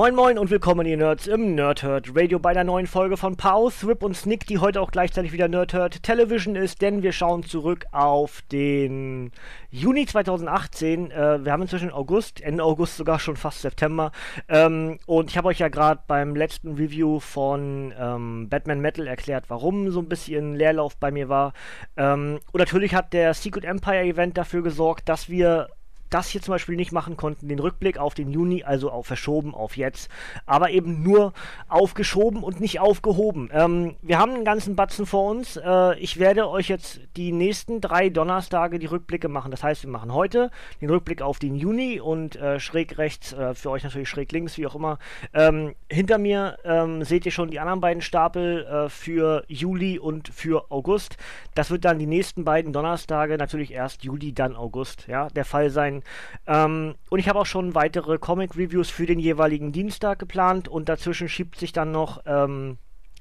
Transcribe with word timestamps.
Moin 0.00 0.14
Moin 0.14 0.38
und 0.38 0.48
willkommen 0.48 0.86
ihr 0.86 0.96
Nerds 0.96 1.26
im 1.26 1.54
Nerdhurt 1.54 2.16
Radio 2.16 2.38
bei 2.38 2.54
der 2.54 2.64
neuen 2.64 2.86
Folge 2.86 3.18
von 3.18 3.36
Pause, 3.36 3.86
Rip 3.86 4.02
und 4.02 4.16
Snick, 4.16 4.46
die 4.46 4.58
heute 4.58 4.80
auch 4.80 4.92
gleichzeitig 4.92 5.30
wieder 5.30 5.46
Nerdhurt 5.46 6.02
Television 6.02 6.56
ist, 6.56 6.80
denn 6.80 7.02
wir 7.02 7.12
schauen 7.12 7.42
zurück 7.42 7.84
auf 7.92 8.40
den 8.50 9.30
Juni 9.68 10.06
2018. 10.06 11.10
Äh, 11.10 11.44
wir 11.44 11.52
haben 11.52 11.60
inzwischen 11.60 11.90
August, 11.90 12.40
Ende 12.40 12.64
August 12.64 12.96
sogar 12.96 13.18
schon 13.18 13.36
fast 13.36 13.60
September. 13.60 14.10
Ähm, 14.48 14.98
und 15.04 15.28
ich 15.28 15.36
habe 15.36 15.48
euch 15.48 15.58
ja 15.58 15.68
gerade 15.68 16.00
beim 16.06 16.34
letzten 16.34 16.76
Review 16.76 17.20
von 17.20 17.92
ähm, 17.98 18.48
Batman 18.48 18.80
Metal 18.80 19.06
erklärt, 19.06 19.44
warum 19.48 19.90
so 19.90 20.00
ein 20.00 20.08
bisschen 20.08 20.54
Leerlauf 20.54 20.96
bei 20.96 21.10
mir 21.10 21.28
war. 21.28 21.52
Ähm, 21.98 22.40
und 22.52 22.58
natürlich 22.58 22.94
hat 22.94 23.12
der 23.12 23.34
Secret 23.34 23.66
Empire 23.66 24.00
Event 24.00 24.38
dafür 24.38 24.62
gesorgt, 24.62 25.10
dass 25.10 25.28
wir 25.28 25.68
das 26.10 26.28
hier 26.28 26.42
zum 26.42 26.52
Beispiel 26.52 26.76
nicht 26.76 26.92
machen 26.92 27.16
konnten, 27.16 27.48
den 27.48 27.58
Rückblick 27.58 27.98
auf 27.98 28.14
den 28.14 28.30
Juni, 28.30 28.64
also 28.64 28.90
auf 28.90 29.06
verschoben 29.06 29.54
auf 29.54 29.76
jetzt, 29.76 30.10
aber 30.46 30.70
eben 30.70 31.02
nur 31.02 31.32
aufgeschoben 31.68 32.42
und 32.42 32.60
nicht 32.60 32.80
aufgehoben. 32.80 33.50
Ähm, 33.52 33.96
wir 34.02 34.18
haben 34.18 34.32
einen 34.32 34.44
ganzen 34.44 34.76
Batzen 34.76 35.06
vor 35.06 35.30
uns. 35.30 35.56
Äh, 35.56 35.98
ich 35.98 36.18
werde 36.18 36.48
euch 36.48 36.68
jetzt 36.68 37.00
die 37.16 37.32
nächsten 37.32 37.80
drei 37.80 38.08
Donnerstage 38.08 38.78
die 38.78 38.86
Rückblicke 38.86 39.28
machen. 39.28 39.50
Das 39.50 39.62
heißt, 39.62 39.84
wir 39.84 39.90
machen 39.90 40.12
heute 40.12 40.50
den 40.80 40.90
Rückblick 40.90 41.22
auf 41.22 41.38
den 41.38 41.54
Juni 41.54 42.00
und 42.00 42.36
äh, 42.36 42.60
schräg 42.60 42.98
rechts, 42.98 43.32
äh, 43.32 43.54
für 43.54 43.70
euch 43.70 43.84
natürlich 43.84 44.08
schräg 44.08 44.32
links, 44.32 44.58
wie 44.58 44.66
auch 44.66 44.74
immer. 44.74 44.98
Ähm, 45.32 45.74
hinter 45.88 46.18
mir 46.18 46.58
ähm, 46.64 47.04
seht 47.04 47.26
ihr 47.26 47.32
schon 47.32 47.50
die 47.50 47.60
anderen 47.60 47.80
beiden 47.80 48.02
Stapel 48.02 48.64
äh, 48.64 48.88
für 48.88 49.44
Juli 49.48 49.98
und 49.98 50.28
für 50.28 50.70
August. 50.70 51.16
Das 51.54 51.70
wird 51.70 51.84
dann 51.84 51.98
die 51.98 52.06
nächsten 52.06 52.44
beiden 52.44 52.72
Donnerstage, 52.72 53.36
natürlich 53.36 53.72
erst 53.72 54.04
Juli, 54.04 54.32
dann 54.32 54.56
August, 54.56 55.06
ja, 55.08 55.28
der 55.28 55.44
Fall 55.44 55.70
sein. 55.70 55.99
Ähm, 56.46 56.94
und 57.08 57.18
ich 57.18 57.28
habe 57.28 57.38
auch 57.38 57.46
schon 57.46 57.74
weitere 57.74 58.18
Comic-Reviews 58.18 58.90
für 58.90 59.06
den 59.06 59.18
jeweiligen 59.18 59.72
Dienstag 59.72 60.18
geplant 60.18 60.68
und 60.68 60.88
dazwischen 60.88 61.28
schiebt 61.28 61.56
sich 61.56 61.72
dann 61.72 61.92
noch 61.92 62.22
ähm, 62.26 62.78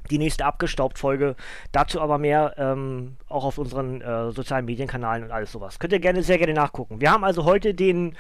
die 0.10 0.18
nächste 0.18 0.46
Abgestaubt-Folge. 0.46 1.36
Dazu 1.72 2.02
aber 2.02 2.18
mehr 2.18 2.56
ähm, 2.58 3.18
auch 3.28 3.46
auf 3.46 3.58
unseren 3.58 4.02
äh, 4.02 4.32
sozialen 4.32 4.66
Medienkanalen 4.66 5.24
und 5.24 5.32
alles 5.32 5.52
sowas. 5.52 5.80
Könnt 5.80 5.94
ihr 5.94 6.00
gerne, 6.00 6.24
sehr 6.24 6.38
gerne 6.38 6.54
nachgucken. 6.54 7.02
Wir 7.02 7.12
haben 7.12 7.24
also 7.24 7.46
heute 7.46 7.74
den 7.74 8.16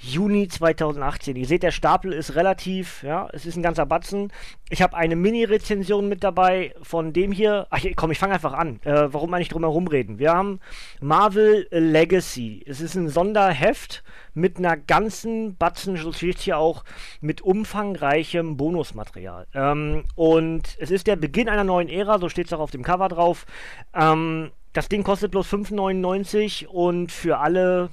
Juni 0.00 0.46
2018. 0.46 1.34
Ihr 1.34 1.46
seht, 1.46 1.64
der 1.64 1.72
Stapel 1.72 2.12
ist 2.12 2.36
relativ, 2.36 3.02
ja, 3.02 3.28
es 3.32 3.46
ist 3.46 3.56
ein 3.56 3.62
ganzer 3.62 3.84
Batzen. 3.84 4.32
Ich 4.70 4.80
habe 4.80 4.96
eine 4.96 5.16
Mini-Rezension 5.16 6.08
mit 6.08 6.22
dabei 6.22 6.74
von 6.82 7.12
dem 7.12 7.32
hier. 7.32 7.66
Ach, 7.70 7.80
komm, 7.96 8.12
ich 8.12 8.18
fange 8.18 8.34
einfach 8.34 8.52
an. 8.52 8.80
Äh, 8.84 9.12
warum 9.12 9.34
eigentlich 9.34 9.48
drum 9.48 9.62
herum 9.62 9.88
reden? 9.88 10.20
Wir 10.20 10.32
haben 10.32 10.60
Marvel 11.00 11.66
Legacy. 11.70 12.64
Es 12.66 12.80
ist 12.80 12.94
ein 12.94 13.08
Sonderheft 13.08 14.04
mit 14.34 14.58
einer 14.58 14.76
ganzen 14.76 15.56
Batzen, 15.56 15.96
so 15.96 16.12
steht 16.12 16.38
hier 16.38 16.58
auch, 16.58 16.84
mit 17.20 17.40
umfangreichem 17.40 18.56
Bonusmaterial. 18.56 19.48
Ähm, 19.52 20.04
und 20.14 20.76
es 20.78 20.92
ist 20.92 21.08
der 21.08 21.16
Beginn 21.16 21.48
einer 21.48 21.64
neuen 21.64 21.88
Ära, 21.88 22.18
so 22.20 22.28
steht 22.28 22.46
es 22.46 22.52
auch 22.52 22.60
auf 22.60 22.70
dem 22.70 22.84
Cover 22.84 23.08
drauf. 23.08 23.46
Ähm, 23.94 24.52
das 24.74 24.88
Ding 24.88 25.02
kostet 25.02 25.32
bloß 25.32 25.52
5,99 25.52 26.66
und 26.66 27.10
für 27.10 27.38
alle 27.38 27.90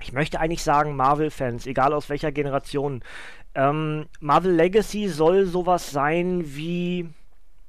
ich 0.00 0.12
möchte 0.12 0.40
eigentlich 0.40 0.62
sagen 0.62 0.96
Marvel-Fans, 0.96 1.66
egal 1.66 1.92
aus 1.92 2.08
welcher 2.08 2.32
Generation. 2.32 3.02
Ähm, 3.54 4.06
Marvel 4.20 4.52
Legacy 4.52 5.08
soll 5.08 5.46
sowas 5.46 5.90
sein 5.90 6.42
wie 6.44 7.08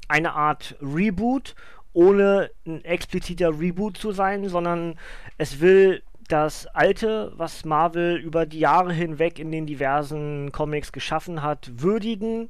eine 0.07 0.33
Art 0.33 0.75
Reboot, 0.81 1.55
ohne 1.93 2.51
ein 2.65 2.83
expliziter 2.85 3.59
Reboot 3.59 3.97
zu 3.97 4.11
sein, 4.11 4.47
sondern 4.47 4.97
es 5.37 5.59
will 5.59 6.03
das 6.27 6.65
Alte, 6.67 7.33
was 7.35 7.65
Marvel 7.65 8.15
über 8.17 8.45
die 8.45 8.59
Jahre 8.59 8.93
hinweg 8.93 9.37
in 9.39 9.51
den 9.51 9.65
diversen 9.65 10.51
Comics 10.51 10.91
geschaffen 10.91 11.41
hat, 11.41 11.69
würdigen, 11.75 12.49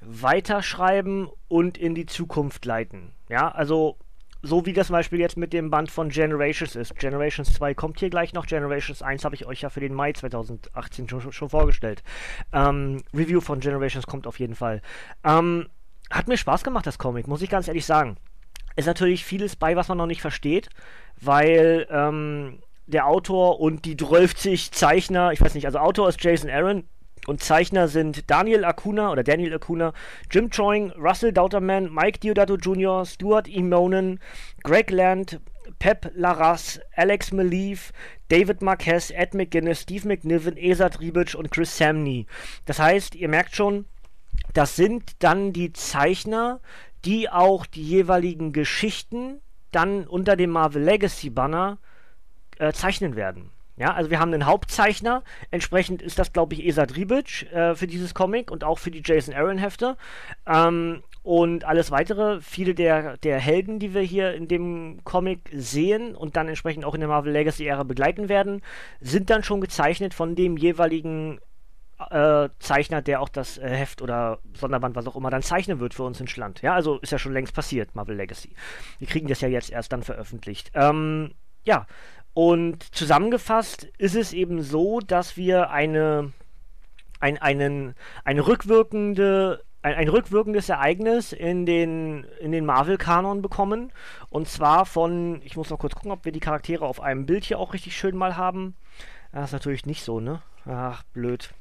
weiterschreiben 0.00 1.28
und 1.48 1.78
in 1.78 1.94
die 1.94 2.06
Zukunft 2.06 2.64
leiten. 2.64 3.12
Ja, 3.28 3.50
also 3.50 3.96
so 4.46 4.64
wie 4.64 4.72
das 4.72 4.86
zum 4.86 4.94
Beispiel 4.94 5.18
jetzt 5.18 5.36
mit 5.36 5.52
dem 5.52 5.70
Band 5.70 5.90
von 5.90 6.08
Generations 6.08 6.76
ist. 6.76 6.96
Generations 6.96 7.52
2 7.54 7.74
kommt 7.74 8.00
hier 8.00 8.10
gleich 8.10 8.32
noch. 8.32 8.46
Generations 8.46 9.02
1 9.02 9.24
habe 9.24 9.34
ich 9.34 9.46
euch 9.46 9.60
ja 9.60 9.70
für 9.70 9.80
den 9.80 9.94
Mai 9.94 10.12
2018 10.12 11.08
schon, 11.08 11.32
schon 11.32 11.50
vorgestellt. 11.50 12.02
Ähm, 12.52 13.02
Review 13.12 13.40
von 13.40 13.60
Generations 13.60 14.06
kommt 14.06 14.26
auf 14.26 14.38
jeden 14.38 14.54
Fall. 14.54 14.82
Ähm, 15.24 15.68
hat 16.10 16.28
mir 16.28 16.36
Spaß 16.36 16.62
gemacht, 16.62 16.86
das 16.86 16.98
Comic, 16.98 17.26
muss 17.26 17.42
ich 17.42 17.50
ganz 17.50 17.68
ehrlich 17.68 17.84
sagen. 17.84 18.16
Ist 18.76 18.86
natürlich 18.86 19.24
vieles 19.24 19.56
bei, 19.56 19.74
was 19.74 19.88
man 19.88 19.98
noch 19.98 20.06
nicht 20.06 20.20
versteht, 20.20 20.68
weil 21.20 21.86
ähm, 21.90 22.60
der 22.86 23.06
Autor 23.06 23.60
und 23.60 23.84
die 23.84 23.96
12 23.96 24.70
Zeichner, 24.70 25.32
ich 25.32 25.40
weiß 25.40 25.54
nicht, 25.54 25.66
also 25.66 25.78
Autor 25.78 26.08
ist 26.08 26.22
Jason 26.22 26.50
Aaron, 26.50 26.84
und 27.26 27.42
Zeichner 27.42 27.88
sind 27.88 28.30
Daniel 28.30 28.64
Acuna 28.64 29.10
oder 29.10 29.24
Daniel 29.24 29.54
Acuna, 29.54 29.92
Jim 30.30 30.50
Choing, 30.50 30.92
Russell 30.92 31.32
Dauterman, 31.32 31.92
Mike 31.92 32.20
Diodato 32.20 32.56
Jr., 32.56 33.04
Stuart 33.04 33.48
Emonen, 33.48 34.20
Greg 34.62 34.90
Land, 34.90 35.40
Pep 35.78 36.12
Larraz, 36.14 36.80
Alex 36.94 37.32
Malief, 37.32 37.92
David 38.28 38.62
Marquez, 38.62 39.10
Ed 39.10 39.34
McGuinness, 39.34 39.82
Steve 39.82 40.06
McNiven, 40.06 40.56
Esa 40.56 40.88
Tribic 40.88 41.34
und 41.34 41.50
Chris 41.50 41.76
Samney. 41.76 42.26
Das 42.64 42.78
heißt, 42.78 43.14
ihr 43.14 43.28
merkt 43.28 43.54
schon, 43.54 43.86
das 44.54 44.76
sind 44.76 45.22
dann 45.22 45.52
die 45.52 45.72
Zeichner, 45.72 46.60
die 47.04 47.28
auch 47.28 47.66
die 47.66 47.82
jeweiligen 47.82 48.52
Geschichten 48.52 49.40
dann 49.70 50.06
unter 50.06 50.36
dem 50.36 50.50
Marvel 50.50 50.82
Legacy 50.82 51.30
Banner 51.30 51.78
äh, 52.58 52.72
zeichnen 52.72 53.16
werden. 53.16 53.50
Ja, 53.76 53.92
also 53.92 54.10
wir 54.10 54.18
haben 54.20 54.32
einen 54.32 54.46
Hauptzeichner, 54.46 55.22
entsprechend 55.50 56.00
ist 56.00 56.18
das, 56.18 56.32
glaube 56.32 56.54
ich, 56.54 56.66
Esa 56.66 56.86
Dribic 56.86 57.52
äh, 57.52 57.74
für 57.74 57.86
dieses 57.86 58.14
Comic 58.14 58.50
und 58.50 58.64
auch 58.64 58.78
für 58.78 58.90
die 58.90 59.02
Jason 59.04 59.34
Aaron 59.34 59.58
Hefte. 59.58 59.96
Ähm, 60.46 61.02
und 61.22 61.64
alles 61.64 61.90
weitere, 61.90 62.40
viele 62.40 62.74
der, 62.74 63.16
der 63.18 63.38
Helden, 63.38 63.78
die 63.78 63.92
wir 63.92 64.00
hier 64.00 64.32
in 64.32 64.48
dem 64.48 65.00
Comic 65.04 65.50
sehen 65.52 66.14
und 66.14 66.36
dann 66.36 66.48
entsprechend 66.48 66.84
auch 66.84 66.94
in 66.94 67.00
der 67.00 67.08
Marvel 67.08 67.32
Legacy-Ära 67.32 67.82
begleiten 67.82 68.28
werden, 68.28 68.62
sind 69.00 69.28
dann 69.28 69.42
schon 69.42 69.60
gezeichnet 69.60 70.14
von 70.14 70.36
dem 70.36 70.56
jeweiligen 70.56 71.40
äh, 72.10 72.48
Zeichner, 72.58 73.02
der 73.02 73.20
auch 73.20 73.28
das 73.28 73.58
äh, 73.58 73.68
Heft 73.68 74.02
oder 74.02 74.38
Sonderband, 74.54 74.96
was 74.96 75.06
auch 75.06 75.16
immer, 75.16 75.30
dann 75.30 75.42
zeichnen 75.42 75.80
wird 75.80 75.94
für 75.94 76.04
uns 76.04 76.20
in 76.20 76.28
Schland. 76.28 76.62
Ja, 76.62 76.74
also 76.74 76.98
ist 76.98 77.12
ja 77.12 77.18
schon 77.18 77.32
längst 77.32 77.54
passiert, 77.54 77.94
Marvel 77.94 78.16
Legacy. 78.16 78.54
Wir 78.98 79.08
kriegen 79.08 79.28
das 79.28 79.40
ja 79.40 79.48
jetzt 79.48 79.70
erst 79.70 79.92
dann 79.92 80.02
veröffentlicht. 80.02 80.70
Ähm, 80.74 81.32
ja, 81.64 81.86
und 82.36 82.94
zusammengefasst 82.94 83.84
ist 83.96 84.14
es 84.14 84.34
eben 84.34 84.60
so, 84.60 85.00
dass 85.00 85.38
wir 85.38 85.70
eine, 85.70 86.34
ein, 87.18 87.38
einen, 87.38 87.94
eine 88.24 88.46
rückwirkende 88.46 89.64
ein, 89.80 89.94
ein, 89.94 90.08
rückwirkendes 90.10 90.68
Ereignis 90.68 91.32
in 91.32 91.64
den, 91.64 92.24
in 92.38 92.52
den 92.52 92.66
Marvel-Kanon 92.66 93.40
bekommen. 93.40 93.90
Und 94.28 94.48
zwar 94.48 94.84
von, 94.84 95.40
ich 95.44 95.56
muss 95.56 95.70
noch 95.70 95.78
kurz 95.78 95.94
gucken, 95.94 96.10
ob 96.10 96.26
wir 96.26 96.32
die 96.32 96.40
Charaktere 96.40 96.84
auf 96.84 97.00
einem 97.00 97.24
Bild 97.24 97.42
hier 97.44 97.58
auch 97.58 97.72
richtig 97.72 97.96
schön 97.96 98.14
mal 98.14 98.36
haben. 98.36 98.76
Das 99.32 99.46
ist 99.46 99.52
natürlich 99.52 99.86
nicht 99.86 100.04
so, 100.04 100.20
ne? 100.20 100.42
Ach, 100.66 101.04
blöd. 101.14 101.54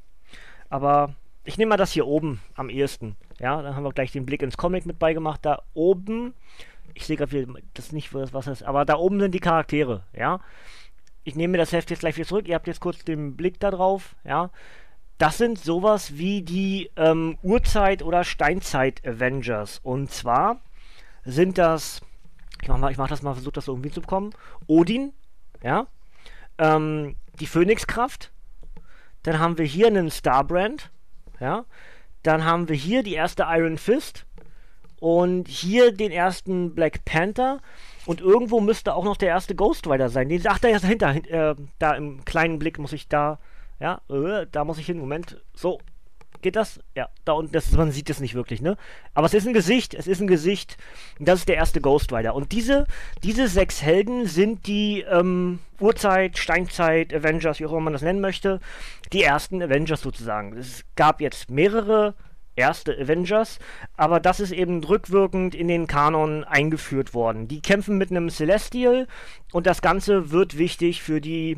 Aber 0.70 1.16
ich 1.46 1.58
nehme 1.58 1.70
mal 1.70 1.78
das 1.78 1.94
hier 1.94 2.06
oben 2.06 2.42
am 2.54 2.68
ehesten. 2.68 3.16
Ja, 3.40 3.62
dann 3.62 3.78
haben 3.78 3.84
wir 3.84 3.94
gleich 3.94 4.12
den 4.12 4.26
Blick 4.26 4.42
ins 4.42 4.58
Comic 4.58 4.86
mit 4.86 5.00
beigemacht. 5.00 5.46
Da 5.46 5.62
oben 5.74 6.34
ich 6.96 7.06
sehe 7.06 7.18
gerade 7.18 7.48
das 7.74 7.92
nicht, 7.92 8.14
was 8.14 8.32
das 8.32 8.48
ist, 8.48 8.64
aber 8.64 8.86
da 8.86 8.96
oben 8.96 9.20
sind 9.20 9.34
die 9.34 9.40
Charaktere, 9.40 10.04
ja. 10.14 10.40
Ich 11.24 11.36
nehme 11.36 11.54
mir 11.54 11.58
das 11.58 11.72
Heft 11.72 11.90
jetzt 11.90 12.00
gleich 12.00 12.18
wieder 12.18 12.28
zurück. 12.28 12.48
Ihr 12.48 12.56
habt 12.56 12.68
jetzt 12.68 12.80
kurz 12.80 13.04
den 13.04 13.36
Blick 13.36 13.60
da 13.60 13.72
drauf, 13.72 14.16
ja. 14.24 14.52
Das 15.18 15.38
sind 15.38 15.58
sowas 15.58 16.18
wie 16.18 16.42
die 16.42 16.92
ähm, 16.96 17.38
Urzeit- 17.42 18.04
oder 18.04 18.24
Steinzeit-Avengers. 18.24 19.80
Und 19.84 20.12
zwar 20.12 20.60
sind 21.24 21.58
das, 21.58 22.02
ich 22.62 22.68
mach, 22.68 22.78
mal, 22.78 22.92
ich 22.92 22.98
mach 22.98 23.08
das 23.08 23.22
mal, 23.22 23.34
versuche 23.34 23.54
das 23.54 23.68
irgendwie 23.68 23.92
zu 23.92 24.02
bekommen. 24.02 24.32
Odin, 24.68 25.14
ja. 25.64 25.88
Ähm, 26.58 27.16
die 27.40 27.48
Phönixkraft. 27.48 28.32
Dann 29.24 29.40
haben 29.40 29.58
wir 29.58 29.66
hier 29.66 29.88
einen 29.88 30.12
Starbrand, 30.12 30.92
ja. 31.40 31.66
Dann 32.24 32.46
haben 32.46 32.70
wir 32.70 32.76
hier 32.76 33.02
die 33.02 33.14
erste 33.14 33.46
Iron 33.48 33.78
Fist. 33.78 34.25
Und 35.06 35.48
hier 35.48 35.92
den 35.92 36.10
ersten 36.10 36.74
Black 36.74 37.06
Panther. 37.06 37.62
Und 38.08 38.22
irgendwo 38.22 38.60
müsste 38.60 38.96
auch 38.96 39.04
noch 39.04 39.18
der 39.18 39.30
erste 39.30 39.54
Ghost 39.54 39.86
Rider 39.86 40.10
sein. 40.10 40.30
Den, 40.30 40.42
ach, 40.48 40.58
da 40.58 40.70
ist 40.70 40.84
dahinter. 40.84 41.16
Äh, 41.30 41.56
da 41.78 41.94
im 41.94 42.26
kleinen 42.26 42.58
Blick 42.58 42.80
muss 42.80 42.92
ich 42.92 43.08
da 43.08 43.38
Ja, 43.80 44.02
äh, 44.10 44.48
da 44.52 44.66
muss 44.66 44.80
ich 44.80 44.88
hin. 44.88 44.98
Moment. 44.98 45.40
So. 45.54 45.80
Geht 46.42 46.56
das? 46.56 46.80
Ja, 46.96 47.10
da 47.24 47.34
unten, 47.34 47.52
das, 47.52 47.72
man 47.74 47.92
sieht 47.92 48.10
es 48.10 48.20
nicht 48.20 48.34
wirklich, 48.34 48.64
ne? 48.64 48.78
Aber 49.14 49.28
es 49.28 49.36
ist 49.36 49.46
ein 49.48 49.54
Gesicht, 49.54 49.94
es 49.94 50.08
ist 50.08 50.22
ein 50.22 50.28
Gesicht. 50.28 50.76
Das 51.20 51.40
ist 51.40 51.50
der 51.50 51.56
erste 51.56 51.82
Ghost 51.82 52.12
Rider. 52.12 52.34
Und 52.34 52.52
diese, 52.52 52.88
diese 53.22 53.48
sechs 53.48 53.84
Helden 53.84 54.26
sind 54.26 54.66
die 54.66 55.02
ähm, 55.02 55.60
Urzeit, 55.80 56.40
Steinzeit, 56.40 57.14
Avengers, 57.14 57.60
wie 57.60 57.68
auch 57.68 57.72
immer 57.72 57.82
man 57.82 57.94
das 57.94 58.02
nennen 58.02 58.22
möchte. 58.22 58.60
Die 59.14 59.22
ersten 59.22 59.62
Avengers 59.62 60.02
sozusagen. 60.02 60.58
Es 60.58 60.84
gab 60.96 61.22
jetzt 61.22 61.52
mehrere 61.52 62.16
erste 62.56 62.98
Avengers, 62.98 63.60
aber 63.98 64.20
das 64.20 64.40
ist 64.40 64.52
eben 64.52 64.84
rückwirkend 64.84 65.56
in 65.56 65.68
den 65.68 65.88
Kanon 65.88 66.44
eingeführt 66.44 67.14
worden. 67.14 67.48
Die 67.48 67.62
kämpfen 67.62 67.98
mit 67.98 68.12
einem 68.12 68.30
Celestial 68.30 69.08
und 69.52 69.68
das 69.68 69.82
Ganze 69.82 70.32
wird 70.32 70.58
wichtig 70.58 71.02
für 71.02 71.22
die, 71.22 71.58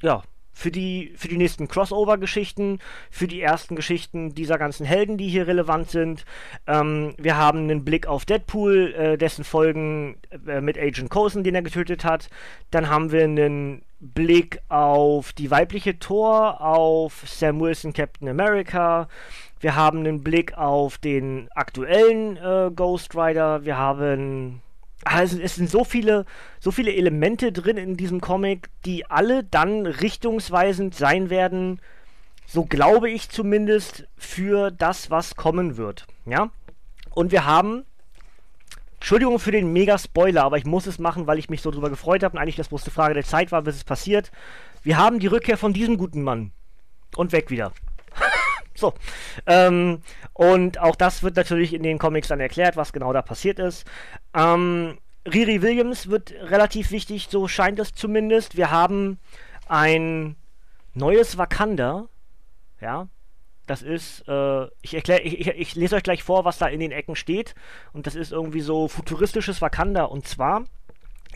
ja, 0.00 0.22
für 0.56 0.70
die, 0.70 1.12
für 1.16 1.28
die 1.28 1.36
nächsten 1.36 1.68
Crossover-Geschichten, 1.68 2.78
für 3.10 3.28
die 3.28 3.42
ersten 3.42 3.76
Geschichten 3.76 4.34
dieser 4.34 4.56
ganzen 4.56 4.86
Helden, 4.86 5.18
die 5.18 5.28
hier 5.28 5.46
relevant 5.46 5.90
sind. 5.90 6.24
Ähm, 6.66 7.12
wir 7.18 7.36
haben 7.36 7.58
einen 7.58 7.84
Blick 7.84 8.06
auf 8.06 8.24
Deadpool, 8.24 8.94
äh, 8.94 9.18
dessen 9.18 9.44
Folgen 9.44 10.16
äh, 10.46 10.62
mit 10.62 10.78
Agent 10.78 11.10
Coulson, 11.10 11.44
den 11.44 11.54
er 11.54 11.60
getötet 11.60 12.04
hat. 12.04 12.30
Dann 12.70 12.88
haben 12.88 13.12
wir 13.12 13.24
einen 13.24 13.82
Blick 14.00 14.62
auf 14.70 15.34
die 15.34 15.50
weibliche 15.50 15.98
Thor, 15.98 16.62
auf 16.62 17.24
Sam 17.26 17.60
Wilson, 17.60 17.92
Captain 17.92 18.26
America. 18.26 19.08
Wir 19.60 19.74
haben 19.74 20.00
einen 20.00 20.22
Blick 20.22 20.56
auf 20.56 20.98
den 20.98 21.48
aktuellen 21.54 22.36
äh, 22.36 22.70
Ghost 22.74 23.14
Rider. 23.14 23.64
Wir 23.64 23.78
haben 23.78 24.60
also 25.04 25.38
es 25.40 25.54
sind 25.54 25.70
so 25.70 25.84
viele, 25.84 26.24
so 26.58 26.72
viele 26.72 26.92
Elemente 26.92 27.52
drin 27.52 27.76
in 27.76 27.96
diesem 27.96 28.20
Comic, 28.20 28.70
die 28.84 29.08
alle 29.08 29.44
dann 29.44 29.86
richtungsweisend 29.86 30.96
sein 30.96 31.30
werden, 31.30 31.80
so 32.46 32.64
glaube 32.64 33.10
ich 33.10 33.28
zumindest, 33.28 34.08
für 34.16 34.70
das, 34.72 35.10
was 35.10 35.36
kommen 35.36 35.76
wird. 35.76 36.06
Ja? 36.24 36.50
Und 37.10 37.30
wir 37.30 37.46
haben, 37.46 37.84
Entschuldigung 38.94 39.38
für 39.38 39.52
den 39.52 39.72
Mega-Spoiler, 39.72 40.42
aber 40.42 40.58
ich 40.58 40.66
muss 40.66 40.86
es 40.86 40.98
machen, 40.98 41.28
weil 41.28 41.38
ich 41.38 41.50
mich 41.50 41.62
so 41.62 41.70
drüber 41.70 41.90
gefreut 41.90 42.24
habe 42.24 42.36
und 42.36 42.42
eigentlich 42.42 42.56
das 42.56 42.68
bloß 42.68 42.84
eine 42.84 42.92
Frage 42.92 43.14
der 43.14 43.24
Zeit 43.24 43.52
war, 43.52 43.62
bis 43.62 43.76
es 43.76 43.84
passiert. 43.84 44.32
Wir 44.82 44.96
haben 44.96 45.20
die 45.20 45.28
Rückkehr 45.28 45.56
von 45.56 45.72
diesem 45.72 45.98
guten 45.98 46.22
Mann. 46.22 46.52
Und 47.14 47.32
weg 47.32 47.50
wieder. 47.50 47.72
So. 48.76 48.94
Ähm, 49.46 50.02
und 50.32 50.78
auch 50.78 50.96
das 50.96 51.22
wird 51.22 51.36
natürlich 51.36 51.74
in 51.74 51.82
den 51.82 51.98
Comics 51.98 52.28
dann 52.28 52.40
erklärt, 52.40 52.76
was 52.76 52.92
genau 52.92 53.12
da 53.12 53.22
passiert 53.22 53.58
ist. 53.58 53.86
Ähm, 54.34 54.98
Riri 55.26 55.62
Williams 55.62 56.08
wird 56.08 56.32
relativ 56.32 56.90
wichtig, 56.90 57.28
so 57.30 57.48
scheint 57.48 57.78
es 57.80 57.92
zumindest. 57.92 58.56
Wir 58.56 58.70
haben 58.70 59.18
ein 59.68 60.36
neues 60.94 61.36
Wakanda. 61.36 62.08
Ja. 62.80 63.08
Das 63.66 63.82
ist, 63.82 64.22
äh, 64.28 64.66
ich 64.80 64.94
erkläre, 64.94 65.22
ich, 65.22 65.40
ich, 65.40 65.48
ich 65.48 65.74
lese 65.74 65.96
euch 65.96 66.04
gleich 66.04 66.22
vor, 66.22 66.44
was 66.44 66.58
da 66.58 66.68
in 66.68 66.78
den 66.78 66.92
Ecken 66.92 67.16
steht. 67.16 67.56
Und 67.92 68.06
das 68.06 68.14
ist 68.14 68.30
irgendwie 68.30 68.60
so 68.60 68.86
futuristisches 68.86 69.60
Wakanda. 69.60 70.04
Und 70.04 70.28
zwar 70.28 70.64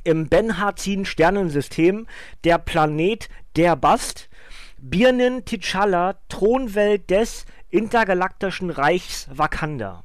im 0.05 0.29
Ben-Hazin 0.29 1.05
Sternensystem 1.05 2.07
der 2.45 2.59
Planet 2.59 3.29
der 3.57 3.75
Bast 3.75 4.30
Birnen 4.83 5.45
T'Challa, 5.45 6.17
Thronwelt 6.29 7.11
des 7.11 7.45
intergalaktischen 7.69 8.71
Reichs 8.71 9.29
Wakanda. 9.33 10.05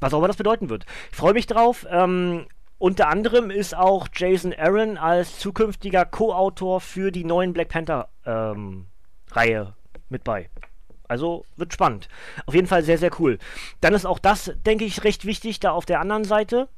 Was 0.00 0.12
auch 0.12 0.18
immer 0.18 0.28
das 0.28 0.36
bedeuten 0.36 0.68
wird. 0.68 0.84
Ich 1.10 1.16
freue 1.16 1.34
mich 1.34 1.46
drauf. 1.46 1.86
Ähm, 1.90 2.46
unter 2.78 3.08
anderem 3.08 3.50
ist 3.50 3.74
auch 3.74 4.08
Jason 4.14 4.52
Aaron 4.52 4.98
als 4.98 5.38
zukünftiger 5.38 6.04
Co-Autor 6.04 6.80
für 6.80 7.10
die 7.10 7.24
neuen 7.24 7.52
Black 7.52 7.68
Panther 7.68 8.08
ähm, 8.24 8.86
mit 10.08 10.24
bei. 10.24 10.50
Also 11.08 11.44
wird 11.56 11.72
spannend. 11.72 12.08
Auf 12.46 12.54
jeden 12.54 12.66
Fall 12.66 12.82
sehr, 12.82 12.98
sehr 12.98 13.10
cool. 13.20 13.38
Dann 13.80 13.94
ist 13.94 14.06
auch 14.06 14.18
das, 14.18 14.52
denke 14.66 14.84
ich, 14.84 15.04
recht 15.04 15.24
wichtig 15.24 15.60
da 15.60 15.70
auf 15.70 15.86
der 15.86 16.00
anderen 16.00 16.24
Seite. 16.24 16.68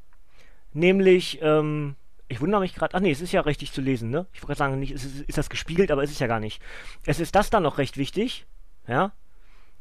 Nämlich 0.73 1.41
ähm, 1.43 1.97
ich 2.29 2.41
wundere 2.41 2.61
mich 2.61 2.75
gerade. 2.75 2.95
Ach 2.95 3.01
nee, 3.01 3.11
es 3.11 3.21
ist 3.21 3.33
ja 3.33 3.41
richtig 3.41 3.73
zu 3.73 3.81
lesen, 3.81 4.11
ne? 4.11 4.27
Ich 4.33 4.43
wollte 4.43 4.49
gerade 4.49 4.59
sagen, 4.59 4.79
nicht, 4.79 4.93
ist, 4.93 5.23
ist, 5.27 5.39
das 5.39 5.49
gespiegelt, 5.49 5.91
aber 5.91 6.03
es 6.03 6.11
ist 6.11 6.21
ja 6.21 6.27
gar 6.27 6.41
nicht. 6.41 6.63
Es 7.07 7.21
ist 7.21 7.35
das 7.35 7.51
dann 7.51 7.63
noch 7.63 7.79
recht 7.79 7.97
wichtig. 7.97 8.47
Ja? 8.87 9.13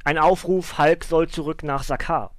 Ein 0.04 0.18
Aufruf, 0.18 0.78
Hulk 0.78 1.04
soll 1.04 1.28
zurück 1.28 1.64
nach 1.64 1.84
Sakar. 1.84 2.32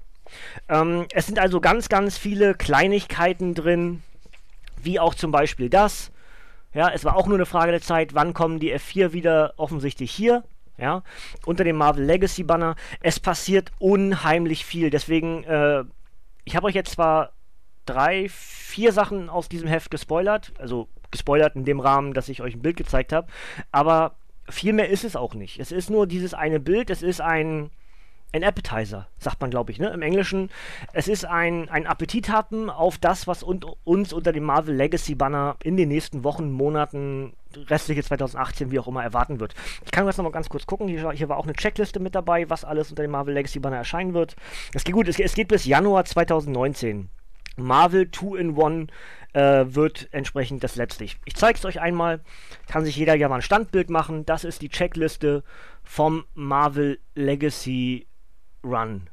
Ähm, 0.68 1.06
es 1.12 1.26
sind 1.26 1.38
also 1.38 1.60
ganz, 1.60 1.88
ganz 1.88 2.16
viele 2.16 2.54
Kleinigkeiten 2.54 3.54
drin, 3.54 4.02
wie 4.82 4.98
auch 4.98 5.14
zum 5.14 5.30
Beispiel 5.30 5.68
das. 5.68 6.10
Ja, 6.72 6.90
es 6.90 7.04
war 7.04 7.16
auch 7.16 7.26
nur 7.26 7.36
eine 7.36 7.46
Frage 7.46 7.72
der 7.72 7.80
Zeit, 7.80 8.14
wann 8.14 8.34
kommen 8.34 8.60
die 8.60 8.74
F4 8.74 9.12
wieder 9.12 9.54
offensichtlich 9.56 10.10
hier. 10.10 10.44
Ja, 10.76 11.02
unter 11.44 11.64
dem 11.64 11.76
Marvel 11.76 12.04
Legacy 12.04 12.44
Banner. 12.44 12.76
Es 13.00 13.18
passiert 13.18 13.72
unheimlich 13.80 14.64
viel. 14.64 14.90
Deswegen, 14.90 15.42
äh, 15.44 15.82
ich 16.44 16.54
habe 16.54 16.68
euch 16.68 16.74
jetzt 16.74 16.92
zwar 16.92 17.32
drei, 17.88 18.28
vier 18.28 18.92
Sachen 18.92 19.28
aus 19.28 19.48
diesem 19.48 19.68
Heft 19.68 19.90
gespoilert. 19.90 20.52
Also 20.58 20.88
gespoilert 21.10 21.56
in 21.56 21.64
dem 21.64 21.80
Rahmen, 21.80 22.14
dass 22.14 22.28
ich 22.28 22.42
euch 22.42 22.54
ein 22.54 22.62
Bild 22.62 22.76
gezeigt 22.76 23.12
habe. 23.12 23.28
Aber 23.72 24.14
viel 24.48 24.72
mehr 24.72 24.88
ist 24.88 25.04
es 25.04 25.16
auch 25.16 25.34
nicht. 25.34 25.58
Es 25.58 25.72
ist 25.72 25.90
nur 25.90 26.06
dieses 26.06 26.34
eine 26.34 26.60
Bild. 26.60 26.90
Es 26.90 27.02
ist 27.02 27.20
ein, 27.20 27.70
ein 28.32 28.44
Appetizer, 28.44 29.08
sagt 29.18 29.40
man, 29.40 29.50
glaube 29.50 29.72
ich, 29.72 29.78
ne? 29.78 29.88
Im 29.88 30.02
Englischen. 30.02 30.50
Es 30.92 31.08
ist 31.08 31.24
ein, 31.24 31.68
ein 31.70 31.86
Appetithappen 31.86 32.68
auf 32.68 32.98
das, 32.98 33.26
was 33.26 33.42
un 33.42 33.64
uns 33.84 34.12
unter 34.12 34.32
dem 34.32 34.44
Marvel 34.44 34.74
Legacy 34.74 35.14
Banner 35.14 35.56
in 35.62 35.76
den 35.76 35.88
nächsten 35.88 36.24
Wochen, 36.24 36.50
Monaten, 36.50 37.32
restliche 37.56 38.02
2018, 38.02 38.70
wie 38.70 38.78
auch 38.78 38.88
immer, 38.88 39.02
erwarten 39.02 39.40
wird. 39.40 39.54
Ich 39.84 39.90
kann 39.90 40.06
jetzt 40.06 40.18
nochmal 40.18 40.32
ganz 40.32 40.48
kurz 40.48 40.66
gucken. 40.66 40.88
Hier, 40.88 41.10
hier, 41.12 41.28
war 41.28 41.38
auch 41.38 41.44
eine 41.44 41.54
Checkliste 41.54 42.00
mit 42.00 42.14
dabei, 42.14 42.50
was 42.50 42.64
alles 42.64 42.90
unter 42.90 43.02
dem 43.02 43.12
Marvel 43.12 43.34
Legacy 43.34 43.60
Banner 43.60 43.78
erscheinen 43.78 44.12
wird. 44.12 44.36
Es 44.74 44.84
geht 44.84 44.94
gut, 44.94 45.08
es, 45.08 45.18
es 45.18 45.34
geht 45.34 45.48
bis 45.48 45.64
Januar 45.64 46.04
2019. 46.04 47.08
Marvel 47.58 48.02
2-in-1 48.04 48.88
äh, 49.32 49.74
wird 49.74 50.08
entsprechend 50.12 50.64
das 50.64 50.76
letzte. 50.76 51.04
Ich, 51.04 51.18
zeige 51.34 51.58
es 51.58 51.64
euch 51.64 51.80
einmal. 51.80 52.20
Kann 52.66 52.84
sich 52.84 52.96
jeder 52.96 53.14
ja 53.14 53.28
mal 53.28 53.36
ein 53.36 53.42
Standbild 53.42 53.90
machen. 53.90 54.24
Das 54.26 54.44
ist 54.44 54.62
die 54.62 54.68
Checkliste 54.68 55.44
vom 55.82 56.24
Marvel 56.34 56.98
Legacy 57.14 58.06
Run. 58.64 59.08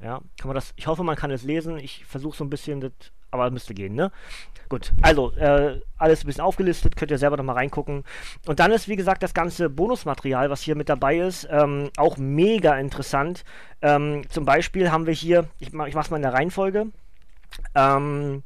Ja, 0.00 0.20
kann 0.38 0.48
man 0.48 0.54
das. 0.54 0.72
Ich 0.76 0.86
hoffe, 0.86 1.02
man 1.02 1.16
kann 1.16 1.30
es 1.30 1.44
lesen. 1.44 1.78
Ich 1.78 2.04
versuche 2.04 2.36
so 2.36 2.44
ein 2.44 2.50
bisschen 2.50 2.80
das, 2.80 2.92
aber 3.30 3.50
müsste 3.50 3.74
gehen, 3.74 3.94
ne? 3.94 4.12
Gut, 4.68 4.92
also 5.02 5.32
äh, 5.32 5.80
alles 5.98 6.24
ein 6.24 6.26
bisschen 6.26 6.42
aufgelistet, 6.42 6.96
könnt 6.96 7.10
ihr 7.10 7.18
selber 7.18 7.36
nochmal 7.36 7.56
reingucken. 7.56 8.04
Und 8.46 8.60
dann 8.60 8.72
ist, 8.72 8.88
wie 8.88 8.96
gesagt, 8.96 9.22
das 9.22 9.34
ganze 9.34 9.68
Bonusmaterial, 9.68 10.50
was 10.50 10.62
hier 10.62 10.74
mit 10.74 10.88
dabei 10.88 11.18
ist, 11.18 11.46
ähm, 11.50 11.90
auch 11.96 12.16
mega 12.16 12.78
interessant. 12.78 13.44
Ähm, 13.82 14.22
zum 14.30 14.44
Beispiel 14.44 14.90
haben 14.90 15.06
wir 15.06 15.12
hier, 15.12 15.48
ich, 15.58 15.68
ich 15.68 15.94
mach's 15.94 16.10
mal 16.10 16.16
in 16.16 16.22
der 16.22 16.32
Reihenfolge. 16.32 16.86
Ähm, 17.74 18.42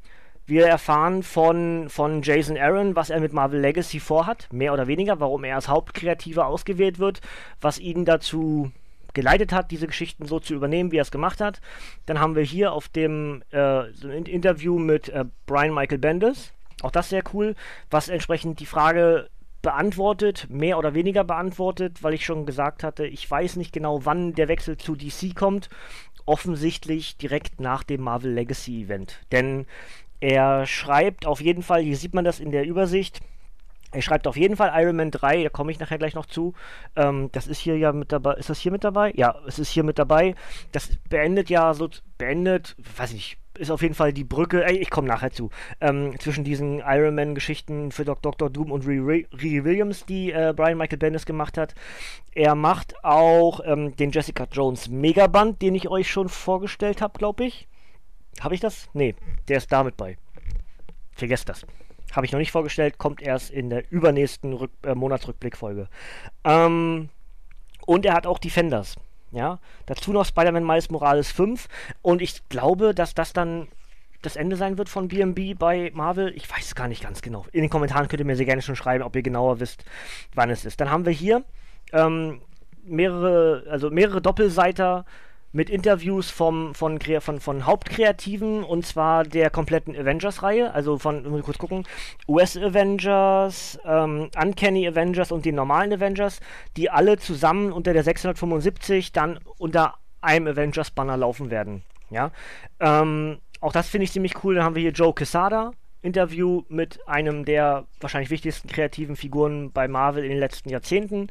wir 0.46 0.66
erfahren 0.66 1.22
von, 1.22 1.90
von 1.90 2.22
Jason 2.22 2.56
Aaron, 2.56 2.96
was 2.96 3.10
er 3.10 3.20
mit 3.20 3.34
Marvel 3.34 3.60
Legacy 3.60 4.00
vorhat, 4.00 4.48
mehr 4.50 4.72
oder 4.72 4.86
weniger, 4.86 5.20
warum 5.20 5.44
er 5.44 5.56
als 5.56 5.68
Hauptkreativer 5.68 6.46
ausgewählt 6.46 6.98
wird, 6.98 7.20
was 7.60 7.78
ihn 7.78 8.06
dazu 8.06 8.72
geleitet 9.12 9.52
hat, 9.52 9.70
diese 9.70 9.86
Geschichten 9.86 10.26
so 10.26 10.40
zu 10.40 10.54
übernehmen, 10.54 10.90
wie 10.90 10.96
er 10.96 11.02
es 11.02 11.10
gemacht 11.10 11.40
hat. 11.40 11.60
Dann 12.06 12.18
haben 12.18 12.34
wir 12.34 12.42
hier 12.42 12.72
auf 12.72 12.88
dem 12.88 13.42
äh, 13.50 13.92
so 13.92 14.08
ein 14.08 14.24
Interview 14.24 14.78
mit 14.78 15.10
äh, 15.10 15.26
Brian 15.44 15.74
Michael 15.74 15.98
Bendis, 15.98 16.52
auch 16.82 16.92
das 16.92 17.10
sehr 17.10 17.24
cool, 17.34 17.54
was 17.90 18.08
entsprechend 18.08 18.60
die 18.60 18.66
Frage 18.66 19.28
beantwortet, 19.60 20.46
mehr 20.48 20.78
oder 20.78 20.94
weniger 20.94 21.24
beantwortet, 21.24 22.02
weil 22.02 22.14
ich 22.14 22.24
schon 22.24 22.46
gesagt 22.46 22.84
hatte, 22.84 23.06
ich 23.06 23.28
weiß 23.28 23.56
nicht 23.56 23.72
genau, 23.72 24.04
wann 24.04 24.32
der 24.34 24.48
Wechsel 24.48 24.76
zu 24.76 24.94
DC 24.94 25.34
kommt 25.34 25.68
offensichtlich 26.28 27.16
direkt 27.16 27.60
nach 27.60 27.82
dem 27.82 28.02
Marvel 28.02 28.32
Legacy 28.32 28.82
Event. 28.82 29.18
Denn 29.32 29.66
er 30.20 30.66
schreibt 30.66 31.26
auf 31.26 31.40
jeden 31.40 31.62
Fall, 31.62 31.82
hier 31.82 31.96
sieht 31.96 32.14
man 32.14 32.24
das 32.24 32.40
in 32.40 32.50
der 32.50 32.66
Übersicht, 32.66 33.20
er 33.90 34.02
schreibt 34.02 34.26
auf 34.26 34.36
jeden 34.36 34.56
Fall 34.56 34.70
Iron 34.74 34.96
Man 34.96 35.10
3, 35.10 35.44
da 35.44 35.48
komme 35.48 35.72
ich 35.72 35.78
nachher 35.78 35.96
gleich 35.96 36.14
noch 36.14 36.26
zu. 36.26 36.52
Ähm, 36.94 37.30
das 37.32 37.46
ist 37.46 37.58
hier 37.58 37.78
ja 37.78 37.92
mit 37.92 38.12
dabei. 38.12 38.34
Ist 38.34 38.50
das 38.50 38.60
hier 38.60 38.70
mit 38.70 38.84
dabei? 38.84 39.12
Ja, 39.16 39.34
es 39.46 39.58
ist 39.58 39.70
hier 39.70 39.82
mit 39.82 39.98
dabei. 39.98 40.34
Das 40.72 40.90
beendet 41.08 41.48
ja 41.48 41.72
so, 41.72 41.88
beendet, 42.18 42.76
weiß 42.96 43.10
ich 43.10 43.14
nicht, 43.14 43.38
ist 43.58 43.70
auf 43.70 43.82
jeden 43.82 43.94
Fall 43.94 44.12
die 44.12 44.24
Brücke, 44.24 44.64
ey, 44.64 44.76
ich 44.78 44.90
komme 44.90 45.08
nachher 45.08 45.30
zu, 45.30 45.50
ähm, 45.80 46.18
zwischen 46.18 46.44
diesen 46.44 46.78
Iron 46.80 47.14
Man-Geschichten 47.14 47.92
für 47.92 48.04
Dr. 48.04 48.50
Doom 48.50 48.72
und 48.72 48.86
Riri 48.86 49.26
Williams, 49.32 50.06
die 50.06 50.32
äh, 50.32 50.52
Brian 50.56 50.78
Michael 50.78 50.98
Bendis 50.98 51.26
gemacht 51.26 51.58
hat. 51.58 51.74
Er 52.34 52.54
macht 52.54 53.04
auch 53.04 53.60
ähm, 53.64 53.94
den 53.96 54.10
Jessica 54.10 54.46
Jones 54.50 54.88
Megaband, 54.88 55.60
den 55.60 55.74
ich 55.74 55.88
euch 55.88 56.10
schon 56.10 56.28
vorgestellt 56.28 57.02
habe, 57.02 57.18
glaube 57.18 57.44
ich. 57.44 57.68
Habe 58.40 58.54
ich 58.54 58.60
das? 58.60 58.88
Nee, 58.92 59.14
der 59.48 59.58
ist 59.58 59.72
damit 59.72 59.96
bei. 59.96 60.16
Vergesst 61.12 61.48
das. 61.48 61.66
Habe 62.12 62.24
ich 62.24 62.32
noch 62.32 62.38
nicht 62.38 62.52
vorgestellt, 62.52 62.98
kommt 62.98 63.20
erst 63.20 63.50
in 63.50 63.70
der 63.70 63.90
übernächsten 63.90 64.52
Rück 64.52 64.70
äh, 64.82 64.94
Monatsrückblickfolge. 64.94 65.88
Ähm, 66.44 67.10
und 67.86 68.06
er 68.06 68.14
hat 68.14 68.26
auch 68.26 68.38
Defenders. 68.38 68.96
Ja, 69.30 69.58
dazu 69.86 70.12
noch 70.12 70.24
Spider-Man 70.24 70.66
Miles 70.66 70.90
Morales 70.90 71.30
5 71.32 71.68
und 72.00 72.22
ich 72.22 72.48
glaube, 72.48 72.94
dass 72.94 73.14
das 73.14 73.32
dann 73.32 73.68
das 74.22 74.36
Ende 74.36 74.56
sein 74.56 74.78
wird 74.78 74.88
von 74.88 75.08
BMB 75.08 75.58
bei 75.58 75.92
Marvel. 75.94 76.32
Ich 76.34 76.50
weiß 76.50 76.66
es 76.66 76.74
gar 76.74 76.88
nicht 76.88 77.02
ganz 77.02 77.22
genau. 77.22 77.46
In 77.52 77.60
den 77.60 77.70
Kommentaren 77.70 78.08
könnt 78.08 78.20
ihr 78.20 78.26
mir 78.26 78.36
sehr 78.36 78.46
gerne 78.46 78.62
schon 78.62 78.74
schreiben, 78.74 79.04
ob 79.04 79.14
ihr 79.14 79.22
genauer 79.22 79.60
wisst, 79.60 79.84
wann 80.34 80.50
es 80.50 80.64
ist. 80.64 80.80
Dann 80.80 80.90
haben 80.90 81.04
wir 81.04 81.12
hier 81.12 81.44
ähm, 81.92 82.40
mehrere, 82.84 83.64
also 83.70 83.90
mehrere 83.90 84.20
Doppelseiter 84.20 85.04
mit 85.52 85.70
Interviews 85.70 86.30
vom, 86.30 86.74
von, 86.74 86.98
von, 87.00 87.40
von 87.40 87.66
Hauptkreativen 87.66 88.64
und 88.64 88.86
zwar 88.86 89.24
der 89.24 89.50
kompletten 89.50 89.96
Avengers-Reihe, 89.96 90.72
also 90.74 90.98
von, 90.98 91.28
muss 91.28 91.40
ich 91.40 91.44
kurz 91.44 91.58
gucken, 91.58 91.86
US-Avengers, 92.26 93.78
ähm, 93.84 94.30
Uncanny 94.40 94.86
Avengers 94.86 95.32
und 95.32 95.44
den 95.44 95.54
normalen 95.54 95.92
Avengers, 95.92 96.40
die 96.76 96.90
alle 96.90 97.18
zusammen 97.18 97.72
unter 97.72 97.92
der 97.92 98.02
675 98.02 99.12
dann 99.12 99.38
unter 99.56 99.94
einem 100.20 100.48
Avengers-Banner 100.48 101.16
laufen 101.16 101.50
werden. 101.50 101.82
Ja, 102.10 102.30
ähm, 102.80 103.38
auch 103.60 103.72
das 103.72 103.88
finde 103.88 104.04
ich 104.04 104.12
ziemlich 104.12 104.42
cool. 104.44 104.54
Dann 104.54 104.64
haben 104.64 104.74
wir 104.74 104.82
hier 104.82 104.92
Joe 104.92 105.12
Quesada, 105.12 105.72
Interview 106.08 106.62
mit 106.68 107.06
einem 107.06 107.44
der 107.44 107.86
wahrscheinlich 108.00 108.30
wichtigsten 108.30 108.68
kreativen 108.68 109.14
Figuren 109.14 109.70
bei 109.70 109.86
Marvel 109.86 110.24
in 110.24 110.30
den 110.30 110.40
letzten 110.40 110.70
Jahrzehnten. 110.70 111.28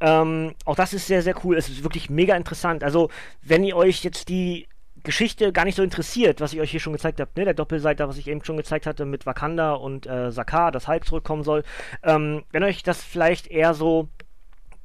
Ähm, 0.00 0.54
auch 0.64 0.76
das 0.76 0.92
ist 0.92 1.06
sehr, 1.06 1.22
sehr 1.22 1.34
cool. 1.44 1.56
Es 1.56 1.68
ist 1.68 1.82
wirklich 1.82 2.08
mega 2.08 2.36
interessant. 2.36 2.84
Also, 2.84 3.10
wenn 3.42 3.64
ihr 3.64 3.76
euch 3.76 4.04
jetzt 4.04 4.28
die 4.28 4.68
Geschichte 5.02 5.52
gar 5.52 5.64
nicht 5.64 5.76
so 5.76 5.82
interessiert, 5.82 6.40
was 6.40 6.52
ich 6.52 6.60
euch 6.60 6.70
hier 6.70 6.80
schon 6.80 6.92
gezeigt 6.92 7.20
habe, 7.20 7.30
ne, 7.36 7.44
der 7.44 7.54
Doppelseiter, 7.54 8.08
was 8.08 8.18
ich 8.18 8.28
eben 8.28 8.44
schon 8.44 8.56
gezeigt 8.56 8.86
hatte 8.86 9.04
mit 9.04 9.26
Wakanda 9.26 9.72
und 9.72 10.06
äh, 10.06 10.30
Sakaar, 10.30 10.72
das 10.72 10.88
Hulk 10.88 11.06
zurückkommen 11.06 11.42
soll, 11.42 11.64
ähm, 12.02 12.44
wenn 12.52 12.64
euch 12.64 12.82
das 12.82 13.02
vielleicht 13.02 13.46
eher 13.46 13.74
so 13.74 14.08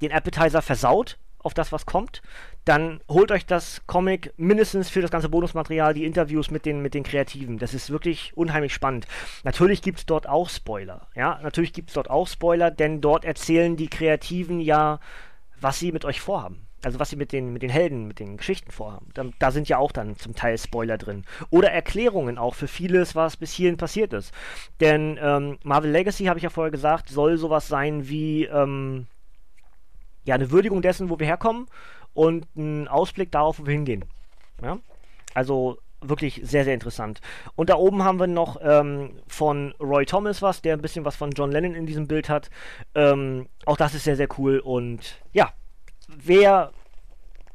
den 0.02 0.12
Appetizer 0.12 0.62
versaut, 0.62 1.18
auf 1.46 1.54
das, 1.54 1.72
was 1.72 1.86
kommt, 1.86 2.22
dann 2.66 3.00
holt 3.08 3.32
euch 3.32 3.46
das 3.46 3.82
Comic 3.86 4.34
mindestens 4.38 4.90
für 4.90 5.02
das 5.02 5.12
ganze 5.12 5.30
Bonusmaterial, 5.30 5.94
die 5.94 6.06
Interviews 6.06 6.50
mit 6.50 6.66
den, 6.66 6.82
mit 6.82 6.94
den 6.94 7.04
Kreativen. 7.04 7.60
Das 7.60 7.74
ist 7.74 7.92
wirklich 7.92 8.36
unheimlich 8.36 8.74
spannend. 8.74 9.08
Natürlich 9.44 9.82
gibt 9.82 10.00
es 10.00 10.06
dort 10.06 10.28
auch 10.28 10.50
Spoiler. 10.50 11.08
Ja, 11.16 11.40
natürlich 11.44 11.74
gibt 11.74 11.90
es 11.90 11.94
dort 11.94 12.10
auch 12.10 12.28
Spoiler, 12.28 12.72
denn 12.72 13.02
dort 13.02 13.26
erzählen 13.26 13.78
die 13.78 13.88
Kreativen 13.88 14.60
ja, 14.60 15.00
was 15.62 15.80
sie 15.80 15.92
mit 15.92 16.06
euch 16.06 16.20
vorhaben. 16.20 16.66
Also 16.84 17.00
was 17.00 17.10
sie 17.10 17.16
mit 17.16 17.32
den, 17.32 17.52
mit 17.52 17.64
den 17.64 17.72
Helden, 17.72 18.08
mit 18.08 18.20
den 18.20 18.38
Geschichten 18.38 18.72
vorhaben. 18.72 19.10
Da, 19.16 19.26
da 19.40 19.50
sind 19.50 19.68
ja 19.68 19.80
auch 19.80 19.92
dann 19.92 20.18
zum 20.18 20.36
Teil 20.36 20.58
Spoiler 20.58 21.00
drin. 21.00 21.24
Oder 21.50 21.72
Erklärungen 21.72 22.38
auch 22.38 22.54
für 22.54 22.68
vieles, 22.68 23.16
was 23.16 23.38
bis 23.38 23.52
hierhin 23.52 23.78
passiert 23.78 24.14
ist. 24.14 24.32
Denn 24.80 25.18
ähm, 25.20 25.58
Marvel 25.64 25.90
Legacy, 25.90 26.26
habe 26.26 26.38
ich 26.38 26.44
ja 26.44 26.52
vorher 26.52 26.72
gesagt, 26.72 27.10
soll 27.10 27.38
sowas 27.38 27.68
sein 27.68 28.08
wie 28.08 28.46
ähm, 28.46 29.08
ja, 30.26 30.36
eine 30.36 30.52
Würdigung 30.52 30.82
dessen, 30.82 31.10
wo 31.10 31.20
wir 31.20 31.28
herkommen 31.28 31.68
und 32.14 32.48
ein 32.56 32.88
Ausblick 32.88 33.32
darauf, 33.32 33.60
wo 33.60 33.66
wir 33.66 33.74
hingehen. 33.74 34.06
Ja? 34.62 34.80
Also 35.34 35.78
wirklich 36.02 36.42
sehr, 36.44 36.64
sehr 36.64 36.74
interessant. 36.74 37.22
Und 37.56 37.70
da 37.70 37.76
oben 37.76 38.04
haben 38.04 38.20
wir 38.20 38.28
noch 38.28 38.58
ähm, 38.62 39.12
von 39.28 39.74
Roy 39.80 40.06
Thomas 40.06 40.42
was, 40.42 40.62
der 40.62 40.74
ein 40.74 40.82
bisschen 40.82 41.06
was 41.06 41.16
von 41.16 41.32
John 41.32 41.52
Lennon 41.52 41.76
in 41.76 41.86
diesem 41.86 42.08
Bild 42.08 42.30
hat. 42.30 42.50
Ähm, 42.94 43.48
auch 43.66 43.78
das 43.78 43.94
ist 43.94 44.04
sehr, 44.04 44.16
sehr 44.16 44.28
cool. 44.38 44.60
Und 44.60 45.22
ja, 45.34 45.54
wer 46.08 46.72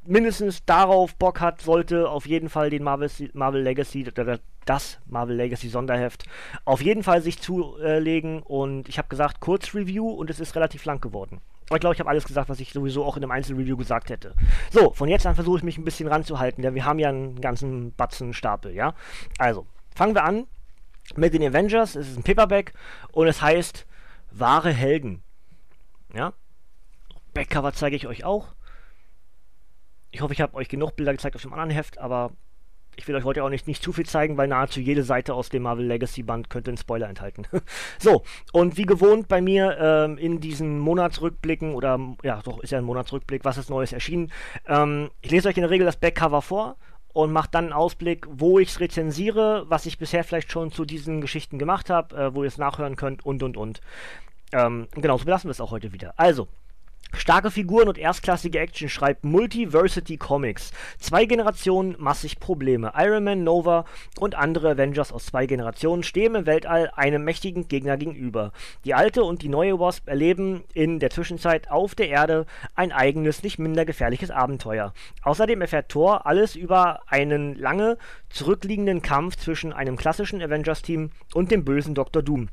mindestens 0.04 0.64
darauf 0.64 1.14
Bock 1.16 1.40
hat, 1.40 1.60
sollte 1.60 2.08
auf 2.08 2.26
jeden 2.26 2.48
Fall 2.48 2.70
den 2.70 2.82
Marvel, 2.82 3.10
Marvel 3.32 3.62
Legacy 3.62 4.06
oder 4.08 4.38
das 4.64 4.98
Marvel 5.06 5.36
Legacy 5.36 5.68
Sonderheft 5.68 6.24
auf 6.64 6.82
jeden 6.82 7.02
Fall 7.02 7.22
sich 7.22 7.40
zulegen. 7.40 8.42
Und 8.42 8.88
ich 8.88 8.98
habe 8.98 9.08
gesagt, 9.08 9.40
Kurzreview 9.40 10.08
und 10.08 10.30
es 10.30 10.40
ist 10.40 10.54
relativ 10.56 10.84
lang 10.84 11.00
geworden. 11.00 11.40
Aber 11.70 11.76
ich 11.76 11.80
glaube, 11.82 11.94
ich 11.94 12.00
habe 12.00 12.10
alles 12.10 12.24
gesagt, 12.24 12.48
was 12.48 12.58
ich 12.58 12.72
sowieso 12.72 13.04
auch 13.04 13.16
in 13.16 13.22
einem 13.22 13.30
Einzelreview 13.30 13.76
gesagt 13.76 14.10
hätte. 14.10 14.34
So, 14.72 14.90
von 14.90 15.08
jetzt 15.08 15.24
an 15.24 15.36
versuche 15.36 15.58
ich 15.58 15.62
mich 15.62 15.78
ein 15.78 15.84
bisschen 15.84 16.08
ranzuhalten, 16.08 16.62
denn 16.62 16.74
wir 16.74 16.84
haben 16.84 16.98
ja 16.98 17.10
einen 17.10 17.40
ganzen 17.40 17.94
Batzen 17.94 18.34
Stapel, 18.34 18.74
ja? 18.74 18.92
Also, 19.38 19.68
fangen 19.94 20.16
wir 20.16 20.24
an 20.24 20.48
mit 21.14 21.32
den 21.32 21.44
Avengers. 21.44 21.94
Es 21.94 22.08
ist 22.08 22.16
ein 22.16 22.24
Paperback 22.24 22.72
und 23.12 23.28
es 23.28 23.40
heißt 23.40 23.86
Wahre 24.32 24.72
Helden. 24.72 25.22
Ja? 26.12 26.32
Backcover 27.34 27.72
zeige 27.72 27.94
ich 27.94 28.08
euch 28.08 28.24
auch. 28.24 28.48
Ich 30.10 30.22
hoffe, 30.22 30.32
ich 30.32 30.40
habe 30.40 30.56
euch 30.56 30.68
genug 30.68 30.96
Bilder 30.96 31.12
gezeigt 31.12 31.36
auf 31.36 31.42
dem 31.42 31.52
anderen 31.52 31.70
Heft, 31.70 31.98
aber 31.98 32.32
ich 32.96 33.08
will 33.08 33.14
euch 33.14 33.24
heute 33.24 33.42
auch 33.44 33.48
nicht, 33.48 33.66
nicht 33.66 33.82
zu 33.82 33.92
viel 33.92 34.06
zeigen, 34.06 34.36
weil 34.36 34.48
nahezu 34.48 34.80
jede 34.80 35.02
Seite 35.02 35.34
aus 35.34 35.48
dem 35.48 35.62
Marvel 35.62 35.86
Legacy 35.86 36.22
Band 36.22 36.50
könnte 36.50 36.70
einen 36.70 36.78
Spoiler 36.78 37.08
enthalten. 37.08 37.46
so, 37.98 38.22
und 38.52 38.76
wie 38.76 38.84
gewohnt 38.84 39.28
bei 39.28 39.40
mir 39.40 39.76
ähm, 39.78 40.18
in 40.18 40.40
diesen 40.40 40.78
Monatsrückblicken, 40.78 41.74
oder 41.74 41.98
ja, 42.22 42.40
doch, 42.42 42.60
ist 42.60 42.70
ja 42.70 42.78
ein 42.78 42.84
Monatsrückblick, 42.84 43.44
was 43.44 43.58
ist 43.58 43.70
Neues 43.70 43.92
erschienen. 43.92 44.30
Ähm, 44.66 45.10
ich 45.20 45.30
lese 45.30 45.48
euch 45.48 45.56
in 45.56 45.62
der 45.62 45.70
Regel 45.70 45.86
das 45.86 45.96
Backcover 45.96 46.42
vor 46.42 46.76
und 47.12 47.32
mache 47.32 47.48
dann 47.50 47.64
einen 47.64 47.72
Ausblick, 47.72 48.26
wo 48.30 48.58
ich 48.58 48.68
es 48.68 48.80
rezensiere, 48.80 49.64
was 49.68 49.86
ich 49.86 49.98
bisher 49.98 50.24
vielleicht 50.24 50.52
schon 50.52 50.70
zu 50.70 50.84
diesen 50.84 51.20
Geschichten 51.20 51.58
gemacht 51.58 51.90
habe, 51.90 52.16
äh, 52.16 52.34
wo 52.34 52.42
ihr 52.42 52.48
es 52.48 52.58
nachhören 52.58 52.96
könnt 52.96 53.24
und 53.24 53.42
und 53.42 53.56
und. 53.56 53.80
Ähm, 54.52 54.88
genau, 54.92 55.16
so 55.16 55.24
belassen 55.24 55.48
wir 55.48 55.52
es 55.52 55.60
auch 55.60 55.70
heute 55.70 55.92
wieder. 55.92 56.14
Also, 56.16 56.48
Starke 57.12 57.50
Figuren 57.50 57.88
und 57.88 57.98
erstklassige 57.98 58.58
Action 58.60 58.88
schreibt 58.88 59.24
Multiversity 59.24 60.16
Comics. 60.16 60.70
Zwei 60.98 61.24
Generationen, 61.24 61.96
massig 61.98 62.38
Probleme. 62.38 62.92
Iron 62.96 63.24
Man, 63.24 63.44
Nova 63.44 63.84
und 64.18 64.36
andere 64.36 64.70
Avengers 64.70 65.12
aus 65.12 65.26
zwei 65.26 65.46
Generationen 65.46 66.02
stehen 66.02 66.34
im 66.34 66.46
Weltall 66.46 66.90
einem 66.94 67.24
mächtigen 67.24 67.68
Gegner 67.68 67.96
gegenüber. 67.96 68.52
Die 68.84 68.94
alte 68.94 69.24
und 69.24 69.42
die 69.42 69.48
neue 69.48 69.78
Wasp 69.80 70.08
erleben 70.08 70.62
in 70.72 71.00
der 71.00 71.10
Zwischenzeit 71.10 71.70
auf 71.70 71.94
der 71.94 72.08
Erde 72.08 72.46
ein 72.74 72.92
eigenes, 72.92 73.42
nicht 73.42 73.58
minder 73.58 73.84
gefährliches 73.84 74.30
Abenteuer. 74.30 74.92
Außerdem 75.22 75.60
erfährt 75.60 75.88
Thor 75.88 76.26
alles 76.26 76.54
über 76.54 77.00
einen 77.06 77.56
lange 77.56 77.98
zurückliegenden 78.28 79.02
Kampf 79.02 79.36
zwischen 79.36 79.72
einem 79.72 79.96
klassischen 79.96 80.40
Avengers-Team 80.40 81.10
und 81.34 81.50
dem 81.50 81.64
bösen 81.64 81.94
Dr. 81.94 82.22
Doom 82.22 82.48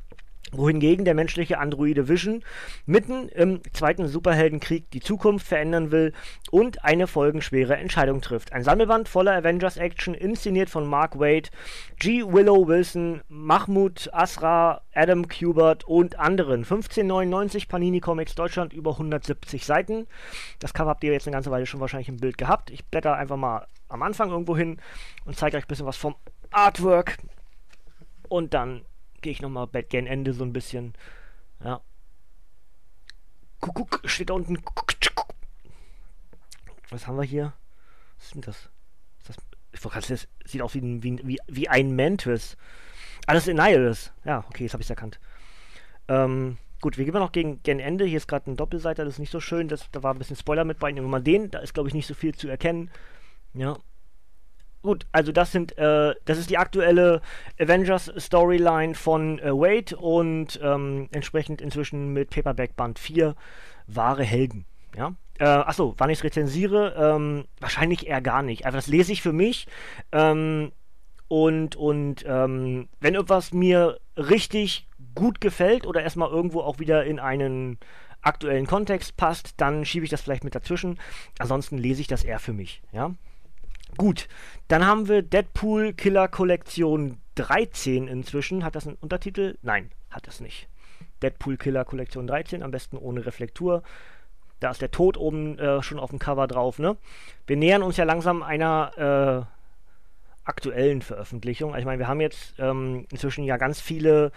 wohingegen 0.52 1.04
der 1.04 1.14
menschliche 1.14 1.58
Androide 1.58 2.08
Vision 2.08 2.42
mitten 2.86 3.28
im 3.28 3.60
zweiten 3.72 4.08
Superheldenkrieg 4.08 4.90
die 4.90 5.00
Zukunft 5.00 5.46
verändern 5.46 5.90
will 5.90 6.12
und 6.50 6.84
eine 6.84 7.06
folgenschwere 7.06 7.76
Entscheidung 7.76 8.20
trifft. 8.20 8.52
Ein 8.52 8.64
Sammelband 8.64 9.08
voller 9.08 9.36
Avengers-Action, 9.36 10.14
inszeniert 10.14 10.70
von 10.70 10.86
Mark 10.86 11.18
Waid, 11.18 11.50
G. 11.98 12.24
Willow 12.24 12.66
Wilson, 12.66 13.22
Mahmoud 13.28 14.10
Asra, 14.12 14.82
Adam 14.94 15.28
Kubert 15.28 15.84
und 15.84 16.18
anderen. 16.18 16.60
1599 16.62 17.68
Panini 17.68 18.00
Comics 18.00 18.34
Deutschland, 18.34 18.72
über 18.72 18.92
170 18.92 19.64
Seiten. 19.64 20.06
Das 20.58 20.74
Cover 20.74 20.90
habt 20.90 21.04
ihr 21.04 21.12
jetzt 21.12 21.26
eine 21.26 21.34
ganze 21.34 21.50
Weile 21.50 21.66
schon 21.66 21.80
wahrscheinlich 21.80 22.08
im 22.08 22.18
Bild 22.18 22.38
gehabt. 22.38 22.70
Ich 22.70 22.84
blätter 22.84 23.16
einfach 23.16 23.36
mal 23.36 23.66
am 23.88 24.02
Anfang 24.02 24.30
irgendwo 24.30 24.56
hin 24.56 24.80
und 25.24 25.36
zeige 25.36 25.56
euch 25.56 25.64
ein 25.64 25.68
bisschen 25.68 25.86
was 25.86 25.96
vom 25.96 26.14
Artwork. 26.50 27.18
Und 28.28 28.54
dann 28.54 28.82
gehe 29.22 29.32
ich 29.32 29.42
nochmal 29.42 29.66
bei 29.66 29.82
gen 29.82 30.06
Ende 30.06 30.32
so 30.32 30.44
ein 30.44 30.52
bisschen. 30.52 30.94
Ja. 31.62 31.80
Kuckuck, 33.60 34.00
steht 34.04 34.30
da 34.30 34.34
unten. 34.34 34.62
Was 36.90 37.06
haben 37.06 37.16
wir 37.16 37.24
hier? 37.24 37.52
Was 38.16 38.26
ist 38.26 38.34
denn 38.34 38.42
das? 38.42 38.70
Ist 39.18 39.28
das 39.28 39.36
ich 39.72 39.84
wollte 39.84 40.08
das 40.08 40.28
sieht 40.44 40.62
aus 40.62 40.74
wie, 40.74 40.80
ein, 40.80 41.02
wie, 41.02 41.38
wie, 41.46 41.68
ein 41.68 41.94
Mantis. 41.94 42.56
Ah, 43.26 43.34
das 43.34 43.46
ist 43.46 43.58
Annihilus. 43.58 44.12
Ja, 44.24 44.44
okay, 44.48 44.64
jetzt 44.64 44.72
habe 44.72 44.80
ich 44.80 44.86
es 44.86 44.90
erkannt. 44.90 45.20
Ähm, 46.08 46.56
gut, 46.80 46.96
wir 46.96 47.04
gehen 47.04 47.14
noch 47.14 47.32
gegen, 47.32 47.62
gen 47.62 47.78
Ende. 47.78 48.04
Hier 48.04 48.16
ist 48.16 48.28
gerade 48.28 48.50
ein 48.50 48.56
Doppelseiter, 48.56 49.04
das 49.04 49.14
ist 49.14 49.20
nicht 49.20 49.32
so 49.32 49.40
schön. 49.40 49.68
Das, 49.68 49.90
da 49.90 50.02
war 50.02 50.14
ein 50.14 50.18
bisschen 50.18 50.36
Spoiler 50.36 50.64
mit 50.64 50.78
bei. 50.78 50.90
Nehmen 50.90 51.06
wir 51.06 51.10
mal 51.10 51.22
den. 51.22 51.50
Da 51.50 51.58
ist, 51.58 51.74
glaube 51.74 51.88
ich, 51.88 51.94
nicht 51.94 52.06
so 52.06 52.14
viel 52.14 52.34
zu 52.34 52.48
erkennen. 52.48 52.90
Ja, 53.54 53.76
Gut, 54.88 55.06
also 55.12 55.32
das 55.32 55.52
sind, 55.52 55.76
äh, 55.76 56.14
das 56.24 56.38
ist 56.38 56.48
die 56.48 56.56
aktuelle 56.56 57.20
Avengers 57.60 58.10
Storyline 58.16 58.94
von 58.94 59.38
äh, 59.38 59.50
Wade 59.52 59.94
und 59.94 60.58
ähm, 60.62 61.10
entsprechend 61.12 61.60
inzwischen 61.60 62.14
mit 62.14 62.30
Paperback 62.30 62.74
Band 62.74 62.98
4 62.98 63.34
wahre 63.86 64.22
Helden. 64.22 64.64
Ja. 64.96 65.12
Äh, 65.38 65.44
achso, 65.44 65.92
wann 65.98 66.08
ich 66.08 66.20
es 66.20 66.24
rezensiere, 66.24 66.94
ähm, 66.96 67.44
wahrscheinlich 67.60 68.06
eher 68.06 68.22
gar 68.22 68.42
nicht. 68.42 68.64
Also 68.64 68.78
das 68.78 68.86
lese 68.86 69.12
ich 69.12 69.20
für 69.20 69.34
mich. 69.34 69.66
Ähm, 70.10 70.72
und 71.28 71.76
und 71.76 72.24
ähm, 72.26 72.88
wenn 72.98 73.14
etwas 73.14 73.52
mir 73.52 73.98
richtig 74.16 74.88
gut 75.14 75.42
gefällt 75.42 75.86
oder 75.86 76.02
erstmal 76.02 76.30
irgendwo 76.30 76.62
auch 76.62 76.78
wieder 76.78 77.04
in 77.04 77.18
einen 77.18 77.76
aktuellen 78.22 78.66
Kontext 78.66 79.18
passt, 79.18 79.52
dann 79.58 79.84
schiebe 79.84 80.04
ich 80.04 80.10
das 80.10 80.22
vielleicht 80.22 80.44
mit 80.44 80.54
dazwischen. 80.54 80.98
Ansonsten 81.38 81.76
lese 81.76 82.00
ich 82.00 82.06
das 82.06 82.24
eher 82.24 82.38
für 82.38 82.54
mich. 82.54 82.80
Ja. 82.90 83.14
Gut, 83.96 84.28
dann 84.68 84.86
haben 84.86 85.08
wir 85.08 85.22
Deadpool 85.22 85.92
Killer 85.92 86.28
Kollektion 86.28 87.18
13 87.34 88.08
inzwischen. 88.08 88.64
Hat 88.64 88.76
das 88.76 88.86
einen 88.86 88.96
Untertitel? 89.00 89.56
Nein, 89.62 89.90
hat 90.10 90.28
es 90.28 90.40
nicht. 90.40 90.68
Deadpool 91.22 91.56
Killer 91.56 91.84
Kollektion 91.84 92.26
13, 92.26 92.62
am 92.62 92.70
besten 92.70 92.96
ohne 92.96 93.26
Reflektur. 93.26 93.82
Da 94.60 94.70
ist 94.70 94.82
der 94.82 94.90
Tod 94.90 95.16
oben 95.16 95.58
äh, 95.58 95.82
schon 95.82 95.98
auf 95.98 96.10
dem 96.10 96.18
Cover 96.18 96.46
drauf. 96.46 96.78
Ne? 96.78 96.96
Wir 97.46 97.56
nähern 97.56 97.82
uns 97.82 97.96
ja 97.96 98.04
langsam 98.04 98.42
einer 98.42 99.46
äh, 99.46 100.48
aktuellen 100.48 101.02
Veröffentlichung. 101.02 101.70
Also 101.70 101.80
ich 101.80 101.86
meine, 101.86 101.98
wir 101.98 102.08
haben 102.08 102.20
jetzt 102.20 102.54
ähm, 102.58 103.06
inzwischen 103.10 103.44
ja 103.44 103.56
ganz 103.56 103.80
viele 103.80 104.32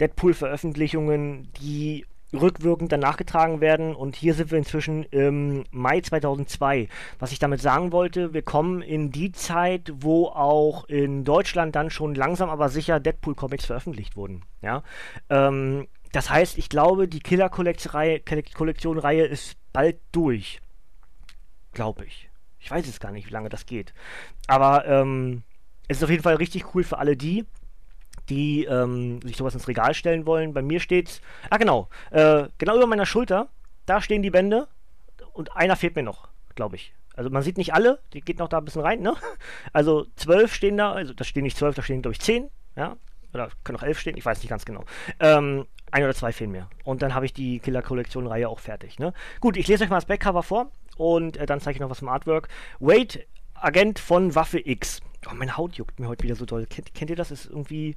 Deadpool-Veröffentlichungen, 0.00 1.50
die 1.60 2.06
rückwirkend 2.34 2.92
dann 2.92 3.00
nachgetragen 3.00 3.60
werden. 3.60 3.94
Und 3.94 4.16
hier 4.16 4.34
sind 4.34 4.50
wir 4.50 4.58
inzwischen 4.58 5.04
im 5.04 5.64
Mai 5.70 6.00
2002. 6.00 6.88
Was 7.18 7.32
ich 7.32 7.38
damit 7.38 7.60
sagen 7.60 7.92
wollte, 7.92 8.34
wir 8.34 8.42
kommen 8.42 8.82
in 8.82 9.10
die 9.10 9.32
Zeit, 9.32 9.92
wo 9.94 10.26
auch 10.26 10.84
in 10.86 11.24
Deutschland 11.24 11.74
dann 11.76 11.90
schon 11.90 12.14
langsam 12.14 12.50
aber 12.50 12.68
sicher 12.68 13.00
Deadpool-Comics 13.00 13.66
veröffentlicht 13.66 14.16
wurden. 14.16 14.42
Ja. 14.62 14.82
Ähm, 15.30 15.88
das 16.12 16.30
heißt, 16.30 16.58
ich 16.58 16.68
glaube, 16.68 17.08
die 17.08 17.20
Killer-Kollektion-Reihe 17.20 19.24
ist 19.24 19.56
bald 19.72 19.98
durch. 20.12 20.60
Glaube 21.72 22.04
ich. 22.04 22.28
Ich 22.60 22.70
weiß 22.70 22.86
jetzt 22.86 23.00
gar 23.00 23.12
nicht, 23.12 23.26
wie 23.26 23.32
lange 23.32 23.48
das 23.48 23.66
geht. 23.66 23.92
Aber 24.46 24.86
ähm, 24.86 25.42
es 25.88 25.98
ist 25.98 26.04
auf 26.04 26.10
jeden 26.10 26.22
Fall 26.22 26.36
richtig 26.36 26.74
cool 26.74 26.84
für 26.84 26.98
alle 26.98 27.16
die, 27.16 27.44
die 28.28 28.64
ähm, 28.64 29.20
sich 29.22 29.36
sowas 29.36 29.54
ins 29.54 29.68
Regal 29.68 29.94
stellen 29.94 30.26
wollen. 30.26 30.54
Bei 30.54 30.62
mir 30.62 30.80
steht's. 30.80 31.20
Ah, 31.50 31.56
genau. 31.56 31.88
Äh, 32.10 32.44
genau 32.58 32.76
über 32.76 32.86
meiner 32.86 33.06
Schulter. 33.06 33.48
Da 33.86 34.00
stehen 34.00 34.22
die 34.22 34.30
Bände. 34.30 34.68
Und 35.32 35.56
einer 35.56 35.76
fehlt 35.76 35.96
mir 35.96 36.02
noch, 36.02 36.28
glaube 36.54 36.76
ich. 36.76 36.94
Also 37.16 37.30
man 37.30 37.42
sieht 37.42 37.58
nicht 37.58 37.74
alle, 37.74 38.00
die 38.12 38.20
geht 38.20 38.38
noch 38.38 38.48
da 38.48 38.58
ein 38.58 38.64
bisschen 38.64 38.82
rein, 38.82 39.00
ne? 39.00 39.14
Also 39.72 40.06
zwölf 40.16 40.54
stehen 40.54 40.76
da, 40.76 40.92
also 40.92 41.12
da 41.12 41.24
stehen 41.24 41.44
nicht 41.44 41.56
zwölf, 41.56 41.74
da 41.74 41.82
stehen, 41.82 42.02
glaube 42.02 42.12
ich, 42.12 42.20
zehn, 42.20 42.50
ja? 42.76 42.96
Oder 43.32 43.50
können 43.62 43.78
auch 43.78 43.82
elf 43.82 43.98
stehen, 43.98 44.16
ich 44.16 44.24
weiß 44.24 44.38
nicht 44.38 44.48
ganz 44.48 44.64
genau. 44.64 44.84
Ähm, 45.20 45.66
ein 45.90 46.02
oder 46.02 46.14
zwei 46.14 46.32
fehlen 46.32 46.50
mir. 46.50 46.68
Und 46.84 47.02
dann 47.02 47.14
habe 47.14 47.26
ich 47.26 47.32
die 47.32 47.60
Killer-Kollektion-Reihe 47.60 48.48
auch 48.48 48.58
fertig, 48.58 48.98
ne? 48.98 49.12
Gut, 49.40 49.56
ich 49.56 49.68
lese 49.68 49.84
euch 49.84 49.90
mal 49.90 49.96
das 49.96 50.06
Backcover 50.06 50.42
vor 50.42 50.70
und 50.96 51.36
äh, 51.36 51.46
dann 51.46 51.60
zeige 51.60 51.76
ich 51.76 51.80
noch 51.80 51.90
was 51.90 52.00
vom 52.00 52.08
Artwork. 52.08 52.48
Wade, 52.80 53.24
Agent 53.54 53.98
von 53.98 54.34
Waffe 54.34 54.60
X. 54.64 55.00
Oh, 55.30 55.34
meine 55.34 55.56
Haut 55.56 55.74
juckt 55.74 55.98
mir 56.00 56.08
heute 56.08 56.24
wieder 56.24 56.36
so 56.36 56.44
doll. 56.44 56.66
Kennt, 56.66 56.94
kennt 56.94 57.10
ihr 57.10 57.16
das? 57.16 57.30
Ist 57.30 57.46
irgendwie. 57.46 57.96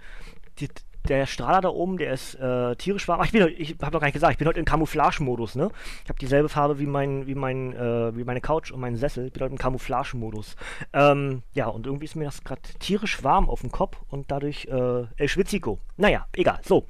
Die, 0.59 0.69
der 1.07 1.25
Strahler 1.25 1.61
da 1.61 1.69
oben, 1.69 1.97
der 1.97 2.13
ist 2.13 2.35
äh, 2.35 2.75
tierisch 2.75 3.07
warm. 3.07 3.21
Ach, 3.21 3.27
ich, 3.31 3.33
ich 3.59 3.75
habe 3.81 3.91
doch 3.91 3.99
gar 3.99 4.07
nicht 4.07 4.13
gesagt, 4.13 4.33
ich 4.33 4.37
bin 4.37 4.47
heute 4.47 4.59
in 4.59 4.65
Camouflage-Modus, 4.65 5.55
ne? 5.55 5.69
Ich 6.03 6.09
habe 6.09 6.19
dieselbe 6.19 6.49
Farbe 6.49 6.79
wie 6.79 6.85
mein, 6.85 7.27
wie 7.27 7.35
mein, 7.35 7.73
äh, 7.73 8.15
wie 8.15 8.23
meine 8.23 8.41
Couch 8.41 8.71
und 8.71 8.79
mein 8.79 8.95
Sessel. 8.95 9.27
Ich 9.27 9.33
bin 9.33 9.43
heute 9.43 9.53
im 9.53 9.57
Camouflage-Modus. 9.57 10.55
Ähm, 10.93 11.43
ja, 11.53 11.67
und 11.67 11.85
irgendwie 11.85 12.05
ist 12.05 12.15
mir 12.15 12.25
das 12.25 12.43
gerade 12.43 12.61
tierisch 12.79 13.23
warm 13.23 13.49
auf 13.49 13.61
dem 13.61 13.71
Kopf 13.71 13.97
und 14.09 14.31
dadurch 14.31 14.65
äh, 14.65 15.05
El 15.15 15.27
Schwitzico. 15.27 15.79
Naja, 15.95 16.27
egal. 16.33 16.59
So, 16.63 16.85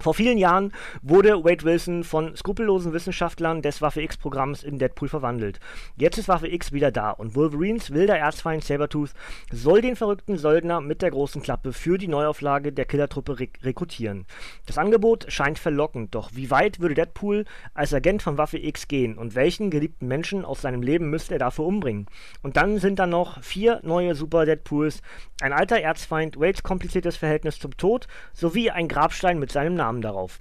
vor 0.00 0.14
vielen 0.14 0.38
Jahren 0.38 0.72
wurde 1.02 1.44
Wade 1.44 1.64
Wilson 1.64 2.02
von 2.02 2.34
skrupellosen 2.34 2.94
Wissenschaftlern 2.94 3.60
des 3.60 3.82
Waffe 3.82 4.00
X-Programms 4.00 4.62
in 4.62 4.78
Deadpool 4.78 5.08
verwandelt. 5.08 5.60
Jetzt 5.96 6.16
ist 6.16 6.28
Waffe 6.28 6.48
X 6.48 6.72
wieder 6.72 6.90
da 6.90 7.10
und 7.10 7.36
Wolverines 7.36 7.92
wilder 7.92 8.16
Erzfeind 8.16 8.64
Sabertooth 8.64 9.10
soll 9.52 9.82
den 9.82 9.94
verrückten 9.94 10.38
Söldner 10.38 10.80
mit 10.80 11.02
der 11.02 11.10
großen 11.10 11.42
Klappe 11.42 11.74
für 11.74 11.98
die 11.98 12.08
Neuauflage 12.08 12.72
der 12.72 12.86
Killertruppe 12.86 13.38
rek 13.38 13.58
rekrutieren. 13.62 14.24
Das 14.64 14.78
Angebot 14.78 15.26
scheint 15.28 15.58
verlockend, 15.58 16.14
doch 16.14 16.30
wie 16.32 16.50
weit 16.50 16.80
würde 16.80 16.94
Deadpool 16.94 17.44
als 17.74 17.92
Agent 17.92 18.22
von 18.22 18.38
Waffe 18.38 18.58
X 18.58 18.88
gehen 18.88 19.18
und 19.18 19.34
welchen 19.34 19.70
geliebten 19.70 20.08
Menschen 20.08 20.46
aus 20.46 20.62
seinem 20.62 20.82
Leben 20.82 21.10
müsste 21.10 21.34
er 21.34 21.40
dafür 21.40 21.66
umbringen? 21.66 22.06
Und 22.42 22.56
dann 22.56 22.78
sind 22.78 22.98
da 22.98 23.06
noch 23.06 23.42
vier 23.42 23.80
neue 23.82 24.14
Super 24.14 24.46
Deadpools, 24.46 25.02
ein 25.42 25.52
alter 25.52 25.80
Erzfeind, 25.80 26.40
Wades 26.40 26.62
kompliziertes 26.62 27.16
Verhältnis 27.16 27.58
zum 27.58 27.76
Tod 27.76 28.06
sowie 28.32 28.70
ein 28.70 28.88
Grabstein 28.88 29.38
mit 29.38 29.52
seinem 29.52 29.74
Namen 29.74 29.81
darauf. 30.02 30.38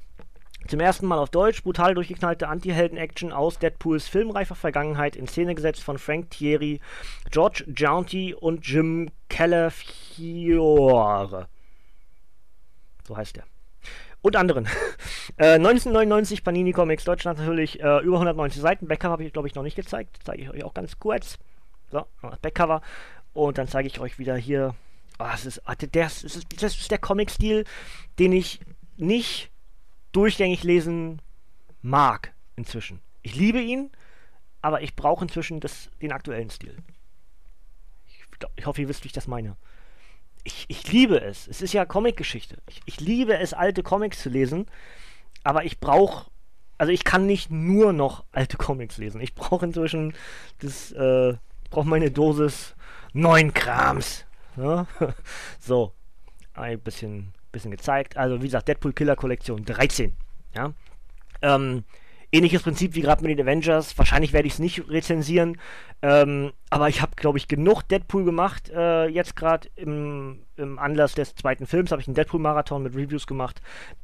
Zum 0.68 0.80
ersten 0.80 1.08
Mal 1.08 1.18
auf 1.18 1.32
Deutsch 1.32 1.64
brutal 1.64 1.96
durchgeknallte 1.96 2.48
Anti-Helden-Action 2.48 3.34
aus 3.34 3.58
Deadpools 3.58 4.08
filmreifer 4.08 4.54
Vergangenheit 4.56 5.16
in 5.16 5.28
Szene 5.28 5.56
gesetzt 5.56 5.84
von 5.84 5.98
Frank 5.98 6.30
Thierry, 6.30 6.80
George 7.32 7.66
Jaunty 7.76 8.36
und 8.36 8.66
Jim 8.68 9.10
Calafiore. 9.28 10.60
So 13.08 13.18
heißt 13.18 13.38
er. 13.38 13.46
Und 14.22 14.36
anderen. 14.36 14.66
äh, 15.38 15.56
1999 15.56 16.44
Panini 16.44 16.74
Comics 16.74 17.06
Deutschland 17.06 17.40
natürlich 17.40 17.80
äh, 17.80 18.04
über 18.04 18.18
190 18.18 18.62
Seiten. 18.62 18.88
Backcover 18.88 19.14
habe 19.14 19.24
ich 19.24 19.34
glaube 19.34 19.48
ich 19.48 19.56
noch 19.56 19.64
nicht 19.64 19.76
gezeigt. 19.76 20.20
Zeige 20.24 20.44
ich 20.44 20.50
euch 20.52 20.64
auch 20.64 20.76
ganz 20.76 21.00
kurz. 21.00 21.40
So, 21.90 22.06
Backcover. 22.42 22.82
Und 23.34 23.58
dann 23.58 23.68
zeige 23.68 23.88
ich 23.88 24.00
euch 24.00 24.20
wieder 24.20 24.36
hier. 24.36 24.76
Oh, 25.20 25.26
das, 25.30 25.46
ist, 25.46 25.62
ah, 25.66 25.76
das, 25.76 26.24
ist, 26.24 26.62
das 26.62 26.80
ist 26.80 26.92
der 26.92 26.98
Comic-Stil, 26.98 27.66
den 28.18 28.32
ich 28.32 28.60
nicht 29.02 29.52
durchgängig 30.12 30.64
lesen 30.64 31.22
mag 31.82 32.34
inzwischen. 32.56 33.02
Ich 33.22 33.36
liebe 33.36 33.60
ihn, 33.62 33.92
aber 34.62 34.82
ich 34.82 34.96
brauche 34.96 35.26
inzwischen 35.26 35.60
das, 35.60 35.90
den 36.02 36.12
aktuellen 36.12 36.50
Stil. 36.50 36.78
Ich, 38.08 38.24
ich, 38.56 38.66
hoffe, 38.66 38.82
ihr 38.82 38.88
wisst, 38.88 39.04
wie 39.04 39.08
ich 39.08 39.14
das 39.14 39.28
meine. 39.28 39.56
Ich, 40.44 40.66
ich 40.70 40.92
liebe 40.92 41.22
es. 41.22 41.48
Es 41.48 41.62
ist 41.62 41.74
ja 41.74 41.86
Comicgeschichte. 41.86 42.58
Ich, 42.68 42.82
ich 42.86 43.00
liebe 43.00 43.38
es, 43.38 43.54
alte 43.54 43.84
Comics 43.84 44.22
zu 44.22 44.30
lesen, 44.30 44.68
aber 45.44 45.66
ich 45.66 45.80
brauche, 45.80 46.30
also 46.78 46.92
ich 46.92 47.04
kann 47.04 47.26
nicht 47.26 47.52
nur 47.52 47.94
noch 47.94 48.24
alte 48.32 48.58
Comics 48.58 48.98
lesen. 48.98 49.22
Ich 49.22 49.36
brauche 49.36 49.66
inzwischen 49.66 50.14
das, 50.60 50.92
äh, 50.92 51.32
ich 51.32 51.70
brauche 51.70 51.88
meine 51.88 52.12
Dosis 52.12 52.76
neuen 53.14 53.54
Krams. 53.54 54.26
Ja? 54.58 54.88
so, 55.60 55.94
ein 56.54 56.80
bisschen 56.80 57.34
bisschen 57.52 57.72
gezeigt. 57.72 58.18
Also 58.18 58.42
wie 58.42 58.46
gesagt, 58.46 58.68
Deadpool 58.68 58.94
Killer 58.94 59.16
Kollektion 59.16 59.66
13. 59.66 60.14
Ja. 60.56 60.74
Ähm, 61.42 61.84
ähnliches 62.32 62.64
Prinzip 62.64 62.96
wie 62.96 63.02
gerade 63.02 63.24
mit 63.24 63.38
den 63.38 63.46
Avengers. 63.46 63.98
Wahrscheinlich 63.98 64.34
werde 64.34 64.48
ich 64.48 64.54
es 64.54 64.60
nicht 64.60 64.90
rezensieren. 64.90 65.58
Ähm, 66.02 66.54
aber 66.70 66.90
ich 66.90 67.02
habe, 67.02 67.16
glaube 67.16 67.38
ich, 67.38 67.48
genug 67.48 67.84
Deadpool 67.84 68.24
gemacht. 68.24 68.70
Äh, 68.70 69.08
jetzt 69.08 69.36
gerade 69.36 69.70
im, 69.76 70.44
im, 70.58 70.80
Anlass 70.80 71.14
des 71.14 71.36
zweiten 71.36 71.68
Films 71.68 71.92
habe 71.92 72.02
ich 72.02 72.08
einen 72.08 72.16
Deadpool-Marathon 72.16 72.84
mit 72.84 72.96
Reviews 72.96 73.28
gemacht. 73.28 73.62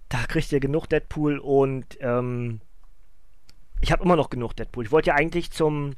Da 0.10 0.20
kriegt 0.28 0.52
ihr 0.52 0.60
genug 0.60 0.88
Deadpool 0.88 1.40
und 1.40 1.98
ähm, 2.02 2.62
ich 3.82 3.92
habe 3.92 4.04
immer 4.04 4.16
noch 4.16 4.30
genug 4.30 4.56
Deadpool. 4.56 4.86
Ich 4.86 4.92
wollte 4.92 5.10
ja 5.10 5.16
eigentlich 5.16 5.52
zum 5.52 5.94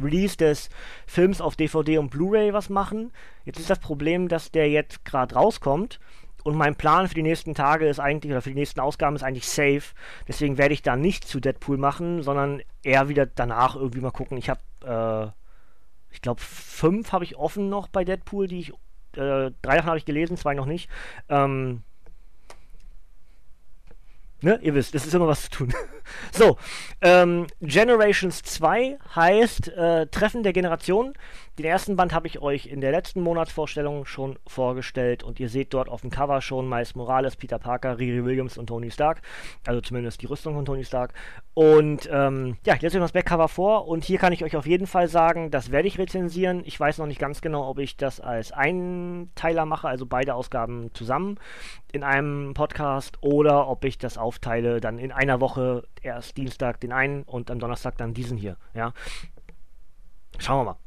Release 0.00 0.36
des 0.36 0.70
Films 1.06 1.40
auf 1.40 1.56
DVD 1.56 1.98
und 1.98 2.10
Blu-ray 2.10 2.52
was 2.52 2.68
machen. 2.68 3.12
Jetzt 3.44 3.58
ist 3.58 3.70
das 3.70 3.78
Problem, 3.78 4.28
dass 4.28 4.50
der 4.50 4.70
jetzt 4.70 5.04
gerade 5.04 5.34
rauskommt 5.34 6.00
und 6.42 6.56
mein 6.56 6.74
Plan 6.74 7.08
für 7.08 7.14
die 7.14 7.22
nächsten 7.22 7.54
Tage 7.54 7.86
ist 7.88 8.00
eigentlich, 8.00 8.32
oder 8.32 8.42
für 8.42 8.50
die 8.50 8.58
nächsten 8.58 8.80
Ausgaben 8.80 9.16
ist 9.16 9.22
eigentlich 9.22 9.48
safe. 9.48 9.94
Deswegen 10.28 10.58
werde 10.58 10.74
ich 10.74 10.82
da 10.82 10.96
nicht 10.96 11.26
zu 11.26 11.40
Deadpool 11.40 11.78
machen, 11.78 12.22
sondern 12.22 12.62
eher 12.82 13.08
wieder 13.08 13.26
danach 13.26 13.76
irgendwie 13.76 14.00
mal 14.00 14.10
gucken. 14.10 14.38
Ich 14.38 14.50
habe, 14.50 14.60
äh, 14.84 16.14
ich 16.14 16.20
glaube, 16.20 16.40
fünf 16.40 17.12
habe 17.12 17.24
ich 17.24 17.36
offen 17.36 17.68
noch 17.68 17.88
bei 17.88 18.04
Deadpool, 18.04 18.48
die 18.48 18.60
ich, 18.60 18.70
äh, 19.16 19.50
drei 19.62 19.76
davon 19.76 19.86
habe 19.86 19.98
ich 19.98 20.04
gelesen, 20.04 20.36
zwei 20.36 20.54
noch 20.54 20.66
nicht. 20.66 20.90
Ähm, 21.28 21.82
Ne? 24.42 24.58
Ihr 24.60 24.74
wisst, 24.74 24.94
es 24.94 25.06
ist 25.06 25.14
immer 25.14 25.28
was 25.28 25.42
zu 25.42 25.50
tun. 25.50 25.74
so, 26.32 26.56
ähm, 27.00 27.46
Generations 27.60 28.42
2 28.42 28.98
heißt 29.14 29.68
äh, 29.68 30.06
Treffen 30.06 30.42
der 30.42 30.52
Generationen. 30.52 31.14
Den 31.58 31.66
ersten 31.66 31.96
Band 31.96 32.14
habe 32.14 32.26
ich 32.26 32.40
euch 32.40 32.66
in 32.66 32.80
der 32.80 32.92
letzten 32.92 33.20
Monatsvorstellung 33.20 34.06
schon 34.06 34.38
vorgestellt 34.46 35.22
und 35.22 35.38
ihr 35.38 35.50
seht 35.50 35.74
dort 35.74 35.90
auf 35.90 36.00
dem 36.00 36.08
Cover 36.08 36.40
schon 36.40 36.66
Miles 36.66 36.94
Morales, 36.94 37.36
Peter 37.36 37.58
Parker, 37.58 37.98
Riri 37.98 38.24
Williams 38.24 38.56
und 38.56 38.68
Tony 38.68 38.90
Stark. 38.90 39.20
Also 39.66 39.82
zumindest 39.82 40.22
die 40.22 40.26
Rüstung 40.26 40.54
von 40.54 40.64
Tony 40.64 40.82
Stark. 40.82 41.12
Und 41.52 42.08
ähm, 42.10 42.56
ja, 42.64 42.74
jetzt 42.76 42.94
euch 42.94 43.00
das 43.02 43.12
Backcover 43.12 43.48
vor 43.48 43.86
und 43.86 44.02
hier 44.02 44.18
kann 44.18 44.32
ich 44.32 44.44
euch 44.44 44.56
auf 44.56 44.66
jeden 44.66 44.86
Fall 44.86 45.08
sagen, 45.08 45.50
das 45.50 45.70
werde 45.70 45.88
ich 45.88 45.98
rezensieren. 45.98 46.62
Ich 46.64 46.80
weiß 46.80 46.96
noch 46.96 47.06
nicht 47.06 47.18
ganz 47.20 47.42
genau, 47.42 47.68
ob 47.68 47.78
ich 47.78 47.98
das 47.98 48.18
als 48.18 48.52
Einteiler 48.52 49.66
mache, 49.66 49.88
also 49.88 50.06
beide 50.06 50.34
Ausgaben 50.34 50.90
zusammen 50.94 51.38
in 51.92 52.02
einem 52.02 52.54
Podcast 52.54 53.18
oder 53.20 53.68
ob 53.68 53.84
ich 53.84 53.98
das 53.98 54.16
aufteile, 54.16 54.80
dann 54.80 54.98
in 54.98 55.12
einer 55.12 55.40
Woche 55.40 55.84
erst 56.02 56.36
Dienstag 56.36 56.80
den 56.80 56.92
einen 56.92 57.22
und 57.22 57.50
am 57.50 57.58
Donnerstag 57.58 57.96
dann 57.96 58.14
diesen 58.14 58.36
hier. 58.36 58.56
Ja. 58.74 58.92
Schauen 60.38 60.60
wir 60.60 60.72
mal. 60.72 60.78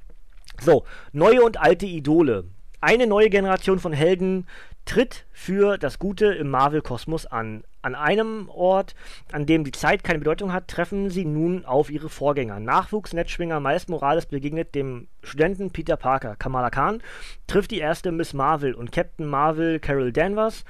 So, 0.61 0.85
neue 1.11 1.43
und 1.43 1.59
alte 1.59 1.85
Idole. 1.85 2.45
Eine 2.81 3.07
neue 3.07 3.29
Generation 3.29 3.79
von 3.79 3.93
Helden 3.93 4.47
tritt 4.85 5.25
für 5.31 5.77
das 5.77 5.99
Gute 5.99 6.27
im 6.27 6.49
Marvel-Kosmos 6.49 7.25
an. 7.25 7.63
An 7.81 7.95
einem 7.95 8.49
Ort, 8.49 8.95
an 9.31 9.45
dem 9.45 9.63
die 9.63 9.71
Zeit 9.71 10.03
keine 10.03 10.19
Bedeutung 10.19 10.53
hat, 10.53 10.67
treffen 10.67 11.09
sie 11.09 11.25
nun 11.25 11.65
auf 11.65 11.89
ihre 11.89 12.09
Vorgänger. 12.09 12.59
Nachwuchs-Netzschwinger 12.59 13.59
Miles 13.59 13.87
Morales 13.87 14.27
begegnet 14.27 14.75
dem 14.75 15.07
Studenten 15.23 15.71
Peter 15.71 15.97
Parker. 15.97 16.35
Kamala 16.35 16.69
Khan 16.69 17.01
trifft 17.47 17.71
die 17.71 17.79
erste 17.79 18.11
Miss 18.11 18.33
Marvel 18.33 18.73
und 18.73 18.91
Captain 18.91 19.27
Marvel 19.27 19.79
Carol 19.79 20.11
Danvers 20.11 20.63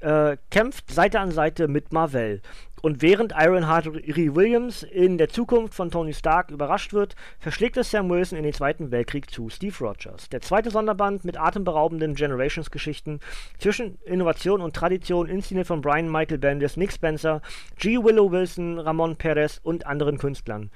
äh, 0.00 0.36
kämpft 0.50 0.90
Seite 0.90 1.20
an 1.20 1.30
Seite 1.30 1.68
mit 1.68 1.92
Marvel. 1.92 2.42
Und 2.82 3.02
während 3.02 3.32
Ironheart 3.36 3.86
Ree 3.88 4.34
Williams 4.34 4.82
in 4.82 5.18
der 5.18 5.28
Zukunft 5.28 5.74
von 5.74 5.90
Tony 5.90 6.14
Stark 6.14 6.50
überrascht 6.50 6.92
wird, 6.92 7.14
verschlägt 7.38 7.76
es 7.76 7.90
Sam 7.90 8.08
Wilson 8.08 8.38
in 8.38 8.44
den 8.44 8.52
Zweiten 8.52 8.90
Weltkrieg 8.90 9.30
zu 9.30 9.48
Steve 9.48 9.76
Rogers. 9.80 10.28
Der 10.28 10.40
zweite 10.40 10.70
Sonderband 10.70 11.24
mit 11.24 11.38
atemberaubenden 11.38 12.14
Generations-Geschichten 12.14 13.20
zwischen 13.58 13.98
Innovation 14.04 14.60
und 14.60 14.74
Tradition, 14.74 15.28
inszeniert 15.28 15.66
von 15.66 15.80
Brian 15.80 16.10
Michael 16.10 16.38
Bendis, 16.38 16.76
Nick 16.76 16.92
Spencer, 16.92 17.42
G. 17.78 17.98
Willow 17.98 18.30
Wilson, 18.30 18.78
Ramon 18.78 19.16
Perez 19.16 19.60
und 19.62 19.86
anderen 19.86 20.18
Künstlern. 20.18 20.70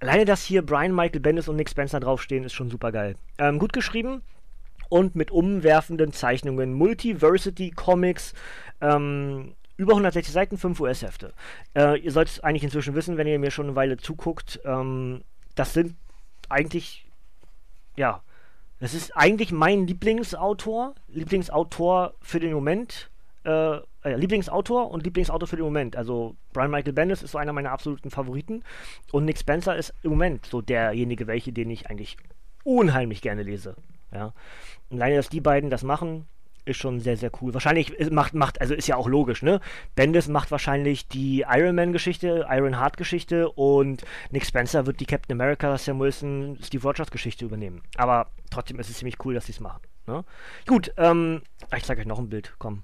Alleine, 0.00 0.24
dass 0.24 0.44
hier 0.44 0.62
Brian 0.62 0.94
Michael 0.94 1.20
Bendis 1.20 1.48
und 1.48 1.56
Nick 1.56 1.70
Spencer 1.70 2.00
draufstehen, 2.00 2.44
ist 2.44 2.52
schon 2.52 2.70
super 2.70 2.92
geil. 2.92 3.16
Ähm, 3.38 3.58
gut 3.58 3.72
geschrieben, 3.72 4.22
und 4.88 5.16
mit 5.16 5.30
umwerfenden 5.30 6.12
Zeichnungen. 6.12 6.72
Multiversity 6.72 7.70
Comics 7.70 8.34
ähm, 8.80 9.54
über 9.76 9.92
160 9.92 10.32
Seiten, 10.32 10.58
5 10.58 10.80
US-Hefte. 10.80 11.32
Äh, 11.74 11.98
ihr 12.00 12.12
sollt 12.12 12.28
es 12.28 12.40
eigentlich 12.40 12.64
inzwischen 12.64 12.94
wissen, 12.94 13.16
wenn 13.16 13.26
ihr 13.26 13.38
mir 13.38 13.50
schon 13.50 13.66
eine 13.66 13.76
Weile 13.76 13.96
zuguckt. 13.96 14.60
Ähm, 14.64 15.22
das 15.54 15.72
sind 15.72 15.96
eigentlich, 16.48 17.06
ja, 17.96 18.22
das 18.80 18.94
ist 18.94 19.16
eigentlich 19.16 19.52
mein 19.52 19.86
Lieblingsautor, 19.86 20.94
Lieblingsautor 21.08 22.14
für 22.20 22.40
den 22.40 22.52
Moment. 22.52 23.10
Äh, 23.44 23.78
äh, 24.06 24.16
Lieblingsautor 24.16 24.90
und 24.90 25.04
Lieblingsautor 25.04 25.48
für 25.48 25.56
den 25.56 25.64
Moment. 25.64 25.96
Also 25.96 26.36
Brian 26.52 26.70
Michael 26.70 26.92
Bendis 26.92 27.22
ist 27.22 27.32
so 27.32 27.38
einer 27.38 27.52
meiner 27.52 27.72
absoluten 27.72 28.10
Favoriten 28.10 28.62
und 29.12 29.24
Nick 29.24 29.38
Spencer 29.38 29.76
ist 29.76 29.94
im 30.02 30.10
Moment 30.10 30.46
so 30.46 30.60
derjenige, 30.60 31.26
welche, 31.26 31.52
den 31.52 31.70
ich 31.70 31.90
eigentlich 31.90 32.16
unheimlich 32.64 33.22
gerne 33.22 33.42
lese. 33.42 33.76
Ja. 34.12 34.32
Und 34.90 35.00
alleine, 35.00 35.16
dass 35.16 35.28
die 35.28 35.40
beiden 35.40 35.70
das 35.70 35.82
machen, 35.82 36.26
ist 36.66 36.76
schon 36.78 37.00
sehr, 37.00 37.16
sehr 37.16 37.30
cool. 37.40 37.54
Wahrscheinlich 37.54 38.10
macht, 38.10 38.34
macht, 38.34 38.60
also 38.60 38.74
ist 38.74 38.86
ja 38.86 38.96
auch 38.96 39.08
logisch, 39.08 39.42
ne? 39.42 39.60
Bendis 39.94 40.28
macht 40.28 40.50
wahrscheinlich 40.50 41.08
die 41.08 41.44
Iron 41.48 41.76
Man-Geschichte, 41.76 42.46
Iron 42.50 42.78
Heart-Geschichte 42.78 43.50
und 43.50 44.04
Nick 44.30 44.44
Spencer 44.44 44.86
wird 44.86 45.00
die 45.00 45.06
Captain 45.06 45.40
America, 45.40 45.78
Sam 45.78 45.98
Wilson, 46.00 46.58
Steve 46.62 46.86
Rogers-Geschichte 46.86 47.44
übernehmen. 47.44 47.82
Aber 47.96 48.30
trotzdem 48.50 48.78
ist 48.80 48.90
es 48.90 48.98
ziemlich 48.98 49.24
cool, 49.24 49.34
dass 49.34 49.46
sie 49.46 49.52
es 49.52 49.60
machen. 49.60 49.80
Ne? 50.06 50.24
Gut, 50.66 50.92
ähm, 50.96 51.42
ich 51.74 51.84
zeige 51.84 52.00
euch 52.00 52.06
noch 52.06 52.18
ein 52.18 52.28
Bild, 52.28 52.54
komm. 52.58 52.82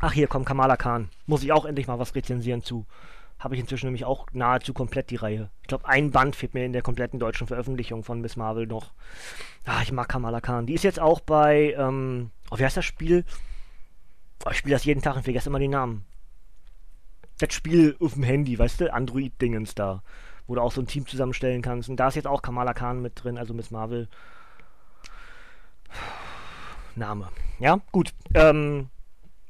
Ach, 0.00 0.12
hier 0.12 0.26
kommt 0.26 0.46
Kamala 0.46 0.76
Khan. 0.76 1.08
Muss 1.26 1.42
ich 1.42 1.52
auch 1.52 1.64
endlich 1.64 1.86
mal 1.86 1.98
was 1.98 2.14
rezensieren 2.14 2.62
zu. 2.62 2.84
Habe 3.38 3.54
ich 3.54 3.60
inzwischen 3.60 3.86
nämlich 3.86 4.04
auch 4.04 4.26
nahezu 4.32 4.72
komplett 4.72 5.10
die 5.10 5.16
Reihe. 5.16 5.50
Ich 5.62 5.68
glaube, 5.68 5.88
ein 5.88 6.10
Band 6.10 6.36
fehlt 6.36 6.54
mir 6.54 6.64
in 6.64 6.72
der 6.72 6.82
kompletten 6.82 7.18
deutschen 7.18 7.46
Veröffentlichung 7.46 8.04
von 8.04 8.20
Miss 8.20 8.36
Marvel 8.36 8.66
noch. 8.66 8.92
Ah, 9.64 9.82
ich 9.82 9.92
mag 9.92 10.08
Kamala 10.08 10.40
Khan. 10.40 10.66
Die 10.66 10.74
ist 10.74 10.84
jetzt 10.84 11.00
auch 11.00 11.20
bei, 11.20 11.74
ähm, 11.78 12.30
oh, 12.54 12.58
wie 12.58 12.64
heißt 12.64 12.76
das 12.76 12.84
Spiel? 12.84 13.24
Oh, 14.44 14.50
ich 14.50 14.58
spiele 14.58 14.74
das 14.74 14.84
jeden 14.84 15.02
Tag 15.02 15.16
und 15.16 15.24
vergesse 15.24 15.48
immer 15.48 15.58
die 15.58 15.68
Namen. 15.68 16.04
Das 17.38 17.52
Spiel 17.52 17.96
auf 18.00 18.14
dem 18.14 18.22
Handy, 18.22 18.58
weißt 18.58 18.80
du? 18.80 18.92
Android-Dingens 18.92 19.74
da. 19.74 20.02
Wo 20.46 20.54
du 20.54 20.60
auch 20.60 20.72
so 20.72 20.80
ein 20.80 20.86
Team 20.86 21.06
zusammenstellen 21.06 21.62
kannst. 21.62 21.88
Und 21.88 21.96
da 21.96 22.08
ist 22.08 22.14
jetzt 22.14 22.26
auch 22.26 22.42
Kamala 22.42 22.74
Khan 22.74 23.02
mit 23.02 23.22
drin, 23.22 23.38
also 23.38 23.54
Miss 23.54 23.70
Marvel. 23.70 24.08
Name. 26.94 27.28
Ja, 27.58 27.80
gut. 27.90 28.12
Ähm, 28.34 28.88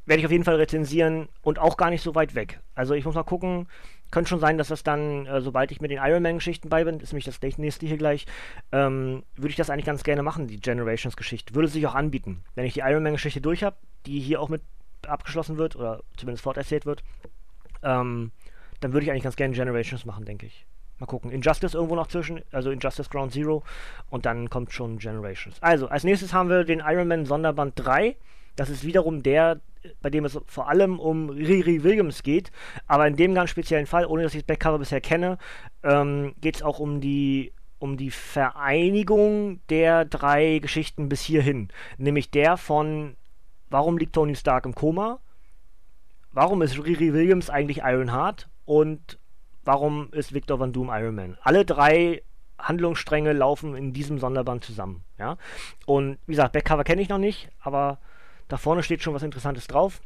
werde 0.07 0.21
ich 0.21 0.27
auf 0.27 0.33
jeden 0.33 0.45
Fall 0.45 0.57
rezensieren 0.57 1.29
und 1.43 1.59
auch 1.59 1.77
gar 1.77 1.91
nicht 1.91 2.03
so 2.03 2.15
weit 2.15 2.35
weg. 2.35 2.61
Also 2.75 2.95
ich 2.95 3.05
muss 3.05 3.15
mal 3.15 3.23
gucken. 3.23 3.69
Könnte 4.15 4.29
schon 4.29 4.39
sein, 4.39 4.59
dass 4.59 4.69
das 4.69 4.85
dann, 4.85 5.27
äh, 5.27 5.41
sobald 5.41 5.73
ich 5.73 5.81
mit 5.81 5.91
den 5.91 5.99
Iron 5.99 6.23
Man-Geschichten 6.23 6.69
bei 6.69 6.85
bin, 6.85 7.01
ist 7.01 7.13
nämlich 7.13 7.25
das 7.25 7.41
nächste 7.59 7.85
hier 7.85 7.97
gleich, 7.97 8.27
ähm, 8.71 9.25
würde 9.35 9.49
ich 9.49 9.57
das 9.57 9.71
eigentlich 9.71 9.87
ganz 9.87 10.05
gerne 10.05 10.23
machen, 10.23 10.47
die 10.47 10.61
Generations-Geschichte. 10.61 11.53
Würde 11.57 11.67
sich 11.67 11.85
auch 11.85 11.97
anbieten. 11.97 12.45
Wenn 12.55 12.65
ich 12.65 12.75
die 12.75 12.81
Iron 12.81 13.03
Man-Geschichte 13.03 13.41
durch 13.41 13.65
habe, 13.65 13.75
die 14.07 14.21
hier 14.21 14.41
auch 14.41 14.49
mit 14.49 14.63
abgeschlossen 15.05 15.59
wird 15.59 15.75
oder 15.75 16.05
zumindest 16.17 16.45
forterzählt 16.45 16.87
wird, 16.87 17.03
ähm, 17.83 18.31
dann 18.79 18.93
würde 18.93 19.05
ich 19.05 19.11
eigentlich 19.11 19.25
ganz 19.25 19.35
gerne 19.35 19.53
Generations 19.53 20.05
machen, 20.05 20.25
denke 20.25 20.47
ich. 20.47 20.65
Mal 21.01 21.07
gucken. 21.07 21.33
Injustice 21.33 21.75
irgendwo 21.75 21.97
noch 21.97 22.07
zwischen, 22.07 22.41
also 22.53 22.71
Injustice 22.71 23.11
Ground 23.11 23.33
Zero 23.33 23.65
und 24.11 24.27
dann 24.27 24.49
kommt 24.49 24.73
schon 24.73 24.99
Generations. 24.99 25.57
Also, 25.61 25.89
als 25.89 26.05
nächstes 26.05 26.33
haben 26.33 26.49
wir 26.49 26.63
den 26.63 26.79
Iron 26.87 27.09
Man 27.09 27.27
Sonderband 27.27 27.73
3. 27.77 28.15
Das 28.57 28.71
ist 28.71 28.85
wiederum 28.85 29.23
der, 29.23 29.61
bei 30.01 30.11
dem 30.11 30.25
es 30.25 30.39
vor 30.47 30.69
allem 30.69 30.99
um 31.01 31.29
Riri 31.31 31.83
Williams 31.83 32.23
geht. 32.23 32.51
Aber 32.87 33.07
in 33.07 33.17
dem 33.17 33.35
ganz 33.35 33.51
speziellen 33.51 33.87
Fall, 33.87 34.07
ohne 34.07 34.23
dass 34.23 34.35
ich 34.35 34.43
das 34.43 34.47
Backcover 34.47 34.79
bisher 34.79 35.01
kenne, 35.01 35.39
ähm, 35.83 36.35
geht 36.41 36.57
es 36.57 36.63
auch 36.63 36.79
um 36.79 37.01
die 37.01 37.53
um 37.81 37.99
die 37.99 38.11
Vereinigung 38.11 39.61
der 39.69 40.07
drei 40.07 40.59
Geschichten 40.59 41.11
bis 41.11 41.21
hierhin. 41.21 41.69
Nämlich 41.99 42.31
der 42.31 42.57
von 42.57 43.17
Warum 43.75 43.99
liegt 43.99 44.15
Tony 44.15 44.37
Stark 44.37 44.67
im 44.67 44.75
Koma? 44.75 45.19
Warum 46.31 46.63
ist 46.63 46.79
Riri 46.79 47.13
Williams 47.13 47.51
eigentlich 47.51 47.79
Ironheart? 47.79 48.49
Und 48.65 49.19
warum 49.65 50.13
ist 50.13 50.33
Victor 50.33 50.61
Van 50.61 50.73
Doom 50.73 50.91
Iron 50.93 51.15
Man? 51.15 51.39
Alle 51.43 51.65
drei 51.65 52.23
Handlungsstränge 52.59 53.33
laufen 53.33 53.75
in 53.77 53.93
diesem 53.93 54.19
Sonderband 54.19 54.65
zusammen. 54.65 55.05
Ja? 55.19 55.37
Und 55.87 56.19
wie 56.27 56.33
gesagt, 56.33 56.53
Backcover 56.53 56.85
kenne 56.85 57.03
ich 57.03 57.09
noch 57.09 57.19
nicht, 57.19 57.51
aber 57.61 57.99
da 58.49 58.57
vorne 58.57 58.83
steht 58.83 59.03
schon 59.03 59.15
was 59.15 59.23
Interessantes 59.23 59.67
drauf. 59.67 60.01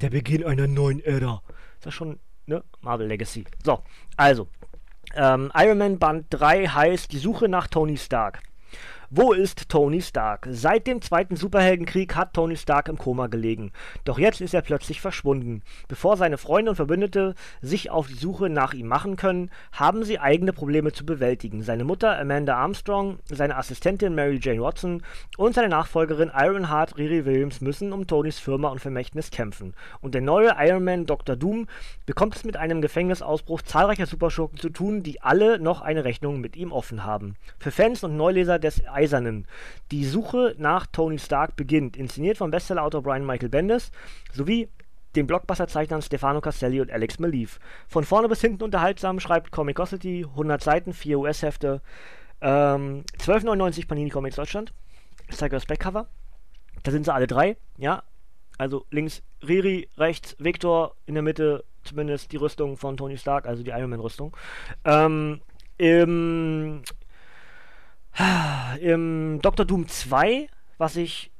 Der 0.00 0.10
Beginn 0.10 0.44
einer 0.44 0.66
neuen 0.66 1.00
Ära. 1.00 1.42
Ist 1.76 1.86
das 1.86 1.94
schon, 1.94 2.18
ne? 2.46 2.62
Marvel 2.80 3.06
Legacy. 3.06 3.44
So, 3.64 3.82
also. 4.16 4.48
Ähm, 5.14 5.52
Iron 5.54 5.78
Man 5.78 5.98
Band 5.98 6.26
3 6.30 6.66
heißt 6.66 7.12
Die 7.12 7.18
Suche 7.18 7.48
nach 7.48 7.66
Tony 7.66 7.96
Stark. 7.96 8.42
Wo 9.14 9.34
ist 9.34 9.68
Tony 9.68 10.00
Stark? 10.00 10.48
Seit 10.50 10.86
dem 10.86 11.02
zweiten 11.02 11.36
Superheldenkrieg 11.36 12.16
hat 12.16 12.32
Tony 12.32 12.56
Stark 12.56 12.88
im 12.88 12.96
Koma 12.96 13.26
gelegen. 13.26 13.70
Doch 14.04 14.18
jetzt 14.18 14.40
ist 14.40 14.54
er 14.54 14.62
plötzlich 14.62 15.02
verschwunden. 15.02 15.60
Bevor 15.86 16.16
seine 16.16 16.38
Freunde 16.38 16.70
und 16.70 16.76
Verbündete 16.76 17.34
sich 17.60 17.90
auf 17.90 18.06
die 18.06 18.14
Suche 18.14 18.48
nach 18.48 18.72
ihm 18.72 18.86
machen 18.86 19.16
können, 19.16 19.50
haben 19.70 20.02
sie 20.02 20.18
eigene 20.18 20.54
Probleme 20.54 20.92
zu 20.92 21.04
bewältigen. 21.04 21.62
Seine 21.62 21.84
Mutter 21.84 22.18
Amanda 22.18 22.56
Armstrong, 22.56 23.18
seine 23.26 23.58
Assistentin 23.58 24.14
Mary 24.14 24.40
Jane 24.40 24.62
Watson 24.62 25.02
und 25.36 25.54
seine 25.54 25.68
Nachfolgerin 25.68 26.32
Ironheart 26.34 26.96
Riri 26.96 27.26
Williams 27.26 27.60
müssen 27.60 27.92
um 27.92 28.06
Tonys 28.06 28.38
Firma 28.38 28.68
und 28.68 28.80
Vermächtnis 28.80 29.30
kämpfen. 29.30 29.74
Und 30.00 30.14
der 30.14 30.22
neue 30.22 30.56
Iron 30.58 30.84
Man 30.84 31.04
Dr. 31.04 31.36
Doom 31.36 31.66
bekommt 32.06 32.34
es 32.34 32.44
mit 32.44 32.56
einem 32.56 32.80
Gefängnisausbruch 32.80 33.60
zahlreicher 33.60 34.06
Superschurken 34.06 34.56
zu 34.56 34.70
tun, 34.70 35.02
die 35.02 35.20
alle 35.20 35.58
noch 35.58 35.82
eine 35.82 36.06
Rechnung 36.06 36.40
mit 36.40 36.56
ihm 36.56 36.72
offen 36.72 37.04
haben. 37.04 37.34
Für 37.58 37.72
Fans 37.72 38.02
und 38.04 38.16
Neuleser 38.16 38.58
des 38.58 38.80
Eisernen. 39.02 39.46
Die 39.90 40.04
Suche 40.04 40.54
nach 40.58 40.86
Tony 40.86 41.18
Stark 41.18 41.56
beginnt, 41.56 41.96
inszeniert 41.96 42.38
vom 42.38 42.50
Bestsellerautor 42.50 43.02
Brian 43.02 43.26
Michael 43.26 43.48
Bendis 43.48 43.90
sowie 44.32 44.68
den 45.16 45.26
Blockbuster-Zeichnern 45.26 46.02
Stefano 46.02 46.40
Castelli 46.40 46.80
und 46.80 46.90
Alex 46.90 47.18
Maliv. 47.18 47.58
Von 47.88 48.04
vorne 48.04 48.28
bis 48.28 48.40
hinten 48.40 48.62
unterhaltsam 48.62 49.20
schreibt 49.20 49.50
Comicosity, 49.50 50.24
100 50.30 50.62
Seiten, 50.62 50.92
4 50.92 51.18
US-Hefte, 51.18 51.82
ähm, 52.40 53.04
12,99 53.18 53.86
Panini 53.86 54.10
Comics 54.10 54.36
Deutschland. 54.36 54.72
Das 55.28 55.66
Backcover. 55.66 56.08
Da 56.82 56.90
sind 56.90 57.04
sie 57.04 57.12
alle 57.12 57.26
drei, 57.26 57.56
ja. 57.78 58.02
Also 58.58 58.84
links 58.90 59.22
Riri, 59.46 59.88
rechts 59.96 60.36
Victor, 60.38 60.94
in 61.06 61.14
der 61.14 61.22
Mitte 61.22 61.64
zumindest 61.84 62.32
die 62.32 62.36
Rüstung 62.36 62.76
von 62.76 62.96
Tony 62.96 63.16
Stark, 63.16 63.46
also 63.46 63.62
die 63.62 63.70
Iron 63.70 63.90
Man-Rüstung. 63.90 64.36
Ähm, 64.84 65.40
Im 65.78 66.82
im 68.80 69.40
Dr. 69.42 69.66
Doom 69.66 69.88
2, 69.88 70.48
was 70.78 70.96
ich. 70.96 71.30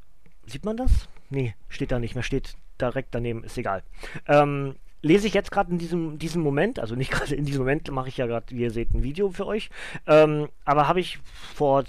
Sieht 0.46 0.64
man 0.64 0.76
das? 0.76 1.08
Nee, 1.30 1.54
steht 1.68 1.92
da 1.92 1.98
nicht 1.98 2.14
mehr, 2.14 2.24
steht 2.24 2.56
direkt 2.80 3.14
daneben, 3.14 3.44
ist 3.44 3.56
egal. 3.56 3.82
Ähm, 4.26 4.74
lese 5.02 5.26
ich 5.26 5.35
jetzt 5.35 5.50
gerade 5.50 5.70
in 5.70 5.78
diesem, 5.78 6.18
diesem 6.18 6.42
Moment, 6.42 6.78
also 6.78 6.94
nicht 6.94 7.11
gerade 7.12 7.35
in 7.35 7.44
diesem 7.44 7.61
Moment, 7.62 7.90
mache 7.90 8.08
ich 8.08 8.16
ja 8.16 8.26
gerade, 8.26 8.46
wie 8.50 8.62
ihr 8.62 8.70
seht, 8.70 8.94
ein 8.94 9.02
Video 9.02 9.30
für 9.30 9.46
euch, 9.46 9.70
ähm, 10.06 10.48
aber 10.64 10.88
habe 10.88 11.00
ich 11.00 11.18
vor 11.54 11.85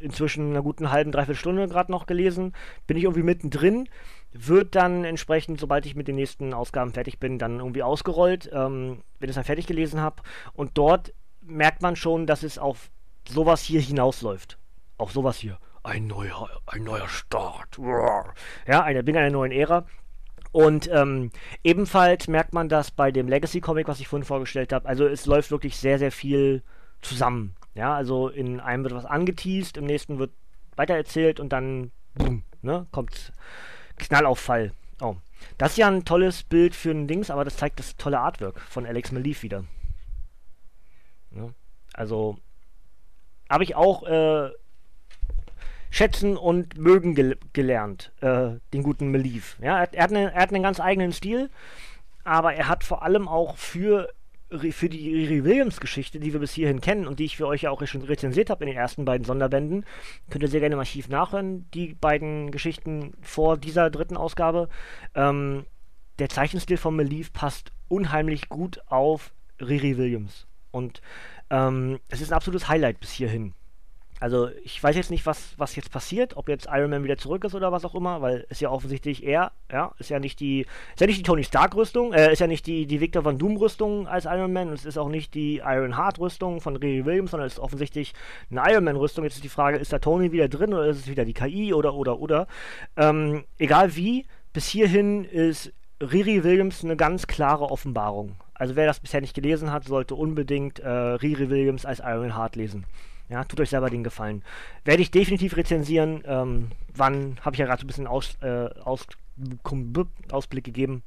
inzwischen 0.00 0.50
einer 0.50 0.62
guten 0.62 0.90
halben, 0.90 1.12
dreiviertel 1.12 1.38
Stunde 1.38 1.68
gerade 1.68 1.92
noch 1.92 2.06
gelesen, 2.06 2.54
bin 2.86 2.96
ich 2.96 3.04
irgendwie 3.04 3.22
mittendrin, 3.22 3.88
wird 4.32 4.74
dann 4.74 5.04
entsprechend, 5.04 5.60
sobald 5.60 5.86
ich 5.86 5.94
mit 5.94 6.08
den 6.08 6.16
nächsten 6.16 6.54
Ausgaben 6.54 6.92
fertig 6.92 7.18
bin, 7.18 7.38
dann 7.38 7.58
irgendwie 7.58 7.82
ausgerollt, 7.82 8.50
ähm, 8.52 9.02
wenn 9.18 9.28
ich 9.28 9.30
es 9.30 9.36
dann 9.36 9.44
fertig 9.44 9.66
gelesen 9.66 10.00
habe 10.00 10.22
und 10.54 10.72
dort 10.74 11.12
merkt 11.42 11.82
man 11.82 11.96
schon, 11.96 12.26
dass 12.26 12.42
es 12.42 12.58
auf 12.58 12.90
sowas 13.28 13.62
hier 13.62 13.80
hinausläuft. 13.80 14.58
Auch 14.98 15.10
sowas 15.10 15.38
hier. 15.38 15.58
Ein 15.82 16.06
neuer, 16.06 16.48
ein 16.66 16.84
neuer 16.84 17.08
Start. 17.08 17.78
Ja, 18.66 18.82
eine, 18.82 19.02
bin 19.02 19.16
einer 19.16 19.30
neuen 19.30 19.52
Ära. 19.52 19.86
Und 20.52 20.88
ähm, 20.90 21.30
ebenfalls 21.62 22.28
merkt 22.28 22.54
man 22.54 22.68
das 22.68 22.90
bei 22.90 23.12
dem 23.12 23.28
Legacy-Comic, 23.28 23.88
was 23.88 24.00
ich 24.00 24.08
vorhin 24.08 24.24
vorgestellt 24.24 24.72
habe. 24.72 24.88
Also 24.88 25.06
es 25.06 25.26
läuft 25.26 25.50
wirklich 25.50 25.76
sehr, 25.76 25.98
sehr 25.98 26.10
viel 26.10 26.62
zusammen. 27.02 27.54
Ja, 27.74 27.94
also 27.94 28.28
in 28.28 28.58
einem 28.58 28.84
wird 28.84 28.94
was 28.94 29.04
angeteased, 29.04 29.76
im 29.76 29.84
nächsten 29.84 30.18
wird 30.18 30.32
weitererzählt 30.76 31.40
und 31.40 31.50
dann 31.52 31.90
boom, 32.14 32.42
ne, 32.62 32.86
kommt 32.90 33.32
Knallauffall. 33.98 34.72
Oh. 35.00 35.16
Das 35.58 35.72
ist 35.72 35.78
ja 35.78 35.88
ein 35.88 36.04
tolles 36.04 36.42
Bild 36.42 36.74
für 36.74 36.90
ein 36.90 37.06
Dings, 37.06 37.30
aber 37.30 37.44
das 37.44 37.56
zeigt 37.56 37.78
das 37.78 37.96
tolle 37.96 38.20
Artwork 38.20 38.60
von 38.60 38.86
Alex 38.86 39.12
Malief 39.12 39.42
wieder. 39.42 39.64
Ja, 41.32 41.50
also 41.92 42.38
habe 43.48 43.64
ich 43.64 43.74
auch 43.74 44.02
äh, 44.04 44.50
schätzen 45.90 46.36
und 46.36 46.76
mögen 46.76 47.14
gel 47.14 47.38
gelernt, 47.52 48.12
äh, 48.20 48.50
den 48.72 48.82
guten 48.82 49.08
Melief. 49.08 49.56
Ja, 49.60 49.78
er, 49.78 49.94
er, 49.94 50.02
hat 50.02 50.10
eine, 50.10 50.32
er 50.32 50.42
hat 50.42 50.52
einen 50.52 50.62
ganz 50.62 50.80
eigenen 50.80 51.12
Stil, 51.12 51.50
aber 52.24 52.54
er 52.54 52.68
hat 52.68 52.84
vor 52.84 53.02
allem 53.02 53.28
auch 53.28 53.56
für, 53.56 54.12
für 54.50 54.88
die 54.88 55.14
Riri 55.14 55.44
Williams-Geschichte, 55.44 56.20
die 56.20 56.32
wir 56.32 56.40
bis 56.40 56.52
hierhin 56.52 56.80
kennen 56.80 57.06
und 57.06 57.18
die 57.18 57.24
ich 57.24 57.36
für 57.36 57.46
euch 57.46 57.62
ja 57.62 57.70
auch 57.70 57.84
schon 57.86 58.02
rezensiert 58.02 58.50
habe 58.50 58.64
in 58.64 58.68
den 58.68 58.76
ersten 58.76 59.04
beiden 59.04 59.24
Sonderbänden, 59.24 59.84
könnt 60.28 60.42
ihr 60.42 60.48
sehr 60.48 60.60
gerne 60.60 60.74
im 60.74 60.80
Archiv 60.80 61.08
nachhören, 61.08 61.70
die 61.72 61.94
beiden 61.94 62.50
Geschichten 62.50 63.14
vor 63.22 63.56
dieser 63.56 63.90
dritten 63.90 64.16
Ausgabe. 64.16 64.68
Ähm, 65.14 65.66
der 66.18 66.28
Zeichenstil 66.28 66.78
von 66.78 66.96
Melief 66.96 67.32
passt 67.32 67.72
unheimlich 67.88 68.48
gut 68.48 68.80
auf 68.86 69.32
Riri 69.60 69.96
Williams. 69.96 70.46
Und 70.70 71.00
ähm, 71.50 71.98
es 72.08 72.20
ist 72.20 72.32
ein 72.32 72.36
absolutes 72.36 72.68
Highlight 72.68 73.00
bis 73.00 73.10
hierhin. 73.10 73.54
Also 74.18 74.48
ich 74.64 74.82
weiß 74.82 74.96
jetzt 74.96 75.10
nicht, 75.10 75.26
was, 75.26 75.52
was 75.58 75.76
jetzt 75.76 75.90
passiert, 75.90 76.38
ob 76.38 76.48
jetzt 76.48 76.68
Iron 76.70 76.88
Man 76.88 77.04
wieder 77.04 77.18
zurück 77.18 77.44
ist 77.44 77.54
oder 77.54 77.70
was 77.70 77.84
auch 77.84 77.94
immer, 77.94 78.22
weil 78.22 78.46
ist 78.48 78.62
ja 78.62 78.70
offensichtlich 78.70 79.22
er, 79.24 79.52
ja, 79.70 79.92
ist 79.98 80.08
ja 80.08 80.18
nicht 80.18 80.40
die, 80.40 80.62
ist 80.62 81.00
ja 81.00 81.06
nicht 81.06 81.18
die 81.18 81.22
Tony 81.22 81.44
Stark 81.44 81.74
Rüstung, 81.74 82.14
äh, 82.14 82.32
ist 82.32 82.38
ja 82.38 82.46
nicht 82.46 82.66
die, 82.66 82.86
die 82.86 83.00
Victor 83.00 83.26
Van 83.26 83.36
Doom 83.36 83.58
Rüstung 83.58 84.08
als 84.08 84.24
Iron 84.24 84.54
Man, 84.54 84.68
und 84.68 84.74
es 84.74 84.86
ist 84.86 84.96
auch 84.96 85.10
nicht 85.10 85.34
die 85.34 85.58
Iron 85.58 85.98
Heart 85.98 86.18
Rüstung 86.18 86.62
von 86.62 86.76
Riri 86.76 87.04
Williams, 87.04 87.32
sondern 87.32 87.46
es 87.46 87.54
ist 87.54 87.58
offensichtlich 87.58 88.14
eine 88.50 88.62
Iron 88.72 88.84
Man 88.84 88.96
Rüstung. 88.96 89.24
Jetzt 89.24 89.36
ist 89.36 89.44
die 89.44 89.50
Frage, 89.50 89.76
ist 89.76 89.92
da 89.92 89.98
Tony 89.98 90.32
wieder 90.32 90.48
drin 90.48 90.72
oder 90.72 90.86
ist 90.86 91.00
es 91.00 91.08
wieder 91.08 91.26
die 91.26 91.34
KI 91.34 91.74
oder 91.74 91.92
oder 91.94 92.18
oder? 92.18 92.46
Ähm, 92.96 93.44
egal 93.58 93.96
wie, 93.96 94.24
bis 94.54 94.66
hierhin 94.66 95.24
ist 95.24 95.74
Riri 96.00 96.42
Williams 96.42 96.82
eine 96.82 96.96
ganz 96.96 97.26
klare 97.26 97.70
Offenbarung. 97.70 98.36
Also 98.58 98.76
wer 98.76 98.86
das 98.86 99.00
bisher 99.00 99.20
nicht 99.20 99.34
gelesen 99.34 99.72
hat, 99.72 99.84
sollte 99.84 100.14
unbedingt 100.14 100.78
äh, 100.78 100.88
Riri 100.88 101.50
Williams 101.50 101.84
als 101.84 102.00
Iron 102.00 102.36
Heart 102.36 102.56
lesen. 102.56 102.84
Ja, 103.28 103.44
tut 103.44 103.60
euch 103.60 103.70
selber 103.70 103.90
den 103.90 104.04
Gefallen. 104.04 104.42
Werde 104.84 105.02
ich 105.02 105.10
definitiv 105.10 105.56
rezensieren. 105.56 106.22
Ähm, 106.26 106.70
wann 106.94 107.38
habe 107.42 107.54
ich 107.54 107.58
ja 107.60 107.66
gerade 107.66 107.80
so 107.80 107.84
ein 107.84 107.88
bisschen 107.88 108.06
Aus, 108.06 108.36
äh, 108.40 108.68
Aus, 108.84 109.06
Ausblick 110.30 110.64
gegeben. 110.64 111.02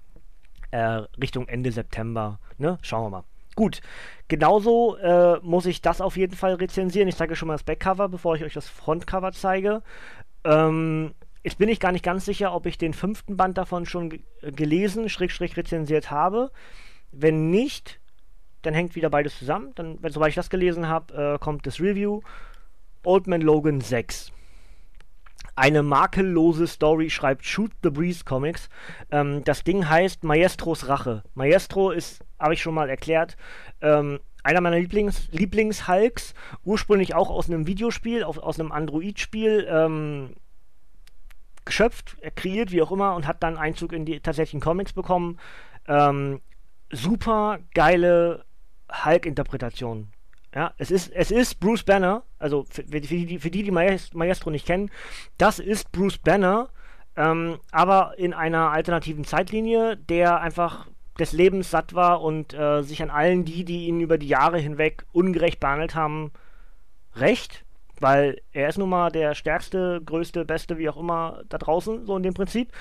Äh, 0.71 1.01
Richtung 1.21 1.47
Ende 1.47 1.71
September. 1.71 2.39
Ne? 2.57 2.77
Schauen 2.81 3.05
wir 3.05 3.09
mal. 3.09 3.23
Gut, 3.55 3.81
genauso 4.27 4.95
äh, 4.97 5.39
muss 5.41 5.65
ich 5.65 5.81
das 5.81 6.01
auf 6.01 6.17
jeden 6.17 6.35
Fall 6.35 6.53
rezensieren. 6.53 7.07
Ich 7.07 7.15
zeige 7.15 7.35
schon 7.35 7.47
mal 7.47 7.55
das 7.55 7.63
Backcover, 7.63 8.07
bevor 8.07 8.35
ich 8.35 8.43
euch 8.43 8.53
das 8.53 8.69
Frontcover 8.69 9.31
zeige. 9.31 9.81
Ähm, 10.43 11.13
jetzt 11.43 11.57
bin 11.57 11.67
ich 11.67 11.79
gar 11.79 11.91
nicht 11.91 12.05
ganz 12.05 12.25
sicher, 12.25 12.53
ob 12.53 12.65
ich 12.67 12.77
den 12.77 12.93
fünften 12.93 13.38
Band 13.38 13.57
davon 13.57 13.85
schon 13.85 14.21
gelesen, 14.41 15.09
schräg, 15.09 15.57
rezensiert 15.57 16.12
habe. 16.12 16.51
Wenn 17.11 17.49
nicht, 17.49 17.99
dann 18.61 18.73
hängt 18.73 18.95
wieder 18.95 19.09
beides 19.09 19.37
zusammen. 19.37 19.71
Dann, 19.75 20.01
wenn, 20.01 20.11
sobald 20.11 20.29
ich 20.29 20.35
das 20.35 20.49
gelesen 20.49 20.87
habe, 20.87 21.35
äh, 21.35 21.39
kommt 21.39 21.65
das 21.65 21.79
Review. 21.79 22.21
Old 23.03 23.27
Man 23.27 23.41
Logan 23.41 23.81
6. 23.81 24.31
Eine 25.55 25.83
makellose 25.83 26.67
Story 26.67 27.09
schreibt 27.09 27.45
Shoot 27.45 27.71
the 27.83 27.89
Breeze 27.89 28.23
Comics. 28.23 28.69
Ähm, 29.11 29.43
das 29.43 29.63
Ding 29.63 29.89
heißt 29.89 30.23
Maestros 30.23 30.87
Rache. 30.87 31.23
Maestro 31.33 31.91
ist, 31.91 32.23
habe 32.39 32.53
ich 32.53 32.61
schon 32.61 32.73
mal 32.73 32.89
erklärt, 32.89 33.35
ähm, 33.81 34.19
einer 34.43 34.61
meiner 34.61 34.79
Lieblings, 34.79 35.27
Lieblings-Hulks. 35.31 36.33
Ursprünglich 36.63 37.13
auch 37.13 37.29
aus 37.29 37.49
einem 37.49 37.67
Videospiel, 37.67 38.23
auf, 38.23 38.37
aus 38.37 38.59
einem 38.59 38.71
Android-Spiel. 38.71 39.67
Ähm, 39.69 40.35
geschöpft, 41.65 42.17
kreiert, 42.35 42.71
wie 42.71 42.81
auch 42.81 42.91
immer, 42.91 43.15
und 43.15 43.27
hat 43.27 43.43
dann 43.43 43.57
Einzug 43.57 43.93
in 43.93 44.05
die 44.05 44.19
tatsächlichen 44.21 44.59
Comics 44.59 44.93
bekommen. 44.93 45.39
Ähm, 45.87 46.41
super 46.91 47.60
geile 47.73 48.45
Hulk-Interpretation. 48.91 50.12
Ja, 50.54 50.73
es 50.78 50.89
ist, 50.89 51.12
es 51.12 51.30
ist 51.30 51.60
Bruce 51.60 51.84
Banner, 51.84 52.23
also 52.39 52.65
für, 52.69 52.84
für, 52.84 52.99
die, 52.99 53.38
für 53.39 53.52
die, 53.52 53.63
die 53.63 53.71
Maestro 53.71 54.49
nicht 54.49 54.65
kennen, 54.65 54.89
das 55.38 55.60
ist 55.60 55.91
Bruce 55.91 56.17
Banner, 56.17 56.69
ähm, 57.15 57.60
aber 57.71 58.17
in 58.17 58.34
einer 58.34 58.71
alternativen 58.71 59.25
Zeitlinie, 59.25 59.97
der 59.97 60.41
einfach 60.41 60.88
des 61.19 61.34
Lebens 61.34 61.69
satt 61.69 61.93
war 61.93 62.21
und 62.21 62.54
äh, 62.54 62.82
sich 62.82 63.04
an 63.04 63.12
allen 63.12 63.45
die, 63.45 63.63
die 63.63 63.88
ihn 63.88 63.99
über 63.99 64.17
die 64.17 64.28
Jahre 64.28 64.58
hinweg 64.58 65.06
ungerecht 65.12 65.60
behandelt 65.60 65.93
haben, 65.93 66.32
recht, 67.15 67.65
weil 68.01 68.41
er 68.51 68.69
ist 68.69 68.77
nun 68.77 68.89
mal 68.89 69.12
der 69.12 69.35
stärkste, 69.35 70.01
größte, 70.05 70.45
beste, 70.45 70.77
wie 70.77 70.89
auch 70.89 70.97
immer, 70.97 71.41
da 71.49 71.57
draußen, 71.57 72.05
so 72.05 72.17
in 72.17 72.23
dem 72.23 72.33
Prinzip. 72.33 72.71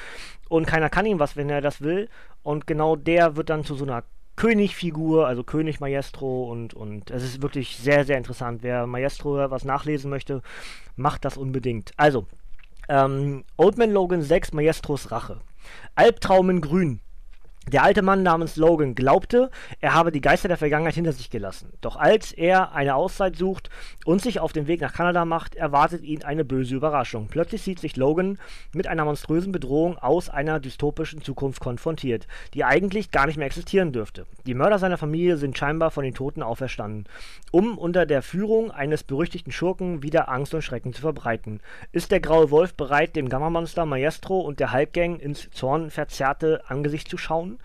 Und 0.48 0.66
keiner 0.66 0.90
kann 0.90 1.06
ihm 1.06 1.18
was, 1.18 1.36
wenn 1.36 1.50
er 1.50 1.60
das 1.60 1.80
will. 1.80 2.08
Und 2.42 2.66
genau 2.66 2.96
der 2.96 3.36
wird 3.36 3.50
dann 3.50 3.64
zu 3.64 3.74
so 3.74 3.84
einer 3.84 4.04
Königfigur, 4.36 5.26
also 5.26 5.42
König 5.42 5.80
Maestro 5.80 6.50
und, 6.50 6.72
und 6.72 7.10
es 7.10 7.24
ist 7.24 7.42
wirklich 7.42 7.76
sehr, 7.76 8.04
sehr 8.04 8.16
interessant. 8.16 8.62
Wer 8.62 8.86
Maestro 8.86 9.50
was 9.50 9.64
nachlesen 9.64 10.10
möchte, 10.10 10.42
macht 10.94 11.24
das 11.24 11.36
unbedingt. 11.36 11.90
Also, 11.96 12.26
ähm, 12.88 13.44
Old 13.56 13.78
Man 13.78 13.90
Logan 13.90 14.22
6, 14.22 14.52
Maestros 14.52 15.10
Rache. 15.10 15.40
Albtraum 15.96 16.50
in 16.50 16.60
Grün. 16.60 17.00
Der 17.72 17.82
alte 17.82 18.00
Mann 18.00 18.22
namens 18.22 18.56
Logan 18.56 18.94
glaubte, 18.94 19.50
er 19.80 19.92
habe 19.92 20.10
die 20.10 20.22
Geister 20.22 20.48
der 20.48 20.56
Vergangenheit 20.56 20.94
hinter 20.94 21.12
sich 21.12 21.28
gelassen. 21.28 21.70
Doch 21.82 21.96
als 21.96 22.32
er 22.32 22.72
eine 22.72 22.94
Auszeit 22.94 23.36
sucht 23.36 23.68
und 24.06 24.22
sich 24.22 24.40
auf 24.40 24.54
den 24.54 24.66
Weg 24.66 24.80
nach 24.80 24.94
Kanada 24.94 25.26
macht, 25.26 25.54
erwartet 25.54 26.02
ihn 26.02 26.24
eine 26.24 26.46
böse 26.46 26.74
Überraschung. 26.74 27.26
Plötzlich 27.28 27.60
sieht 27.60 27.78
sich 27.78 27.96
Logan 27.96 28.38
mit 28.72 28.86
einer 28.86 29.04
monströsen 29.04 29.52
Bedrohung 29.52 29.98
aus 29.98 30.30
einer 30.30 30.60
dystopischen 30.60 31.20
Zukunft 31.20 31.60
konfrontiert, 31.60 32.26
die 32.54 32.64
eigentlich 32.64 33.10
gar 33.10 33.26
nicht 33.26 33.36
mehr 33.36 33.46
existieren 33.46 33.92
dürfte. 33.92 34.24
Die 34.46 34.54
Mörder 34.54 34.78
seiner 34.78 34.96
Familie 34.96 35.36
sind 35.36 35.58
scheinbar 35.58 35.90
von 35.90 36.04
den 36.04 36.14
Toten 36.14 36.42
auferstanden, 36.42 37.04
um 37.50 37.76
unter 37.76 38.06
der 38.06 38.22
Führung 38.22 38.70
eines 38.70 39.04
berüchtigten 39.04 39.52
Schurken 39.52 40.02
wieder 40.02 40.30
Angst 40.30 40.54
und 40.54 40.62
Schrecken 40.62 40.94
zu 40.94 41.02
verbreiten. 41.02 41.60
Ist 41.92 42.12
der 42.12 42.20
graue 42.20 42.50
Wolf 42.50 42.72
bereit, 42.72 43.14
dem 43.14 43.28
Gamma-Monster 43.28 43.84
Maestro 43.84 44.40
und 44.40 44.58
der 44.58 44.72
Halbgang 44.72 45.18
ins 45.18 45.50
zornverzerrte 45.50 46.62
Angesicht 46.68 47.08
zu 47.08 47.18
schauen? 47.18 47.57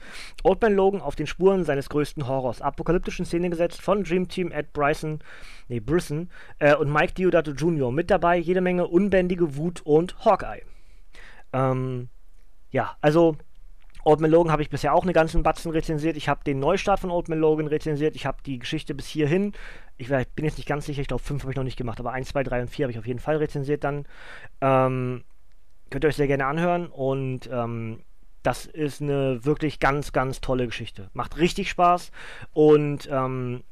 Old 0.43 0.61
Man 0.61 0.75
Logan 0.75 1.01
auf 1.01 1.15
den 1.15 1.27
Spuren 1.27 1.63
seines 1.63 1.89
größten 1.89 2.27
Horrors. 2.27 2.61
Apokalyptischen 2.61 3.25
Szene 3.25 3.49
gesetzt 3.49 3.81
von 3.81 4.03
Dream 4.03 4.27
Team 4.27 4.51
Ed 4.51 4.73
Bryson, 4.73 5.19
nee, 5.67 5.79
Brisson 5.79 6.29
äh, 6.59 6.75
und 6.75 6.91
Mike 6.91 7.13
Diodato 7.13 7.51
Jr. 7.51 7.91
Mit 7.91 8.09
dabei 8.09 8.37
jede 8.37 8.61
Menge 8.61 8.87
unbändige 8.87 9.55
Wut 9.55 9.81
und 9.81 10.25
Hawkeye. 10.25 10.61
Ähm, 11.53 12.09
ja, 12.71 12.97
also 13.01 13.37
Old 14.05 14.19
Man 14.19 14.31
Logan 14.31 14.51
habe 14.51 14.61
ich 14.61 14.69
bisher 14.69 14.93
auch 14.93 15.03
eine 15.03 15.13
ganzen 15.13 15.43
Batzen 15.43 15.71
rezensiert. 15.71 16.17
Ich 16.17 16.27
habe 16.27 16.43
den 16.43 16.59
Neustart 16.59 16.99
von 16.99 17.11
Old 17.11 17.29
Man 17.29 17.39
Logan 17.39 17.67
rezensiert. 17.67 18.15
Ich 18.15 18.25
habe 18.25 18.37
die 18.45 18.59
Geschichte 18.59 18.93
bis 18.93 19.07
hierhin. 19.07 19.53
Ich 19.97 20.09
bin 20.09 20.45
jetzt 20.45 20.57
nicht 20.57 20.67
ganz 20.67 20.85
sicher, 20.85 21.01
ich 21.01 21.07
glaube, 21.07 21.23
fünf 21.23 21.43
habe 21.43 21.51
ich 21.51 21.55
noch 21.55 21.63
nicht 21.63 21.77
gemacht, 21.77 21.99
aber 21.99 22.11
1, 22.11 22.29
2, 22.29 22.43
3 22.43 22.61
und 22.63 22.67
4 22.67 22.85
habe 22.85 22.91
ich 22.91 22.99
auf 22.99 23.07
jeden 23.07 23.19
Fall 23.19 23.37
rezensiert 23.37 23.83
dann. 23.83 24.05
Ähm, 24.59 25.23
könnt 25.89 26.03
ihr 26.03 26.09
euch 26.09 26.15
sehr 26.15 26.27
gerne 26.27 26.47
anhören 26.47 26.87
und 26.87 27.49
ähm, 27.51 28.01
das 28.43 28.65
ist 28.65 29.01
eine 29.01 29.43
wirklich 29.45 29.79
ganz, 29.79 30.11
ganz 30.11 30.41
tolle 30.41 30.67
Geschichte. 30.67 31.09
Macht 31.13 31.37
richtig 31.37 31.69
Spaß 31.69 32.11
und 32.51 33.09
ähm, 33.11 33.63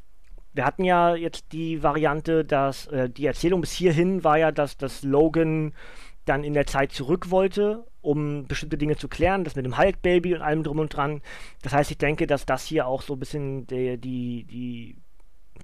wir 0.53 0.65
hatten 0.65 0.83
ja 0.83 1.15
jetzt 1.15 1.53
die 1.53 1.81
Variante, 1.83 2.43
dass 2.43 2.87
äh, 2.87 3.09
die 3.09 3.25
Erzählung 3.25 3.61
bis 3.61 3.71
hierhin 3.71 4.23
war 4.23 4.37
ja, 4.37 4.51
dass, 4.51 4.77
dass 4.77 5.03
Logan 5.03 5.73
dann 6.25 6.43
in 6.43 6.53
der 6.53 6.67
Zeit 6.67 6.91
zurück 6.91 7.31
wollte, 7.31 7.85
um 8.01 8.45
bestimmte 8.47 8.77
Dinge 8.77 8.95
zu 8.95 9.07
klären, 9.07 9.43
das 9.43 9.55
mit 9.55 9.65
dem 9.65 9.77
Hulk-Baby 9.77 10.35
und 10.35 10.41
allem 10.41 10.63
drum 10.63 10.79
und 10.79 10.95
dran. 10.95 11.21
Das 11.61 11.73
heißt, 11.73 11.91
ich 11.91 11.97
denke, 11.97 12.27
dass 12.27 12.45
das 12.45 12.65
hier 12.65 12.85
auch 12.85 13.01
so 13.01 13.13
ein 13.13 13.19
bisschen 13.19 13.65
die, 13.67 13.97
die, 13.97 14.43
die 14.43 14.97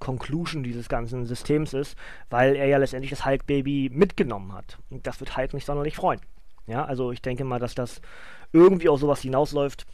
Conclusion 0.00 0.62
dieses 0.62 0.88
ganzen 0.88 1.26
Systems 1.26 1.74
ist, 1.74 1.96
weil 2.30 2.56
er 2.56 2.66
ja 2.66 2.78
letztendlich 2.78 3.10
das 3.10 3.24
Hulk-Baby 3.24 3.90
mitgenommen 3.92 4.52
hat. 4.52 4.78
Und 4.90 5.06
das 5.06 5.20
wird 5.20 5.36
Hulk 5.36 5.54
nicht 5.54 5.66
sonderlich 5.66 5.96
freuen. 5.96 6.20
Ja, 6.66 6.84
also 6.84 7.12
ich 7.12 7.22
denke 7.22 7.44
mal, 7.44 7.58
dass 7.58 7.74
das 7.74 8.00
irgendwie 8.52 8.88
auf 8.88 9.00
sowas 9.00 9.20
hinausläuft. 9.20 9.86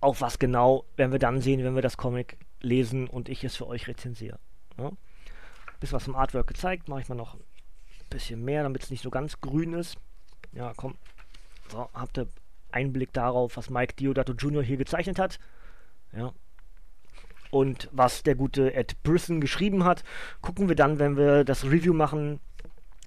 Auf 0.00 0.20
was 0.20 0.38
genau, 0.38 0.84
werden 0.96 1.12
wir 1.12 1.18
dann 1.18 1.40
sehen, 1.40 1.64
wenn 1.64 1.74
wir 1.74 1.82
das 1.82 1.96
Comic 1.96 2.36
lesen 2.60 3.06
und 3.08 3.28
ich 3.28 3.42
es 3.44 3.56
für 3.56 3.66
euch 3.66 3.88
rezensiere. 3.88 4.38
Ja? 4.78 4.90
Bisschen 5.80 5.96
was 5.96 6.04
vom 6.04 6.16
Artwork 6.16 6.46
gezeigt, 6.46 6.88
mache 6.88 7.00
ich 7.00 7.08
mal 7.08 7.14
noch 7.14 7.34
ein 7.34 7.40
bisschen 8.10 8.44
mehr, 8.44 8.62
damit 8.62 8.82
es 8.82 8.90
nicht 8.90 9.02
so 9.02 9.10
ganz 9.10 9.40
grün 9.40 9.72
ist. 9.72 9.96
Ja, 10.52 10.72
komm. 10.76 10.94
So, 11.70 11.88
habt 11.94 12.18
ihr 12.18 12.28
Einblick 12.70 13.12
darauf, 13.12 13.56
was 13.56 13.70
Mike 13.70 13.94
Diodato 13.94 14.32
Jr. 14.32 14.62
hier 14.62 14.76
gezeichnet 14.76 15.18
hat. 15.18 15.38
Ja. 16.12 16.32
Und 17.50 17.88
was 17.92 18.22
der 18.24 18.34
gute 18.34 18.74
Ed 18.74 19.02
Brisson 19.04 19.40
geschrieben 19.40 19.84
hat, 19.84 20.02
gucken 20.40 20.68
wir 20.68 20.76
dann, 20.76 20.98
wenn 20.98 21.16
wir 21.16 21.44
das 21.44 21.64
Review 21.64 21.94
machen, 21.94 22.40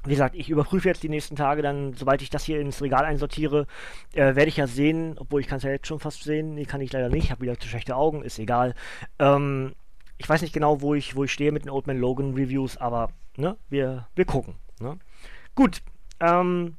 wie 0.07 0.13
gesagt, 0.13 0.35
ich 0.35 0.49
überprüfe 0.49 0.87
jetzt 0.87 1.03
die 1.03 1.09
nächsten 1.09 1.35
Tage 1.35 1.61
dann, 1.61 1.93
sobald 1.93 2.21
ich 2.21 2.29
das 2.29 2.43
hier 2.43 2.59
ins 2.59 2.81
Regal 2.81 3.05
einsortiere, 3.05 3.67
äh, 4.13 4.35
werde 4.35 4.47
ich 4.47 4.57
ja 4.57 4.67
sehen, 4.67 5.15
obwohl 5.17 5.41
ich 5.41 5.47
kann 5.47 5.57
es 5.57 5.63
ja 5.63 5.71
jetzt 5.71 5.87
schon 5.87 5.99
fast 5.99 6.23
sehen, 6.23 6.55
nee, 6.55 6.65
kann 6.65 6.81
ich 6.81 6.91
leider 6.93 7.09
nicht, 7.09 7.31
habe 7.31 7.41
wieder 7.41 7.59
zu 7.59 7.67
schlechte 7.67 7.95
Augen, 7.95 8.23
ist 8.23 8.39
egal. 8.39 8.73
Ähm, 9.19 9.73
ich 10.17 10.27
weiß 10.27 10.41
nicht 10.41 10.53
genau, 10.53 10.81
wo 10.81 10.93
ich, 10.95 11.15
wo 11.15 11.23
ich 11.23 11.31
stehe 11.31 11.51
mit 11.51 11.65
den 11.65 11.69
Old 11.69 11.87
Man 11.87 11.97
Logan 11.97 12.33
Reviews, 12.33 12.77
aber 12.77 13.09
ne, 13.37 13.57
wir, 13.69 14.07
wir 14.15 14.25
gucken. 14.25 14.55
Ne? 14.79 14.97
Gut, 15.55 15.81
ähm, 16.19 16.77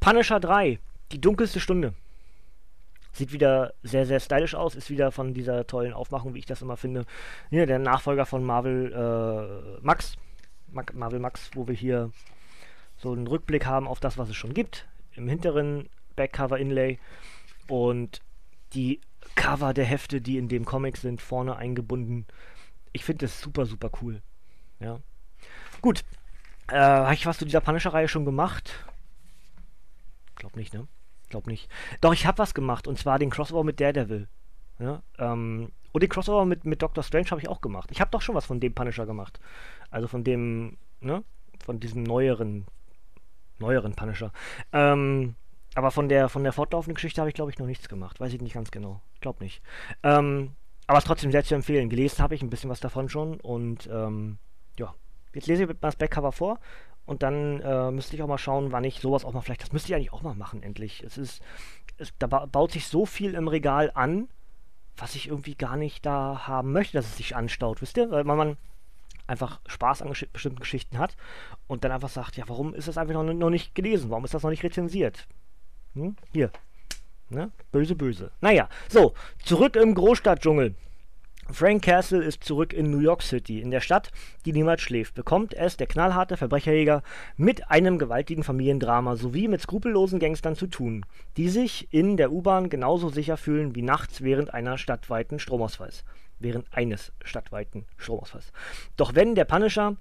Punisher 0.00 0.40
3, 0.40 0.78
die 1.12 1.20
dunkelste 1.20 1.60
Stunde. 1.60 1.94
Sieht 3.12 3.32
wieder 3.32 3.74
sehr, 3.82 4.06
sehr 4.06 4.18
stylisch 4.18 4.56
aus, 4.56 4.74
ist 4.74 4.90
wieder 4.90 5.12
von 5.12 5.34
dieser 5.34 5.66
tollen 5.66 5.92
Aufmachung, 5.92 6.34
wie 6.34 6.40
ich 6.40 6.46
das 6.46 6.62
immer 6.62 6.76
finde. 6.76 7.06
Ja, 7.50 7.64
der 7.64 7.78
Nachfolger 7.78 8.26
von 8.26 8.44
Marvel 8.44 8.92
äh, 8.92 9.80
Max, 9.82 10.16
Marvel 10.92 11.20
Max, 11.20 11.50
wo 11.54 11.68
wir 11.68 11.74
hier 11.74 12.10
so 12.96 13.12
einen 13.12 13.26
Rückblick 13.26 13.66
haben 13.66 13.86
auf 13.86 14.00
das, 14.00 14.18
was 14.18 14.28
es 14.28 14.36
schon 14.36 14.54
gibt. 14.54 14.86
Im 15.12 15.28
hinteren 15.28 15.88
Backcover-Inlay 16.16 16.98
und 17.68 18.20
die 18.72 19.00
Cover 19.34 19.74
der 19.74 19.84
Hefte, 19.84 20.20
die 20.20 20.38
in 20.38 20.48
dem 20.48 20.64
Comic 20.64 20.96
sind, 20.96 21.20
vorne 21.20 21.56
eingebunden. 21.56 22.26
Ich 22.92 23.04
finde 23.04 23.26
das 23.26 23.40
super, 23.40 23.66
super 23.66 23.90
cool. 24.02 24.22
Ja. 24.80 25.00
Gut. 25.80 26.04
Äh, 26.68 26.76
habe 26.76 27.14
ich 27.14 27.26
was 27.26 27.38
zu 27.38 27.44
dieser 27.44 27.60
Punisher-Reihe 27.60 28.08
schon 28.08 28.24
gemacht? 28.24 28.86
Glaub 30.36 30.56
nicht, 30.56 30.72
ne? 30.72 30.86
Glaub 31.28 31.46
nicht. 31.46 31.70
Doch, 32.00 32.12
ich 32.12 32.26
habe 32.26 32.38
was 32.38 32.54
gemacht 32.54 32.86
und 32.86 32.98
zwar 32.98 33.18
den 33.18 33.30
Crossover 33.30 33.64
mit 33.64 33.80
Daredevil. 33.80 34.28
Ja, 34.78 35.02
ähm, 35.18 35.70
und 35.92 36.02
den 36.02 36.10
Crossover 36.10 36.44
mit, 36.44 36.64
mit 36.64 36.82
Doctor 36.82 37.04
Strange 37.04 37.30
habe 37.30 37.40
ich 37.40 37.48
auch 37.48 37.60
gemacht. 37.60 37.90
Ich 37.92 38.00
habe 38.00 38.10
doch 38.10 38.20
schon 38.20 38.34
was 38.34 38.46
von 38.46 38.60
dem 38.60 38.74
Punisher 38.74 39.06
gemacht. 39.06 39.38
Also 39.90 40.08
von 40.08 40.24
dem, 40.24 40.76
ne? 41.00 41.22
von 41.64 41.80
diesem 41.80 42.02
neueren, 42.02 42.66
neueren 43.58 43.94
Punisher. 43.94 44.32
Ähm, 44.72 45.34
aber 45.74 45.90
von 45.90 46.08
der, 46.08 46.28
von 46.28 46.44
der 46.44 46.52
fortlaufenden 46.52 46.94
Geschichte 46.94 47.20
habe 47.20 47.30
ich, 47.30 47.34
glaube 47.34 47.50
ich, 47.50 47.58
noch 47.58 47.66
nichts 47.66 47.88
gemacht. 47.88 48.20
Weiß 48.20 48.32
ich 48.32 48.40
nicht 48.40 48.54
ganz 48.54 48.70
genau. 48.70 49.00
Glaub 49.20 49.40
nicht. 49.40 49.62
Ähm, 50.02 50.52
aber 50.86 50.98
es 50.98 51.04
ist 51.04 51.08
trotzdem 51.08 51.32
sehr 51.32 51.44
zu 51.44 51.54
empfehlen. 51.54 51.88
Gelesen 51.88 52.22
habe 52.22 52.34
ich 52.34 52.42
ein 52.42 52.50
bisschen 52.50 52.70
was 52.70 52.80
davon 52.80 53.08
schon 53.08 53.40
und 53.40 53.88
ähm, 53.92 54.38
ja. 54.78 54.94
Jetzt 55.34 55.48
lese 55.48 55.62
ich 55.62 55.68
mal 55.68 55.76
das 55.80 55.96
Backcover 55.96 56.32
vor 56.32 56.60
und 57.06 57.22
dann 57.22 57.60
äh, 57.60 57.90
müsste 57.90 58.14
ich 58.14 58.22
auch 58.22 58.28
mal 58.28 58.38
schauen, 58.38 58.72
wann 58.72 58.84
ich 58.84 59.00
sowas 59.00 59.24
auch 59.24 59.32
mal 59.32 59.40
vielleicht. 59.40 59.62
Das 59.62 59.72
müsste 59.72 59.88
ich 59.88 59.94
eigentlich 59.96 60.12
auch 60.12 60.22
mal 60.22 60.34
machen, 60.34 60.62
endlich. 60.62 61.02
Es 61.02 61.18
ist. 61.18 61.42
Es, 61.96 62.12
da 62.18 62.26
ba 62.26 62.46
baut 62.46 62.72
sich 62.72 62.88
so 62.88 63.06
viel 63.06 63.34
im 63.34 63.46
Regal 63.46 63.90
an, 63.94 64.28
was 64.96 65.14
ich 65.14 65.28
irgendwie 65.28 65.54
gar 65.54 65.76
nicht 65.76 66.04
da 66.04 66.46
haben 66.46 66.72
möchte, 66.72 66.96
dass 66.96 67.06
es 67.06 67.16
sich 67.16 67.36
anstaut, 67.36 67.82
wisst 67.82 67.96
ihr? 67.96 68.10
Weil 68.10 68.24
man 68.24 68.56
einfach 69.26 69.60
Spaß 69.66 70.02
an 70.02 70.08
gesch 70.08 70.26
bestimmten 70.32 70.60
Geschichten 70.60 70.98
hat 70.98 71.16
und 71.66 71.84
dann 71.84 71.92
einfach 71.92 72.08
sagt, 72.08 72.36
ja, 72.36 72.44
warum 72.48 72.74
ist 72.74 72.88
das 72.88 72.98
einfach 72.98 73.14
noch, 73.14 73.24
noch 73.24 73.50
nicht 73.50 73.74
gelesen? 73.74 74.10
Warum 74.10 74.24
ist 74.24 74.34
das 74.34 74.42
noch 74.42 74.50
nicht 74.50 74.64
rezensiert? 74.64 75.26
Hm? 75.94 76.16
Hier. 76.32 76.50
Ne? 77.30 77.50
Böse, 77.72 77.94
böse. 77.94 78.30
Naja, 78.40 78.68
so, 78.88 79.14
zurück 79.44 79.76
im 79.76 79.94
Großstadtdschungel. 79.94 80.74
Frank 81.50 81.82
Castle 81.82 82.24
ist 82.24 82.42
zurück 82.42 82.72
in 82.72 82.90
New 82.90 83.00
York 83.00 83.22
City, 83.22 83.60
in 83.60 83.70
der 83.70 83.82
Stadt, 83.82 84.10
die 84.46 84.52
niemals 84.52 84.80
schläft. 84.80 85.14
Bekommt 85.14 85.52
es 85.52 85.76
der 85.76 85.86
knallharte 85.86 86.38
Verbrecherjäger 86.38 87.02
mit 87.36 87.70
einem 87.70 87.98
gewaltigen 87.98 88.42
Familiendrama 88.42 89.16
sowie 89.16 89.48
mit 89.48 89.60
skrupellosen 89.60 90.18
Gangstern 90.18 90.56
zu 90.56 90.66
tun, 90.66 91.04
die 91.36 91.50
sich 91.50 91.92
in 91.92 92.16
der 92.16 92.32
U-Bahn 92.32 92.70
genauso 92.70 93.10
sicher 93.10 93.36
fühlen 93.36 93.74
wie 93.74 93.82
nachts 93.82 94.22
während 94.22 94.54
einer 94.54 94.78
stadtweiten 94.78 95.38
Stromausfalls. 95.38 96.04
Während 96.38 96.66
eines 96.74 97.12
stadtweiten 97.24 97.86
Stromausfalls. 97.96 98.52
Doch 98.96 99.14
wenn 99.14 99.34
der 99.34 99.44
Punisher 99.44 99.96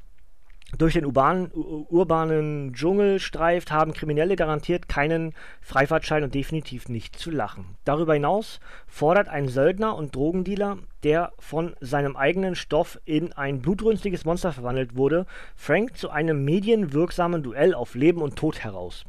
durch 0.78 0.93
den 0.93 1.06
urbanen, 1.06 1.52
urbanen 1.54 2.74
Dschungel 2.74 3.19
streift, 3.19 3.72
haben 3.72 3.93
Kriminelle 3.93 4.36
garantiert 4.36 4.89
keinen 4.89 5.34
Freifahrtschein 5.62 6.24
und 6.24 6.34
definitiv 6.34 6.89
nicht 6.89 7.17
zu 7.17 7.30
lachen. 7.30 7.78
Darüber 7.86 8.13
hinaus 8.15 8.60
fordert 8.88 9.28
ein 9.30 9.48
Söldner 9.48 9.96
und 9.96 10.15
Drogendealer, 10.15 10.80
der 11.04 11.32
von 11.38 11.76
seinem 11.80 12.15
eigenen 12.15 12.56
Stoff 12.56 13.00
in 13.06 13.34
ein 13.34 13.62
blutrünstiges 13.62 14.26
Monster 14.26 14.52
verwandelt 14.52 14.96
wurde, 14.96 15.26
Frank 15.56 15.96
zu 15.98 16.10
einem 16.10 16.43
medienwirksamen 16.43 17.43
Duell 17.43 17.76
auf 17.76 17.93
Leben 17.93 18.22
und 18.22 18.36
Tod 18.36 18.63
heraus. 18.63 19.06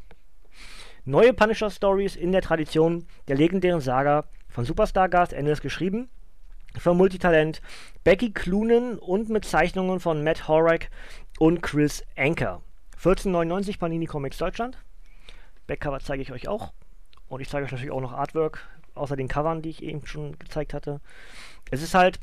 Neue 1.03 1.33
Punisher-Stories 1.33 2.15
in 2.15 2.31
der 2.31 2.41
Tradition 2.41 3.05
der 3.27 3.37
legendären 3.37 3.81
Saga 3.81 4.25
von 4.49 4.65
Superstar 4.65 5.09
Gast 5.09 5.33
Ennis 5.33 5.61
geschrieben 5.61 6.09
für 6.79 6.93
Multitalent 6.93 7.61
Becky 8.03 8.31
Cloonan 8.31 8.97
und 8.97 9.29
mit 9.29 9.45
Zeichnungen 9.45 9.99
von 9.99 10.23
Matt 10.23 10.47
Horak 10.47 10.89
und 11.39 11.61
Chris 11.61 12.03
Anker. 12.15 12.61
1499 12.97 13.79
Panini 13.79 14.05
Comics 14.05 14.37
Deutschland. 14.37 14.77
Backcover 15.67 15.99
zeige 15.99 16.21
ich 16.21 16.31
euch 16.31 16.47
auch. 16.47 16.73
Und 17.27 17.41
ich 17.41 17.49
zeige 17.49 17.65
euch 17.65 17.71
natürlich 17.71 17.91
auch 17.91 18.01
noch 18.01 18.13
Artwork, 18.13 18.67
außer 18.93 19.15
den 19.15 19.27
Covern, 19.27 19.61
die 19.61 19.69
ich 19.69 19.83
eben 19.83 20.05
schon 20.05 20.37
gezeigt 20.37 20.73
hatte. 20.73 21.01
Es 21.71 21.81
ist 21.81 21.93
halt, 21.93 22.19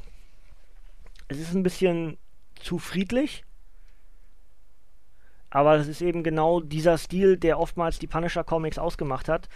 es 1.28 1.38
ist 1.38 1.54
ein 1.54 1.62
bisschen 1.62 2.18
zu 2.54 2.78
friedlich. 2.78 3.44
Aber 5.50 5.76
es 5.76 5.86
ist 5.86 6.00
eben 6.00 6.22
genau 6.22 6.60
dieser 6.60 6.96
Stil, 6.96 7.36
der 7.36 7.58
oftmals 7.58 7.98
die 7.98 8.06
Punisher 8.06 8.44
Comics 8.44 8.78
ausgemacht 8.78 9.28
hat. 9.28 9.48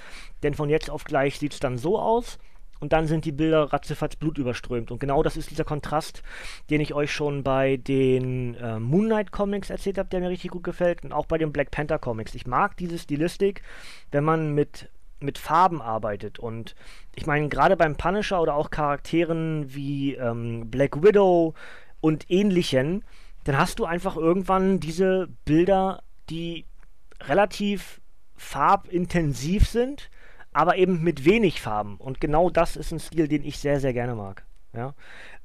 Denn 0.43 0.55
von 0.55 0.69
jetzt 0.69 0.91
auf 0.91 1.05
gleich 1.05 1.39
sieht 1.39 1.55
es 1.55 1.61
dann 1.61 1.79
so 1.79 1.99
aus 1.99 2.39
und 2.81 2.93
dann 2.93 3.07
sind 3.07 3.25
die 3.25 3.33
Bilder 3.33 3.73
ratzefatz 3.73 4.17
blutüberströmt. 4.17 4.91
Und 4.91 4.99
genau 4.99 5.23
das 5.23 5.37
ist 5.37 5.51
dieser 5.51 5.65
Kontrast, 5.65 6.23
den 6.71 6.81
ich 6.81 6.95
euch 6.95 7.13
schon 7.13 7.43
bei 7.43 7.77
den 7.77 8.55
äh, 8.57 8.79
Moon 8.79 9.07
Knight 9.07 9.33
Comics 9.33 9.71
erzählt 9.71 9.99
habe, 9.99 10.09
der 10.09 10.21
mir 10.21 10.31
richtig 10.31 10.51
gut 10.51 10.65
gefällt 10.65 11.05
und 11.05 11.13
auch 11.13 11.27
bei 11.27 11.39
den 11.39 11.53
Black 11.53 11.71
Panther 11.71 11.99
Comics. 11.99 12.35
Ich 12.35 12.47
mag 12.47 12.77
diese 12.77 12.99
Stilistik, 12.99 13.63
wenn 14.11 14.25
man 14.25 14.55
mit 14.55 14.91
mit 15.19 15.39
Farben 15.39 15.81
arbeitet 15.81 16.39
und 16.39 16.75
ich 17.15 17.27
meine 17.27 17.49
gerade 17.49 17.75
beim 17.77 17.97
Punisher 17.97 18.41
oder 18.41 18.55
auch 18.55 18.71
Charakteren 18.71 19.75
wie 19.75 20.15
ähm, 20.15 20.71
Black 20.71 21.03
Widow 21.03 21.55
und 22.01 22.31
ähnlichen, 22.31 23.03
dann 23.45 23.57
hast 23.57 23.79
du 23.79 23.85
einfach 23.87 24.17
irgendwann 24.17 24.79
diese 24.79 25.29
Bilder, 25.45 26.03
die 26.29 26.67
relativ 27.23 28.01
farbintensiv 28.37 29.67
sind, 29.67 30.11
aber 30.57 30.77
eben 30.77 31.03
mit 31.03 31.27
wenig 31.27 31.61
Farben. 31.61 31.99
Und 31.99 32.19
genau 32.19 32.49
das 32.49 32.77
ist 32.77 32.91
ein 32.91 32.99
Stil, 32.99 33.29
den 33.29 33.45
ich 33.45 33.59
sehr, 33.59 33.79
sehr 33.79 33.93
gerne 33.93 34.15
mag. 34.15 34.47
Ja? 34.73 34.95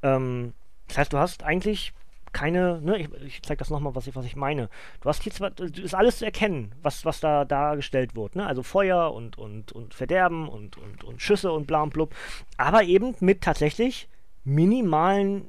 Ähm, 0.02 0.54
das 0.88 1.00
heißt, 1.00 1.14
du 1.14 1.18
hast 1.18 1.44
eigentlich 1.44 1.94
keine, 2.32 2.80
ne, 2.80 2.98
ich, 2.98 3.14
ich 3.22 3.42
zeige 3.44 3.60
das 3.60 3.70
nochmal, 3.70 3.94
was 3.94 4.08
ich, 4.08 4.16
was 4.16 4.26
ich 4.26 4.38
meine. 4.38 4.70
Du 5.02 5.10
hast 5.10 5.24
hier 5.24 5.34
zwar, 5.34 5.52
ist 5.60 5.96
alles 5.96 6.20
zu 6.20 6.26
erkennen, 6.26 6.74
was, 6.82 7.04
was 7.04 7.20
da 7.20 7.44
dargestellt 7.44 8.16
wird, 8.16 8.38
ne? 8.38 8.48
Also 8.48 8.64
Feuer 8.64 9.14
und, 9.14 9.38
und, 9.38 9.74
und 9.74 9.94
Verderben 9.94 10.48
und, 10.48 10.78
und, 10.78 11.04
und 11.04 11.22
Schüsse 11.22 11.52
und 11.52 11.68
bla 11.68 11.84
und 11.84 11.92
blub, 11.92 12.16
aber 12.56 12.84
eben 12.84 13.14
mit 13.20 13.42
tatsächlich 13.42 14.08
minimalen 14.46 15.44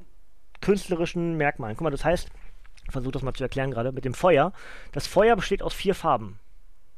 künstlerischen 0.59 1.37
Merkmalen. 1.37 1.77
Guck 1.77 1.85
mal, 1.85 1.89
das 1.89 2.03
heißt, 2.03 2.29
ich 2.85 2.91
versuche 2.91 3.13
das 3.13 3.21
mal 3.21 3.33
zu 3.33 3.43
erklären 3.43 3.71
gerade, 3.71 3.93
mit 3.93 4.03
dem 4.03 4.13
Feuer. 4.13 4.51
Das 4.91 5.07
Feuer 5.07 5.37
besteht 5.37 5.63
aus 5.63 5.73
vier 5.73 5.95
Farben. 5.95 6.37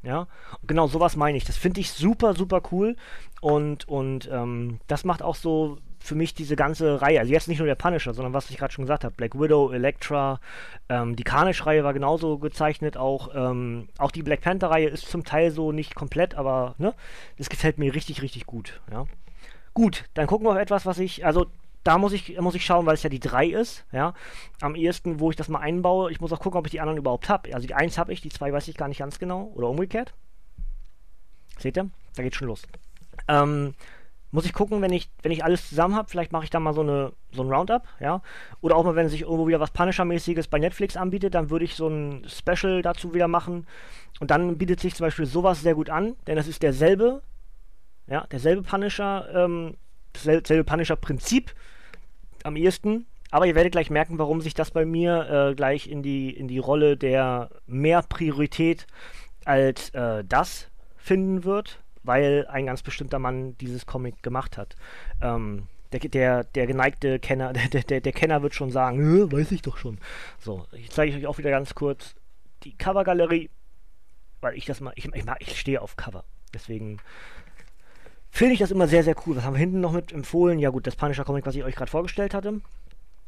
Ja, 0.05 0.27
und 0.61 0.67
genau 0.67 0.87
sowas 0.87 1.15
meine 1.15 1.37
ich. 1.37 1.45
Das 1.45 1.57
finde 1.57 1.81
ich 1.81 1.91
super, 1.91 2.35
super 2.35 2.61
cool. 2.71 2.95
Und, 3.41 3.87
und 3.87 4.29
ähm, 4.31 4.79
das 4.87 5.03
macht 5.03 5.21
auch 5.21 5.35
so 5.35 5.77
für 5.99 6.15
mich 6.15 6.35
diese 6.35 6.55
ganze 6.55 7.01
Reihe. 7.01 7.19
Also 7.19 7.33
jetzt 7.33 7.47
nicht 7.47 7.57
nur 7.57 7.67
der 7.67 7.75
Punisher, 7.75 8.13
sondern 8.13 8.33
was 8.33 8.49
ich 8.49 8.57
gerade 8.57 8.71
schon 8.71 8.83
gesagt 8.83 9.03
habe. 9.03 9.15
Black 9.15 9.33
Widow, 9.33 9.71
Elektra, 9.71 10.39
ähm, 10.87 11.15
die 11.15 11.23
Carnage-Reihe 11.23 11.83
war 11.83 11.93
genauso 11.93 12.37
gezeichnet. 12.37 12.95
Auch, 12.95 13.29
ähm, 13.33 13.89
auch 13.97 14.11
die 14.11 14.21
Black 14.21 14.41
Panther-Reihe 14.41 14.87
ist 14.87 15.09
zum 15.09 15.23
Teil 15.23 15.49
so 15.51 15.71
nicht 15.71 15.95
komplett, 15.95 16.35
aber 16.35 16.75
ne, 16.77 16.93
das 17.37 17.49
gefällt 17.49 17.79
mir 17.79 17.93
richtig, 17.95 18.21
richtig 18.21 18.45
gut. 18.45 18.79
Ja. 18.91 19.05
Gut, 19.73 20.05
dann 20.13 20.27
gucken 20.27 20.45
wir 20.45 20.51
auf 20.51 20.57
etwas, 20.57 20.85
was 20.85 20.99
ich, 20.99 21.25
also 21.25 21.47
da 21.85 21.99
muss 21.99 22.13
ich, 22.13 22.39
muss 22.41 22.55
ich 22.55 22.65
schauen, 22.65 22.87
weil 22.87 22.95
es 22.95 23.03
ja 23.03 23.09
die 23.09 23.19
3 23.19 23.45
ist, 23.45 23.85
ja. 23.91 24.15
Am 24.59 24.73
ehesten, 24.75 25.19
wo 25.19 25.29
ich 25.29 25.35
das 25.35 25.49
mal 25.49 25.59
einbaue. 25.59 26.11
Ich 26.11 26.19
muss 26.19 26.33
auch 26.33 26.39
gucken, 26.39 26.57
ob 26.57 26.65
ich 26.65 26.71
die 26.71 26.81
anderen 26.81 26.97
überhaupt 26.97 27.29
habe. 27.29 27.53
Also 27.53 27.67
die 27.67 27.75
1 27.75 27.99
habe 27.99 28.11
ich, 28.11 28.21
die 28.21 28.29
2 28.29 28.51
weiß 28.51 28.67
ich 28.67 28.75
gar 28.75 28.87
nicht 28.87 28.97
ganz 28.97 29.19
genau. 29.19 29.51
Oder 29.53 29.69
umgekehrt. 29.69 30.13
Seht 31.59 31.77
ihr? 31.77 31.89
Da 32.15 32.23
geht 32.23 32.33
schon 32.33 32.47
los. 32.47 32.63
Ähm, 33.27 33.75
muss 34.31 34.45
ich 34.45 34.53
gucken, 34.53 34.81
wenn 34.81 34.91
ich, 34.91 35.11
wenn 35.21 35.31
ich 35.31 35.43
alles 35.43 35.69
zusammen 35.69 35.95
habe, 35.95 36.09
vielleicht 36.09 36.31
mache 36.31 36.45
ich 36.45 36.49
da 36.49 36.59
mal 36.59 36.73
so, 36.73 36.81
eine, 36.81 37.13
so 37.31 37.43
ein 37.43 37.53
Roundup, 37.53 37.87
ja. 37.99 38.23
Oder 38.61 38.77
auch 38.77 38.83
mal, 38.83 38.95
wenn 38.95 39.07
sich 39.07 39.21
irgendwo 39.21 39.47
wieder 39.47 39.59
was 39.59 39.69
Punisher-mäßiges 39.69 40.47
bei 40.47 40.57
Netflix 40.57 40.97
anbietet, 40.97 41.35
dann 41.35 41.51
würde 41.51 41.65
ich 41.65 41.75
so 41.75 41.87
ein 41.87 42.25
Special 42.27 42.81
dazu 42.81 43.13
wieder 43.13 43.27
machen. 43.27 43.67
Und 44.19 44.31
dann 44.31 44.57
bietet 44.57 44.79
sich 44.79 44.95
zum 44.95 45.05
Beispiel 45.05 45.27
sowas 45.27 45.61
sehr 45.61 45.75
gut 45.75 45.91
an, 45.91 46.15
denn 46.25 46.35
das 46.35 46.47
ist 46.47 46.63
derselbe, 46.63 47.21
ja, 48.07 48.25
derselbe 48.31 48.63
Punisher, 48.63 49.29
ähm, 49.35 49.77
dasselbe 50.13 50.63
Punisher-Prinzip, 50.63 51.53
am 52.45 52.55
ehesten. 52.55 53.05
Aber 53.31 53.47
ihr 53.47 53.55
werdet 53.55 53.71
gleich 53.71 53.89
merken, 53.89 54.17
warum 54.17 54.39
sich 54.39 54.53
das 54.53 54.71
bei 54.71 54.85
mir 54.85 55.49
äh, 55.51 55.55
gleich 55.55 55.87
in 55.87 56.03
die, 56.03 56.29
in 56.29 56.47
die 56.47 56.59
Rolle 56.59 56.95
der 56.95 57.49
mehr 57.65 58.01
Priorität 58.01 58.87
als 59.43 59.89
äh, 59.89 60.23
das 60.23 60.69
finden 60.95 61.43
wird, 61.43 61.79
weil 62.03 62.47
ein 62.49 62.67
ganz 62.67 62.81
bestimmter 62.81 63.19
Mann 63.19 63.57
dieses 63.57 63.85
Comic 63.85 64.23
gemacht 64.23 64.57
hat. 64.57 64.75
Ähm, 65.21 65.67
der, 65.91 65.99
der, 65.99 66.43
der 66.43 66.67
geneigte 66.67 67.19
Kenner, 67.19 67.53
der, 67.73 67.83
der, 67.83 68.01
der 68.01 68.13
Kenner 68.13 68.41
wird 68.41 68.53
schon 68.53 68.71
sagen, 68.71 69.31
weiß 69.31 69.51
ich 69.51 69.61
doch 69.61 69.77
schon. 69.77 69.97
So, 70.39 70.65
ich 70.71 70.91
zeige 70.91 71.15
euch 71.15 71.27
auch 71.27 71.37
wieder 71.37 71.49
ganz 71.49 71.75
kurz 71.75 72.15
die 72.63 72.77
Covergalerie, 72.77 73.49
weil 74.41 74.55
ich 74.55 74.65
das 74.65 74.81
mal, 74.81 74.93
ich, 74.95 75.05
ich, 75.13 75.25
ich 75.39 75.59
stehe 75.59 75.81
auf 75.81 75.95
Cover. 75.95 76.23
Deswegen 76.53 76.99
finde 78.35 78.53
ich 78.53 78.59
das 78.59 78.71
immer 78.71 78.87
sehr, 78.87 79.03
sehr 79.03 79.15
cool. 79.25 79.37
Was 79.37 79.45
haben 79.45 79.53
wir 79.53 79.59
hinten 79.59 79.79
noch 79.79 79.93
mit 79.93 80.11
empfohlen? 80.11 80.59
Ja 80.59 80.69
gut, 80.69 80.85
das 80.85 80.97
Punisher 80.97 81.23
Comic, 81.23 81.45
was 81.45 81.55
ich 81.55 81.63
euch 81.63 81.75
gerade 81.75 81.89
vorgestellt 81.89 82.33
hatte. 82.33 82.59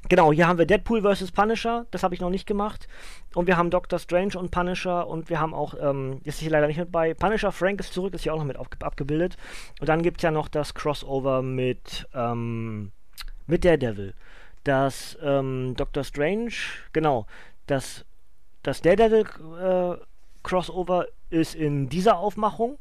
Genau, 0.10 0.34
hier 0.34 0.48
haben 0.48 0.60
wir 0.60 0.66
Deadpool 0.66 1.02
vs. 1.02 1.32
Punisher, 1.32 1.86
das 1.92 2.04
habe 2.04 2.14
ich 2.14 2.20
noch 2.20 2.30
nicht 2.30 2.46
gemacht. 2.46 2.90
Und 3.34 3.48
wir 3.48 3.56
haben 3.56 3.70
Doctor 3.70 4.00
Strange 4.00 4.38
und 4.38 4.52
Punisher 4.52 5.08
und 5.08 5.30
wir 5.30 5.40
haben 5.40 5.54
auch, 5.54 5.76
ähm, 5.82 6.20
ist 6.26 6.40
hier 6.40 6.52
leider 6.52 6.68
nicht 6.68 6.78
mit 6.78 6.92
bei, 6.92 7.14
Punisher 7.14 7.54
Frank 7.54 7.80
ist 7.80 7.94
zurück, 7.94 8.14
ist 8.14 8.24
hier 8.24 8.34
auch 8.34 8.38
noch 8.38 8.46
mit 8.46 8.58
abgebildet. 8.58 9.38
Und 9.80 9.88
dann 9.88 10.04
gibt 10.04 10.18
es 10.18 10.24
ja 10.24 10.32
noch 10.32 10.50
das 10.50 10.74
Crossover 10.74 11.42
mit, 11.42 12.08
ähm, 12.14 12.92
mit 13.48 13.64
Daredevil. 13.64 14.14
Das 14.66 15.18
ähm, 15.22 15.74
Doctor 15.78 16.04
Strange, 16.04 16.52
genau, 16.92 17.28
das, 17.66 18.06
das 18.62 18.82
Daredevil 18.82 19.26
äh, 19.62 20.04
Crossover 20.44 21.08
ist 21.30 21.56
in 21.56 21.88
dieser 21.88 22.18
Aufmachung 22.18 22.78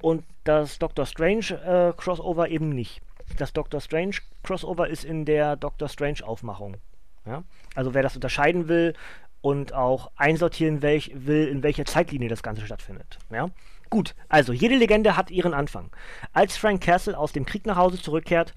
und 0.00 0.24
das 0.44 0.78
Doctor 0.78 1.06
Strange 1.06 1.52
äh, 1.64 1.92
Crossover 1.96 2.48
eben 2.48 2.70
nicht. 2.70 3.00
Das 3.38 3.52
Doctor 3.52 3.80
Strange 3.80 4.16
Crossover 4.42 4.88
ist 4.88 5.04
in 5.04 5.24
der 5.24 5.56
Doctor 5.56 5.88
Strange 5.88 6.18
Aufmachung. 6.22 6.76
Ja? 7.26 7.42
Also 7.74 7.94
wer 7.94 8.02
das 8.02 8.14
unterscheiden 8.14 8.68
will 8.68 8.94
und 9.40 9.72
auch 9.72 10.10
einsortieren 10.16 10.82
welch, 10.82 11.10
will, 11.14 11.48
in 11.48 11.62
welcher 11.62 11.84
Zeitlinie 11.84 12.28
das 12.28 12.42
Ganze 12.42 12.64
stattfindet. 12.64 13.18
Ja? 13.30 13.50
Gut, 13.90 14.14
also 14.28 14.52
jede 14.52 14.76
Legende 14.76 15.16
hat 15.16 15.30
ihren 15.30 15.54
Anfang. 15.54 15.90
Als 16.32 16.56
Frank 16.56 16.82
Castle 16.82 17.16
aus 17.16 17.32
dem 17.32 17.46
Krieg 17.46 17.66
nach 17.66 17.76
Hause 17.76 18.00
zurückkehrt, 18.00 18.54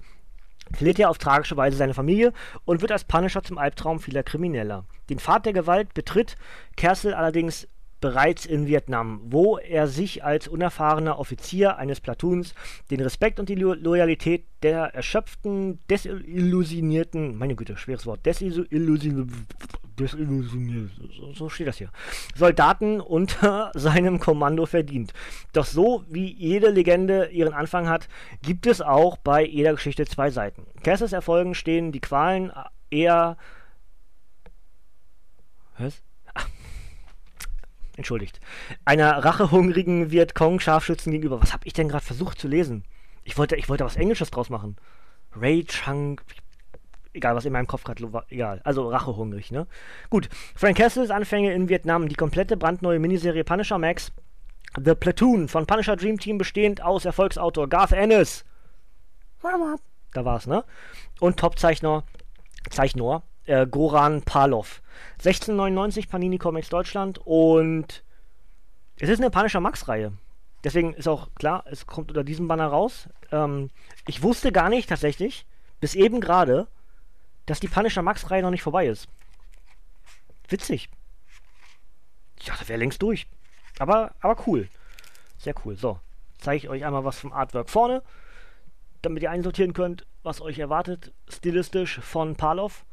verliert 0.72 0.98
er 0.98 1.10
auf 1.10 1.18
tragische 1.18 1.56
Weise 1.56 1.76
seine 1.76 1.94
Familie 1.94 2.32
und 2.64 2.80
wird 2.80 2.92
als 2.92 3.04
Punisher 3.04 3.42
zum 3.42 3.58
Albtraum 3.58 4.00
vieler 4.00 4.22
Krimineller. 4.22 4.84
Den 5.08 5.18
Pfad 5.18 5.46
der 5.46 5.52
Gewalt 5.52 5.94
betritt 5.94 6.36
Kersel 6.76 7.14
allerdings 7.14 7.68
bereits 8.00 8.46
in 8.46 8.66
Vietnam, 8.66 9.20
wo 9.24 9.58
er 9.58 9.86
sich 9.86 10.24
als 10.24 10.48
unerfahrener 10.48 11.18
Offizier 11.18 11.76
eines 11.76 12.00
Platoons 12.00 12.54
den 12.90 13.00
Respekt 13.00 13.40
und 13.40 13.48
die 13.48 13.54
Lo 13.54 13.74
Loyalität 13.74 14.44
der 14.62 14.94
erschöpften, 14.94 15.78
desillusionierten, 15.88 17.36
meine 17.36 17.54
Güte, 17.54 17.76
schweres 17.76 18.06
Wort, 18.06 18.24
desillusionierten, 18.26 19.46
desillusioniert, 19.98 20.90
so 21.34 21.48
steht 21.48 21.66
das 21.66 21.78
hier, 21.78 21.90
Soldaten 22.34 23.00
unter 23.00 23.70
seinem 23.74 24.18
Kommando 24.18 24.66
verdient. 24.66 25.12
Doch 25.52 25.66
so 25.66 26.04
wie 26.08 26.32
jede 26.32 26.70
Legende 26.70 27.26
ihren 27.26 27.52
Anfang 27.52 27.88
hat, 27.88 28.08
gibt 28.42 28.66
es 28.66 28.80
auch 28.80 29.16
bei 29.16 29.44
jeder 29.44 29.72
Geschichte 29.72 30.06
zwei 30.06 30.30
Seiten. 30.30 30.66
Casses 30.82 31.12
Erfolgen 31.12 31.54
stehen 31.54 31.92
die 31.92 32.00
Qualen 32.00 32.52
eher 32.90 33.36
was? 35.78 36.02
Entschuldigt, 37.98 38.40
einer 38.84 39.10
rachehungrigen 39.24 40.10
Vietcong-Scharfschützen 40.10 41.12
gegenüber. 41.12 41.42
Was 41.42 41.52
habe 41.52 41.66
ich 41.66 41.74
denn 41.74 41.88
gerade 41.88 42.04
versucht 42.04 42.38
zu 42.38 42.48
lesen? 42.48 42.84
Ich 43.24 43.36
wollte, 43.36 43.56
ich 43.56 43.68
wollte 43.68 43.84
was 43.84 43.96
Englisches 43.96 44.30
draus 44.30 44.48
machen. 44.48 44.76
Ray 45.36 45.64
Chung, 45.64 46.20
egal 47.12 47.36
was 47.36 47.44
in 47.44 47.52
meinem 47.52 47.66
Kopf 47.66 47.84
gerade 47.84 48.10
war, 48.12 48.24
egal. 48.30 48.62
Also 48.64 48.88
rachehungrig, 48.88 49.50
ne? 49.50 49.66
Gut, 50.08 50.28
Frank 50.54 50.78
Castles 50.78 51.10
Anfänge 51.10 51.52
in 51.52 51.68
Vietnam, 51.68 52.08
die 52.08 52.14
komplette 52.14 52.56
brandneue 52.56 52.98
Miniserie 52.98 53.44
Punisher 53.44 53.78
Max, 53.78 54.12
The 54.82 54.94
Platoon 54.94 55.48
von 55.48 55.66
Punisher 55.66 55.96
Dream 55.96 56.18
Team 56.18 56.38
bestehend 56.38 56.82
aus 56.82 57.04
Erfolgsautor 57.04 57.68
Garth 57.68 57.92
Ennis. 57.92 58.44
Da 60.12 60.24
war's, 60.24 60.46
ne? 60.46 60.64
Und 61.20 61.38
Topzeichner, 61.38 62.04
Zeichner 62.70 63.22
äh, 63.48 63.66
Goran 63.66 64.22
Palov. 64.22 64.82
1699 65.18 66.08
Panini 66.08 66.38
Comics 66.38 66.68
Deutschland 66.68 67.18
und 67.24 68.04
es 69.00 69.08
ist 69.08 69.20
eine 69.20 69.30
Punisher 69.30 69.60
Max-Reihe. 69.60 70.12
Deswegen 70.64 70.92
ist 70.94 71.08
auch 71.08 71.28
klar, 71.34 71.64
es 71.66 71.86
kommt 71.86 72.10
unter 72.10 72.24
diesem 72.24 72.48
Banner 72.48 72.66
raus. 72.66 73.08
Ähm, 73.30 73.70
ich 74.06 74.22
wusste 74.22 74.52
gar 74.52 74.68
nicht 74.68 74.88
tatsächlich, 74.88 75.46
bis 75.80 75.94
eben 75.94 76.20
gerade, 76.20 76.66
dass 77.46 77.60
die 77.60 77.68
Punisher 77.68 78.02
Max-Reihe 78.02 78.42
noch 78.42 78.50
nicht 78.50 78.62
vorbei 78.62 78.86
ist. 78.86 79.08
Witzig. 80.48 80.90
Ich 82.40 82.46
dachte, 82.46 82.68
wäre 82.68 82.78
längst 82.78 83.02
durch. 83.02 83.26
Aber, 83.78 84.12
aber 84.20 84.36
cool. 84.46 84.68
Sehr 85.38 85.54
cool. 85.64 85.76
So, 85.76 86.00
zeige 86.38 86.56
ich 86.56 86.68
euch 86.68 86.84
einmal 86.84 87.04
was 87.04 87.18
vom 87.18 87.32
Artwork 87.32 87.70
vorne, 87.70 88.02
damit 89.02 89.22
ihr 89.22 89.30
einsortieren 89.30 89.72
könnt, 89.72 90.06
was 90.22 90.40
euch 90.40 90.58
erwartet, 90.58 91.12
stilistisch 91.28 92.00
von 92.00 92.34
Palov. 92.34 92.84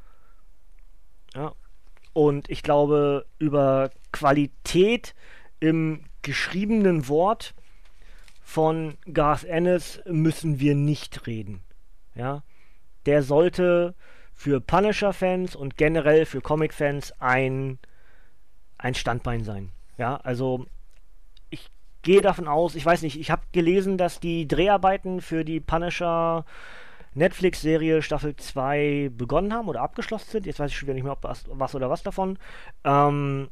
Ja. 1.36 1.54
Und 2.14 2.50
ich 2.50 2.64
glaube, 2.64 3.26
über 3.40 3.92
Qualität 4.12 5.16
im 5.60 6.06
geschriebenen 6.22 7.08
Wort 7.08 7.54
von 8.42 8.98
Garth 9.12 9.44
Ennis 9.44 10.02
müssen 10.06 10.60
wir 10.60 10.76
nicht 10.76 11.28
reden. 11.28 11.62
Ja. 12.14 12.44
Der 13.06 13.22
sollte 13.22 13.96
für 14.34 14.62
Punisher-Fans 14.62 15.56
und 15.56 15.78
generell 15.78 16.26
für 16.26 16.42
Comic-Fans 16.42 17.14
ein, 17.20 17.80
ein 18.78 18.94
Standbein 18.94 19.44
sein. 19.44 19.72
Ja, 19.98 20.18
also 20.18 20.66
ich 21.50 21.70
gehe 22.02 22.22
davon 22.22 22.48
aus, 22.48 22.76
ich 22.76 22.86
weiß 22.86 23.02
nicht, 23.02 23.20
ich 23.20 23.32
habe 23.32 23.44
gelesen, 23.54 23.98
dass 23.98 24.20
die 24.20 24.48
Dreharbeiten 24.48 25.22
für 25.22 25.46
die 25.46 25.60
Punisher 25.60 26.46
Netflix-Serie 27.16 28.02
Staffel 28.02 28.36
2 28.36 29.10
begonnen 29.14 29.54
haben 29.54 29.68
oder 29.68 29.82
abgeschlossen 29.82 30.30
sind. 30.30 30.46
Jetzt 30.46 30.60
weiß 30.60 30.72
ich 30.72 30.78
schon 30.78 30.88
wieder 30.88 30.94
nicht 30.94 31.04
mehr, 31.04 31.14
ob 31.14 31.24
was, 31.24 31.46
was 31.50 31.74
oder 31.74 31.90
was 31.90 32.04
davon. 32.04 32.38
Ähm, 32.84 33.50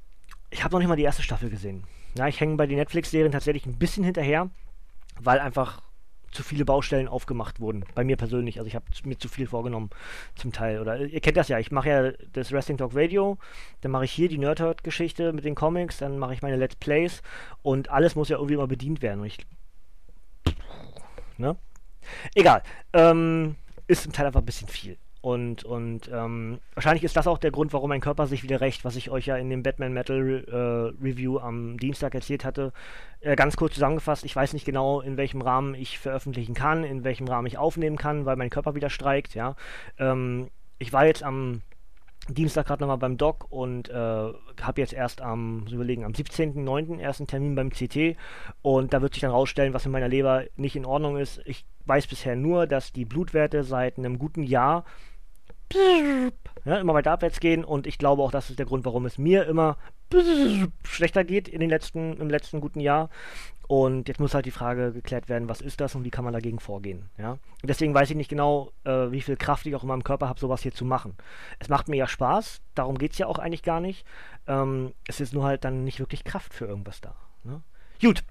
ich 0.50 0.64
habe 0.64 0.74
noch 0.74 0.80
nicht 0.80 0.90
mal 0.90 0.96
die 0.96 1.04
erste 1.04 1.24
Staffel 1.24 1.50
gesehen. 1.50 1.86
Ja, 2.18 2.28
ich 2.28 2.40
hänge 2.40 2.58
bei 2.58 2.68
den 2.68 2.78
Netflix-Serien 2.78 3.32
tatsächlich 3.32 3.66
ein 3.66 3.80
bisschen 3.80 4.04
hinterher, 4.04 4.50
weil 5.20 5.40
einfach 5.40 5.82
zu 6.34 6.44
viele 6.44 6.66
Baustellen 6.66 7.08
aufgemacht 7.08 7.60
wurden. 7.60 7.86
Bei 7.96 8.04
mir 8.04 8.18
persönlich. 8.18 8.58
Also 8.58 8.68
ich 8.68 8.76
habe 8.76 8.86
mir 9.04 9.18
zu 9.18 9.30
viel 9.30 9.48
vorgenommen 9.48 9.90
zum 10.36 10.52
Teil. 10.52 10.80
Oder 10.80 11.00
ihr 11.00 11.22
kennt 11.22 11.38
das 11.38 11.48
ja, 11.48 11.60
ich 11.60 11.72
mache 11.72 11.90
ja 11.90 12.12
das 12.34 12.52
Wrestling 12.52 12.78
Talk 12.78 12.92
Radio, 12.96 13.38
dann 13.82 13.92
mache 13.92 14.06
ich 14.06 14.12
hier 14.12 14.30
die 14.30 14.38
Nerdhurt-Geschichte 14.38 15.32
mit 15.34 15.46
den 15.46 15.56
Comics, 15.56 15.98
dann 15.98 16.18
mache 16.18 16.34
ich 16.34 16.42
meine 16.42 16.58
Let's 16.58 16.76
Plays 16.76 17.22
und 17.62 17.90
alles 17.90 18.16
muss 18.16 18.30
ja 18.30 18.38
irgendwie 18.38 18.56
immer 18.56 18.68
bedient 18.68 19.02
werden. 19.02 19.22
Und 19.22 19.28
ich. 19.28 19.38
Ne? 21.38 21.56
Egal. 22.36 22.64
Ähm, 22.94 23.56
ist 23.88 24.04
zum 24.04 24.14
Teil 24.14 24.28
einfach 24.28 24.42
ein 24.42 24.46
bisschen 24.46 24.68
viel. 24.68 24.98
Und, 25.24 25.64
und 25.64 26.10
ähm, 26.14 26.60
wahrscheinlich 26.74 27.06
ist 27.06 27.16
das 27.16 27.28
auch 27.28 27.38
der 27.38 27.52
Grund, 27.52 27.72
warum 27.72 27.88
mein 27.88 28.02
Körper 28.02 28.28
sich 28.28 28.44
wieder 28.44 28.60
rächt, 28.60 28.84
was 28.84 28.98
ich 28.98 29.10
euch 29.10 29.26
ja 29.26 29.38
in 29.38 29.50
dem 29.50 29.64
Batman 29.64 29.94
Metal 29.94 30.44
äh, 30.46 31.02
Review 31.02 31.40
am 31.40 31.78
Dienstag 31.78 32.14
erzählt 32.14 32.44
hatte. 32.44 32.74
Äh, 33.22 33.38
ganz 33.38 33.56
kurz 33.56 33.76
zusammengefasst, 33.76 34.26
ich 34.26 34.36
weiß 34.36 34.52
nicht 34.52 34.66
genau, 34.66 35.00
in 35.00 35.16
welchem 35.16 35.42
Rahmen 35.42 35.76
ich 35.76 35.98
veröffentlichen 35.98 36.56
kann, 36.56 36.84
in 36.84 37.06
welchem 37.06 37.26
Rahmen 37.30 37.48
ich 37.48 37.58
aufnehmen 37.58 37.96
kann, 37.96 38.26
weil 38.26 38.36
mein 38.36 38.50
Körper 38.50 38.76
wieder 38.76 38.90
streikt, 38.90 39.34
ja. 39.34 39.56
Ähm, 39.98 40.50
ich 40.78 40.92
war 40.92 41.06
jetzt 41.06 41.24
am 41.24 41.62
Dienstag 42.30 42.68
gerade 42.68 42.82
nochmal 42.82 42.98
beim 42.98 43.18
Doc 43.18 43.48
und 43.50 43.90
äh, 43.90 43.94
habe 43.94 44.82
jetzt 44.82 44.94
erst 44.94 45.22
am, 45.22 45.66
überlegen, 45.70 46.06
am 46.06 46.14
17.09. 46.14 47.00
ersten 47.00 47.28
Termin 47.28 47.56
beim 47.56 47.70
CT 47.70 48.16
und 48.62 48.94
da 48.94 49.02
wird 49.02 49.14
sich 49.14 49.22
dann 49.22 49.32
rausstellen, 49.32 49.74
was 49.74 49.86
in 49.86 49.92
meiner 49.92 50.08
Leber 50.08 50.46
nicht 50.56 50.76
in 50.76 50.86
Ordnung 50.86 51.18
ist. 51.18 51.42
Ich 51.46 51.66
weiß 51.86 52.08
bisher 52.08 52.36
nur, 52.36 52.66
dass 52.68 52.94
die 52.94 53.06
Blutwerte 53.06 53.64
seit 53.64 53.98
einem 53.98 54.20
guten 54.20 54.44
Jahr 54.44 54.86
ja, 56.66 56.78
immer 56.78 56.94
weiter 56.94 57.12
abwärts 57.12 57.40
gehen 57.40 57.64
und 57.64 57.88
ich 57.88 57.98
glaube 57.98 58.22
auch, 58.22 58.32
das 58.32 58.50
ist 58.50 58.60
der 58.60 58.66
Grund, 58.66 58.86
warum 58.86 59.06
es 59.06 59.18
mir 59.18 59.46
immer 59.46 59.78
schlechter 60.84 61.24
geht 61.24 61.48
in 61.48 61.60
den 61.60 61.70
letzten, 61.70 62.18
im 62.18 62.30
letzten 62.30 62.62
guten 62.62 62.80
Jahr. 62.80 63.10
Und 63.68 64.10
jetzt 64.10 64.20
muss 64.20 64.34
halt 64.34 64.46
die 64.46 64.52
Frage 64.52 64.92
geklärt 64.92 65.30
werden, 65.30 65.48
was 65.48 65.62
ist 65.62 65.80
das 65.80 65.96
und 65.96 66.04
wie 66.04 66.10
kann 66.10 66.26
man 66.26 66.34
dagegen 66.34 66.60
vorgehen. 66.60 67.10
Ja? 67.18 67.32
Und 67.32 67.40
deswegen 67.64 67.94
weiß 67.94 68.10
ich 68.10 68.16
nicht 68.16 68.30
genau, 68.30 68.72
äh, 68.84 69.10
wie 69.10 69.22
viel 69.22 69.38
Kraft 69.38 69.66
ich 69.66 69.74
auch 69.74 69.84
in 69.84 69.88
meinem 69.88 70.04
Körper 70.04 70.28
habe, 70.28 70.40
sowas 70.40 70.62
hier 70.62 70.74
zu 70.74 70.84
machen. 70.84 71.16
Es 71.60 71.70
macht 71.70 71.88
mir 71.88 71.96
ja 71.96 72.08
Spaß, 72.08 72.62
darum 72.76 72.98
geht 72.98 73.14
es 73.14 73.18
ja 73.18 73.28
auch 73.28 73.40
eigentlich 73.40 73.64
gar 73.64 73.80
nicht. 73.80 74.06
Ähm, 74.48 74.94
es 75.08 75.22
ist 75.22 75.34
nur 75.34 75.46
halt 75.46 75.64
dann 75.64 75.86
nicht 75.86 76.00
wirklich 76.00 76.26
Kraft 76.26 76.54
für 76.54 76.66
irgendwas 76.66 77.00
da. 77.00 77.16
Ne? 77.44 77.62
Gut, 78.02 78.24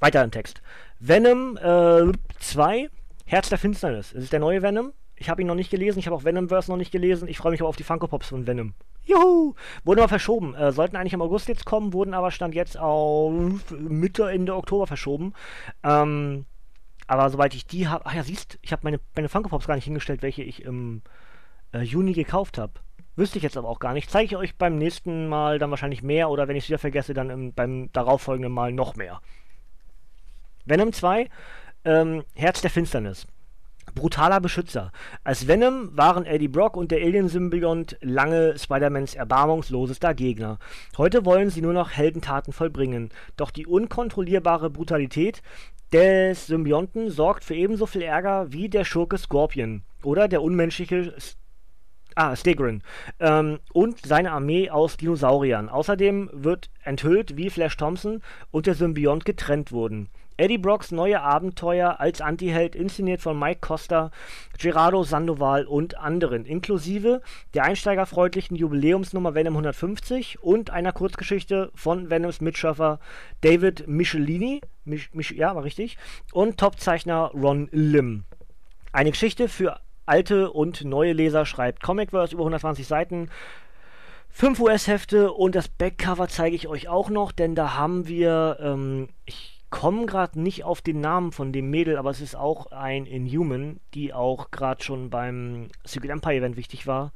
weiter 0.00 0.24
im 0.24 0.30
Text. 0.30 0.62
Venom 0.98 1.58
äh, 1.58 2.12
2, 2.38 2.88
Herz 3.26 3.50
der 3.50 3.58
Finsternis. 3.58 4.14
Es 4.14 4.24
ist 4.24 4.32
der 4.32 4.40
neue 4.40 4.62
Venom. 4.62 4.92
Ich 5.18 5.30
habe 5.30 5.40
ihn 5.40 5.48
noch 5.48 5.54
nicht 5.54 5.70
gelesen, 5.70 5.98
ich 5.98 6.06
habe 6.06 6.14
auch 6.14 6.24
Venomverse 6.24 6.70
noch 6.70 6.76
nicht 6.76 6.92
gelesen. 6.92 7.26
Ich 7.26 7.38
freue 7.38 7.52
mich 7.52 7.60
aber 7.60 7.68
auf 7.68 7.76
die 7.76 7.84
Funko 7.84 8.06
Pops 8.06 8.28
von 8.28 8.46
Venom. 8.46 8.74
Juhu! 9.04 9.54
Wurden 9.84 10.00
aber 10.00 10.08
verschoben. 10.08 10.54
Äh, 10.54 10.72
sollten 10.72 10.96
eigentlich 10.96 11.14
im 11.14 11.22
August 11.22 11.48
jetzt 11.48 11.64
kommen, 11.64 11.94
wurden 11.94 12.12
aber 12.12 12.30
Stand 12.30 12.54
jetzt 12.54 12.78
auf 12.78 13.32
Mitte, 13.70 14.30
Ende 14.30 14.54
Oktober 14.54 14.86
verschoben. 14.86 15.32
Ähm, 15.82 16.44
aber 17.06 17.30
soweit 17.30 17.54
ich 17.54 17.66
die 17.66 17.88
habe. 17.88 18.04
Ach 18.04 18.14
ja, 18.14 18.22
siehst, 18.22 18.58
ich 18.60 18.72
habe 18.72 18.82
meine, 18.84 19.00
meine 19.14 19.30
Funko 19.30 19.48
Pops 19.48 19.66
gar 19.66 19.76
nicht 19.76 19.84
hingestellt, 19.84 20.22
welche 20.22 20.42
ich 20.42 20.62
im 20.62 21.00
äh, 21.72 21.80
Juni 21.80 22.12
gekauft 22.12 22.58
habe. 22.58 22.74
Wüsste 23.14 23.38
ich 23.38 23.44
jetzt 23.44 23.56
aber 23.56 23.68
auch 23.68 23.78
gar 23.78 23.94
nicht. 23.94 24.10
Zeige 24.10 24.26
ich 24.26 24.36
euch 24.36 24.56
beim 24.56 24.76
nächsten 24.76 25.28
Mal 25.28 25.58
dann 25.58 25.70
wahrscheinlich 25.70 26.02
mehr 26.02 26.28
oder 26.28 26.46
wenn 26.46 26.56
ich 26.56 26.64
es 26.64 26.68
wieder 26.68 26.78
vergesse, 26.78 27.14
dann 27.14 27.30
im, 27.30 27.54
beim 27.54 27.90
darauffolgenden 27.92 28.52
Mal 28.52 28.72
noch 28.72 28.96
mehr. 28.96 29.22
Venom 30.66 30.92
2, 30.92 31.30
ähm, 31.84 32.24
Herz 32.34 32.60
der 32.60 32.70
Finsternis 32.70 33.26
brutaler 33.96 34.40
Beschützer. 34.40 34.92
Als 35.24 35.48
Venom 35.48 35.90
waren 35.96 36.24
Eddie 36.24 36.46
Brock 36.46 36.76
und 36.76 36.92
der 36.92 37.00
Alien-Symbiont 37.02 37.96
lange 38.00 38.56
Spider-Mans 38.56 39.16
erbarmungslosester 39.16 40.14
Gegner. 40.14 40.58
Heute 40.96 41.24
wollen 41.24 41.50
sie 41.50 41.62
nur 41.62 41.72
noch 41.72 41.90
Heldentaten 41.90 42.52
vollbringen. 42.52 43.10
Doch 43.36 43.50
die 43.50 43.66
unkontrollierbare 43.66 44.70
Brutalität 44.70 45.42
des 45.92 46.46
Symbionten 46.46 47.10
sorgt 47.10 47.42
für 47.42 47.54
ebenso 47.56 47.86
viel 47.86 48.02
Ärger 48.02 48.52
wie 48.52 48.68
der 48.68 48.84
Schurke 48.84 49.18
Scorpion 49.18 49.82
oder 50.04 50.28
der 50.28 50.42
unmenschliche 50.42 51.14
Ah, 52.18 52.34
Stegron. 52.34 52.82
Ähm, 53.20 53.58
und 53.74 54.06
seine 54.06 54.32
Armee 54.32 54.70
aus 54.70 54.96
Dinosauriern. 54.96 55.68
Außerdem 55.68 56.30
wird 56.32 56.70
enthüllt, 56.82 57.36
wie 57.36 57.50
Flash 57.50 57.76
Thompson 57.76 58.22
und 58.50 58.66
der 58.66 58.74
Symbiont 58.74 59.26
getrennt 59.26 59.70
wurden. 59.70 60.08
Eddie 60.38 60.58
Brocks 60.58 60.90
neue 60.90 61.20
Abenteuer 61.22 61.98
als 61.98 62.20
Antiheld, 62.20 62.76
inszeniert 62.76 63.20
von 63.22 63.38
Mike 63.38 63.60
Costa, 63.60 64.10
Gerardo 64.58 65.02
Sandoval 65.02 65.66
und 65.66 65.98
anderen, 65.98 66.44
inklusive 66.44 67.22
der 67.54 67.64
einsteigerfreundlichen 67.64 68.56
Jubiläumsnummer 68.56 69.34
Venom 69.34 69.54
150 69.54 70.42
und 70.42 70.70
einer 70.70 70.92
Kurzgeschichte 70.92 71.70
von 71.74 72.10
Venoms 72.10 72.40
Mitschaffer 72.40 73.00
David 73.40 73.88
Michelini, 73.88 74.60
Mich, 74.84 75.14
Mich, 75.14 75.30
ja, 75.30 75.54
war 75.54 75.64
richtig, 75.64 75.96
und 76.32 76.58
Topzeichner 76.58 77.30
Ron 77.34 77.68
Lim. 77.72 78.24
Eine 78.92 79.10
Geschichte 79.10 79.48
für 79.48 79.80
alte 80.04 80.50
und 80.50 80.84
neue 80.84 81.12
Leser 81.12 81.46
schreibt 81.46 81.82
Comicverse 81.82 82.34
über 82.34 82.42
120 82.42 82.86
Seiten. 82.86 83.30
5 84.30 84.60
US-Hefte 84.60 85.32
und 85.32 85.54
das 85.54 85.68
Backcover 85.68 86.28
zeige 86.28 86.56
ich 86.56 86.68
euch 86.68 86.88
auch 86.88 87.08
noch, 87.08 87.32
denn 87.32 87.54
da 87.54 87.74
haben 87.74 88.06
wir, 88.06 88.58
ähm, 88.60 89.08
ich 89.24 89.55
komme 89.70 90.06
gerade 90.06 90.40
nicht 90.40 90.64
auf 90.64 90.80
den 90.80 91.00
Namen 91.00 91.32
von 91.32 91.52
dem 91.52 91.70
Mädel, 91.70 91.96
aber 91.96 92.10
es 92.10 92.20
ist 92.20 92.36
auch 92.36 92.66
ein 92.72 93.06
Inhuman, 93.06 93.80
die 93.94 94.12
auch 94.14 94.50
gerade 94.50 94.82
schon 94.82 95.10
beim 95.10 95.68
Secret 95.84 96.10
Empire 96.10 96.36
Event 96.36 96.56
wichtig 96.56 96.86
war. 96.86 97.12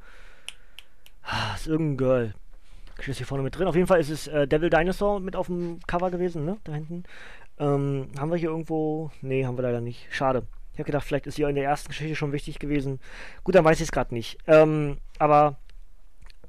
Ah, 1.23 1.55
ist 1.55 1.67
irgendein 1.67 1.97
Girl. 1.97 2.33
Ich 2.99 3.07
ist 3.07 3.17
hier 3.17 3.25
vorne 3.25 3.43
mit 3.43 3.57
drin. 3.57 3.67
Auf 3.67 3.75
jeden 3.75 3.87
Fall 3.87 3.99
ist 3.99 4.09
es 4.09 4.27
äh, 4.27 4.47
Devil 4.47 4.69
Dinosaur 4.69 5.19
mit 5.19 5.35
auf 5.35 5.47
dem 5.47 5.79
Cover 5.87 6.11
gewesen, 6.11 6.45
ne? 6.45 6.57
Da 6.63 6.73
hinten. 6.73 7.03
Ähm, 7.57 8.09
haben 8.19 8.29
wir 8.31 8.37
hier 8.37 8.49
irgendwo. 8.49 9.11
Nee, 9.21 9.45
haben 9.45 9.57
wir 9.57 9.63
leider 9.63 9.81
nicht. 9.81 10.07
Schade. 10.11 10.43
Ich 10.73 10.79
habe 10.79 10.85
gedacht, 10.85 11.05
vielleicht 11.05 11.27
ist 11.27 11.35
sie 11.35 11.43
in 11.43 11.55
der 11.55 11.63
ersten 11.63 11.89
Geschichte 11.89 12.15
schon 12.15 12.31
wichtig 12.31 12.59
gewesen. 12.59 12.99
Gut, 13.43 13.55
dann 13.55 13.65
weiß 13.65 13.77
ich 13.77 13.85
es 13.85 13.91
gerade 13.91 14.13
nicht. 14.13 14.37
Ähm, 14.47 14.97
aber 15.17 15.57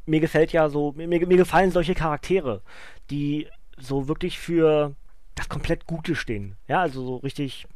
mir 0.04 0.20
gefällt 0.20 0.52
ja 0.52 0.68
so, 0.68 0.92
mir, 0.92 1.08
mir 1.08 1.20
gefallen 1.20 1.70
solche 1.70 1.94
Charaktere, 1.94 2.62
die 3.10 3.48
so 3.78 4.08
wirklich 4.08 4.38
für 4.38 4.94
das 5.34 5.48
komplett 5.48 5.86
Gute 5.86 6.14
stehen. 6.14 6.56
Ja, 6.68 6.80
also 6.80 7.04
so 7.04 7.16
richtig, 7.16 7.66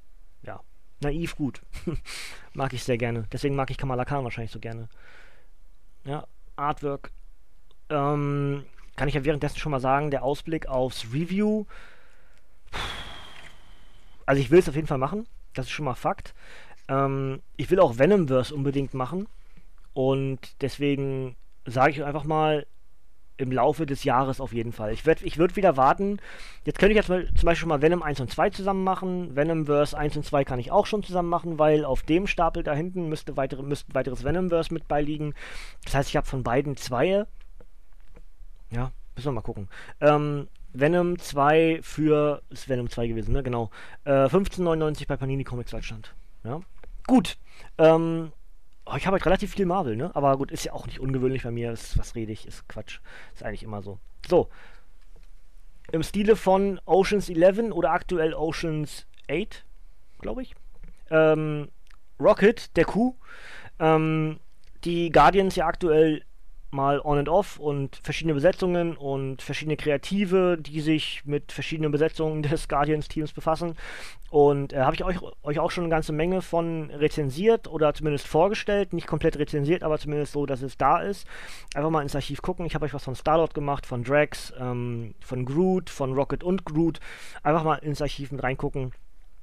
ja, 0.43 0.61
naiv 1.01 1.37
gut. 1.37 1.63
mag 2.55 2.73
ich 2.73 2.85
sehr 2.85 2.99
gerne. 2.99 3.27
Deswegen 3.33 3.57
mag 3.57 3.71
ich 3.71 3.79
Kamala 3.79 4.05
Khan 4.05 4.25
wahrscheinlich 4.25 4.53
so 4.53 4.61
gerne. 4.61 4.89
Ja, 6.05 6.27
Artwork. 6.57 7.11
Ähm, 7.89 8.65
kann 8.97 9.09
ich 9.09 9.15
ja 9.15 9.25
währenddessen 9.25 9.59
schon 9.59 9.73
mal 9.73 9.81
sagen, 9.81 10.11
der 10.11 10.23
Ausblick 10.23 10.67
aufs 10.67 11.07
Review. 11.13 11.65
Also 14.25 14.41
ich 14.41 14.51
will 14.51 14.59
es 14.59 14.69
auf 14.69 14.75
jeden 14.75 14.89
Fall 14.89 14.99
machen. 14.99 15.27
Das 15.55 15.67
ist 15.67 15.73
schon 15.73 15.85
mal 15.85 15.95
Fakt. 15.95 16.35
Ähm, 16.89 17.43
ich 17.57 17.71
will 17.71 17.81
auch 17.81 17.99
Venomverse 17.99 18.55
unbedingt 18.55 18.95
machen. 18.95 19.29
Und 19.93 20.61
deswegen 20.63 21.37
sage 21.65 21.93
ich 21.93 22.05
einfach 22.05 22.25
mal, 22.25 22.67
im 23.37 23.53
Laufe 23.53 23.87
des 23.87 24.05
Jahres 24.05 24.41
auf 24.41 24.53
jeden 24.53 24.72
Fall. 24.72 24.93
Ich, 24.93 25.07
ich 25.07 25.39
würde 25.39 25.57
wieder 25.57 25.76
warten. 25.76 26.18
Jetzt 26.64 26.78
könnte 26.78 26.93
ich 26.93 26.97
jetzt 26.97 27.09
mal, 27.09 27.28
zum 27.34 27.47
Beispiel 27.47 27.68
mal 27.68 27.82
Venom 27.82 28.03
1 28.03 28.20
und 28.20 28.30
2 28.30 28.51
zusammen 28.51 28.84
machen. 28.84 29.37
Venomverse 29.37 29.97
1 29.97 30.16
und 30.16 30.24
2 30.24 30.45
kann 30.45 30.59
ich 30.59 30.70
auch 30.70 30.87
schon 30.87 31.03
zusammen 31.03 31.28
machen, 31.28 31.59
weil 31.59 31.84
auf 31.84 32.03
dem 32.03 32.26
Stapel 32.26 32.62
da 32.62 32.74
hinten 32.74 33.09
müsste 33.09 33.37
weitere, 33.37 33.62
müsste 33.62 33.95
weiteres 33.95 34.24
Venomverse 34.24 34.72
mit 34.72 34.89
beiliegen. 34.89 35.34
Das 35.84 35.95
heißt, 35.95 36.09
ich 36.09 36.16
habe 36.16 36.26
von 36.26 36.43
beiden 36.43 36.76
zwei. 36.76 37.26
Ja, 38.70 38.93
müssen 39.14 39.28
wir 39.28 39.32
mal 39.32 39.43
gucken. 39.43 39.68
Ähm, 40.01 40.49
Venom 40.72 41.18
2 41.18 41.80
für. 41.82 42.43
Ist 42.51 42.68
Venom 42.68 42.91
2 42.91 43.09
gewesen, 43.09 43.32
ne? 43.32 43.43
Genau. 43.43 43.70
Äh, 44.05 44.26
15,99 44.26 45.07
bei 45.07 45.16
Panini 45.16 45.45
Comics 45.45 45.70
Deutschland. 45.70 46.14
Ja. 46.45 46.61
Gut. 47.07 47.37
Ähm, 47.78 48.32
Oh, 48.87 48.95
ich 48.97 49.07
habe 49.07 49.16
halt 49.16 49.26
relativ 49.26 49.53
viel 49.53 49.66
Marvel, 49.66 49.97
ne? 49.97 50.14
Aber 50.14 50.37
gut, 50.37 50.53
ist 50.53 50.64
ja 50.64 50.72
auch 50.72 50.87
nicht 50.87 51.01
ungewöhnlich 51.01 51.43
bei 51.43 51.51
mir. 51.51 51.72
Ist, 51.72 51.99
was 51.99 52.14
rede 52.14 52.30
ich? 52.30 52.47
Ist 52.47 52.68
Quatsch. 52.68 53.01
Ist 53.34 53.43
eigentlich 53.43 53.64
immer 53.64 53.82
so. 53.82 53.99
So. 54.28 54.49
Im 55.91 56.05
Stile 56.05 56.37
von 56.37 56.80
Oceans 56.84 57.28
11 57.28 57.72
oder 57.72 57.91
aktuell 57.91 58.32
Oceans 58.32 59.07
8, 59.28 59.64
glaube 60.20 60.43
ich. 60.43 60.55
Ähm, 61.11 61.68
Rocket, 62.20 62.76
der 62.76 62.84
Kuh. 62.84 63.14
Ähm, 63.80 64.39
die 64.84 65.11
Guardians 65.11 65.57
ja 65.57 65.66
aktuell 65.66 66.22
mal 66.71 67.01
on 67.01 67.19
and 67.19 67.29
off 67.29 67.59
und 67.59 67.97
verschiedene 68.03 68.35
Besetzungen 68.35 68.97
und 68.97 69.43
verschiedene 69.43 69.77
Kreative, 69.77 70.59
die 70.59 70.81
sich 70.81 71.23
mit 71.25 71.53
verschiedenen 71.53 71.93
Besetzungen 71.93 72.43
des 72.45 72.69
Guardians-Teams 72.69 73.33
befassen. 73.33 73.77
Und 74.31 74.73
äh, 74.73 74.81
habe 74.81 74.95
ich 74.95 75.05
euch, 75.05 75.19
euch 75.43 75.59
auch 75.59 75.71
schon 75.71 75.85
eine 75.85 75.91
ganze 75.91 76.12
Menge 76.12 76.43
von 76.43 76.91
rezensiert 76.91 77.69
oder 77.69 77.95
zumindest 77.95 78.27
vorgestellt. 78.27 78.93
Nicht 78.93 79.07
komplett 79.07 79.39
rezensiert, 79.39 79.83
aber 79.83 79.99
zumindest 79.99 80.33
so, 80.33 80.47
dass 80.47 80.62
es 80.62 80.77
da 80.77 81.01
ist. 81.01 81.27
Einfach 81.75 81.91
mal 81.91 82.03
ins 82.03 82.14
Archiv 82.14 82.43
gucken. 82.43 82.67
Ich 82.67 82.75
habe 82.75 82.85
euch 82.85 82.95
was 82.95 83.05
von 83.05 83.14
Starlord 83.14 83.55
gemacht, 83.55 83.87
von 83.87 84.03
Drax, 84.03 84.53
ähm, 84.59 85.14
von 85.21 85.45
Groot, 85.45 85.91
von 85.91 86.12
Rocket 86.12 86.43
und 86.43 86.64
Groot. 86.64 87.01
Einfach 87.43 87.64
mal 87.64 87.77
ins 87.77 88.03
Archiv 88.03 88.33
mit 88.33 88.43
reingucken. 88.43 88.93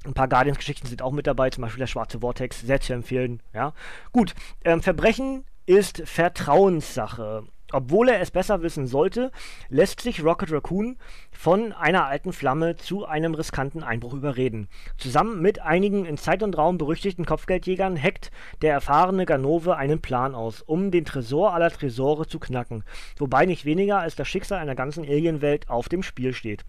Ein 0.06 0.14
paar 0.14 0.28
Guardians-Geschichten 0.28 0.88
sind 0.88 1.02
auch 1.02 1.14
mit 1.14 1.28
dabei, 1.28 1.50
zum 1.50 1.62
Beispiel 1.62 1.80
der 1.80 1.88
Schwarze 1.88 2.20
Vortex, 2.20 2.60
sehr 2.60 2.82
zu 2.82 2.92
empfehlen. 2.92 3.42
Ja, 3.54 3.74
gut. 4.12 4.36
Ähm, 4.66 4.82
Verbrechen 4.82 5.46
ist 5.66 6.04
Vertrauenssache. 6.06 7.44
Obwohl 7.72 8.10
er 8.10 8.22
es 8.22 8.30
besser 8.30 8.62
wissen 8.62 8.86
sollte, 8.86 9.32
lässt 9.70 10.02
sich 10.02 10.24
Rocket 10.24 10.52
Raccoon 10.52 10.98
von 11.32 11.72
einer 11.72 12.06
alten 12.06 12.32
Flamme 12.32 12.76
zu 12.76 13.06
einem 13.06 13.34
riskanten 13.34 13.82
Einbruch 13.82 14.14
überreden. 14.14 14.68
Zusammen 14.98 15.42
mit 15.42 15.60
einigen 15.60 16.06
in 16.06 16.18
Zeit 16.18 16.44
und 16.44 16.56
Raum 16.56 16.78
berüchtigten 16.78 17.26
Kopfgeldjägern 17.26 17.98
hackt 17.98 18.30
der 18.62 18.74
erfahrene 18.74 19.26
Ganove 19.26 19.76
einen 19.76 20.02
Plan 20.02 20.36
aus, 20.36 20.62
um 20.62 20.92
den 20.92 21.06
Tresor 21.06 21.54
aller 21.54 21.72
Tresore 21.72 22.28
zu 22.28 22.40
knacken, 22.40 22.84
wobei 23.18 23.48
nicht 23.48 23.66
weniger 23.66 24.00
als 24.00 24.16
das 24.16 24.28
Schicksal 24.28 24.60
einer 24.60 24.76
ganzen 24.76 25.04
Alienwelt 25.04 25.70
auf 25.70 25.90
dem 25.90 26.04
Spiel 26.04 26.34
steht. 26.34 26.66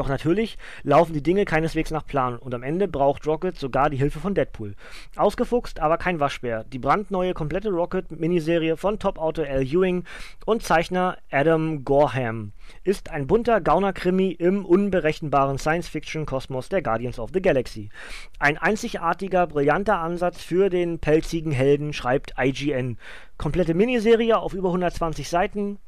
Doch 0.00 0.08
natürlich 0.08 0.56
laufen 0.82 1.12
die 1.12 1.22
Dinge 1.22 1.44
keineswegs 1.44 1.90
nach 1.90 2.06
Plan 2.06 2.38
und 2.38 2.54
am 2.54 2.62
Ende 2.62 2.88
braucht 2.88 3.26
Rocket 3.26 3.58
sogar 3.58 3.90
die 3.90 3.98
Hilfe 3.98 4.18
von 4.18 4.34
Deadpool. 4.34 4.74
Ausgefuchst, 5.14 5.78
aber 5.78 5.98
kein 5.98 6.20
Waschbär. 6.20 6.64
Die 6.64 6.78
brandneue 6.78 7.34
komplette 7.34 7.68
Rocket-Miniserie 7.68 8.78
von 8.78 8.98
Top-Autor 8.98 9.44
Al 9.44 9.62
Ewing 9.62 10.04
und 10.46 10.62
Zeichner 10.62 11.18
Adam 11.30 11.84
Gorham 11.84 12.52
ist 12.82 13.10
ein 13.10 13.26
bunter 13.26 13.60
Gauner-Krimi 13.60 14.30
im 14.30 14.64
unberechenbaren 14.64 15.58
Science-Fiction-Kosmos 15.58 16.70
der 16.70 16.80
Guardians 16.80 17.18
of 17.18 17.28
the 17.34 17.42
Galaxy. 17.42 17.90
Ein 18.38 18.56
einzigartiger, 18.56 19.48
brillanter 19.48 19.98
Ansatz 19.98 20.42
für 20.42 20.70
den 20.70 20.98
pelzigen 20.98 21.52
Helden, 21.52 21.92
schreibt 21.92 22.32
IGN. 22.38 22.96
Komplette 23.36 23.74
Miniserie 23.74 24.38
auf 24.38 24.54
über 24.54 24.68
120 24.68 25.28
Seiten, 25.28 25.78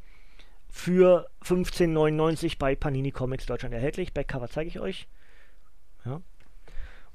für 0.73 1.29
15,99 1.45 2.59
bei 2.59 2.75
Panini 2.75 3.13
Comics 3.13 3.47
Deutschland 3.47 3.75
erhältlich. 3.75 4.15
Backcover 4.15 4.49
zeige 4.49 4.69
ich 4.69 4.81
euch. 4.81 5.07
Ja. 6.05 6.21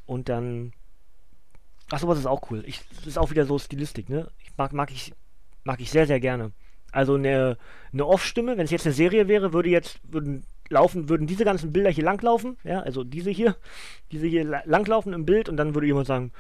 Und 0.06 0.30
dann. 0.30 0.72
Achso, 1.90 2.08
was 2.08 2.20
ist 2.20 2.28
auch 2.28 2.50
cool. 2.52 2.64
Ich, 2.68 2.82
das 2.96 3.08
ist 3.08 3.18
auch 3.18 3.32
wieder 3.32 3.46
so 3.46 3.58
Stilistik, 3.58 4.10
ne? 4.10 4.30
Ich 4.44 4.52
mag, 4.58 4.74
mag 4.74 4.92
ich, 4.92 5.14
mag 5.64 5.82
ich 5.82 5.90
sehr, 5.90 6.06
sehr 6.06 6.20
gerne. 6.20 6.52
Also 6.92 7.16
eine, 7.16 7.58
eine 7.92 8.06
Off-Stimme, 8.06 8.58
wenn 8.58 8.66
es 8.66 8.72
jetzt 8.72 8.86
eine 8.86 8.94
Serie 8.94 9.28
wäre, 9.28 9.54
würde 9.54 9.70
jetzt, 9.70 10.00
würden 10.04 10.46
laufen, 10.70 11.10
würden 11.10 11.28
diese 11.28 11.44
ganzen 11.44 11.74
Bilder 11.74 11.90
hier 11.90 12.04
langlaufen, 12.04 12.58
ja, 12.64 12.82
also 12.82 13.04
diese 13.04 13.32
hier, 13.32 13.56
diese 14.12 14.28
hier 14.28 14.44
langlaufen 14.66 15.14
im 15.14 15.26
Bild 15.26 15.50
und 15.50 15.58
dann 15.58 15.74
würde 15.74 15.88
jemand 15.88 16.08
sagen, 16.08 16.32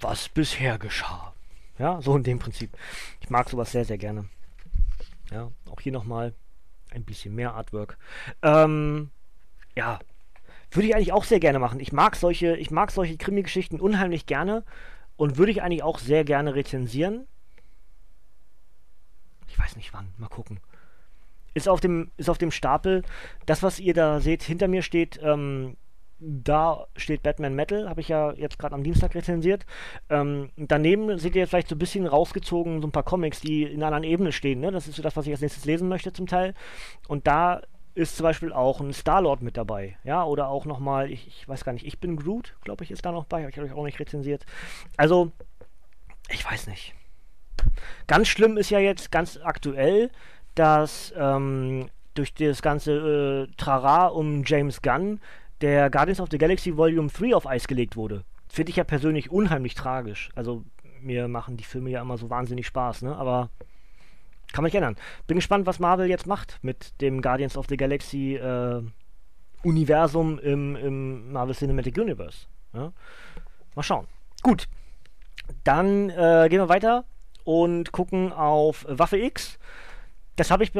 was 0.00 0.28
bisher 0.28 0.78
geschah. 0.78 1.34
Ja, 1.78 2.00
so 2.00 2.16
in 2.16 2.22
dem 2.22 2.38
Prinzip. 2.38 2.70
Ich 3.20 3.28
mag 3.28 3.48
sowas 3.50 3.72
sehr, 3.72 3.84
sehr 3.84 3.98
gerne. 3.98 4.28
Ja, 5.30 5.50
auch 5.70 5.80
hier 5.80 5.92
nochmal 5.92 6.34
ein 6.90 7.04
bisschen 7.04 7.34
mehr 7.34 7.54
Artwork. 7.54 7.98
Ähm, 8.42 9.10
ja, 9.74 9.98
würde 10.70 10.88
ich 10.88 10.94
eigentlich 10.94 11.12
auch 11.12 11.24
sehr 11.24 11.40
gerne 11.40 11.58
machen. 11.58 11.80
Ich 11.80 11.92
mag 11.92 12.16
solche, 12.16 12.56
ich 12.56 12.70
mag 12.70 12.90
solche 12.90 13.16
Krimi-Geschichten 13.16 13.80
unheimlich 13.80 14.26
gerne 14.26 14.64
und 15.16 15.36
würde 15.36 15.52
ich 15.52 15.62
eigentlich 15.62 15.82
auch 15.82 15.98
sehr 15.98 16.24
gerne 16.24 16.54
rezensieren. 16.54 17.26
Ich 19.48 19.58
weiß 19.58 19.76
nicht 19.76 19.92
wann, 19.92 20.12
mal 20.18 20.28
gucken. 20.28 20.60
Ist 21.54 21.68
auf 21.68 21.80
dem, 21.80 22.10
ist 22.16 22.28
auf 22.28 22.38
dem 22.38 22.50
Stapel. 22.50 23.02
Das, 23.46 23.62
was 23.62 23.80
ihr 23.80 23.94
da 23.94 24.20
seht, 24.20 24.42
hinter 24.42 24.68
mir 24.68 24.82
steht 24.82 25.18
ähm, 25.22 25.76
da 26.18 26.86
steht 26.96 27.22
Batman 27.22 27.54
Metal, 27.54 27.88
habe 27.88 28.00
ich 28.00 28.08
ja 28.08 28.32
jetzt 28.32 28.58
gerade 28.58 28.74
am 28.74 28.82
Dienstag 28.82 29.14
rezensiert. 29.14 29.66
Ähm, 30.08 30.50
daneben 30.56 31.18
seht 31.18 31.36
ihr 31.36 31.46
vielleicht 31.46 31.68
so 31.68 31.74
ein 31.74 31.78
bisschen 31.78 32.06
rausgezogen 32.06 32.80
so 32.80 32.88
ein 32.88 32.92
paar 32.92 33.02
Comics, 33.02 33.40
die 33.40 33.64
in 33.64 33.82
einer 33.82 33.94
anderen 33.94 34.04
Ebene 34.04 34.32
stehen. 34.32 34.60
Ne? 34.60 34.72
Das 34.72 34.88
ist 34.88 34.96
so 34.96 35.02
das, 35.02 35.16
was 35.16 35.26
ich 35.26 35.32
als 35.32 35.42
nächstes 35.42 35.64
lesen 35.66 35.88
möchte 35.88 36.12
zum 36.12 36.26
Teil. 36.26 36.54
Und 37.06 37.26
da 37.26 37.60
ist 37.94 38.16
zum 38.16 38.24
Beispiel 38.24 38.52
auch 38.52 38.80
ein 38.80 38.92
Star-Lord 38.92 39.42
mit 39.42 39.56
dabei. 39.56 39.96
Ja, 40.04 40.24
oder 40.24 40.48
auch 40.48 40.66
nochmal, 40.66 41.10
ich, 41.10 41.26
ich 41.26 41.48
weiß 41.48 41.64
gar 41.64 41.72
nicht, 41.72 41.86
ich 41.86 41.98
bin 41.98 42.16
Groot, 42.16 42.54
glaube 42.62 42.84
ich, 42.84 42.90
ist 42.90 43.04
da 43.04 43.12
noch 43.12 43.24
bei. 43.24 43.40
Habe 43.40 43.50
ich 43.50 43.60
euch 43.60 43.72
auch 43.72 43.84
nicht 43.84 44.00
rezensiert. 44.00 44.44
Also, 44.96 45.32
ich 46.28 46.44
weiß 46.44 46.66
nicht. 46.66 46.94
Ganz 48.06 48.28
schlimm 48.28 48.58
ist 48.58 48.70
ja 48.70 48.78
jetzt 48.78 49.10
ganz 49.10 49.38
aktuell, 49.42 50.10
dass 50.54 51.12
ähm, 51.16 51.88
durch 52.14 52.34
das 52.34 52.62
ganze 52.62 53.48
äh, 53.48 53.54
Trara 53.56 54.06
um 54.08 54.44
James 54.44 54.82
Gunn 54.82 55.20
der 55.60 55.90
Guardians 55.90 56.20
of 56.20 56.28
the 56.30 56.38
Galaxy 56.38 56.76
Volume 56.76 57.08
3 57.08 57.34
auf 57.34 57.46
Eis 57.46 57.66
gelegt 57.66 57.96
wurde. 57.96 58.24
Finde 58.48 58.70
ich 58.70 58.76
ja 58.76 58.84
persönlich 58.84 59.30
unheimlich 59.30 59.74
tragisch. 59.74 60.30
Also 60.34 60.64
mir 61.00 61.28
machen 61.28 61.56
die 61.56 61.64
Filme 61.64 61.90
ja 61.90 62.02
immer 62.02 62.18
so 62.18 62.30
wahnsinnig 62.30 62.66
Spaß, 62.66 63.02
ne? 63.02 63.16
Aber 63.16 63.50
kann 64.52 64.62
man 64.62 64.68
nicht 64.68 64.74
ändern. 64.74 64.96
Bin 65.26 65.36
gespannt, 65.36 65.66
was 65.66 65.78
Marvel 65.78 66.08
jetzt 66.08 66.26
macht 66.26 66.58
mit 66.62 67.00
dem 67.00 67.20
Guardians 67.20 67.56
of 67.56 67.66
the 67.68 67.76
Galaxy 67.76 68.36
äh, 68.36 68.82
Universum 69.64 70.38
im, 70.38 70.76
im 70.76 71.32
Marvel 71.32 71.54
Cinematic 71.54 71.96
Universe. 71.98 72.46
Ja? 72.72 72.92
Mal 73.74 73.82
schauen. 73.82 74.06
Gut. 74.42 74.68
Dann 75.64 76.10
äh, 76.10 76.46
gehen 76.48 76.60
wir 76.60 76.68
weiter 76.68 77.04
und 77.44 77.92
gucken 77.92 78.32
auf 78.32 78.86
Waffe 78.88 79.18
X. 79.18 79.58
Das 80.36 80.50
habe 80.50 80.64
ich 80.64 80.72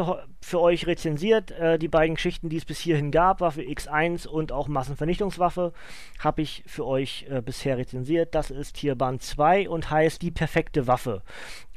für 0.42 0.60
euch 0.60 0.86
rezensiert. 0.86 1.50
Äh, 1.50 1.78
die 1.78 1.88
beiden 1.88 2.16
Geschichten, 2.16 2.50
die 2.50 2.58
es 2.58 2.66
bis 2.66 2.78
hierhin 2.78 3.10
gab, 3.10 3.40
Waffe 3.40 3.62
X1 3.62 4.28
und 4.28 4.52
auch 4.52 4.68
Massenvernichtungswaffe, 4.68 5.72
habe 6.18 6.42
ich 6.42 6.62
für 6.66 6.86
euch 6.86 7.26
äh, 7.30 7.40
bisher 7.40 7.78
rezensiert. 7.78 8.34
Das 8.34 8.50
ist 8.50 8.76
hier 8.76 8.94
Band 8.94 9.22
2 9.22 9.68
und 9.68 9.90
heißt 9.90 10.20
Die 10.20 10.30
perfekte 10.30 10.86
Waffe. 10.86 11.22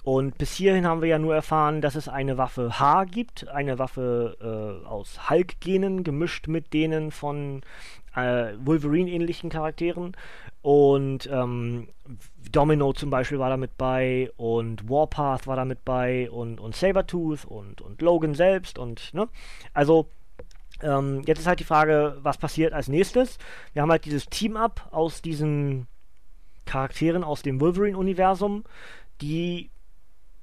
Und 0.04 0.38
bis 0.38 0.54
hierhin 0.54 0.88
haben 0.88 1.02
wir 1.02 1.10
ja 1.10 1.20
nur 1.20 1.36
erfahren, 1.36 1.82
dass 1.82 1.96
es 1.96 2.08
eine 2.08 2.38
Waffe 2.38 2.80
H 2.80 3.04
gibt, 3.06 3.48
eine 3.48 3.80
Waffe 3.80 4.38
äh, 4.42 4.88
aus 4.88 5.30
Hulk-Genen, 5.30 6.04
gemischt 6.04 6.48
mit 6.48 6.74
denen 6.74 7.12
von 7.12 7.62
äh, 8.16 8.53
Wolverine-ähnlichen 8.60 9.49
Charakteren. 9.49 10.16
Und 10.62 11.30
ähm, 11.32 11.88
Domino 12.51 12.91
zum 12.93 13.10
Beispiel 13.10 13.39
war 13.39 13.49
da 13.49 13.57
mit 13.57 13.78
bei 13.78 14.30
und 14.36 14.89
Warpath 14.89 15.47
war 15.47 15.55
da 15.55 15.66
mit 15.66 15.86
bei 15.86 16.30
und, 16.30 16.60
und 16.60 16.76
Sabertooth 16.76 17.45
und, 17.45 17.82
und 17.82 18.01
Logan 18.01 18.34
selbst 18.34 18.78
und, 18.78 19.14
ne? 19.14 19.30
Also, 19.74 20.10
ähm, 20.82 21.22
jetzt 21.26 21.39
ist 21.39 21.47
halt 21.47 21.60
die 21.60 21.66
Frage, 21.66 22.18
was 22.22 22.38
passiert 22.38 22.74
als 22.74 22.88
nächstes. 22.88 23.38
Wir 23.74 23.82
haben 23.82 23.91
halt 23.91 24.05
dieses 24.05 24.26
Team-Up 24.28 24.89
aus 24.91 25.22
diesen 25.22 25.88
Charakteren 26.66 27.24
aus 27.24 27.41
dem 27.41 27.60
Wolverine-Universum, 27.60 28.64
die 29.22 29.72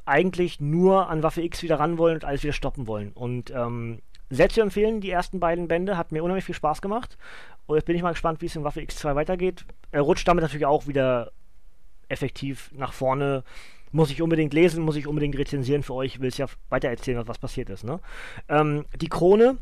eigentlich 0.04 0.60
nur 0.60 1.08
an 1.08 1.22
Waffe 1.22 1.42
X 1.42 1.62
wieder 1.62 1.78
ran 1.78 1.98
wollen 1.98 2.16
und 2.16 2.24
alles 2.24 2.42
wieder 2.42 2.52
stoppen 2.52 2.86
wollen. 2.86 3.12
Und 3.12 3.50
ähm, 3.50 4.00
sehr 4.30 4.48
zu 4.48 4.60
empfehlen, 4.60 5.00
die 5.00 5.10
ersten 5.10 5.40
beiden 5.40 5.68
Bände, 5.68 5.96
hat 5.96 6.12
mir 6.12 6.22
unheimlich 6.22 6.44
viel 6.44 6.54
Spaß 6.54 6.82
gemacht. 6.82 7.16
Und 7.66 7.76
jetzt 7.76 7.86
bin 7.86 7.96
ich 7.96 8.02
mal 8.02 8.12
gespannt, 8.12 8.40
wie 8.40 8.46
es 8.46 8.56
in 8.56 8.64
Waffe 8.64 8.80
X2 8.80 9.14
weitergeht. 9.14 9.64
Er 9.90 10.02
rutscht 10.02 10.26
damit 10.28 10.42
natürlich 10.42 10.66
auch 10.66 10.86
wieder 10.86 11.32
effektiv 12.08 12.70
nach 12.72 12.92
vorne. 12.92 13.44
Muss 13.92 14.10
ich 14.10 14.22
unbedingt 14.22 14.54
lesen, 14.54 14.84
muss 14.84 14.96
ich 14.96 15.06
unbedingt 15.06 15.36
rezensieren 15.38 15.82
für 15.82 15.94
euch, 15.94 16.20
will 16.20 16.28
es 16.28 16.38
ja 16.38 16.46
weiter 16.68 16.88
erzählen, 16.88 17.26
was, 17.26 17.38
passiert 17.38 17.70
ist. 17.70 17.84
Ne? 17.84 18.00
Ähm, 18.48 18.84
die 18.96 19.08
Krone 19.08 19.58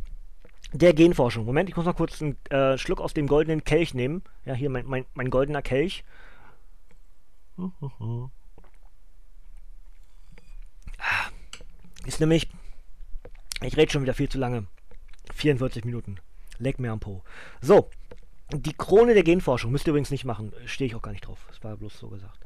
der 0.73 0.93
Genforschung. 0.93 1.45
Moment, 1.45 1.69
ich 1.69 1.77
muss 1.77 1.85
mal 1.85 1.93
kurz 1.93 2.21
einen 2.21 2.37
äh, 2.51 2.77
Schluck 2.79 3.01
aus 3.01 3.15
dem 3.15 3.27
goldenen 3.27 3.65
Kelch 3.65 3.95
nehmen. 3.95 4.23
Ja, 4.45 4.55
hier 4.55 4.71
mein, 4.71 4.87
mein, 4.87 5.05
mein 5.15 5.31
goldener 5.31 5.63
Kelch. 5.63 6.05
Ist 12.07 12.21
nämlich. 12.21 12.49
Ich 13.63 13.77
rede 13.77 13.93
schon 13.93 14.03
wieder 14.03 14.15
viel 14.15 14.29
zu 14.29 14.39
lange. 14.39 14.67
44 15.33 15.85
Minuten. 15.85 16.19
Leg 16.59 16.79
mir 16.79 16.93
am 16.93 17.01
Po. 17.01 17.23
So. 17.61 17.91
Die 18.53 18.75
Krone 18.75 19.15
der 19.15 19.23
Genforschung 19.25 19.73
müsst 19.73 19.87
ihr 19.87 19.91
übrigens 19.91 20.11
nicht 20.11 20.27
machen. 20.27 20.53
Stehe 20.67 20.87
ich 20.87 20.95
auch 20.95 21.03
gar 21.03 21.13
nicht 21.13 21.27
drauf. 21.27 21.39
Das 21.49 21.65
war 21.65 21.77
bloß 21.77 21.99
so 21.99 22.09
gesagt. 22.09 22.39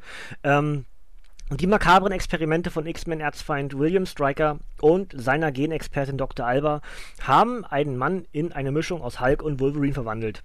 Ähm, 0.44 0.86
die 1.50 1.66
makabren 1.66 2.12
Experimente 2.12 2.70
von 2.70 2.86
X-Men-Erzfeind 2.86 3.76
William 3.78 4.04
Stryker 4.06 4.58
und 4.80 5.14
seiner 5.16 5.50
Genexpertin 5.50 6.18
Dr. 6.18 6.46
Alba 6.46 6.82
haben 7.22 7.64
einen 7.64 7.96
Mann 7.96 8.26
in 8.32 8.52
eine 8.52 8.70
Mischung 8.70 9.00
aus 9.02 9.20
Hulk 9.20 9.42
und 9.42 9.58
Wolverine 9.58 9.94
verwandelt. 9.94 10.42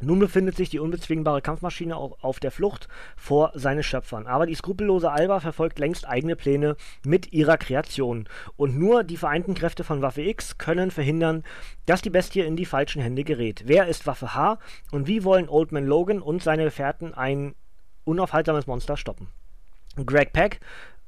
Nun 0.00 0.18
befindet 0.18 0.56
sich 0.56 0.70
die 0.70 0.78
unbezwingbare 0.78 1.42
Kampfmaschine 1.42 1.96
auf 1.96 2.40
der 2.40 2.50
Flucht 2.50 2.88
vor 3.16 3.52
seinen 3.54 3.82
Schöpfern. 3.82 4.26
Aber 4.26 4.46
die 4.46 4.54
skrupellose 4.54 5.10
Alba 5.10 5.40
verfolgt 5.40 5.78
längst 5.78 6.08
eigene 6.08 6.36
Pläne 6.36 6.76
mit 7.04 7.32
ihrer 7.32 7.58
Kreation. 7.58 8.28
Und 8.56 8.78
nur 8.78 9.04
die 9.04 9.16
vereinten 9.16 9.54
Kräfte 9.54 9.84
von 9.84 10.02
Waffe 10.02 10.22
X 10.22 10.58
können 10.58 10.90
verhindern, 10.90 11.44
dass 11.86 12.02
die 12.02 12.10
Bestie 12.10 12.40
in 12.40 12.56
die 12.56 12.66
falschen 12.66 13.02
Hände 13.02 13.24
gerät. 13.24 13.64
Wer 13.66 13.86
ist 13.86 14.06
Waffe 14.06 14.34
H 14.34 14.58
und 14.90 15.06
wie 15.06 15.24
wollen 15.24 15.48
Old 15.48 15.72
Man 15.72 15.86
Logan 15.86 16.22
und 16.22 16.42
seine 16.42 16.64
Gefährten 16.64 17.14
ein 17.14 17.54
unaufhaltsames 18.04 18.66
Monster 18.66 18.96
stoppen? 18.96 19.28
Greg 20.06 20.32
Peck, 20.32 20.60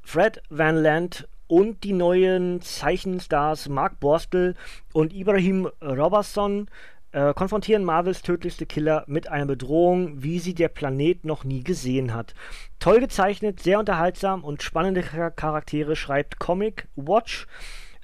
Fred 0.03 0.43
Van 0.51 0.77
Land 0.77 1.29
und 1.47 1.85
die 1.85 1.93
neuen 1.93 2.61
Zeichenstars 2.63 3.69
Mark 3.69 4.01
Borstel 4.01 4.57
und 4.93 5.13
Ibrahim 5.13 5.69
Robertson 5.81 6.69
äh, 7.13 7.35
konfrontieren 7.35 7.85
Marvels 7.85 8.23
tödlichste 8.23 8.67
Killer 8.67 9.05
mit 9.07 9.29
einer 9.29 9.47
Bedrohung, 9.47 10.23
wie 10.23 10.39
sie 10.39 10.55
der 10.55 10.69
Planet 10.69 11.25
noch 11.25 11.45
nie 11.45 11.63
gesehen 11.63 12.15
hat. 12.15 12.35
Toll 12.79 13.01
gezeichnet, 13.01 13.61
sehr 13.61 13.79
unterhaltsam 13.79 14.45
und 14.45 14.63
spannende 14.63 15.03
Charaktere 15.03 15.97
schreibt 15.97 16.39
Comic 16.39 16.89
Watch. 16.97 17.47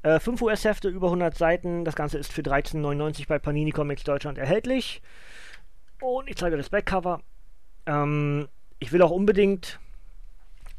Äh, 0.03 0.21
5 0.21 0.41
US-Hefte, 0.43 0.89
über 0.89 1.09
100 1.09 1.37
Seiten. 1.37 1.85
Das 1.85 1.97
Ganze 1.97 2.19
ist 2.19 2.33
für 2.33 2.43
13,99 2.43 3.27
bei 3.27 3.39
Panini 3.39 3.73
Comics 3.73 4.05
Deutschland 4.05 4.39
erhältlich. 4.39 5.03
Und 6.01 6.29
ich 6.29 6.37
zeige 6.37 6.57
das 6.57 6.69
Backcover. 6.69 7.21
Ähm, 7.87 8.49
ich 8.79 8.93
will 8.93 9.03
auch 9.03 9.11
unbedingt 9.11 9.81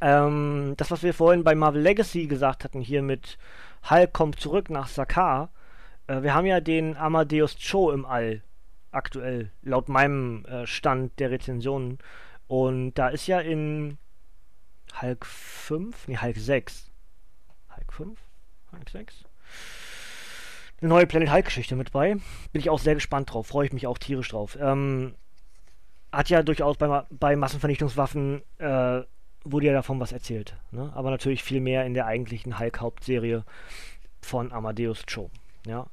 ähm, 0.02 0.76
das, 0.78 0.92
was 0.92 1.04
wir 1.04 1.14
vorhin 1.14 1.44
bei 1.44 1.56
Marvel 1.56 1.82
Legacy 1.82 2.28
gesagt 2.28 2.64
hatten, 2.64 2.80
hier 2.82 3.02
mit 3.02 3.38
Hulk 3.90 4.14
kommt 4.14 4.40
zurück 4.40 4.70
nach 4.70 4.88
Sakaar, 4.88 5.50
äh, 6.10 6.24
wir 6.24 6.34
haben 6.34 6.46
ja 6.46 6.60
den 6.60 6.98
Amadeus 6.98 7.56
Cho 7.56 7.92
im 7.92 8.06
All 8.06 8.42
aktuell, 8.92 9.52
laut 9.62 9.88
meinem 9.88 10.46
äh, 10.46 10.66
Stand 10.66 11.20
der 11.20 11.32
Rezensionen. 11.32 12.00
Und 12.48 12.96
da 12.96 13.10
ist 13.10 13.28
ja 13.28 13.40
in 13.40 13.98
Hulk 15.02 15.26
5, 15.26 16.08
nee, 16.08 16.18
Hulk 16.18 16.38
6. 16.38 16.90
Hulk 17.76 17.94
5? 17.94 18.20
Hulk 18.72 18.90
6? 18.90 19.24
Eine 20.82 20.90
neue 20.90 21.06
Planet 21.08 21.32
Hulk-Geschichte 21.32 21.76
mit 21.76 21.92
bei. 21.92 22.16
Bin 22.16 22.62
ich 22.62 22.70
auch 22.70 22.80
sehr 22.80 22.96
gespannt 22.96 23.32
drauf, 23.32 23.48
freue 23.48 23.68
ich 23.68 23.74
mich 23.74 23.86
auch 23.86 23.98
tierisch 23.98 24.30
drauf. 24.30 24.58
Ähm, 24.60 25.14
hat 26.12 26.30
ja 26.30 26.42
durchaus 26.42 26.78
bei, 26.78 27.04
bei 27.12 27.36
Massenvernichtungswaffen 27.36 28.42
äh, 28.58 29.02
wurde 29.44 29.68
ja 29.68 29.74
davon 29.74 30.00
was 30.00 30.12
erzählt. 30.12 30.56
Ne? 30.72 30.92
Aber 30.96 31.12
natürlich 31.12 31.44
viel 31.44 31.62
mehr 31.62 31.86
in 31.86 31.94
der 31.94 32.08
eigentlichen 32.08 32.58
Hulk-Hauptserie 32.58 33.44
von 34.22 34.52
Amadeus 34.52 35.04
Cho. 35.06 35.30
Ja. 35.68 35.88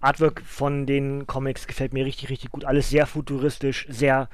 Artwork 0.00 0.42
von 0.42 0.86
den 0.86 1.26
Comics 1.26 1.66
gefällt 1.66 1.92
mir 1.92 2.04
richtig, 2.04 2.30
richtig 2.30 2.50
gut. 2.50 2.64
Alles 2.64 2.90
sehr 2.90 3.06
futuristisch, 3.06 3.86
sehr, 3.88 4.28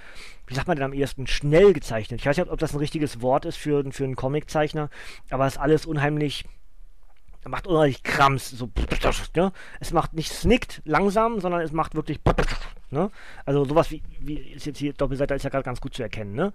wie 0.46 0.54
sagt 0.54 0.68
man 0.68 0.76
denn 0.76 0.84
am 0.84 0.92
ehesten, 0.92 1.26
schnell 1.26 1.72
gezeichnet. 1.72 2.20
Ich 2.20 2.26
weiß 2.26 2.36
nicht, 2.36 2.50
ob 2.50 2.58
das 2.58 2.74
ein 2.74 2.78
richtiges 2.78 3.22
Wort 3.22 3.44
ist 3.44 3.56
für, 3.56 3.84
für 3.92 4.04
einen 4.04 4.16
Comiczeichner, 4.16 4.90
aber 5.30 5.46
es 5.46 5.54
ist 5.54 5.60
alles 5.60 5.86
unheimlich 5.86 6.44
macht 7.46 7.66
unheimlich 7.66 8.02
Krams. 8.02 8.50
So, 8.50 8.70
ne? 9.36 9.52
Es 9.80 9.92
macht 9.92 10.14
nicht 10.14 10.32
snickt 10.32 10.82
langsam, 10.84 11.40
sondern 11.40 11.60
es 11.60 11.72
macht 11.72 11.94
wirklich. 11.94 12.20
Ne? 12.90 13.10
Also 13.44 13.64
sowas 13.64 13.90
wie, 13.90 14.02
wie 14.20 14.36
ist 14.36 14.66
jetzt 14.66 14.78
hier 14.78 14.92
Doppelseite 14.92 15.34
ist 15.34 15.42
ja 15.42 15.50
gerade 15.50 15.64
ganz 15.64 15.80
gut 15.80 15.94
zu 15.94 16.02
erkennen. 16.02 16.34
Ne? 16.34 16.52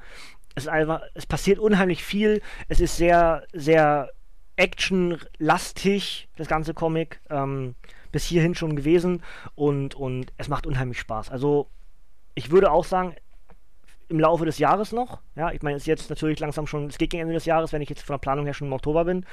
Es, 0.56 0.64
ist 0.64 0.70
einfach, 0.70 1.02
es 1.14 1.26
passiert 1.26 1.60
unheimlich 1.60 2.04
viel. 2.04 2.42
Es 2.70 2.80
ist 2.80 2.98
sehr, 2.98 3.44
sehr 3.54 4.10
actionlastig, 4.56 6.30
das 6.38 6.48
ganze 6.48 6.74
Comic. 6.74 7.20
Ähm, 7.30 7.76
bis 8.12 8.26
hierhin 8.26 8.56
schon 8.56 8.76
gewesen. 8.76 9.24
Und, 9.56 9.96
und 9.96 10.34
es 10.38 10.48
macht 10.48 10.68
unheimlich 10.68 11.00
Spaß. 11.00 11.30
Also 11.30 11.68
ich 12.36 12.52
würde 12.52 12.72
auch 12.72 12.86
sagen, 12.86 13.16
im 14.10 14.20
Laufe 14.20 14.46
des 14.46 14.58
Jahres 14.58 14.92
noch. 14.92 15.20
Ja, 15.36 15.52
ich 15.52 15.62
meine, 15.62 15.78
es 15.78 15.84
ist 15.84 15.88
jetzt 15.88 16.10
natürlich 16.10 16.40
langsam 16.40 16.66
schon, 16.66 16.88
es 16.88 16.98
geht 16.98 17.12
gegen 17.12 17.22
Ende 17.22 17.36
des 17.36 17.46
Jahres, 17.46 17.72
wenn 17.72 17.82
ich 17.82 17.90
jetzt 17.90 18.02
von 18.02 18.16
der 18.16 18.20
Planung 18.20 18.46
her 18.46 18.56
schon 18.56 18.68
im 18.68 18.74
Oktober 18.74 19.06
bin. 19.06 19.26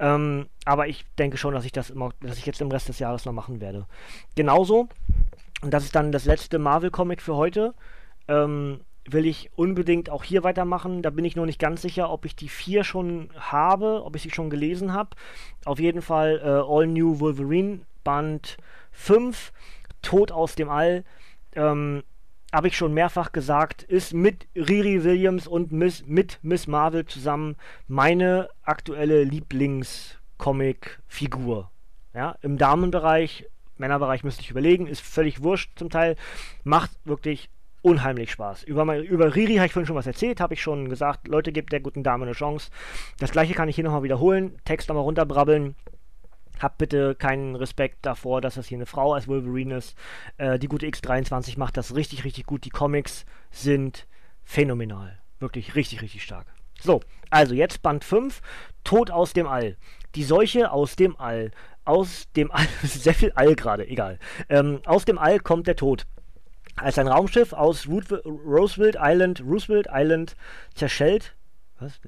Ähm, 0.00 0.48
aber 0.64 0.88
ich 0.88 1.04
denke 1.18 1.36
schon, 1.36 1.54
dass 1.54 1.64
ich 1.64 1.72
das 1.72 1.90
im, 1.90 2.12
dass 2.20 2.36
ich 2.36 2.46
jetzt 2.46 2.60
im 2.60 2.70
Rest 2.70 2.88
des 2.88 2.98
Jahres 2.98 3.24
noch 3.24 3.32
machen 3.32 3.60
werde. 3.60 3.86
Genauso, 4.34 4.88
und 5.62 5.72
das 5.72 5.84
ist 5.84 5.94
dann 5.94 6.10
das 6.10 6.24
letzte 6.24 6.58
Marvel-Comic 6.58 7.22
für 7.22 7.36
heute, 7.36 7.74
ähm, 8.26 8.80
will 9.08 9.26
ich 9.26 9.50
unbedingt 9.54 10.10
auch 10.10 10.24
hier 10.24 10.42
weitermachen. 10.42 11.02
Da 11.02 11.10
bin 11.10 11.24
ich 11.24 11.36
noch 11.36 11.46
nicht 11.46 11.60
ganz 11.60 11.82
sicher, 11.82 12.10
ob 12.10 12.24
ich 12.24 12.34
die 12.34 12.48
vier 12.48 12.82
schon 12.82 13.30
habe, 13.38 14.02
ob 14.04 14.16
ich 14.16 14.22
sie 14.22 14.30
schon 14.30 14.50
gelesen 14.50 14.92
habe. 14.92 15.10
Auf 15.64 15.78
jeden 15.78 16.02
Fall 16.02 16.40
äh, 16.42 16.48
All 16.48 16.86
New 16.86 17.20
Wolverine, 17.20 17.80
Band 18.04 18.58
5, 18.92 19.52
Tod 20.02 20.30
aus 20.30 20.54
dem 20.54 20.68
All. 20.68 21.02
Ähm, 21.56 22.04
habe 22.52 22.68
ich 22.68 22.76
schon 22.76 22.92
mehrfach 22.94 23.32
gesagt, 23.32 23.82
ist 23.82 24.14
mit 24.14 24.46
Riri 24.54 25.02
Williams 25.02 25.48
und 25.48 25.72
Miss, 25.72 26.06
mit 26.06 26.38
Miss 26.42 26.68
Marvel 26.68 27.04
zusammen 27.04 27.56
meine 27.88 28.48
aktuelle 28.62 29.24
Lieblingscomic-Figur. 29.24 31.72
Ja, 32.14 32.36
im 32.42 32.58
Damenbereich, 32.58 33.46
Männerbereich 33.76 34.22
müsste 34.22 34.42
ich 34.42 34.52
überlegen, 34.52 34.86
ist 34.86 35.02
völlig 35.02 35.42
wurscht 35.42 35.76
zum 35.76 35.90
Teil, 35.90 36.14
macht 36.62 36.92
wirklich 37.04 37.50
unheimlich 37.82 38.30
Spaß. 38.30 38.62
Über, 38.62 38.98
über 38.98 39.34
Riri 39.34 39.56
habe 39.56 39.66
ich 39.66 39.72
vorhin 39.72 39.86
schon 39.86 39.96
was 39.96 40.06
erzählt, 40.06 40.40
habe 40.40 40.54
ich 40.54 40.62
schon 40.62 40.88
gesagt, 40.88 41.26
Leute, 41.28 41.52
gebt 41.52 41.72
der 41.72 41.80
guten 41.80 42.04
Dame 42.04 42.24
eine 42.24 42.34
Chance. 42.34 42.70
Das 43.18 43.32
gleiche 43.32 43.54
kann 43.54 43.68
ich 43.68 43.74
hier 43.74 43.84
nochmal 43.84 44.04
wiederholen, 44.04 44.56
Text 44.64 44.88
nochmal 44.88 45.04
runterbrabbeln. 45.04 45.74
Habt 46.60 46.78
bitte 46.78 47.14
keinen 47.14 47.56
Respekt 47.56 48.06
davor, 48.06 48.40
dass 48.40 48.54
das 48.54 48.66
hier 48.66 48.78
eine 48.78 48.86
Frau 48.86 49.12
als 49.12 49.26
Wolverine 49.28 49.76
ist. 49.76 49.96
Äh, 50.36 50.58
die 50.58 50.68
gute 50.68 50.86
X23 50.86 51.58
macht 51.58 51.76
das 51.76 51.94
richtig, 51.94 52.24
richtig 52.24 52.46
gut. 52.46 52.64
Die 52.64 52.70
Comics 52.70 53.24
sind 53.50 54.06
phänomenal. 54.44 55.18
Wirklich 55.40 55.74
richtig, 55.74 56.02
richtig 56.02 56.22
stark. 56.22 56.46
So, 56.80 57.00
also 57.30 57.54
jetzt 57.54 57.82
Band 57.82 58.04
5, 58.04 58.40
Tod 58.84 59.10
aus 59.10 59.32
dem 59.32 59.46
All. 59.46 59.76
Die 60.14 60.24
Seuche 60.24 60.70
aus 60.70 60.96
dem 60.96 61.16
All. 61.18 61.50
Aus 61.84 62.30
dem 62.36 62.50
All, 62.50 62.66
sehr 62.82 63.14
viel 63.14 63.32
All 63.34 63.54
gerade, 63.56 63.86
egal. 63.88 64.18
Ähm, 64.48 64.80
aus 64.84 65.04
dem 65.04 65.18
All 65.18 65.40
kommt 65.40 65.66
der 65.66 65.76
Tod. 65.76 66.06
Als 66.76 66.98
ein 66.98 67.08
Raumschiff 67.08 67.52
aus 67.52 67.86
Roosevelt 67.86 68.96
Island, 69.00 69.40
Roosevelt 69.40 69.88
Island 69.90 70.34
zerschellt. 70.74 71.34
Was? 71.78 72.00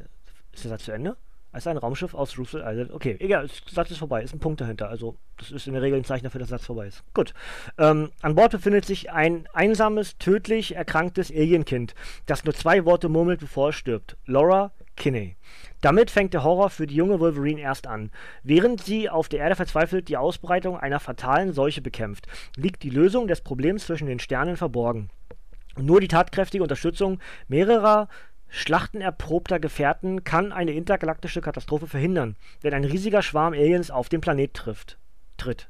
Ist 0.52 0.64
der 0.64 0.70
Satz 0.70 0.84
zu 0.84 0.92
Ende? 0.92 1.16
Als 1.56 1.66
ein 1.66 1.78
Raumschiff 1.78 2.14
aus 2.14 2.38
Russell 2.38 2.62
Island. 2.64 2.92
Okay, 2.92 3.16
egal, 3.18 3.48
Satz 3.70 3.90
ist 3.90 3.98
vorbei, 3.98 4.22
ist 4.22 4.34
ein 4.34 4.38
Punkt 4.38 4.60
dahinter. 4.60 4.88
Also, 4.88 5.16
das 5.38 5.50
ist 5.50 5.66
in 5.66 5.72
der 5.72 5.82
Regel 5.82 5.98
ein 5.98 6.04
Zeichen 6.04 6.24
dafür, 6.24 6.38
dass 6.38 6.50
der 6.50 6.58
Satz 6.58 6.66
vorbei 6.66 6.86
ist. 6.86 7.02
Gut. 7.14 7.32
Ähm, 7.78 8.10
an 8.22 8.34
Bord 8.34 8.52
befindet 8.52 8.84
sich 8.84 9.10
ein 9.10 9.48
einsames, 9.52 10.18
tödlich 10.18 10.76
erkranktes 10.76 11.30
Alienkind, 11.30 11.94
das 12.26 12.44
nur 12.44 12.54
zwei 12.54 12.84
Worte 12.84 13.08
murmelt, 13.08 13.40
bevor 13.40 13.70
es 13.70 13.74
stirbt. 13.74 14.16
Laura 14.26 14.70
Kinney. 14.96 15.36
Damit 15.80 16.10
fängt 16.10 16.34
der 16.34 16.44
Horror 16.44 16.70
für 16.70 16.86
die 16.86 16.94
junge 16.94 17.20
Wolverine 17.20 17.60
erst 17.60 17.86
an. 17.86 18.10
Während 18.42 18.82
sie 18.82 19.08
auf 19.08 19.28
der 19.28 19.40
Erde 19.40 19.56
verzweifelt 19.56 20.08
die 20.08 20.16
Ausbreitung 20.16 20.78
einer 20.78 21.00
fatalen 21.00 21.52
Seuche 21.52 21.80
bekämpft, 21.80 22.26
liegt 22.56 22.82
die 22.82 22.90
Lösung 22.90 23.28
des 23.28 23.40
Problems 23.40 23.86
zwischen 23.86 24.06
den 24.06 24.18
Sternen 24.18 24.56
verborgen. 24.56 25.10
Nur 25.78 26.00
die 26.00 26.08
tatkräftige 26.08 26.62
Unterstützung 26.62 27.18
mehrerer 27.48 28.08
schlachtenerprobter 28.48 29.58
Gefährten 29.58 30.24
kann 30.24 30.52
eine 30.52 30.72
intergalaktische 30.72 31.40
Katastrophe 31.40 31.86
verhindern, 31.86 32.36
wenn 32.62 32.74
ein 32.74 32.84
riesiger 32.84 33.22
Schwarm 33.22 33.52
Aliens 33.52 33.90
auf 33.90 34.08
den 34.08 34.20
Planet 34.20 34.54
trifft, 34.54 34.98
tritt. 35.36 35.68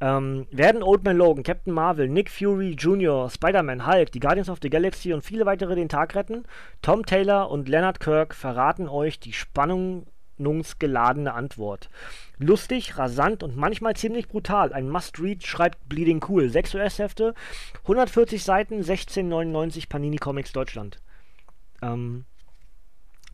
Ähm, 0.00 0.46
werden 0.52 0.82
Old 0.82 1.04
Man 1.04 1.16
Logan, 1.16 1.42
Captain 1.42 1.72
Marvel, 1.72 2.08
Nick 2.08 2.30
Fury 2.30 2.70
Jr., 2.70 3.28
Spider-Man, 3.28 3.84
Hulk, 3.84 4.12
die 4.12 4.20
Guardians 4.20 4.48
of 4.48 4.60
the 4.62 4.70
Galaxy 4.70 5.12
und 5.12 5.24
viele 5.24 5.44
weitere 5.44 5.74
den 5.74 5.88
Tag 5.88 6.14
retten? 6.14 6.44
Tom 6.82 7.04
Taylor 7.04 7.50
und 7.50 7.68
Leonard 7.68 7.98
Kirk 7.98 8.34
verraten 8.34 8.88
euch 8.88 9.18
die 9.18 9.32
spannungsgeladene 9.32 11.34
Antwort. 11.34 11.88
Lustig, 12.38 12.96
rasant 12.96 13.42
und 13.42 13.56
manchmal 13.56 13.96
ziemlich 13.96 14.28
brutal. 14.28 14.72
Ein 14.72 14.88
Must-Read 14.88 15.44
schreibt 15.44 15.88
Bleeding 15.88 16.24
Cool. 16.28 16.48
6 16.48 16.76
US-Hefte, 16.76 17.34
140 17.82 18.44
Seiten, 18.44 18.80
16,99 18.80 19.88
Panini 19.88 20.18
Comics 20.18 20.52
Deutschland. 20.52 21.00
Ähm, 21.82 22.24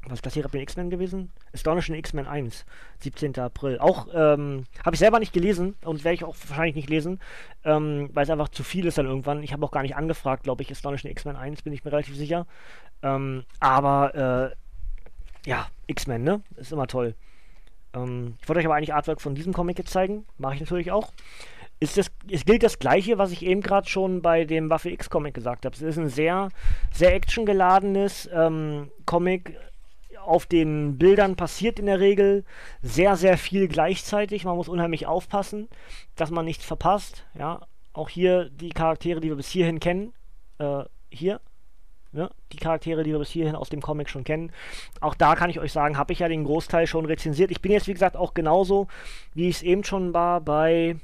was 0.07 0.19
ist 0.19 0.27
das 0.27 0.35
hier? 0.35 0.47
Bei 0.49 0.61
X-Men 0.61 0.91
gewesen? 0.91 1.33
Astonishing 1.55 1.95
X-Men 1.95 2.27
1, 2.27 2.67
17. 3.01 3.39
April. 3.39 3.79
Auch, 3.79 4.09
ähm, 4.13 4.65
habe 4.85 4.95
ich 4.95 4.99
selber 4.99 5.19
nicht 5.19 5.33
gelesen 5.33 5.77
und 5.85 6.05
werde 6.05 6.15
ich 6.15 6.25
auch 6.25 6.37
wahrscheinlich 6.47 6.77
nicht 6.77 6.91
lesen, 6.91 7.21
ähm, 7.65 8.11
weil 8.13 8.25
es 8.25 8.31
einfach 8.31 8.51
zu 8.51 8.63
viel 8.65 8.87
ist 8.87 8.99
dann 8.99 9.07
irgendwann. 9.07 9.43
Ich 9.43 9.53
habe 9.53 9.65
auch 9.65 9.71
gar 9.71 9.83
nicht 9.83 9.97
angefragt, 9.97 10.43
glaube 10.43 10.63
ich, 10.63 10.71
Astonishing 10.71 11.11
X-Men 11.11 11.37
1, 11.37 11.63
bin 11.63 11.73
ich 11.73 11.85
mir 11.85 11.93
relativ 11.93 12.17
sicher. 12.17 12.47
Ähm, 13.03 13.45
aber, 13.61 14.53
äh, 14.55 15.49
ja, 15.49 15.69
X-Men, 15.87 16.23
ne? 16.23 16.43
Ist 16.57 16.73
immer 16.73 16.87
toll. 16.87 17.15
Ähm, 17.95 18.37
ich 18.43 18.49
wollte 18.49 18.61
euch 18.61 18.67
aber 18.67 18.75
eigentlich 18.75 18.95
Artwork 18.95 19.21
von 19.21 19.35
diesem 19.35 19.53
Comic 19.53 19.79
jetzt 19.79 19.91
zeigen. 19.91 20.27
Mache 20.37 20.55
ich 20.55 20.61
natürlich 20.61 20.91
auch. 20.91 21.13
Ist 21.81 21.99
das, 21.99 22.11
es 22.31 22.45
gilt 22.45 22.63
das 22.63 22.79
Gleiche, 22.79 23.19
was 23.19 23.33
ich 23.33 23.45
eben 23.45 23.61
gerade 23.61 23.89
schon 23.89 24.23
bei 24.23 24.45
dem 24.45 24.71
Waffe 24.71 24.91
X 24.91 25.11
Comic 25.11 25.35
gesagt 25.35 25.67
habe. 25.67 25.75
Es 25.75 25.83
ist 25.83 25.99
ein 25.99 26.09
sehr, 26.09 26.49
sehr 26.93 27.15
actiongeladenes 27.15 28.29
ähm, 28.33 28.91
Comic 29.07 29.57
auf 30.27 30.47
den 30.47 30.99
Bildern 30.99 31.37
passiert 31.37 31.79
in 31.79 31.87
der 31.87 32.01
Regel 32.01 32.45
sehr, 32.83 33.17
sehr 33.17 33.39
viel 33.39 33.69
gleichzeitig. 33.69 34.45
Man 34.45 34.57
muss 34.57 34.69
unheimlich 34.69 35.07
aufpassen, 35.07 35.69
dass 36.17 36.31
man 36.31 36.45
nichts 36.45 36.65
verpasst. 36.65 37.25
Ja, 37.39 37.61
auch 37.93 38.09
hier 38.09 38.51
die 38.51 38.71
Charaktere, 38.71 39.21
die 39.21 39.29
wir 39.29 39.37
bis 39.37 39.49
hierhin 39.49 39.81
kennen. 39.81 40.13
Äh, 40.59 40.85
hier. 41.11 41.41
Ja, 42.13 42.31
die 42.53 42.59
Charaktere, 42.59 43.03
die 43.03 43.11
wir 43.11 43.19
bis 43.19 43.31
hierhin 43.31 43.57
aus 43.57 43.71
dem 43.71 43.83
Comic 43.83 44.09
schon 44.09 44.23
kennen. 44.23 44.53
Auch 45.01 45.17
da 45.17 45.35
kann 45.35 45.51
ich 45.51 45.59
euch 45.59 45.73
sagen, 45.73 45.99
habe 45.99 46.13
ich 46.13 46.21
ja 46.21 46.29
den 46.29 46.45
Großteil 46.45 46.87
schon 46.87 47.07
rezensiert. 47.07 47.51
Ich 47.51 47.61
bin 47.61 47.73
jetzt, 47.73 47.89
wie 47.89 47.93
gesagt, 47.93 48.17
auch 48.17 48.35
genauso, 48.35 48.87
wie 49.35 49.49
ich 49.49 49.57
es 49.57 49.63
eben 49.63 49.83
schon 49.83 50.15
war 50.15 50.41
bei 50.41 50.97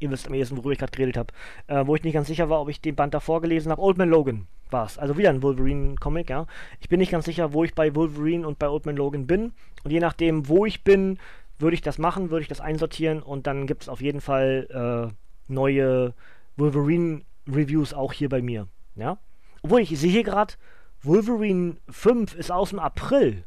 ihr 0.00 0.10
wisst 0.10 0.26
am 0.26 0.34
ehesten, 0.34 0.56
worüber 0.56 0.72
ich 0.72 0.78
gerade 0.78 0.92
geredet 0.92 1.16
habe, 1.16 1.32
äh, 1.66 1.86
wo 1.86 1.94
ich 1.94 2.04
nicht 2.04 2.14
ganz 2.14 2.28
sicher 2.28 2.48
war, 2.48 2.60
ob 2.60 2.68
ich 2.68 2.80
den 2.80 2.96
Band 2.96 3.14
davor 3.14 3.40
gelesen 3.40 3.70
habe. 3.70 3.82
Old 3.82 3.98
Man 3.98 4.10
Logan 4.10 4.46
war 4.70 4.86
es. 4.86 4.98
Also 4.98 5.16
wieder 5.16 5.30
ein 5.30 5.42
Wolverine-Comic, 5.42 6.30
ja. 6.30 6.46
Ich 6.80 6.88
bin 6.88 6.98
nicht 6.98 7.12
ganz 7.12 7.24
sicher, 7.24 7.52
wo 7.52 7.64
ich 7.64 7.74
bei 7.74 7.94
Wolverine 7.94 8.46
und 8.46 8.58
bei 8.58 8.68
Old 8.68 8.86
Man 8.86 8.96
Logan 8.96 9.26
bin. 9.26 9.52
Und 9.84 9.90
je 9.90 10.00
nachdem, 10.00 10.48
wo 10.48 10.66
ich 10.66 10.84
bin, 10.84 11.18
würde 11.58 11.74
ich 11.74 11.82
das 11.82 11.98
machen, 11.98 12.30
würde 12.30 12.42
ich 12.42 12.48
das 12.48 12.60
einsortieren 12.60 13.22
und 13.22 13.46
dann 13.46 13.66
gibt 13.66 13.82
es 13.82 13.88
auf 13.88 14.00
jeden 14.00 14.20
Fall 14.20 15.10
äh, 15.10 15.52
neue 15.52 16.14
Wolverine-Reviews 16.56 17.94
auch 17.94 18.12
hier 18.12 18.28
bei 18.28 18.42
mir, 18.42 18.66
ja. 18.94 19.18
Obwohl 19.62 19.80
ich 19.80 19.98
sehe 19.98 20.10
hier 20.10 20.22
gerade, 20.22 20.54
Wolverine 21.02 21.76
5 21.88 22.34
ist 22.34 22.52
aus 22.52 22.70
dem 22.70 22.78
April. 22.78 23.44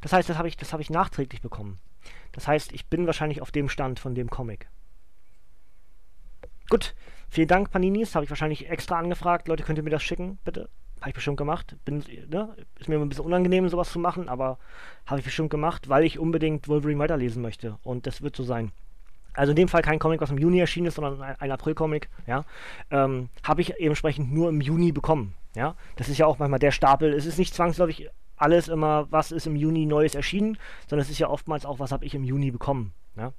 Das 0.00 0.12
heißt, 0.12 0.28
das 0.28 0.38
habe 0.38 0.48
ich, 0.48 0.56
hab 0.56 0.80
ich 0.80 0.90
nachträglich 0.90 1.40
bekommen. 1.40 1.78
Das 2.32 2.46
heißt, 2.46 2.72
ich 2.72 2.86
bin 2.86 3.06
wahrscheinlich 3.06 3.40
auf 3.40 3.50
dem 3.50 3.68
Stand 3.68 3.98
von 3.98 4.14
dem 4.14 4.28
Comic. 4.28 4.68
Gut, 6.68 6.94
vielen 7.28 7.48
Dank, 7.48 7.70
Paninis. 7.70 8.14
Habe 8.14 8.24
ich 8.24 8.30
wahrscheinlich 8.30 8.68
extra 8.68 8.98
angefragt. 8.98 9.48
Leute, 9.48 9.62
könnt 9.62 9.78
ihr 9.78 9.84
mir 9.84 9.90
das 9.90 10.02
schicken, 10.02 10.38
bitte? 10.44 10.68
Habe 11.00 11.10
ich 11.10 11.14
bestimmt 11.14 11.36
gemacht. 11.36 11.76
Bin, 11.84 12.02
ne? 12.28 12.56
Ist 12.78 12.88
mir 12.88 12.98
ein 12.98 13.08
bisschen 13.08 13.24
unangenehm, 13.24 13.68
sowas 13.68 13.92
zu 13.92 13.98
machen, 13.98 14.28
aber 14.28 14.58
habe 15.06 15.20
ich 15.20 15.24
bestimmt 15.24 15.50
gemacht, 15.50 15.88
weil 15.88 16.04
ich 16.04 16.18
unbedingt 16.18 16.68
Wolverine 16.68 16.98
weiterlesen 16.98 17.42
möchte. 17.42 17.78
Und 17.82 18.06
das 18.06 18.22
wird 18.22 18.34
so 18.34 18.42
sein. 18.42 18.72
Also 19.34 19.50
in 19.50 19.56
dem 19.56 19.68
Fall 19.68 19.82
kein 19.82 19.98
Comic, 19.98 20.20
was 20.20 20.30
im 20.30 20.38
Juni 20.38 20.58
erschienen 20.58 20.86
ist, 20.86 20.94
sondern 20.94 21.20
ein, 21.22 21.36
ein 21.38 21.50
April-Comic, 21.52 22.08
ja. 22.26 22.44
Ähm, 22.90 23.28
habe 23.42 23.60
ich 23.60 23.78
entsprechend 23.78 24.32
nur 24.32 24.48
im 24.48 24.60
Juni 24.62 24.92
bekommen, 24.92 25.34
ja. 25.54 25.76
Das 25.96 26.08
ist 26.08 26.18
ja 26.18 26.26
auch 26.26 26.38
manchmal 26.38 26.58
der 26.58 26.70
Stapel. 26.70 27.12
Es 27.12 27.26
ist 27.26 27.38
nicht 27.38 27.54
zwangsläufig 27.54 28.08
alles 28.36 28.68
immer, 28.68 29.06
was 29.10 29.32
ist 29.32 29.46
im 29.46 29.56
Juni 29.56 29.84
Neues 29.86 30.14
erschienen, 30.14 30.58
sondern 30.88 31.04
es 31.04 31.10
ist 31.10 31.18
ja 31.18 31.28
oftmals 31.28 31.66
auch, 31.66 31.78
was 31.78 31.92
habe 31.92 32.04
ich 32.06 32.14
im 32.14 32.24
Juni 32.24 32.50
bekommen, 32.50 32.92
ja. 33.16 33.32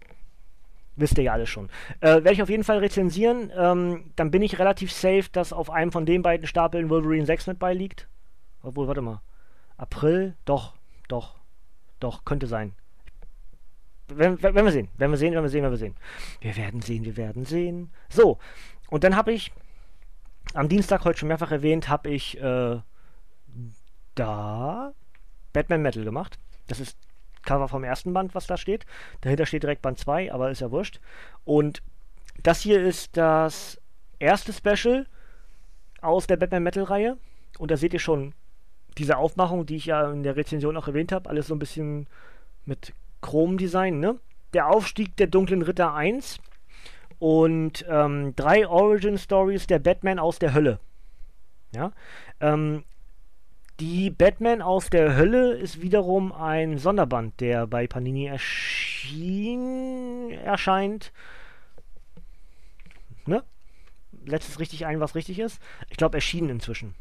Wisst 0.98 1.18
ihr 1.20 1.26
ja 1.26 1.34
alles 1.34 1.50
schon. 1.50 1.70
Äh, 2.00 2.08
Werde 2.08 2.34
ich 2.34 2.42
auf 2.42 2.50
jeden 2.50 2.64
Fall 2.64 2.80
rezensieren. 2.80 3.52
Ähm, 3.56 4.12
dann 4.16 4.32
bin 4.32 4.42
ich 4.42 4.58
relativ 4.58 4.92
safe, 4.92 5.26
dass 5.32 5.54
auf 5.54 5.70
einem 5.70 5.92
von 5.92 6.08
den 6.08 6.24
beiden 6.24 6.48
Stapeln 6.48 6.90
Wolverine 6.90 7.26
6 7.26 7.48
mit 7.48 7.60
beiliegt. 7.60 8.08
Obwohl, 8.64 8.88
warte 8.88 9.02
mal. 9.02 9.22
April? 9.78 10.36
Doch, 10.46 10.74
doch, 11.08 11.36
doch, 12.00 12.26
könnte 12.26 12.48
sein. 12.48 12.74
Wenn, 14.08 14.42
wenn, 14.42 14.66
wir 14.66 14.72
sehen, 14.72 14.90
wenn 14.98 15.12
wir 15.12 15.18
sehen, 15.18 15.36
wenn 15.36 15.44
wir 15.44 15.50
sehen, 15.50 15.64
wenn 15.64 15.72
wir 15.72 15.78
sehen. 15.78 15.96
Wir 16.42 16.56
werden 16.56 16.82
sehen, 16.82 17.06
wir 17.06 17.16
werden 17.16 17.46
sehen. 17.46 17.92
So, 18.10 18.40
und 18.90 19.04
dann 19.04 19.16
habe 19.16 19.34
ich 19.34 19.52
am 20.54 20.70
Dienstag, 20.70 21.04
heute 21.06 21.20
schon 21.20 21.28
mehrfach 21.28 21.52
erwähnt, 21.52 21.90
habe 21.90 22.10
ich 22.10 22.40
äh, 22.42 22.80
da 24.16 24.94
Batman 25.54 25.82
Metal 25.82 26.04
gemacht. 26.04 26.40
Das 26.68 26.80
ist 26.80 26.98
Cover 27.48 27.68
vom 27.68 27.84
ersten 27.84 28.14
Band, 28.14 28.36
was 28.36 28.46
da 28.46 28.58
steht. 28.58 28.86
Dahinter 29.22 29.48
steht 29.48 29.64
direkt 29.64 29.82
Band 29.82 29.98
2, 29.98 30.32
aber 30.32 30.52
ist 30.52 30.62
ja 30.62 30.70
wurscht. 30.70 31.00
Und 31.46 31.82
das 32.44 32.62
hier 32.62 32.84
ist 32.84 33.18
das 33.18 33.82
erste 34.20 34.54
Special 34.54 35.08
aus 36.02 36.28
der 36.28 36.38
Batman 36.38 36.64
Metal 36.64 36.84
Reihe. 36.84 37.18
Und 37.58 37.72
da 37.72 37.78
seht 37.78 37.94
ihr 37.94 38.00
schon 38.00 38.34
diese 38.98 39.18
Aufmachung, 39.18 39.66
die 39.66 39.78
ich 39.78 39.88
ja 39.88 40.12
in 40.12 40.24
der 40.24 40.36
Rezension 40.36 40.78
auch 40.78 40.88
erwähnt 40.88 41.12
habe. 41.12 41.30
Alles 41.30 41.48
so 41.48 41.56
ein 41.56 41.60
bisschen 41.60 42.08
mit 42.66 42.94
Chrom-Design, 43.22 44.00
ne? 44.00 44.20
Der 44.54 44.68
Aufstieg 44.68 45.16
der 45.18 45.28
dunklen 45.28 45.62
Ritter 45.62 45.94
1 45.94 46.40
und 47.20 47.86
ähm, 47.90 48.36
drei 48.36 48.68
Origin 48.68 49.18
Stories 49.18 49.68
der 49.68 49.80
Batman 49.80 50.20
aus 50.20 50.40
der 50.40 50.54
Hölle. 50.54 50.80
Ja, 51.74 51.92
ähm, 52.40 52.84
die 53.80 54.10
Batman 54.10 54.62
aus 54.62 54.90
der 54.90 55.16
Hölle 55.16 55.54
ist 55.54 55.82
wiederum 55.82 56.32
ein 56.32 56.78
Sonderband, 56.78 57.40
der 57.40 57.68
bei 57.68 57.88
Panini 57.88 58.26
erschien, 58.26 60.32
erscheint. 60.32 61.12
Ne? 63.26 63.44
Letztes 64.26 64.60
richtig 64.60 64.86
ein, 64.86 65.00
was 65.00 65.16
richtig 65.16 65.40
ist. 65.40 65.62
Ich 65.90 65.98
glaube, 65.98 66.18
erschienen 66.18 66.50
inzwischen. 66.50 66.96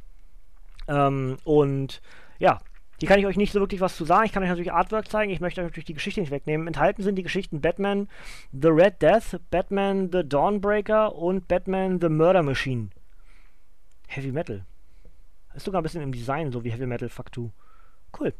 Ähm, 0.86 1.38
und 1.44 2.02
ja, 2.38 2.60
hier 2.98 3.08
kann 3.08 3.18
ich 3.18 3.26
euch 3.26 3.36
nicht 3.36 3.52
so 3.52 3.60
wirklich 3.60 3.80
was 3.80 3.96
zu 3.96 4.04
sagen. 4.04 4.26
Ich 4.26 4.32
kann 4.32 4.42
euch 4.42 4.48
natürlich 4.48 4.72
Artwork 4.72 5.08
zeigen. 5.08 5.32
Ich 5.32 5.40
möchte 5.40 5.60
euch 5.60 5.66
natürlich 5.66 5.86
die 5.86 5.94
Geschichte 5.94 6.20
nicht 6.20 6.30
wegnehmen. 6.30 6.66
Enthalten 6.66 7.02
sind 7.02 7.16
die 7.16 7.22
Geschichten 7.22 7.60
Batman 7.60 8.08
The 8.52 8.68
Red 8.68 9.00
Death, 9.00 9.40
Batman 9.50 10.10
The 10.12 10.28
Dawnbreaker 10.28 11.14
und 11.14 11.48
Batman 11.48 12.00
The 12.00 12.08
Murder 12.08 12.42
Machine. 12.42 12.90
Heavy 14.08 14.30
Metal. 14.30 14.64
Ist 15.56 15.64
sogar 15.64 15.80
ein 15.80 15.82
bisschen 15.82 16.02
im 16.02 16.12
Design, 16.12 16.52
so 16.52 16.62
wie 16.64 16.70
Heavy 16.70 16.86
Metal 16.86 17.08
2. 17.08 17.50
Cool. 18.18 18.34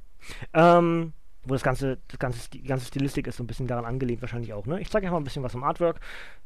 Ähm, 0.52 1.14
wo 1.44 1.54
das 1.54 1.62
ganze, 1.62 1.98
das 2.08 2.18
ganze, 2.18 2.50
die 2.50 2.62
ganze 2.62 2.86
Stilistik 2.86 3.26
ist 3.26 3.36
so 3.36 3.44
ein 3.44 3.46
bisschen 3.46 3.66
daran 3.66 3.86
angelehnt, 3.86 4.20
wahrscheinlich 4.20 4.52
auch. 4.52 4.66
Ne? 4.66 4.80
Ich 4.80 4.90
zeige 4.90 5.06
euch 5.06 5.12
mal 5.12 5.18
ein 5.18 5.24
bisschen 5.24 5.42
was 5.42 5.52
vom 5.52 5.64
Artwork, 5.64 6.00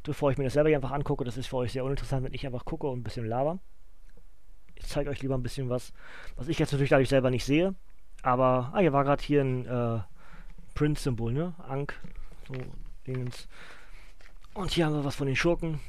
bevor 0.05 0.31
ich 0.31 0.39
mir 0.39 0.45
das 0.45 0.53
selber 0.53 0.71
einfach 0.71 0.93
angucke. 0.93 1.25
Das 1.25 1.37
ist 1.37 1.49
für 1.49 1.57
euch 1.57 1.73
sehr 1.73 1.85
uninteressant, 1.85 2.25
wenn 2.25 2.35
ich 2.35 2.47
einfach 2.47 2.65
gucke 2.65 2.87
und 2.87 3.01
ein 3.01 3.03
bisschen 3.03 3.27
laber. 3.27 3.59
Ich 4.77 4.87
zeige 4.87 5.11
euch 5.11 5.21
lieber 5.23 5.37
ein 5.37 5.43
bisschen 5.43 5.69
was, 5.69 5.93
was 6.37 6.49
ich 6.49 6.59
jetzt 6.59 6.73
natürlich 6.73 6.91
dadurch 6.91 7.09
selber 7.09 7.31
nicht 7.31 7.45
sehe. 7.45 7.75
Aber, 8.23 8.71
ah, 8.73 8.79
hier 8.79 8.93
war 8.93 9.05
gerade 9.05 9.23
hier 9.23 9.41
ein 9.43 9.67
äh, 9.67 10.01
Prince-Symbol, 10.75 11.33
ne? 11.33 11.55
Ank, 11.67 11.99
so 12.47 12.55
Dingens. 13.07 13.49
Und 14.55 14.71
hier 14.71 14.87
haben 14.87 14.95
wir 14.95 15.05
was 15.05 15.17
von 15.17 15.27
den 15.27 15.37
Schurken. 15.37 15.81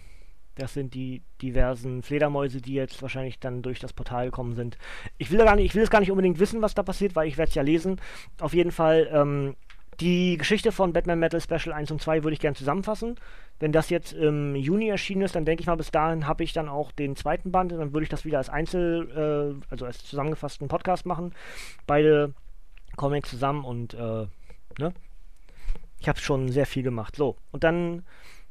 Das 0.55 0.73
sind 0.73 0.93
die 0.93 1.23
diversen 1.41 2.03
Fledermäuse, 2.03 2.61
die 2.61 2.73
jetzt 2.73 3.01
wahrscheinlich 3.01 3.39
dann 3.39 3.61
durch 3.61 3.79
das 3.79 3.93
Portal 3.93 4.25
gekommen 4.25 4.55
sind. 4.55 4.77
Ich 5.17 5.31
will 5.31 5.39
gar 5.39 5.55
nicht, 5.55 5.65
ich 5.65 5.75
will 5.75 5.83
es 5.83 5.89
gar 5.89 5.99
nicht 5.99 6.11
unbedingt 6.11 6.39
wissen, 6.39 6.61
was 6.61 6.73
da 6.73 6.83
passiert, 6.83 7.15
weil 7.15 7.27
ich 7.27 7.37
werde 7.37 7.49
es 7.49 7.55
ja 7.55 7.61
lesen. 7.61 8.01
Auf 8.39 8.53
jeden 8.53 8.71
Fall, 8.71 9.09
ähm, 9.11 9.55
die 9.99 10.37
Geschichte 10.37 10.71
von 10.71 10.93
Batman 10.93 11.19
Metal 11.19 11.39
Special 11.39 11.73
1 11.73 11.91
und 11.91 12.01
2 12.01 12.23
würde 12.23 12.33
ich 12.33 12.39
gerne 12.39 12.55
zusammenfassen. 12.55 13.15
Wenn 13.59 13.71
das 13.71 13.89
jetzt 13.89 14.13
im 14.13 14.55
Juni 14.55 14.87
erschienen 14.89 15.21
ist, 15.21 15.35
dann 15.35 15.45
denke 15.45 15.61
ich 15.61 15.67
mal, 15.67 15.75
bis 15.75 15.91
dahin 15.91 16.25
habe 16.27 16.43
ich 16.43 16.53
dann 16.53 16.67
auch 16.67 16.91
den 16.91 17.15
zweiten 17.15 17.51
Band. 17.51 17.71
Dann 17.71 17.93
würde 17.93 18.03
ich 18.03 18.09
das 18.09 18.25
wieder 18.25 18.39
als 18.39 18.49
Einzel, 18.49 19.59
äh, 19.61 19.65
also 19.69 19.85
als 19.85 20.03
zusammengefassten 20.03 20.67
Podcast 20.67 21.05
machen. 21.05 21.33
Beide 21.85 22.33
Comics 22.95 23.29
zusammen 23.29 23.63
und, 23.63 23.93
äh, 23.93 24.25
ne? 24.79 24.93
Ich 25.99 26.09
habe 26.09 26.19
schon 26.19 26.49
sehr 26.49 26.65
viel 26.65 26.81
gemacht. 26.81 27.15
So, 27.15 27.37
und 27.51 27.63
dann 27.63 28.03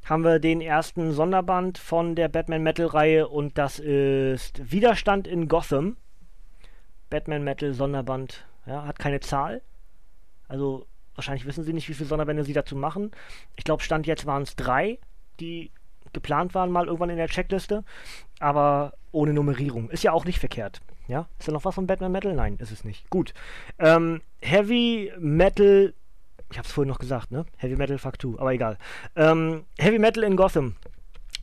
haben 0.05 0.25
wir 0.25 0.39
den 0.39 0.61
ersten 0.61 1.13
Sonderband 1.13 1.79
von 1.79 2.15
der 2.15 2.29
Batman 2.29 2.63
Metal 2.63 2.87
Reihe 2.87 3.29
und 3.29 3.59
das 3.59 3.79
ist 3.79 4.71
Widerstand 4.71 5.27
in 5.27 5.49
Gotham. 5.49 5.97
Batman 7.11 7.45
Metal 7.45 7.75
Sonderband, 7.75 8.47
ja, 8.67 8.87
hat 8.87 8.99
keine 8.99 9.21
Zahl. 9.21 9.63
Also 10.49 10.87
wahrscheinlich 11.15 11.47
wissen 11.47 11.65
sie 11.65 11.73
nicht, 11.73 11.89
wie 11.89 11.95
viele 11.95 12.09
Sonderbände 12.09 12.45
sie 12.45 12.53
dazu 12.53 12.77
machen. 12.77 13.11
Ich 13.57 13.65
glaube, 13.65 13.83
Stand 13.83 14.07
jetzt 14.07 14.27
waren 14.27 14.43
es 14.43 14.57
drei, 14.57 14.99
die 15.39 15.71
geplant 16.13 16.55
waren, 16.55 16.71
mal 16.71 16.87
irgendwann 16.87 17.11
in 17.11 17.17
der 17.17 17.29
Checkliste, 17.29 17.85
aber 18.39 18.95
ohne 19.13 19.33
Nummerierung. 19.33 19.91
Ist 19.91 20.03
ja 20.03 20.13
auch 20.13 20.25
nicht 20.25 20.39
verkehrt. 20.39 20.81
Ja? 21.09 21.29
Ist 21.39 21.49
da 21.49 21.53
noch 21.53 21.65
was 21.65 21.75
von 21.75 21.87
Batman 21.87 22.13
Metal? 22.13 22.35
Nein, 22.35 22.57
ist 22.59 22.71
es 22.71 22.85
nicht. 22.85 23.09
Gut. 23.11 23.35
Ähm, 23.79 24.23
Heavy 24.41 25.13
Metal, 25.19 25.95
ich 26.51 26.59
hab's 26.59 26.73
vorhin 26.73 26.89
noch 26.89 26.99
gesagt, 26.99 27.31
ne? 27.31 27.45
Heavy 27.57 27.77
Metal 27.77 27.99
Fuck 27.99 28.21
2, 28.21 28.41
aber 28.41 28.53
egal. 28.53 28.79
Ähm, 29.17 29.65
Heavy 29.79 29.99
Metal 29.99 30.25
in 30.25 30.37
Gotham. 30.37 30.77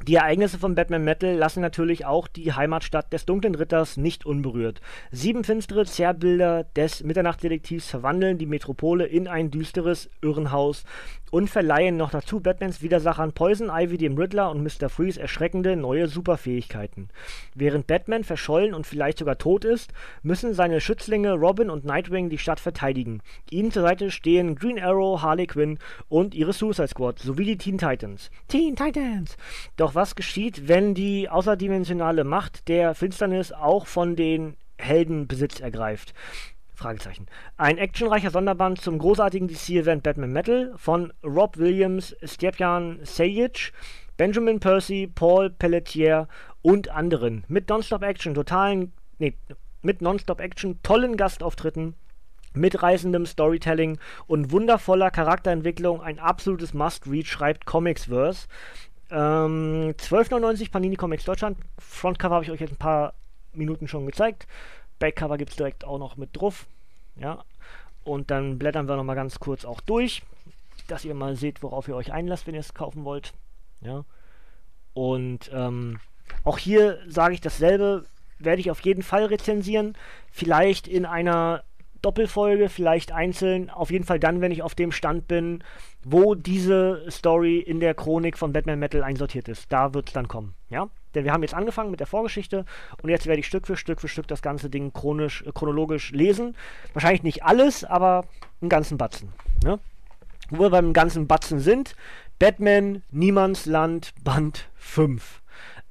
Die 0.06 0.16
Ereignisse 0.16 0.58
von 0.58 0.76
Batman 0.76 1.04
Metal 1.04 1.34
lassen 1.34 1.60
natürlich 1.60 2.06
auch 2.06 2.28
die 2.28 2.54
Heimatstadt 2.54 3.12
des 3.12 3.26
Dunklen 3.26 3.56
Ritters 3.56 3.98
nicht 3.98 4.26
unberührt. 4.26 4.80
Sieben 5.12 5.44
finstere 5.44 5.86
Zerrbilder 5.86 6.64
des 6.76 7.04
Mitternachtsdetektivs 7.04 7.90
verwandeln 7.90 8.38
die 8.38 8.46
Metropole 8.46 9.06
in 9.06 9.28
ein 9.28 9.52
düsteres 9.52 10.10
Irrenhaus 10.22 10.86
und 11.32 11.50
verleihen 11.50 11.98
noch 11.98 12.12
dazu 12.12 12.40
Batmans 12.40 12.82
Widersachern 12.82 13.34
Poison 13.34 13.70
Ivy, 13.70 13.98
dem 13.98 14.18
Riddler 14.18 14.50
und 14.50 14.64
Mr. 14.64 14.90
Freeze 14.90 15.20
erschreckende 15.20 15.76
neue 15.76 16.08
Superfähigkeiten. 16.08 17.10
Während 17.54 17.88
Batman 17.88 18.24
verschollen 18.24 18.74
und 18.74 18.88
vielleicht 18.88 19.18
sogar 19.18 19.38
tot 19.38 19.66
ist, 19.66 19.92
müssen 20.24 20.54
seine 20.54 20.80
Schützlinge 20.80 21.34
Robin 21.34 21.70
und 21.70 21.86
Nightwing 21.86 22.30
die 22.30 22.38
Stadt 22.38 22.60
verteidigen. 22.60 23.22
Ihnen 23.50 23.72
zur 23.72 23.82
Seite 23.82 24.12
stehen 24.12 24.56
Green 24.56 24.80
Arrow, 24.80 25.22
Harley 25.22 25.48
Quinn 25.48 25.80
und 26.08 26.34
ihre 26.34 26.54
Suicide 26.54 26.88
Squad 26.88 27.20
sowie 27.20 27.46
die 27.46 27.58
Teen 27.58 27.78
Titans. 27.78 28.32
Teen 28.48 28.76
Titans! 28.76 29.36
Doch 29.76 29.87
was 29.96 30.16
geschieht, 30.16 30.68
wenn 30.68 30.94
die 30.94 31.30
außerdimensionale 31.30 32.24
Macht 32.24 32.68
der 32.68 32.96
Finsternis 32.96 33.52
auch 33.52 33.88
von 33.88 34.16
den 34.16 34.56
Helden 34.78 35.28
Besitz 35.28 35.60
ergreift? 35.60 36.14
Ein 37.58 37.80
actionreicher 37.80 38.30
Sonderband 38.30 38.80
zum 38.80 39.00
großartigen 39.00 39.48
DC-Event 39.48 40.04
Batman 40.04 40.32
Metal 40.32 40.74
von 40.76 41.12
Rob 41.24 41.58
Williams, 41.58 42.16
Stjepan 42.24 43.00
Sejic, 43.02 43.74
Benjamin 44.16 44.60
Percy, 44.60 45.08
Paul 45.14 45.50
Pelletier 45.50 46.28
und 46.62 46.90
anderen. 46.90 47.46
Mit 47.48 47.70
Nonstop 47.70 48.04
Action, 48.04 48.36
totalen, 48.36 48.94
nee, 49.18 49.34
mit 49.82 50.02
Nonstop 50.02 50.40
Action, 50.40 50.80
tollen 50.84 51.18
Gastauftritten, 51.18 51.96
mitreißendem 52.54 53.26
Storytelling 53.26 54.00
und 54.28 54.52
wundervoller 54.52 55.12
Charakterentwicklung 55.12 56.02
ein 56.02 56.20
absolutes 56.20 56.74
Must-Read, 56.74 57.28
schreibt 57.28 57.66
Comicsverse. 57.66 58.48
Ähm, 59.10 59.94
12,99 59.98 60.72
Panini 60.72 60.96
Comics 60.96 61.24
Deutschland. 61.24 61.58
Frontcover 61.80 62.36
habe 62.36 62.46
ich 62.46 62.52
euch 62.52 62.60
jetzt 62.60 62.74
ein 62.74 62.78
paar 62.78 63.14
Minuten 63.54 63.88
schon 63.88 64.06
gezeigt. 64.06 64.48
Backcover 65.00 65.38
gibt 65.38 65.52
es 65.52 65.58
direkt 65.58 65.86
auch 65.86 66.00
noch 66.00 66.18
mit 66.18 66.30
drauf. 66.34 66.68
Ja. 67.16 67.44
Und 68.04 68.32
dann 68.32 68.58
blättern 68.58 68.88
wir 68.88 68.96
nochmal 68.96 69.16
ganz 69.16 69.40
kurz 69.40 69.66
auch 69.66 69.82
durch, 69.82 70.24
dass 70.88 71.06
ihr 71.06 71.14
mal 71.14 71.36
seht, 71.36 71.64
worauf 71.64 71.88
ihr 71.88 71.96
euch 71.96 72.12
einlasst, 72.12 72.48
wenn 72.48 72.56
ihr 72.56 72.62
es 72.62 72.74
kaufen 72.74 73.04
wollt. 73.04 73.34
Ja. 73.82 74.06
Und 74.94 75.52
ähm, 75.54 76.00
auch 76.44 76.58
hier 76.58 77.00
sage 77.08 77.34
ich 77.34 77.42
dasselbe, 77.42 78.06
werde 78.40 78.62
ich 78.62 78.72
auf 78.72 78.82
jeden 78.82 79.04
Fall 79.04 79.26
rezensieren. 79.26 79.96
Vielleicht 80.32 80.88
in 80.88 81.06
einer 81.06 81.64
Doppelfolge, 82.02 82.70
vielleicht 82.70 83.12
einzeln. 83.12 83.70
Auf 83.70 83.92
jeden 83.92 84.06
Fall 84.06 84.20
dann, 84.20 84.42
wenn 84.42 84.52
ich 84.52 84.62
auf 84.62 84.76
dem 84.76 84.92
Stand 84.92 85.28
bin, 85.28 85.64
wo 86.04 86.36
diese 86.36 87.06
Story 87.10 87.60
in 87.60 87.80
der 87.80 87.94
Chronik 87.94 88.38
von 88.38 88.54
Batman 88.54 88.80
Metal 88.80 89.04
einsortiert 89.04 89.48
ist. 89.48 89.72
Da 89.72 89.94
wird 89.94 90.10
es 90.10 90.14
dann 90.14 90.28
kommen. 90.28 90.54
Ja? 90.70 90.90
Denn 91.16 91.26
wir 91.26 91.34
haben 91.34 91.42
jetzt 91.42 91.54
angefangen 91.54 91.92
mit 91.92 92.00
der 92.00 92.08
Vorgeschichte 92.08 92.66
und 93.02 93.10
jetzt 93.10 93.26
werde 93.26 93.40
ich 93.40 93.48
Stück 93.48 93.68
für 93.68 93.76
Stück 93.76 94.02
für 94.02 94.08
Stück 94.08 94.28
das 94.28 94.42
ganze 94.42 94.70
Ding 94.70 94.94
chronisch, 94.94 95.44
äh, 95.44 95.52
chronologisch 95.52 96.12
lesen. 96.12 96.56
Wahrscheinlich 96.94 97.24
nicht 97.24 97.44
alles, 97.44 97.84
aber 97.84 98.26
einen 98.62 98.70
ganzen 98.70 98.98
Batzen. 98.98 99.34
Ne? 99.64 99.80
Wo 100.50 100.64
wir 100.64 100.70
beim 100.70 100.94
ganzen 100.94 101.28
Batzen 101.28 101.60
sind, 101.60 101.96
Batman 102.40 103.04
Niemandsland 103.12 104.14
Band 104.24 104.70
5. 104.76 105.42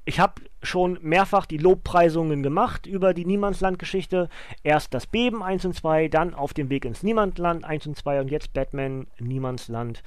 Ich 0.05 0.19
habe 0.19 0.41
schon 0.67 0.99
mehrfach 1.01 1.45
die 1.45 1.57
Lobpreisungen 1.57 2.43
gemacht 2.43 2.85
über 2.85 3.13
die 3.13 3.25
Niemandsland-Geschichte. 3.25 4.29
Erst 4.63 4.93
das 4.93 5.07
Beben 5.07 5.41
1 5.41 5.65
und 5.65 5.73
2, 5.73 6.07
dann 6.07 6.33
auf 6.33 6.53
dem 6.53 6.69
Weg 6.69 6.85
ins 6.85 7.03
Niemandsland 7.03 7.65
1 7.65 7.87
und 7.87 7.97
2 7.97 8.21
und 8.21 8.31
jetzt 8.31 8.53
Batman 8.53 9.07
Niemandsland 9.19 10.03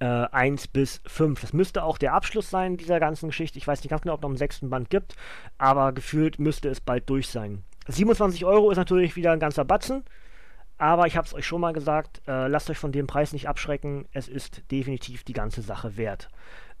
äh, 0.00 0.04
1 0.04 0.68
bis 0.68 1.00
5. 1.06 1.40
Das 1.40 1.52
müsste 1.52 1.84
auch 1.84 1.98
der 1.98 2.14
Abschluss 2.14 2.50
sein 2.50 2.76
dieser 2.76 3.00
ganzen 3.00 3.28
Geschichte. 3.28 3.58
Ich 3.58 3.66
weiß 3.66 3.82
nicht 3.82 3.90
ganz 3.90 4.02
genau, 4.02 4.14
ob 4.14 4.22
noch 4.22 4.30
einen 4.30 4.36
sechsten 4.36 4.70
Band 4.70 4.90
gibt, 4.90 5.14
aber 5.58 5.92
gefühlt 5.92 6.38
müsste 6.38 6.68
es 6.68 6.80
bald 6.80 7.08
durch 7.08 7.28
sein. 7.28 7.64
27 7.88 8.44
Euro 8.44 8.70
ist 8.70 8.76
natürlich 8.76 9.16
wieder 9.16 9.32
ein 9.32 9.40
ganzer 9.40 9.64
Batzen, 9.64 10.04
aber 10.78 11.06
ich 11.06 11.16
habe 11.16 11.26
es 11.26 11.34
euch 11.34 11.46
schon 11.46 11.60
mal 11.60 11.72
gesagt, 11.72 12.22
äh, 12.26 12.48
lasst 12.48 12.70
euch 12.70 12.78
von 12.78 12.92
dem 12.92 13.06
Preis 13.06 13.32
nicht 13.32 13.48
abschrecken. 13.48 14.06
Es 14.12 14.28
ist 14.28 14.62
definitiv 14.70 15.24
die 15.24 15.32
ganze 15.32 15.62
Sache 15.62 15.96
wert. 15.96 16.28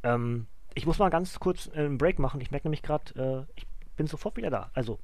Ähm, 0.02 0.46
ich 0.74 0.86
muss 0.86 0.98
mal 0.98 1.10
ganz 1.10 1.38
kurz 1.40 1.68
äh, 1.68 1.80
einen 1.80 1.98
Break 1.98 2.18
machen. 2.18 2.40
Ich 2.40 2.50
merke 2.50 2.66
nämlich 2.66 2.82
gerade, 2.82 3.46
äh, 3.48 3.52
ich 3.56 3.66
bin 3.96 4.06
sofort 4.06 4.36
wieder 4.36 4.50
da. 4.50 4.70
Also, 4.74 4.98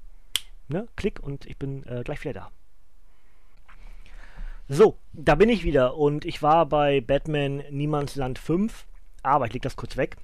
ne, 0.68 0.88
klick 0.96 1.20
und 1.20 1.46
ich 1.46 1.56
bin 1.56 1.84
äh, 1.86 2.02
gleich 2.04 2.22
wieder 2.22 2.34
da. 2.34 2.50
So, 4.68 4.98
da 5.12 5.36
bin 5.36 5.48
ich 5.48 5.62
wieder 5.62 5.96
und 5.96 6.24
ich 6.24 6.42
war 6.42 6.66
bei 6.66 7.00
Batman 7.00 7.62
Niemandsland 7.70 8.38
5, 8.38 8.86
aber 9.22 9.46
ich 9.46 9.52
leg 9.52 9.62
das 9.62 9.76
kurz 9.76 9.96
weg. 9.96 10.16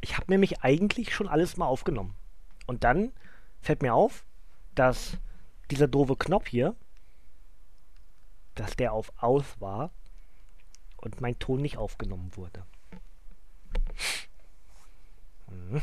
Ich 0.00 0.16
habe 0.16 0.30
nämlich 0.30 0.62
eigentlich 0.62 1.14
schon 1.14 1.28
alles 1.28 1.56
mal 1.56 1.66
aufgenommen. 1.66 2.14
Und 2.66 2.82
dann 2.82 3.12
fällt 3.60 3.82
mir 3.82 3.94
auf, 3.94 4.24
dass 4.74 5.18
dieser 5.70 5.86
doofe 5.86 6.16
Knopf 6.16 6.48
hier, 6.48 6.74
dass 8.56 8.76
der 8.76 8.92
auf 8.92 9.12
Aus 9.18 9.60
war 9.60 9.90
und 10.96 11.20
mein 11.20 11.38
Ton 11.38 11.60
nicht 11.60 11.76
aufgenommen 11.76 12.32
wurde. 12.34 12.64
Mhm. 15.54 15.82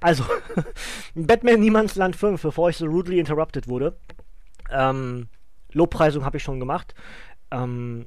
Also, 0.00 0.24
Batman 1.14 1.60
Niemandsland 1.60 2.16
5, 2.16 2.42
bevor 2.42 2.70
ich 2.70 2.76
so 2.76 2.86
rudely 2.86 3.18
interrupted 3.18 3.68
wurde. 3.68 3.96
Ähm, 4.70 5.28
Lobpreisung 5.72 6.24
habe 6.24 6.38
ich 6.38 6.42
schon 6.42 6.60
gemacht. 6.60 6.94
Ähm, 7.50 8.06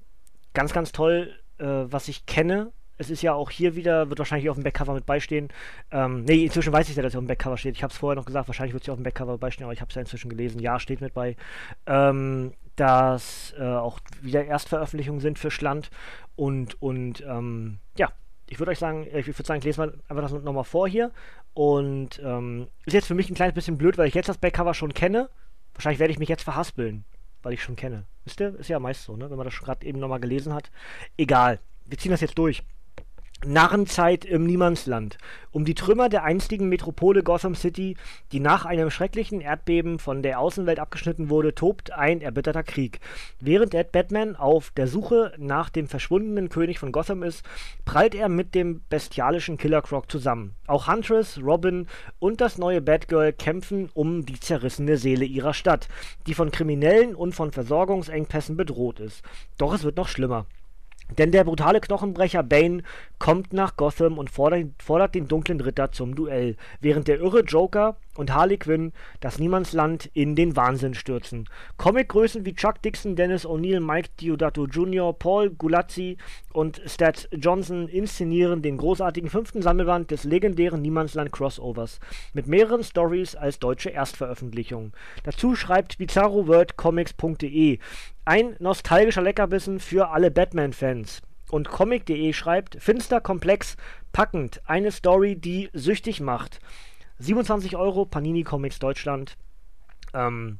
ganz, 0.54 0.74
ganz 0.74 0.92
toll, 0.92 1.36
äh, 1.58 1.66
was 1.66 2.08
ich 2.08 2.26
kenne. 2.26 2.72
Es 2.98 3.10
ist 3.10 3.22
ja 3.22 3.34
auch 3.34 3.50
hier 3.50 3.76
wieder, 3.76 4.10
wird 4.10 4.20
wahrscheinlich 4.20 4.50
auf 4.50 4.58
dem 4.58 4.64
Backcover 4.64 4.94
mit 4.94 5.06
beistehen. 5.06 5.48
Ähm, 5.90 6.26
nee, 6.26 6.44
inzwischen 6.44 6.74
weiß 6.74 6.90
ich 6.90 6.98
ja, 6.98 7.02
dass 7.02 7.14
es 7.14 7.16
auf 7.16 7.24
dem 7.24 7.28
Backcover 7.28 7.56
steht. 7.56 7.78
Ich 7.78 7.84
habe 7.84 7.94
es 7.94 7.98
vorher 7.98 8.18
noch 8.18 8.26
gesagt, 8.26 8.50
wahrscheinlich 8.50 8.74
wird 8.74 8.84
es 8.84 8.88
ja 8.88 8.94
auf 8.94 9.00
dem 9.00 9.04
Backcover 9.04 9.38
beistehen, 9.38 9.64
aber 9.64 9.72
ich 9.74 9.80
habe 9.80 9.88
es 9.88 9.96
ja 9.96 10.02
inzwischen 10.02 10.30
gelesen. 10.30 10.60
Ja, 10.60 10.80
steht 10.82 11.00
mit 11.00 11.14
bei. 11.14 11.38
Ähm, 11.86 12.54
dass 12.76 13.54
äh, 13.58 13.64
auch 13.64 14.00
wieder 14.22 14.46
Erstveröffentlichungen 14.46 15.22
sind 15.22 15.40
für 15.40 15.52
Schland 15.52 15.92
und, 16.36 16.82
und 16.82 17.22
ähm, 17.28 17.80
ja, 17.98 18.10
ich 18.50 18.60
würde 18.60 18.72
euch 18.72 18.80
sagen, 18.80 19.08
ich 19.14 19.28
würde 19.28 19.44
sagen, 19.44 19.60
ich 19.60 19.66
lese 19.66 19.80
mal 19.80 19.94
einfach 20.08 20.24
das 20.24 20.44
nochmal 20.44 20.64
vor 20.64 20.88
hier. 20.88 21.12
Und 21.54 22.22
ähm, 22.24 22.68
ist 22.86 22.94
jetzt 22.94 23.08
für 23.08 23.16
mich 23.16 23.30
ein 23.30 23.36
kleines 23.36 23.56
bisschen 23.56 23.78
blöd, 23.78 23.98
weil 23.98 24.08
ich 24.08 24.14
jetzt 24.14 24.30
das 24.30 24.38
Backcover 24.38 24.74
schon 24.74 24.94
kenne. 24.94 25.30
Wahrscheinlich 25.74 26.00
werde 26.00 26.12
ich 26.12 26.20
mich 26.20 26.30
jetzt 26.30 26.44
verhaspeln 26.44 27.06
weil 27.42 27.54
ich 27.54 27.64
schon 27.64 27.76
kenne. 27.76 28.06
Wisst 28.26 28.40
ihr? 28.42 28.56
Ist 28.60 28.70
ja 28.70 28.80
meist 28.80 29.04
so, 29.04 29.16
ne? 29.16 29.30
Wenn 29.30 29.38
man 29.38 29.46
das 29.46 29.58
gerade 29.60 29.86
eben 29.86 30.00
nochmal 30.00 30.20
gelesen 30.20 30.54
hat. 30.54 30.72
Egal. 31.18 31.60
Wir 31.86 31.98
ziehen 31.98 32.12
das 32.12 32.22
jetzt 32.22 32.38
durch. 32.38 32.64
Narrenzeit 33.46 34.26
im 34.26 34.46
Niemandsland. 34.46 35.18
Um 35.52 35.64
die 35.64 35.74
Trümmer 35.74 36.10
der 36.10 36.26
einstigen 36.26 36.68
Metropole 36.68 37.24
Gotham 37.24 37.56
City, 37.56 37.96
die 38.34 38.42
nach 38.42 38.66
einem 38.66 38.92
schrecklichen 38.92 39.40
Erdbeben 39.40 39.98
von 39.98 40.22
der 40.22 40.40
Außenwelt 40.42 40.78
abgeschnitten 40.78 41.30
wurde, 41.30 41.56
tobt 41.56 41.94
ein 41.94 42.20
erbitterter 42.20 42.64
Krieg. 42.64 43.00
Während 43.40 43.74
Ed 43.74 43.94
Batman 43.94 44.36
auf 44.36 44.72
der 44.72 44.88
Suche 44.88 45.34
nach 45.38 45.70
dem 45.70 45.88
verschwundenen 45.88 46.50
König 46.50 46.80
von 46.80 46.92
Gotham 46.92 47.24
ist, 47.24 47.46
prallt 47.86 48.14
er 48.14 48.28
mit 48.28 48.56
dem 48.56 48.82
bestialischen 48.90 49.58
Killer 49.58 49.82
Croc 49.82 50.12
zusammen. 50.12 50.54
Auch 50.68 50.88
Huntress, 50.88 51.40
Robin 51.42 51.88
und 52.20 52.42
das 52.42 52.58
neue 52.58 52.82
Batgirl 52.82 53.32
kämpfen 53.32 53.90
um 53.94 54.26
die 54.26 54.40
zerrissene 54.40 54.98
Seele 54.98 55.24
ihrer 55.24 55.54
Stadt, 55.54 55.88
die 56.28 56.34
von 56.34 56.52
Kriminellen 56.52 57.16
und 57.16 57.34
von 57.34 57.54
Versorgungsengpässen 57.54 58.58
bedroht 58.58 59.00
ist. 59.00 59.24
Doch 59.58 59.74
es 59.74 59.84
wird 59.84 59.96
noch 59.96 60.10
schlimmer. 60.10 60.46
Denn 61.18 61.32
der 61.32 61.44
brutale 61.44 61.82
Knochenbrecher 61.82 62.44
Bane 62.44 62.84
kommt 63.18 63.54
nach 63.54 63.76
Gotham 63.76 64.18
und 64.18 64.30
fordert, 64.30 64.68
fordert, 64.82 65.16
den 65.16 65.28
dunklen 65.28 65.60
Ritter 65.60 65.92
zum 65.92 66.16
Duell, 66.16 66.56
während 66.82 67.08
der 67.08 67.20
irre 67.20 67.42
Joker 67.42 67.98
und 68.16 68.34
Harley 68.34 68.58
Quinn 68.58 68.92
das 69.22 69.40
Niemandsland 69.40 70.10
in 70.14 70.36
den 70.36 70.56
Wahnsinn 70.56 70.94
stürzen. 70.94 71.48
Comicgrößen 71.78 72.46
wie 72.46 72.54
Chuck 72.54 72.82
Dixon, 72.82 73.16
Dennis 73.16 73.46
O'Neill, 73.46 73.80
Mike 73.80 74.10
Diodato 74.20 74.66
Jr., 74.66 75.18
Paul 75.18 75.50
Gulazzi 75.50 76.18
und 76.54 76.82
Stat 76.86 77.30
Johnson 77.32 77.88
inszenieren 77.88 78.62
den 78.62 78.78
großartigen 78.78 79.30
fünften 79.30 79.62
Sammelband 79.62 80.12
des 80.12 80.26
legendären 80.26 80.82
Niemandsland-Crossovers 80.82 82.00
mit 82.34 82.48
mehreren 82.48 82.84
Stories 82.84 83.36
als 83.36 83.60
deutsche 83.60 83.90
Erstveröffentlichung. 83.90 84.94
Dazu 85.24 85.56
schreibt 85.56 85.98
bizarroworldcomics.de 85.98 87.80
ein 88.30 88.56
nostalgischer 88.60 89.24
Leckerbissen 89.24 89.80
für 89.80 90.10
alle 90.10 90.30
Batman-Fans. 90.30 91.24
Und 91.50 91.68
Comic.de 91.68 92.32
schreibt, 92.34 92.76
finster, 92.80 93.22
komplex, 93.22 93.76
packend, 94.12 94.62
eine 94.66 94.92
Story, 94.92 95.36
die 95.36 95.72
süchtig 95.74 96.22
macht. 96.22 96.60
27 97.18 97.76
Euro, 97.76 98.06
Panini 98.06 98.44
Comics 98.44 98.78
Deutschland. 98.78 99.36
Ähm, 100.14 100.60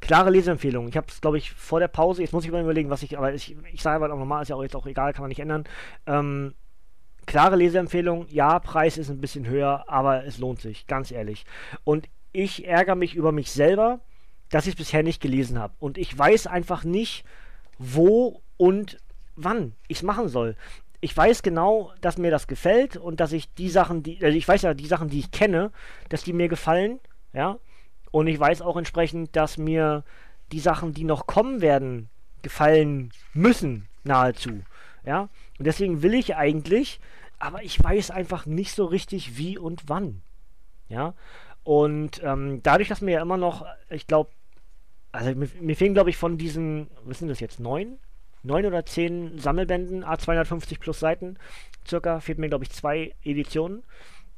klare 0.00 0.30
Leseempfehlung. 0.30 0.88
Ich 0.88 0.96
habe 0.96 1.06
es, 1.10 1.20
glaube 1.20 1.36
ich, 1.36 1.52
vor 1.52 1.80
der 1.80 1.88
Pause, 1.88 2.22
jetzt 2.22 2.32
muss 2.32 2.46
ich 2.46 2.50
mal 2.50 2.62
überlegen, 2.62 2.88
was 2.88 3.02
ich, 3.02 3.18
aber 3.18 3.34
ich, 3.34 3.58
ich 3.70 3.82
sage 3.82 4.02
aber 4.02 4.14
auch 4.14 4.18
nochmal, 4.18 4.40
ist 4.40 4.48
ja 4.48 4.56
auch 4.56 4.62
jetzt 4.62 4.74
auch 4.74 4.86
egal, 4.86 5.12
kann 5.12 5.24
man 5.24 5.28
nicht 5.28 5.40
ändern. 5.40 5.64
Ähm, 6.06 6.54
klare 7.26 7.56
Leseempfehlung. 7.56 8.26
Ja, 8.30 8.58
Preis 8.58 8.96
ist 8.96 9.10
ein 9.10 9.20
bisschen 9.20 9.46
höher, 9.46 9.84
aber 9.86 10.24
es 10.24 10.38
lohnt 10.38 10.62
sich, 10.62 10.86
ganz 10.86 11.10
ehrlich. 11.10 11.44
Und 11.84 12.08
ich 12.32 12.66
ärgere 12.66 12.94
mich 12.94 13.14
über 13.14 13.32
mich 13.32 13.50
selber, 13.50 14.00
dass 14.52 14.66
ich 14.66 14.76
bisher 14.76 15.02
nicht 15.02 15.22
gelesen 15.22 15.58
habe. 15.58 15.72
Und 15.80 15.96
ich 15.96 16.16
weiß 16.16 16.46
einfach 16.46 16.84
nicht, 16.84 17.24
wo 17.78 18.42
und 18.58 18.98
wann 19.34 19.72
ich 19.88 19.98
es 19.98 20.02
machen 20.02 20.28
soll. 20.28 20.56
Ich 21.00 21.16
weiß 21.16 21.42
genau, 21.42 21.90
dass 22.02 22.18
mir 22.18 22.30
das 22.30 22.46
gefällt 22.46 22.98
und 22.98 23.18
dass 23.18 23.32
ich 23.32 23.52
die 23.54 23.70
Sachen, 23.70 24.02
die, 24.02 24.22
also 24.22 24.36
ich 24.36 24.46
weiß 24.46 24.62
ja, 24.62 24.74
die 24.74 24.86
Sachen, 24.86 25.08
die 25.08 25.20
ich 25.20 25.30
kenne, 25.30 25.72
dass 26.10 26.22
die 26.22 26.34
mir 26.34 26.48
gefallen, 26.48 27.00
ja. 27.32 27.58
Und 28.10 28.26
ich 28.26 28.38
weiß 28.38 28.60
auch 28.60 28.76
entsprechend, 28.76 29.34
dass 29.34 29.56
mir 29.56 30.04
die 30.52 30.60
Sachen, 30.60 30.92
die 30.92 31.04
noch 31.04 31.26
kommen 31.26 31.62
werden, 31.62 32.10
gefallen 32.42 33.10
müssen, 33.32 33.88
nahezu, 34.04 34.60
ja. 35.04 35.30
Und 35.58 35.66
deswegen 35.66 36.02
will 36.02 36.12
ich 36.12 36.36
eigentlich, 36.36 37.00
aber 37.38 37.62
ich 37.62 37.82
weiß 37.82 38.10
einfach 38.10 38.44
nicht 38.44 38.74
so 38.74 38.84
richtig, 38.84 39.38
wie 39.38 39.56
und 39.56 39.88
wann, 39.88 40.20
ja. 40.88 41.14
Und 41.64 42.22
ähm, 42.22 42.60
dadurch, 42.62 42.88
dass 42.88 43.00
mir 43.00 43.12
ja 43.12 43.22
immer 43.22 43.38
noch, 43.38 43.64
ich 43.88 44.06
glaube, 44.06 44.30
also 45.12 45.34
mir, 45.34 45.48
mir 45.60 45.76
fehlen, 45.76 45.94
glaube 45.94 46.10
ich, 46.10 46.16
von 46.16 46.38
diesen, 46.38 46.88
was 47.04 47.18
sind 47.18 47.28
das 47.28 47.40
jetzt, 47.40 47.60
neun? 47.60 47.98
Neun 48.42 48.66
oder 48.66 48.84
zehn 48.84 49.38
Sammelbänden, 49.38 50.04
A250 50.04 50.80
plus 50.80 50.98
Seiten, 50.98 51.36
circa, 51.86 52.18
fehlt 52.18 52.38
mir, 52.38 52.48
glaube 52.48 52.64
ich, 52.64 52.70
zwei 52.70 53.14
Editionen. 53.22 53.84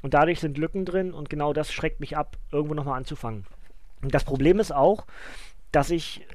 Und 0.02 0.12
dadurch 0.12 0.40
sind 0.40 0.58
Lücken 0.58 0.84
drin 0.84 1.14
und 1.14 1.30
genau 1.30 1.54
das 1.54 1.72
schreckt 1.72 2.00
mich 2.00 2.16
ab, 2.16 2.36
irgendwo 2.52 2.74
nochmal 2.74 2.98
anzufangen. 2.98 3.46
Und 4.02 4.14
das 4.14 4.24
Problem 4.24 4.60
ist 4.60 4.72
auch, 4.74 5.06
dass 5.72 5.88
ich 5.88 6.26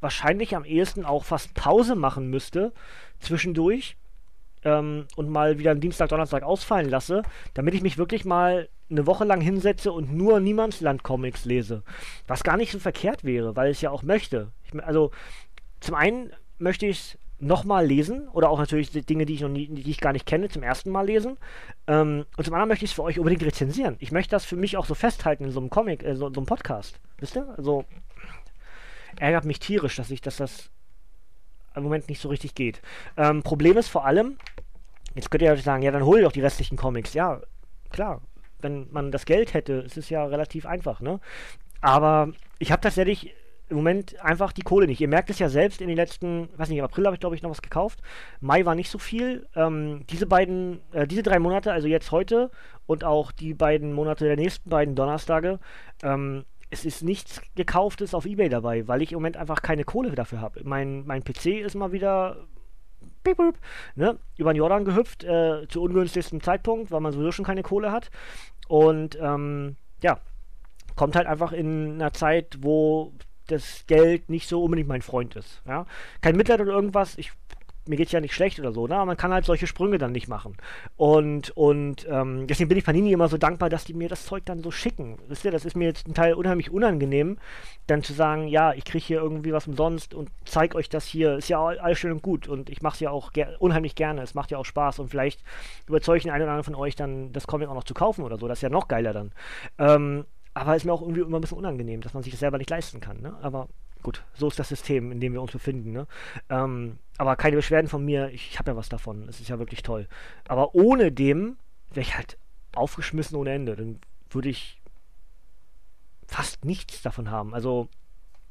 wahrscheinlich 0.00 0.54
am 0.54 0.64
ehesten 0.64 1.04
auch 1.04 1.24
fast 1.24 1.54
Pause 1.54 1.96
machen 1.96 2.30
müsste 2.30 2.72
zwischendurch 3.18 3.96
ähm, 4.64 5.06
und 5.16 5.28
mal 5.28 5.58
wieder 5.58 5.70
einen 5.70 5.80
Dienstag, 5.80 6.08
Donnerstag 6.08 6.42
ausfallen 6.42 6.88
lasse, 6.88 7.22
damit 7.54 7.74
ich 7.74 7.82
mich 7.82 7.98
wirklich 7.98 8.24
mal 8.24 8.68
eine 8.90 9.06
Woche 9.06 9.24
lang 9.24 9.40
hinsetze 9.40 9.92
und 9.92 10.14
nur 10.14 10.40
Niemandsland-Comics 10.40 11.44
lese. 11.44 11.82
Was 12.26 12.42
gar 12.42 12.56
nicht 12.56 12.72
so 12.72 12.78
verkehrt 12.78 13.24
wäre, 13.24 13.56
weil 13.56 13.70
ich 13.70 13.78
es 13.78 13.82
ja 13.82 13.90
auch 13.90 14.02
möchte. 14.02 14.52
Ich, 14.64 14.82
also, 14.82 15.10
zum 15.80 15.94
einen 15.94 16.32
möchte 16.58 16.86
ich 16.86 16.98
es 16.98 17.18
nochmal 17.40 17.86
lesen 17.86 18.28
oder 18.28 18.50
auch 18.50 18.58
natürlich 18.58 18.90
Dinge, 18.90 19.24
die 19.24 19.34
ich 19.34 19.40
noch 19.42 19.48
nie, 19.48 19.68
die 19.68 19.90
ich 19.90 20.00
gar 20.00 20.12
nicht 20.12 20.26
kenne, 20.26 20.48
zum 20.48 20.62
ersten 20.62 20.90
Mal 20.90 21.06
lesen. 21.06 21.36
Ähm, 21.86 22.24
und 22.36 22.44
zum 22.44 22.54
anderen 22.54 22.68
möchte 22.68 22.84
ich 22.84 22.90
es 22.90 22.94
für 22.94 23.04
euch 23.04 23.18
unbedingt 23.18 23.44
rezensieren. 23.44 23.96
Ich 24.00 24.10
möchte 24.10 24.30
das 24.30 24.44
für 24.44 24.56
mich 24.56 24.76
auch 24.76 24.86
so 24.86 24.94
festhalten 24.94 25.44
in 25.44 25.50
so 25.50 25.60
einem 25.60 25.70
Comic, 25.70 26.02
äh, 26.02 26.16
so, 26.16 26.32
so 26.32 26.40
einem 26.40 26.46
Podcast. 26.46 26.98
Wisst 27.18 27.36
ihr? 27.36 27.48
Also 27.56 27.84
ärgert 29.18 29.44
mich 29.44 29.60
tierisch, 29.60 29.96
dass 29.96 30.10
ich, 30.10 30.20
dass 30.20 30.38
das 30.38 30.70
im 31.78 31.84
Moment 31.84 32.08
nicht 32.08 32.20
so 32.20 32.28
richtig 32.28 32.54
geht. 32.54 32.82
Ähm, 33.16 33.42
Problem 33.42 33.76
ist 33.76 33.88
vor 33.88 34.04
allem, 34.04 34.36
jetzt 35.14 35.30
könnt 35.30 35.42
ihr 35.42 35.48
ja 35.48 35.56
sagen, 35.56 35.82
ja, 35.82 35.90
dann 35.90 36.04
hol 36.04 36.22
doch 36.22 36.32
die 36.32 36.40
restlichen 36.40 36.76
Comics. 36.76 37.14
Ja, 37.14 37.40
klar, 37.90 38.20
wenn 38.60 38.88
man 38.90 39.10
das 39.12 39.24
Geld 39.24 39.54
hätte, 39.54 39.74
ist 39.74 39.96
es 39.96 40.10
ja 40.10 40.24
relativ 40.24 40.66
einfach, 40.66 41.00
ne? 41.00 41.20
Aber 41.80 42.32
ich 42.58 42.72
habe 42.72 42.82
tatsächlich 42.82 43.34
im 43.68 43.76
Moment 43.76 44.18
einfach 44.24 44.52
die 44.52 44.62
Kohle 44.62 44.86
nicht. 44.86 45.00
Ihr 45.00 45.08
merkt 45.08 45.30
es 45.30 45.38
ja 45.38 45.48
selbst 45.48 45.80
in 45.80 45.88
den 45.88 45.96
letzten, 45.96 46.48
weiß 46.56 46.68
nicht, 46.68 46.78
im 46.78 46.84
April 46.84 47.04
habe 47.04 47.14
ich 47.14 47.20
glaube 47.20 47.36
ich 47.36 47.42
noch 47.42 47.50
was 47.50 47.62
gekauft. 47.62 48.00
Mai 48.40 48.64
war 48.64 48.74
nicht 48.74 48.90
so 48.90 48.98
viel. 48.98 49.46
Ähm, 49.54 50.04
diese 50.08 50.26
beiden, 50.26 50.80
äh, 50.92 51.06
diese 51.06 51.22
drei 51.22 51.38
Monate, 51.38 51.72
also 51.72 51.86
jetzt 51.86 52.10
heute 52.10 52.50
und 52.86 53.04
auch 53.04 53.30
die 53.30 53.54
beiden 53.54 53.92
Monate 53.92 54.24
der 54.24 54.36
nächsten 54.36 54.70
beiden 54.70 54.94
Donnerstage, 54.94 55.58
ähm, 56.02 56.44
es 56.70 56.84
ist 56.84 57.02
nichts 57.02 57.40
gekauftes 57.54 58.14
auf 58.14 58.26
Ebay 58.26 58.48
dabei, 58.48 58.86
weil 58.88 59.02
ich 59.02 59.12
im 59.12 59.16
Moment 59.16 59.36
einfach 59.36 59.62
keine 59.62 59.84
Kohle 59.84 60.14
dafür 60.14 60.40
habe. 60.40 60.60
Mein, 60.64 61.06
mein 61.06 61.24
PC 61.24 61.46
ist 61.64 61.74
mal 61.74 61.92
wieder 61.92 62.46
piep, 63.24 63.36
piep, 63.36 63.54
ne, 63.94 64.18
über 64.36 64.52
den 64.52 64.58
Jordan 64.58 64.84
gehüpft, 64.84 65.24
äh, 65.24 65.66
zu 65.68 65.82
ungünstigsten 65.82 66.40
Zeitpunkt, 66.40 66.90
weil 66.90 67.00
man 67.00 67.12
sowieso 67.12 67.32
schon 67.32 67.44
keine 67.44 67.62
Kohle 67.62 67.92
hat. 67.92 68.10
Und 68.68 69.18
ähm, 69.20 69.76
ja, 70.02 70.20
kommt 70.94 71.16
halt 71.16 71.26
einfach 71.26 71.52
in 71.52 71.94
einer 71.94 72.12
Zeit, 72.12 72.58
wo 72.60 73.12
das 73.46 73.86
Geld 73.86 74.28
nicht 74.28 74.46
so 74.48 74.62
unbedingt 74.62 74.88
mein 74.88 75.02
Freund 75.02 75.36
ist. 75.36 75.62
Ja? 75.66 75.86
Kein 76.20 76.36
Mitleid 76.36 76.60
oder 76.60 76.72
irgendwas, 76.72 77.16
ich 77.16 77.32
mir 77.88 77.96
geht 77.96 78.06
es 78.06 78.12
ja 78.12 78.20
nicht 78.20 78.34
schlecht 78.34 78.60
oder 78.60 78.72
so, 78.72 78.86
ne? 78.86 78.96
Aber 78.96 79.06
man 79.06 79.16
kann 79.16 79.32
halt 79.32 79.44
solche 79.44 79.66
Sprünge 79.66 79.98
dann 79.98 80.12
nicht 80.12 80.28
machen. 80.28 80.56
Und, 80.96 81.50
und 81.56 82.06
ähm, 82.08 82.46
deswegen 82.46 82.68
bin 82.68 82.78
ich 82.78 82.84
Panini 82.84 83.12
immer 83.12 83.28
so 83.28 83.36
dankbar, 83.36 83.70
dass 83.70 83.84
die 83.84 83.94
mir 83.94 84.08
das 84.08 84.24
Zeug 84.24 84.44
dann 84.44 84.62
so 84.62 84.70
schicken. 84.70 85.18
Wisst 85.28 85.44
ihr, 85.44 85.50
das 85.50 85.64
ist 85.64 85.76
mir 85.76 85.86
jetzt 85.86 86.06
ein 86.06 86.14
Teil 86.14 86.34
unheimlich 86.34 86.70
unangenehm, 86.70 87.38
dann 87.86 88.02
zu 88.02 88.12
sagen, 88.12 88.48
ja, 88.48 88.72
ich 88.74 88.84
kriege 88.84 89.04
hier 89.04 89.20
irgendwie 89.20 89.52
was 89.52 89.66
umsonst 89.66 90.14
und 90.14 90.30
zeig 90.44 90.74
euch 90.74 90.88
das 90.88 91.06
hier. 91.06 91.36
Ist 91.36 91.48
ja 91.48 91.64
alles 91.64 91.98
schön 91.98 92.12
und 92.12 92.22
gut 92.22 92.48
und 92.48 92.70
ich 92.70 92.82
mache 92.82 92.94
es 92.94 93.00
ja 93.00 93.10
auch 93.10 93.32
ger 93.32 93.56
unheimlich 93.58 93.94
gerne. 93.94 94.22
Es 94.22 94.34
macht 94.34 94.50
ja 94.50 94.58
auch 94.58 94.64
Spaß 94.64 94.98
und 94.98 95.08
vielleicht 95.08 95.42
überzeuge 95.86 96.18
ich 96.18 96.22
den 96.24 96.32
einen 96.32 96.42
oder 96.42 96.52
anderen 96.52 96.64
von 96.64 96.74
euch 96.74 96.96
dann, 96.96 97.32
das 97.32 97.46
Comic 97.46 97.68
auch 97.68 97.74
noch 97.74 97.84
zu 97.84 97.94
kaufen 97.94 98.24
oder 98.24 98.38
so. 98.38 98.48
Das 98.48 98.58
ist 98.58 98.62
ja 98.62 98.68
noch 98.68 98.88
geiler 98.88 99.12
dann. 99.12 99.32
Ähm, 99.78 100.24
aber 100.54 100.74
ist 100.74 100.84
mir 100.84 100.92
auch 100.92 101.02
irgendwie 101.02 101.20
immer 101.20 101.38
ein 101.38 101.40
bisschen 101.40 101.58
unangenehm, 101.58 102.00
dass 102.00 102.14
man 102.14 102.22
sich 102.22 102.32
das 102.32 102.40
selber 102.40 102.58
nicht 102.58 102.70
leisten 102.70 103.00
kann. 103.00 103.20
Ne? 103.20 103.36
Aber 103.42 103.68
gut, 104.02 104.24
so 104.34 104.48
ist 104.48 104.58
das 104.58 104.68
System, 104.68 105.12
in 105.12 105.20
dem 105.20 105.32
wir 105.32 105.42
uns 105.42 105.52
befinden. 105.52 105.92
Ne? 105.92 106.06
Ähm, 106.48 106.98
aber 107.18 107.36
keine 107.36 107.56
Beschwerden 107.56 107.88
von 107.88 108.04
mir, 108.04 108.30
ich 108.30 108.58
habe 108.58 108.70
ja 108.70 108.76
was 108.76 108.88
davon. 108.88 109.28
Es 109.28 109.40
ist 109.40 109.48
ja 109.48 109.58
wirklich 109.58 109.82
toll. 109.82 110.08
Aber 110.46 110.74
ohne 110.74 111.12
dem 111.12 111.56
wäre 111.90 112.00
ich 112.00 112.16
halt 112.16 112.38
aufgeschmissen 112.74 113.36
ohne 113.36 113.52
Ende. 113.52 113.76
Dann 113.76 114.00
würde 114.30 114.48
ich 114.48 114.80
fast 116.26 116.64
nichts 116.64 117.02
davon 117.02 117.30
haben. 117.30 117.54
Also, 117.54 117.88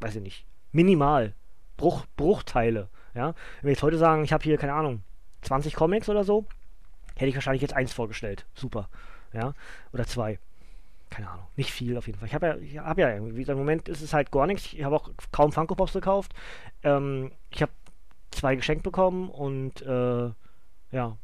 weiß 0.01 0.17
ich 0.17 0.21
nicht. 0.21 0.45
Minimal. 0.73 1.33
Bruch, 1.77 2.05
Bruchteile. 2.17 2.89
Ja? 3.13 3.33
Wenn 3.61 3.67
wir 3.67 3.71
jetzt 3.71 3.83
heute 3.83 3.97
sagen, 3.97 4.23
ich 4.23 4.33
habe 4.33 4.43
hier, 4.43 4.57
keine 4.57 4.73
Ahnung, 4.73 5.01
20 5.43 5.73
Comics 5.73 6.09
oder 6.09 6.23
so, 6.23 6.45
hätte 7.15 7.29
ich 7.29 7.35
wahrscheinlich 7.35 7.61
jetzt 7.61 7.73
eins 7.73 7.93
vorgestellt. 7.93 8.45
Super. 8.53 8.89
Ja? 9.31 9.53
Oder 9.93 10.05
zwei 10.05 10.39
keine 11.09 11.29
Ahnung, 11.29 11.45
nicht 11.55 11.71
viel 11.71 11.97
auf 11.97 12.07
jeden 12.07 12.19
Fall. 12.19 12.27
Ich 12.27 12.35
habe 12.35 12.47
ja, 12.47 12.55
ich 12.57 12.77
habe 12.77 13.01
ja 13.01 13.09
irgendwie, 13.13 13.43
im 13.43 13.57
Moment 13.57 13.87
ist 13.87 14.01
es 14.01 14.13
halt 14.13 14.31
gar 14.31 14.45
nichts. 14.45 14.73
Ich 14.73 14.83
habe 14.83 14.95
auch 14.95 15.09
kaum 15.31 15.51
Funko 15.51 15.75
Pops 15.75 15.93
gekauft. 15.93 16.33
Ähm, 16.83 17.31
ich 17.49 17.61
habe 17.61 17.71
zwei 18.31 18.55
geschenkt 18.55 18.83
bekommen 18.83 19.29
und 19.29 19.81
äh, 19.81 20.31
ja, 20.91 21.17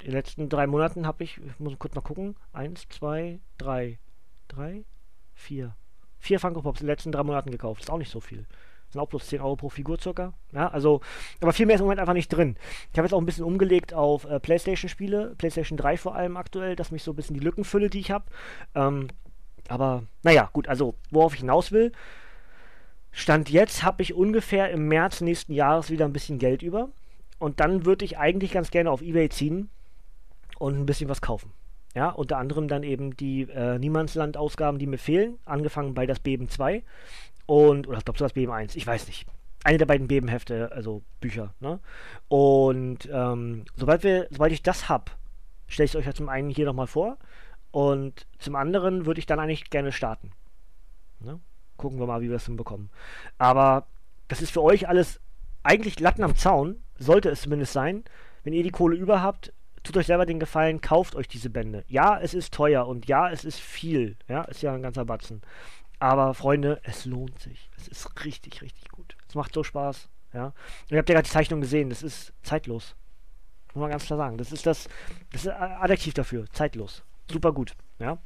in 0.00 0.06
den 0.06 0.12
letzten 0.12 0.48
drei 0.48 0.66
Monaten 0.66 1.06
habe 1.06 1.24
ich, 1.24 1.38
ich 1.38 1.58
muss 1.58 1.78
kurz 1.78 1.94
mal 1.94 2.00
gucken, 2.00 2.36
eins, 2.52 2.88
zwei, 2.88 3.40
drei, 3.58 3.98
drei, 4.46 4.84
vier, 5.34 5.74
vier 6.18 6.40
Funko 6.40 6.62
Pops 6.62 6.80
in 6.80 6.86
den 6.86 6.92
letzten 6.92 7.12
drei 7.12 7.22
Monaten 7.22 7.50
gekauft. 7.50 7.82
Ist 7.82 7.90
auch 7.90 7.98
nicht 7.98 8.10
so 8.10 8.20
viel. 8.20 8.46
Sind 8.90 9.00
auch 9.02 9.08
bloß 9.08 9.26
10 9.26 9.40
Euro 9.42 9.56
pro 9.56 9.68
Figur 9.68 10.00
circa. 10.00 10.32
Ja, 10.52 10.68
also, 10.68 11.02
aber 11.42 11.52
viel 11.52 11.66
mehr 11.66 11.74
ist 11.74 11.80
im 11.80 11.86
Moment 11.86 12.00
einfach 12.00 12.14
nicht 12.14 12.28
drin. 12.28 12.56
Ich 12.90 12.98
habe 12.98 13.06
jetzt 13.06 13.12
auch 13.12 13.20
ein 13.20 13.26
bisschen 13.26 13.44
umgelegt 13.44 13.92
auf 13.92 14.24
äh, 14.24 14.40
Playstation-Spiele, 14.40 15.34
Playstation 15.36 15.76
3 15.76 15.98
vor 15.98 16.14
allem 16.14 16.38
aktuell, 16.38 16.74
dass 16.74 16.90
mich 16.90 17.02
so 17.02 17.12
ein 17.12 17.16
bisschen 17.16 17.34
die 17.34 17.44
Lücken 17.44 17.64
fülle, 17.64 17.90
die 17.90 18.00
ich 18.00 18.10
habe. 18.10 18.24
Ähm, 18.74 19.08
aber 19.68 20.04
naja, 20.22 20.48
gut, 20.54 20.68
also 20.68 20.94
worauf 21.10 21.34
ich 21.34 21.40
hinaus 21.40 21.70
will. 21.70 21.92
Stand 23.18 23.50
jetzt 23.50 23.82
habe 23.82 24.00
ich 24.00 24.14
ungefähr 24.14 24.70
im 24.70 24.86
März 24.86 25.22
nächsten 25.22 25.52
Jahres 25.52 25.90
wieder 25.90 26.04
ein 26.04 26.12
bisschen 26.12 26.38
Geld 26.38 26.62
über. 26.62 26.90
Und 27.40 27.58
dann 27.58 27.84
würde 27.84 28.04
ich 28.04 28.16
eigentlich 28.16 28.52
ganz 28.52 28.70
gerne 28.70 28.92
auf 28.92 29.02
Ebay 29.02 29.28
ziehen 29.28 29.70
und 30.60 30.78
ein 30.78 30.86
bisschen 30.86 31.08
was 31.08 31.20
kaufen. 31.20 31.50
Ja, 31.96 32.10
unter 32.10 32.38
anderem 32.38 32.68
dann 32.68 32.84
eben 32.84 33.16
die 33.16 33.42
äh, 33.42 33.76
Niemandsland-Ausgaben, 33.76 34.78
die 34.78 34.86
mir 34.86 34.98
fehlen, 34.98 35.36
angefangen 35.44 35.94
bei 35.94 36.06
das 36.06 36.20
Beben 36.20 36.48
2 36.48 36.84
und, 37.46 37.88
oder 37.88 37.98
ich 37.98 38.04
glaube 38.04 38.20
das 38.20 38.34
Beben 38.34 38.52
1, 38.52 38.76
ich 38.76 38.86
weiß 38.86 39.08
nicht. 39.08 39.26
Eine 39.64 39.78
der 39.78 39.86
beiden 39.86 40.06
Bebenhefte, 40.06 40.70
also 40.70 41.02
Bücher, 41.20 41.54
ne? 41.58 41.80
Und 42.28 43.08
ähm, 43.12 43.64
sobald 43.74 44.04
wir, 44.04 44.28
sobald 44.30 44.52
ich 44.52 44.62
das 44.62 44.88
habe, 44.88 45.10
stelle 45.66 45.86
ich 45.86 45.90
es 45.90 45.96
euch 45.96 46.06
ja 46.06 46.14
zum 46.14 46.28
einen 46.28 46.50
hier 46.50 46.66
nochmal 46.66 46.86
vor. 46.86 47.18
Und 47.72 48.28
zum 48.38 48.54
anderen 48.54 49.06
würde 49.06 49.18
ich 49.18 49.26
dann 49.26 49.40
eigentlich 49.40 49.70
gerne 49.70 49.90
starten. 49.90 50.30
Ne? 51.18 51.40
Gucken 51.78 51.98
wir 51.98 52.06
mal, 52.06 52.20
wie 52.20 52.28
wir 52.28 52.36
es 52.36 52.44
hinbekommen. 52.44 52.90
Aber 53.38 53.86
das 54.28 54.42
ist 54.42 54.52
für 54.52 54.62
euch 54.62 54.88
alles 54.88 55.20
eigentlich 55.62 55.98
Latten 55.98 56.22
am 56.22 56.36
Zaun, 56.36 56.76
sollte 56.98 57.30
es 57.30 57.40
zumindest 57.40 57.72
sein. 57.72 58.04
Wenn 58.44 58.52
ihr 58.52 58.62
die 58.62 58.70
Kohle 58.70 58.96
über 58.96 59.22
habt, 59.22 59.52
tut 59.82 59.96
euch 59.96 60.06
selber 60.06 60.26
den 60.26 60.40
Gefallen, 60.40 60.82
kauft 60.82 61.14
euch 61.14 61.28
diese 61.28 61.48
Bände. 61.48 61.84
Ja, 61.88 62.20
es 62.20 62.34
ist 62.34 62.52
teuer 62.52 62.86
und 62.86 63.06
ja, 63.06 63.30
es 63.30 63.44
ist 63.44 63.58
viel. 63.58 64.16
Ja, 64.28 64.42
ist 64.42 64.62
ja 64.62 64.74
ein 64.74 64.82
ganzer 64.82 65.06
Batzen. 65.06 65.40
Aber 65.98 66.34
Freunde, 66.34 66.80
es 66.82 67.06
lohnt 67.06 67.40
sich. 67.40 67.70
Es 67.76 67.88
ist 67.88 68.24
richtig, 68.24 68.60
richtig 68.60 68.90
gut. 68.90 69.16
Es 69.28 69.34
macht 69.34 69.54
so 69.54 69.64
Spaß. 69.64 70.08
Ja. 70.34 70.46
Und 70.46 70.54
ihr 70.90 70.98
habt 70.98 71.08
ja 71.08 71.14
gerade 71.14 71.26
die 71.26 71.32
Zeichnung 71.32 71.62
gesehen. 71.62 71.88
Das 71.88 72.02
ist 72.02 72.34
zeitlos. 72.42 72.94
Muss 73.72 73.80
man 73.80 73.90
ganz 73.90 74.04
klar 74.04 74.18
sagen. 74.18 74.36
Das 74.36 74.52
ist 74.52 74.66
das, 74.66 74.88
das 75.32 75.46
ist 75.46 75.48
Adjektiv 75.50 76.14
dafür. 76.14 76.46
Zeitlos 76.52 77.02
super 77.30 77.52
gut. 77.52 77.74
Ja? 77.98 78.18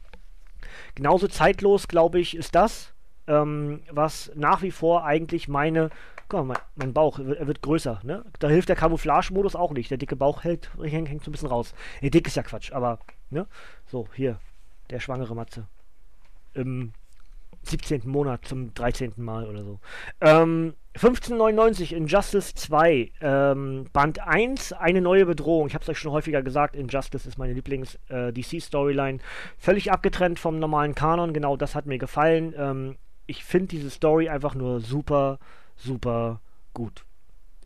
Genauso 0.94 1.28
zeitlos, 1.28 1.88
glaube 1.88 2.20
ich, 2.20 2.36
ist 2.36 2.54
das, 2.54 2.92
ähm, 3.32 3.82
was 3.90 4.30
nach 4.34 4.62
wie 4.62 4.70
vor 4.70 5.04
eigentlich 5.04 5.48
meine. 5.48 5.90
Guck 6.28 6.46
mal, 6.46 6.58
mein, 6.76 6.92
Bauch, 6.92 7.18
er 7.18 7.46
wird 7.46 7.62
größer. 7.62 8.00
Ne? 8.04 8.24
Da 8.38 8.48
hilft 8.48 8.68
der 8.68 8.76
Camouflage-Modus 8.76 9.54
auch 9.54 9.72
nicht. 9.72 9.90
Der 9.90 9.98
dicke 9.98 10.16
Bauch 10.16 10.44
hält, 10.44 10.70
hängt, 10.80 11.08
hängt 11.08 11.24
so 11.24 11.30
ein 11.30 11.32
bisschen 11.32 11.48
raus. 11.48 11.74
Nee, 12.00 12.10
dick 12.10 12.26
ist 12.26 12.36
ja 12.36 12.42
Quatsch, 12.42 12.72
aber. 12.72 12.98
Ne? 13.30 13.46
So, 13.86 14.08
hier, 14.14 14.38
der 14.90 15.00
schwangere 15.00 15.34
Matze. 15.34 15.66
Im 16.54 16.92
17. 17.62 18.02
Monat 18.04 18.44
zum 18.46 18.74
13. 18.74 19.14
Mal 19.16 19.46
oder 19.46 19.62
so. 19.62 19.78
Ähm, 20.20 20.74
1599 20.94 21.94
Injustice 21.94 22.54
2, 22.54 23.12
ähm, 23.20 23.86
Band 23.92 24.26
1, 24.26 24.72
eine 24.74 25.00
neue 25.00 25.24
Bedrohung. 25.24 25.68
Ich 25.68 25.74
habe 25.74 25.82
es 25.82 25.88
euch 25.88 25.98
schon 25.98 26.12
häufiger 26.12 26.42
gesagt, 26.42 26.76
Injustice 26.76 27.26
ist 27.26 27.38
meine 27.38 27.54
Lieblings-DC-Storyline. 27.54 29.18
Äh, 29.18 29.22
Völlig 29.58 29.90
abgetrennt 29.90 30.38
vom 30.38 30.58
normalen 30.58 30.94
Kanon, 30.94 31.32
genau 31.32 31.56
das 31.56 31.74
hat 31.74 31.86
mir 31.86 31.98
gefallen. 31.98 32.54
Ähm, 32.56 32.96
ich 33.26 33.44
finde 33.44 33.68
diese 33.68 33.90
Story 33.90 34.28
einfach 34.28 34.54
nur 34.54 34.80
super, 34.80 35.38
super 35.76 36.40
gut. 36.74 37.04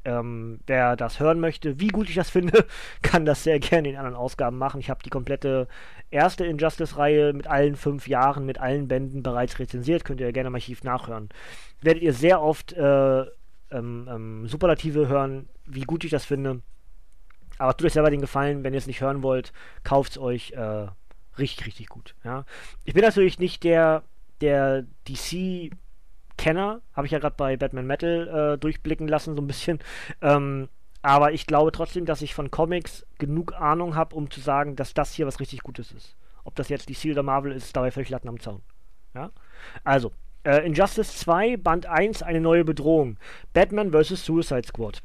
Ähm, 0.04 0.60
wer 0.66 0.94
das 0.94 1.18
hören 1.18 1.40
möchte, 1.40 1.80
wie 1.80 1.88
gut 1.88 2.08
ich 2.08 2.14
das 2.14 2.30
finde, 2.36 2.66
kann 3.02 3.24
das 3.24 3.42
sehr 3.42 3.58
gerne 3.58 3.88
in 3.88 3.96
anderen 3.96 4.16
Ausgaben 4.16 4.58
machen. 4.58 4.80
Ich 4.80 4.90
habe 4.90 5.02
die 5.02 5.10
komplette 5.10 5.66
erste 6.10 6.46
Injustice-Reihe 6.46 7.32
mit 7.32 7.46
allen 7.46 7.76
fünf 7.76 8.06
Jahren, 8.06 8.46
mit 8.46 8.60
allen 8.60 8.86
Bänden 8.88 9.22
bereits 9.22 9.58
rezensiert. 9.58 10.04
Könnt 10.04 10.20
ihr 10.20 10.32
gerne 10.32 10.48
im 10.48 10.54
Archiv 10.54 10.84
nachhören. 10.84 11.28
Werdet 11.80 12.02
ihr 12.02 12.12
sehr 12.12 12.40
oft 12.40 12.72
äh, 12.74 13.24
ähm, 13.70 14.08
ähm, 14.08 14.48
Superlative 14.48 15.08
hören, 15.08 15.48
wie 15.64 15.82
gut 15.82 16.04
ich 16.04 16.10
das 16.10 16.24
finde. 16.24 16.62
Aber 17.58 17.76
tut 17.76 17.86
euch 17.86 17.92
selber 17.94 18.10
den 18.10 18.20
Gefallen, 18.20 18.64
wenn 18.64 18.74
ihr 18.74 18.78
es 18.78 18.86
nicht 18.86 19.00
hören 19.00 19.22
wollt, 19.22 19.52
kauft 19.82 20.12
es 20.12 20.18
euch 20.18 20.52
äh, 20.52 20.86
richtig, 21.38 21.66
richtig 21.66 21.88
gut. 21.88 22.14
Ja? 22.22 22.44
Ich 22.84 22.94
bin 22.94 23.02
natürlich 23.02 23.38
nicht 23.38 23.64
der, 23.64 24.02
der 24.40 24.84
DC 25.08 25.70
Kenner, 26.36 26.82
habe 26.92 27.06
ich 27.06 27.12
ja 27.12 27.18
gerade 27.18 27.36
bei 27.36 27.56
Batman 27.56 27.86
Metal 27.86 28.54
äh, 28.54 28.58
durchblicken 28.58 29.08
lassen, 29.08 29.34
so 29.34 29.42
ein 29.42 29.46
bisschen. 29.46 29.78
Ähm, 30.20 30.68
aber 31.02 31.32
ich 31.32 31.46
glaube 31.46 31.72
trotzdem, 31.72 32.04
dass 32.04 32.22
ich 32.22 32.34
von 32.34 32.50
Comics 32.50 33.06
genug 33.18 33.54
Ahnung 33.54 33.94
habe, 33.94 34.16
um 34.16 34.30
zu 34.30 34.40
sagen, 34.40 34.76
dass 34.76 34.92
das 34.92 35.12
hier 35.12 35.26
was 35.26 35.40
richtig 35.40 35.62
Gutes 35.62 35.92
ist. 35.92 36.16
Ob 36.44 36.54
das 36.56 36.68
jetzt 36.68 36.88
DC 36.88 37.12
oder 37.12 37.22
Marvel 37.22 37.52
ist, 37.52 37.74
dabei 37.74 37.90
völlig 37.90 38.10
Latten 38.10 38.28
am 38.28 38.40
Zaun. 38.40 38.62
Ja? 39.14 39.30
Also, 39.84 40.12
äh, 40.44 40.66
Injustice 40.66 41.16
2, 41.18 41.56
Band 41.56 41.86
1, 41.86 42.22
eine 42.22 42.40
neue 42.40 42.64
Bedrohung. 42.64 43.18
Batman 43.52 43.92
vs. 43.92 44.24
Suicide 44.24 44.66
Squad. 44.66 45.02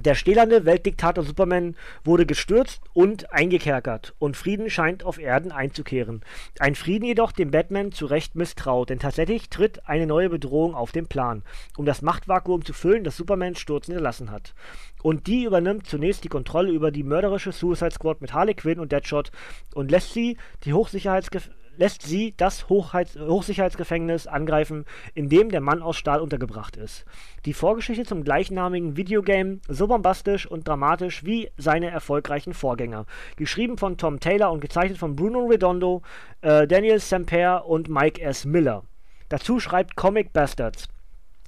Der 0.00 0.14
stählerne 0.14 0.64
Weltdiktator 0.64 1.22
Superman 1.22 1.76
wurde 2.04 2.24
gestürzt 2.24 2.80
und 2.94 3.34
eingekerkert 3.34 4.14
und 4.18 4.34
Frieden 4.34 4.70
scheint 4.70 5.04
auf 5.04 5.18
Erden 5.18 5.52
einzukehren. 5.52 6.22
Ein 6.58 6.74
Frieden 6.74 7.04
jedoch, 7.04 7.32
dem 7.32 7.50
Batman 7.50 7.92
zu 7.92 8.06
Recht 8.06 8.34
misstraut, 8.34 8.88
denn 8.88 8.98
tatsächlich 8.98 9.50
tritt 9.50 9.86
eine 9.86 10.06
neue 10.06 10.30
Bedrohung 10.30 10.74
auf 10.74 10.92
den 10.92 11.06
Plan, 11.06 11.42
um 11.76 11.84
das 11.84 12.00
Machtvakuum 12.00 12.64
zu 12.64 12.72
füllen, 12.72 13.04
das 13.04 13.18
Superman 13.18 13.56
stürzen 13.56 13.94
gelassen 13.94 14.30
hat. 14.30 14.54
Und 15.02 15.26
die 15.26 15.44
übernimmt 15.44 15.86
zunächst 15.86 16.24
die 16.24 16.28
Kontrolle 16.28 16.70
über 16.70 16.90
die 16.90 17.02
mörderische 17.02 17.52
Suicide 17.52 17.90
Squad 17.90 18.22
mit 18.22 18.32
Harley 18.32 18.54
Quinn 18.54 18.80
und 18.80 18.92
Deadshot 18.92 19.30
und 19.74 19.90
lässt 19.90 20.14
sie 20.14 20.38
die 20.64 20.72
Hochsicherheitsgef 20.72 21.50
lässt 21.76 22.02
sie 22.02 22.34
das 22.36 22.68
Hochheits 22.68 23.16
Hochsicherheitsgefängnis 23.16 24.26
angreifen, 24.26 24.84
in 25.14 25.28
dem 25.28 25.50
der 25.50 25.60
Mann 25.60 25.82
aus 25.82 25.96
Stahl 25.96 26.20
untergebracht 26.20 26.76
ist. 26.76 27.04
Die 27.44 27.54
Vorgeschichte 27.54 28.04
zum 28.04 28.24
gleichnamigen 28.24 28.96
Videogame 28.96 29.60
so 29.68 29.86
bombastisch 29.86 30.46
und 30.46 30.68
dramatisch 30.68 31.24
wie 31.24 31.50
seine 31.56 31.90
erfolgreichen 31.90 32.54
Vorgänger. 32.54 33.06
Geschrieben 33.36 33.78
von 33.78 33.96
Tom 33.96 34.20
Taylor 34.20 34.52
und 34.52 34.60
gezeichnet 34.60 34.98
von 34.98 35.16
Bruno 35.16 35.46
Redondo, 35.46 36.02
äh, 36.42 36.66
Daniel 36.66 36.98
Semper 36.98 37.66
und 37.66 37.88
Mike 37.88 38.20
S. 38.20 38.44
Miller. 38.44 38.84
Dazu 39.28 39.60
schreibt 39.60 39.96
Comic 39.96 40.32
Bastards. 40.32 40.88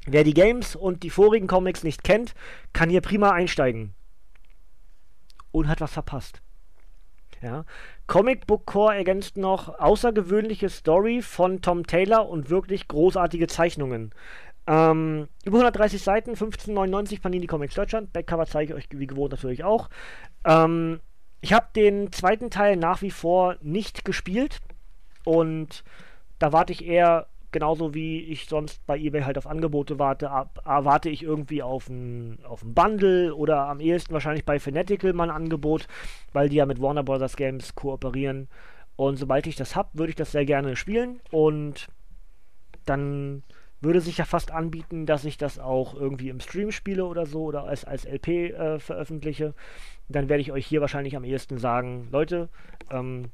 Wer 0.06 0.24
die 0.24 0.34
Games 0.34 0.74
und 0.74 1.02
die 1.02 1.10
vorigen 1.10 1.46
Comics 1.46 1.84
nicht 1.84 2.02
kennt, 2.02 2.34
kann 2.72 2.90
hier 2.90 3.00
prima 3.00 3.30
einsteigen. 3.30 3.94
Und 5.50 5.68
hat 5.68 5.80
was 5.80 5.92
verpasst. 5.92 6.40
Ja. 7.40 7.64
Comic 8.12 8.46
Book 8.46 8.66
Core 8.66 8.94
ergänzt 8.94 9.38
noch 9.38 9.78
außergewöhnliche 9.78 10.68
Story 10.68 11.22
von 11.22 11.62
Tom 11.62 11.86
Taylor 11.86 12.28
und 12.28 12.50
wirklich 12.50 12.86
großartige 12.86 13.46
Zeichnungen. 13.46 14.10
Ähm, 14.66 15.28
über 15.46 15.56
130 15.56 16.02
Seiten, 16.02 16.32
1599 16.32 17.22
Panini 17.22 17.46
Comics 17.46 17.74
Deutschland. 17.74 18.12
Backcover 18.12 18.44
zeige 18.44 18.74
ich 18.74 18.78
euch 18.78 18.88
wie 18.90 19.06
gewohnt 19.06 19.32
natürlich 19.32 19.64
auch. 19.64 19.88
Ähm, 20.44 21.00
ich 21.40 21.54
habe 21.54 21.68
den 21.74 22.12
zweiten 22.12 22.50
Teil 22.50 22.76
nach 22.76 23.00
wie 23.00 23.10
vor 23.10 23.56
nicht 23.62 24.04
gespielt 24.04 24.58
und 25.24 25.82
da 26.38 26.52
warte 26.52 26.74
ich 26.74 26.84
eher 26.84 27.28
genauso 27.52 27.94
wie 27.94 28.20
ich 28.20 28.46
sonst 28.46 28.84
bei 28.86 28.98
eBay 28.98 29.22
halt 29.22 29.38
auf 29.38 29.46
Angebote 29.46 29.98
warte, 29.98 30.30
ab, 30.30 30.60
warte 30.64 31.08
ich 31.08 31.22
irgendwie 31.22 31.62
auf 31.62 31.88
ein, 31.88 32.38
auf 32.44 32.62
ein 32.62 32.74
Bundle 32.74 33.34
oder 33.34 33.68
am 33.68 33.80
ehesten 33.80 34.12
wahrscheinlich 34.12 34.44
bei 34.44 34.58
Fanatical 34.58 35.12
mal 35.12 35.30
ein 35.30 35.36
Angebot, 35.36 35.86
weil 36.32 36.48
die 36.48 36.56
ja 36.56 36.66
mit 36.66 36.80
Warner 36.80 37.02
Bros. 37.04 37.36
Games 37.36 37.74
kooperieren. 37.74 38.48
Und 38.96 39.16
sobald 39.16 39.46
ich 39.46 39.56
das 39.56 39.76
habe, 39.76 39.90
würde 39.94 40.10
ich 40.10 40.16
das 40.16 40.32
sehr 40.32 40.44
gerne 40.44 40.76
spielen 40.76 41.20
und 41.30 41.88
dann 42.84 43.42
würde 43.80 44.00
sich 44.00 44.18
ja 44.18 44.24
fast 44.24 44.52
anbieten, 44.52 45.06
dass 45.06 45.24
ich 45.24 45.36
das 45.36 45.58
auch 45.58 45.94
irgendwie 45.94 46.28
im 46.28 46.40
Stream 46.40 46.70
spiele 46.70 47.04
oder 47.04 47.26
so 47.26 47.44
oder 47.44 47.64
als, 47.64 47.84
als 47.84 48.04
LP 48.04 48.28
äh, 48.28 48.78
veröffentliche. 48.78 49.54
Dann 50.08 50.28
werde 50.28 50.40
ich 50.40 50.52
euch 50.52 50.66
hier 50.66 50.80
wahrscheinlich 50.80 51.16
am 51.16 51.24
ehesten 51.24 51.58
sagen, 51.58 52.08
Leute, 52.12 52.48
ähm, 52.90 53.30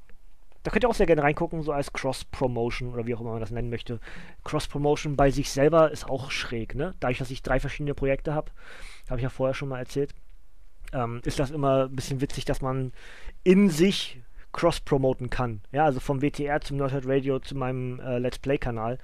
da 0.62 0.70
könnt 0.70 0.84
ihr 0.84 0.88
auch 0.88 0.94
sehr 0.94 1.06
gerne 1.06 1.22
reingucken, 1.22 1.62
so 1.62 1.72
als 1.72 1.92
Cross-Promotion 1.92 2.92
oder 2.92 3.06
wie 3.06 3.14
auch 3.14 3.20
immer 3.20 3.32
man 3.32 3.40
das 3.40 3.50
nennen 3.50 3.70
möchte. 3.70 4.00
Cross-Promotion 4.44 5.16
bei 5.16 5.30
sich 5.30 5.50
selber 5.50 5.90
ist 5.90 6.08
auch 6.08 6.30
schräg, 6.30 6.74
ne? 6.74 6.94
Dadurch, 7.00 7.18
dass 7.18 7.30
ich 7.30 7.42
drei 7.42 7.60
verschiedene 7.60 7.94
Projekte 7.94 8.34
habe, 8.34 8.50
habe 9.08 9.20
ich 9.20 9.22
ja 9.24 9.30
vorher 9.30 9.54
schon 9.54 9.68
mal 9.68 9.78
erzählt, 9.78 10.14
ähm, 10.92 11.20
ist 11.24 11.38
das 11.38 11.50
immer 11.50 11.84
ein 11.84 11.96
bisschen 11.96 12.20
witzig, 12.20 12.44
dass 12.44 12.60
man 12.60 12.92
in 13.44 13.70
sich 13.70 14.22
cross-promoten 14.52 15.30
kann. 15.30 15.60
Ja, 15.72 15.84
also 15.84 16.00
vom 16.00 16.22
WTR 16.22 16.60
zum 16.60 16.78
Nerdhead 16.78 17.06
Radio 17.06 17.38
zu 17.38 17.56
meinem 17.56 18.00
äh, 18.00 18.18
Let's 18.18 18.38
Play-Kanal 18.38 18.98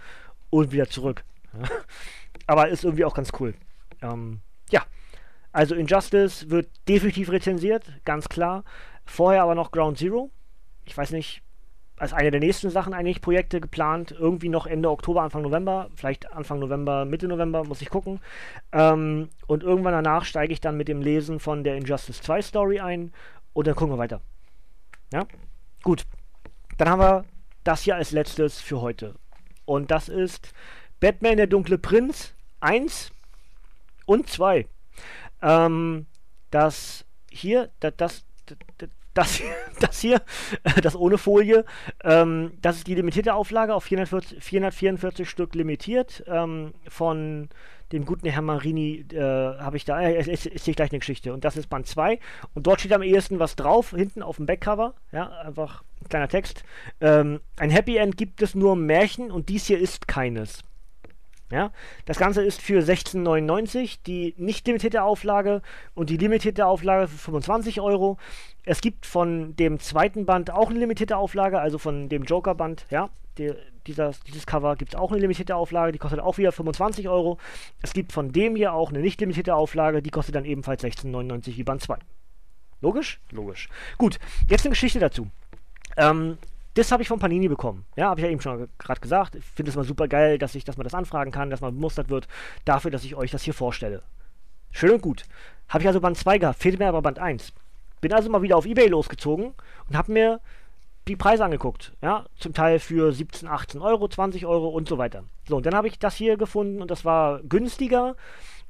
und 0.51 0.73
wieder 0.73 0.89
zurück. 0.89 1.25
Aber 2.47 2.69
ist 2.69 2.85
irgendwie 2.85 3.05
auch 3.05 3.15
ganz 3.15 3.31
cool. 3.39 3.55
Ähm, 4.03 4.41
ja, 4.71 4.83
also 5.53 5.75
Injustice 5.75 6.51
wird 6.51 6.69
definitiv 6.89 7.31
rezensiert, 7.31 7.85
ganz 8.05 8.29
klar. 8.29 8.65
Vorher 9.07 9.43
aber 9.43 9.55
noch 9.55 9.71
Ground 9.71 9.99
Zero 9.99 10.31
ich 10.85 10.97
weiß 10.97 11.11
nicht, 11.11 11.43
als 11.97 12.13
eine 12.13 12.31
der 12.31 12.41
nächsten 12.41 12.71
Sachen 12.71 12.93
eigentlich 12.93 13.21
Projekte 13.21 13.61
geplant, 13.61 14.11
irgendwie 14.11 14.49
noch 14.49 14.67
Ende 14.67 14.91
Oktober, 14.91 15.23
Anfang 15.23 15.43
November, 15.43 15.91
vielleicht 15.95 16.33
Anfang 16.33 16.59
November, 16.59 17.05
Mitte 17.05 17.29
November, 17.29 17.65
muss 17.65 17.83
ich 17.83 17.91
gucken. 17.91 18.21
Ähm, 18.73 19.29
und 19.47 19.63
irgendwann 19.63 19.93
danach 19.93 20.25
steige 20.25 20.53
ich 20.53 20.61
dann 20.61 20.77
mit 20.77 20.89
dem 20.89 21.03
Lesen 21.03 21.39
von 21.39 21.63
der 21.63 21.77
Injustice 21.77 22.21
2 22.23 22.43
Story 22.43 22.81
ein 22.81 23.13
und 23.53 23.67
dann 23.67 23.77
gucken 23.77 23.95
wir 23.95 23.99
weiter. 23.99 24.21
Ja? 25.13 25.27
Gut. 25.83 26.05
Dann 26.79 26.89
haben 26.89 27.01
wir 27.01 27.25
das 27.63 27.83
hier 27.83 27.95
als 27.95 28.11
letztes 28.11 28.61
für 28.61 28.81
heute. 28.81 29.15
Und 29.65 29.91
das 29.91 30.09
ist 30.09 30.53
Batman 30.99 31.37
der 31.37 31.47
dunkle 31.47 31.79
Prinz 31.79 32.35
1 32.61 33.13
und 34.07 34.29
2. 34.29 34.67
Ähm, 35.43 36.07
das 36.51 37.05
hier, 37.31 37.71
das, 37.81 37.95
das, 37.97 38.25
das 39.15 39.41
das, 39.81 40.01
hier, 40.01 40.23
das 40.83 40.97
ohne 40.97 41.19
Folie, 41.19 41.65
ähm, 42.03 42.53
das 42.61 42.77
ist 42.77 42.87
die 42.87 42.95
limitierte 42.95 43.35
Auflage 43.35 43.75
auf 43.75 43.85
440, 43.85 44.43
444 44.43 45.29
Stück 45.29 45.55
limitiert. 45.55 46.25
Ähm, 46.27 46.75
von 46.89 47.49
dem 47.93 48.07
guten 48.07 48.29
Herrn 48.29 48.45
Marini 48.45 49.05
äh, 49.13 49.21
habe 49.21 49.77
ich 49.77 49.85
da, 49.85 50.01
äh, 50.01 50.19
ist, 50.19 50.47
ist 50.47 50.65
hier 50.65 50.75
gleich 50.75 50.91
eine 50.91 50.99
Geschichte. 50.99 51.33
Und 51.33 51.45
das 51.45 51.57
ist 51.57 51.69
Band 51.69 51.87
2. 51.87 52.19
Und 52.55 52.67
dort 52.67 52.81
steht 52.81 52.93
am 52.93 53.03
ehesten 53.03 53.39
was 53.39 53.57
drauf, 53.57 53.91
hinten 53.91 54.23
auf 54.23 54.37
dem 54.37 54.47
Backcover. 54.47 54.95
Ja, 55.13 55.29
einfach 55.41 55.85
ein 56.01 56.09
kleiner 56.09 56.29
Text. 56.29 56.65
Ähm, 57.01 57.41
ein 57.57 57.71
Happy 57.71 57.97
End 57.97 58.17
gibt 58.17 58.43
es 58.43 58.55
nur 58.55 58.73
im 58.73 58.87
Märchen 58.87 59.31
und 59.31 59.49
dies 59.49 59.67
hier 59.67 59.79
ist 59.79 60.09
keines. 60.09 60.63
Ja, 61.51 61.73
das 62.07 62.19
Ganze 62.19 62.43
ist 62.43 62.63
für 62.63 62.81
16,99 62.81 63.99
die 64.07 64.35
nicht 64.39 64.67
limitierte 64.67 65.03
Auflage 65.03 65.61
und 65.95 66.09
die 66.09 66.17
limitierte 66.17 66.67
Auflage 66.67 67.07
für 67.07 67.19
25 67.19 67.81
Euro. 67.81 68.17
Es 68.65 68.81
gibt 68.81 69.05
von 69.05 69.55
dem 69.57 69.79
zweiten 69.79 70.25
Band 70.25 70.51
auch 70.51 70.71
eine 70.71 70.79
limitierte 70.79 71.19
Auflage, 71.19 71.61
also 71.61 71.79
von 71.79 72.09
dem 72.09 72.23
Joker-Band, 72.25 72.87
ja, 72.91 73.11
die, 73.37 73.53
dieser, 73.87 74.13
dieses 74.27 74.47
Cover 74.47 74.77
gibt 74.77 74.95
es 74.95 74.99
auch 74.99 75.13
eine 75.13 75.21
limitierte 75.21 75.55
Auflage, 75.57 75.93
die 75.93 75.99
kostet 75.99 76.21
auch 76.21 76.39
wieder 76.39 76.53
25 76.53 77.09
Euro. 77.09 77.39
Es 77.83 77.93
gibt 77.93 78.13
von 78.13 78.33
dem 78.33 78.57
hier 78.57 78.73
auch 78.73 78.91
eine 78.91 79.01
nicht 79.01 79.21
limitierte 79.21 79.55
Auflage, 79.55 80.03
die 80.03 80.11
kostet 80.11 80.35
dann 80.35 80.45
ebenfalls 80.45 80.83
16,99 80.83 81.57
wie 81.57 81.65
Band 81.65 81.83
2. 81.83 81.99
Logisch? 82.81 83.21
Logisch. 83.31 83.69
Gut, 83.99 84.19
jetzt 84.49 84.65
eine 84.65 84.71
Geschichte 84.71 84.99
dazu. 84.99 85.29
Ähm, 85.97 86.39
das 86.75 86.91
habe 86.93 87.03
ich 87.03 87.09
von 87.09 87.19
Panini 87.19 87.49
bekommen. 87.49 87.85
Ja, 87.97 88.09
habe 88.09 88.21
ich 88.21 88.25
ja 88.25 88.31
eben 88.31 88.41
schon 88.41 88.69
gerade 88.79 89.01
gesagt. 89.01 89.37
Ich 89.37 89.45
finde 89.45 89.71
es 89.71 89.77
mal 89.77 89.85
super 89.85 90.09
geil, 90.09 90.39
dass 90.39 90.55
ich, 90.55 90.65
dass 90.65 90.77
man 90.77 90.85
das 90.85 90.95
anfragen 90.95 91.31
kann, 91.31 91.51
dass 91.51 91.61
man 91.61 91.75
bemustert 91.75 92.09
wird, 92.09 92.29
dafür, 92.65 92.91
dass 92.91 93.05
ich 93.05 93.15
euch 93.15 93.31
das 93.31 93.43
hier 93.43 93.55
vorstelle. 93.55 94.03
Schön 94.73 94.91
und 94.91 95.03
gut. 95.03 95.25
Habe 95.69 95.83
ich 95.83 95.89
also 95.89 96.01
Band 96.01 96.19
2 96.19 96.39
gehabt, 96.39 96.59
fehlt 96.59 96.79
mir 96.79 96.89
aber 96.89 97.01
Band 97.03 97.19
1. 97.19 97.53
Bin 98.01 98.13
also 98.13 98.29
mal 98.29 98.43
wieder 98.43 98.57
auf 98.57 98.67
Ebay 98.67 98.89
losgezogen 98.89 99.55
und 99.89 99.97
habe 99.97 100.13
mir 100.13 100.41
die 101.07 101.17
Preise 101.17 101.45
angeguckt. 101.45 101.93
Ja, 102.03 102.27
zum 102.37 102.53
Teil 102.55 102.79
für 102.79 103.13
17, 103.13 103.49
18 103.49 103.81
Euro, 103.81 104.09
20 104.09 104.47
Euro 104.47 104.69
und 104.69 104.89
so 104.89 104.99
weiter. 104.99 105.25
So, 105.49 105.57
und 105.57 105.67
dann 105.67 105.75
habe 105.75 105.89
ich 105.89 105.99
das 105.99 106.17
hier 106.17 106.37
gefunden 106.37 106.83
und 106.83 106.91
das 106.91 107.05
war 107.05 107.41
günstiger 107.43 108.17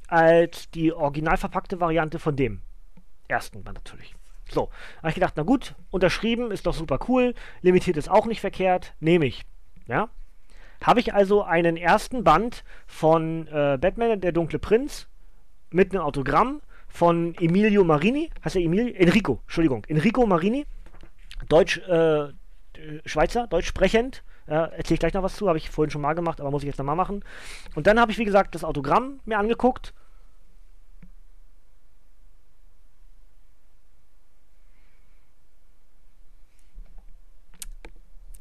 als 0.08 0.70
die 0.70 0.92
original 0.92 1.36
verpackte 1.36 1.80
Variante 1.80 2.18
von 2.18 2.36
dem 2.36 2.60
ersten 3.28 3.64
Band 3.64 3.78
natürlich. 3.78 4.14
So, 4.50 4.70
habe 4.98 5.08
ich 5.08 5.14
gedacht, 5.14 5.34
na 5.36 5.42
gut, 5.42 5.74
unterschrieben 5.90 6.50
ist 6.50 6.66
doch 6.66 6.74
super 6.74 6.98
cool, 7.08 7.34
limitiert 7.62 7.96
ist 7.96 8.10
auch 8.10 8.26
nicht 8.26 8.40
verkehrt, 8.40 8.94
nehme 9.00 9.26
ich. 9.26 9.42
Ja, 9.86 10.08
habe 10.82 11.00
ich 11.00 11.14
also 11.14 11.42
einen 11.42 11.76
ersten 11.76 12.24
Band 12.24 12.64
von 12.86 13.46
äh, 13.48 13.78
Batman, 13.80 14.20
der 14.20 14.32
dunkle 14.32 14.58
Prinz, 14.58 15.08
mit 15.70 15.92
einem 15.92 16.02
Autogramm 16.02 16.60
von 16.88 17.34
Emilio 17.40 17.84
Marini, 17.84 18.30
heißt 18.44 18.56
er 18.56 18.62
Emilio? 18.62 18.94
Enrico, 18.94 19.40
Entschuldigung, 19.44 19.84
Enrico 19.88 20.26
Marini, 20.26 20.66
Deutsch, 21.48 21.78
äh, 21.78 22.28
Schweizer, 23.04 23.46
deutsch 23.46 23.66
sprechend. 23.66 24.22
Ja, 24.46 24.66
erzähle 24.66 24.94
ich 24.94 25.00
gleich 25.00 25.14
noch 25.14 25.22
was 25.22 25.36
zu, 25.36 25.48
habe 25.48 25.56
ich 25.56 25.70
vorhin 25.70 25.90
schon 25.90 26.02
mal 26.02 26.12
gemacht, 26.12 26.40
aber 26.40 26.50
muss 26.50 26.62
ich 26.62 26.66
jetzt 26.66 26.78
nochmal 26.78 26.96
machen. 26.96 27.24
Und 27.74 27.86
dann 27.86 27.98
habe 27.98 28.12
ich, 28.12 28.18
wie 28.18 28.26
gesagt, 28.26 28.54
das 28.54 28.62
Autogramm 28.62 29.20
mir 29.24 29.38
angeguckt. 29.38 29.94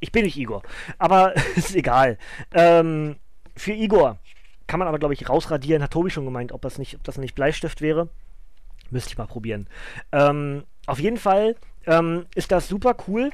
Ich 0.04 0.12
bin 0.12 0.26
nicht 0.26 0.36
Igor, 0.36 0.64
aber 0.98 1.34
ist 1.56 1.74
egal. 1.76 2.18
Ähm, 2.54 3.16
für 3.56 3.72
Igor 3.72 4.20
kann 4.68 4.78
man 4.78 4.90
aber, 4.90 5.00
glaube 5.00 5.14
ich, 5.14 5.30
rausradieren, 5.30 5.82
hat 5.82 5.92
Tobi 5.92 6.10
schon 6.10 6.26
gemeint, 6.26 6.52
ob 6.52 6.62
das 6.62 6.78
nicht, 6.78 6.96
ob 6.96 7.06
das 7.06 7.18
nicht 7.18 7.36
Bleistift 7.36 7.80
wäre. 7.80 8.10
Müsste 8.90 9.12
ich 9.12 9.18
mal 9.18 9.28
probieren. 9.28 9.66
Ähm, 10.12 10.66
auf 10.88 11.00
jeden 11.00 11.16
Fall 11.16 11.56
ähm, 11.86 12.26
ist 12.36 12.52
das 12.52 12.68
super 12.68 12.98
cool, 13.08 13.32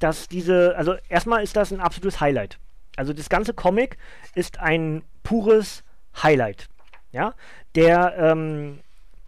dass 0.00 0.26
diese, 0.26 0.74
also 0.76 0.96
erstmal 1.08 1.44
ist 1.44 1.54
das 1.54 1.72
ein 1.72 1.78
absolutes 1.78 2.20
Highlight. 2.20 2.58
Also 2.96 3.12
das 3.12 3.28
ganze 3.28 3.54
Comic 3.54 3.96
ist 4.34 4.58
ein 4.58 5.04
pures 5.22 5.84
Highlight. 6.20 6.68
Ja, 7.12 7.32
der 7.76 8.16
ähm, 8.18 8.80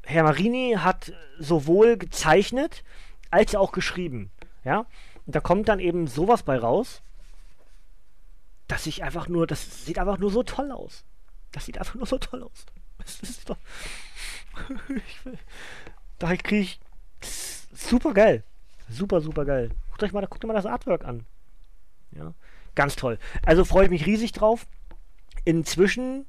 Herr 0.03 0.25
Marini 0.25 0.75
hat 0.77 1.13
sowohl 1.39 1.99
gezeichnet 1.99 2.83
als 3.31 3.55
auch 3.55 3.71
geschrieben. 3.71 4.33
Ja, 4.65 4.87
da 5.27 5.41
kommt 5.41 5.69
dann 5.69 5.81
eben 5.81 6.07
sowas 6.07 6.43
bei 6.43 6.59
raus, 6.59 7.03
dass 8.69 8.87
ich 8.87 9.03
einfach 9.03 9.29
nur, 9.29 9.47
das 9.47 9.85
sieht 9.85 9.99
einfach 9.99 10.19
nur 10.19 10.31
so 10.31 10.43
toll 10.43 10.71
aus. 10.71 11.05
Das 11.53 11.67
sieht 11.67 11.79
einfach 11.79 11.95
nur 11.95 12.07
so 12.07 12.19
toll 12.19 12.43
aus. 12.43 12.67
Das 12.99 13.21
ist 13.21 13.51
doch. 13.51 13.59
da 16.19 16.37
kriege 16.37 16.63
ich 16.63 16.81
super 17.73 18.13
geil. 18.13 18.43
Super, 18.89 19.21
super 19.21 19.45
geil. 19.45 19.71
Guckt 19.91 20.03
euch 20.03 20.13
mal, 20.13 20.27
guckt 20.27 20.45
mal 20.45 20.53
das 20.55 20.67
Artwork 20.67 21.05
an. 21.05 21.25
Ja, 22.13 22.35
ganz 22.75 22.97
toll. 22.97 23.19
Also 23.45 23.65
freue 23.65 23.85
ich 23.85 23.91
mich 23.91 24.07
riesig 24.07 24.33
drauf. 24.33 24.67
Inzwischen, 25.45 26.27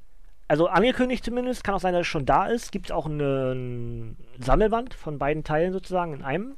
also 0.48 0.68
angekündigt 0.68 1.24
zumindest, 1.24 1.64
kann 1.64 1.74
auch 1.74 1.80
sein, 1.80 1.92
dass 1.92 2.02
es 2.02 2.06
schon 2.06 2.26
da 2.26 2.46
ist, 2.46 2.72
gibt 2.72 2.86
es 2.86 2.92
auch 2.92 3.06
eine, 3.06 4.14
Sammelband 4.38 4.94
von 4.94 5.18
beiden 5.18 5.44
Teilen 5.44 5.72
sozusagen 5.72 6.14
in 6.14 6.22
einem. 6.22 6.56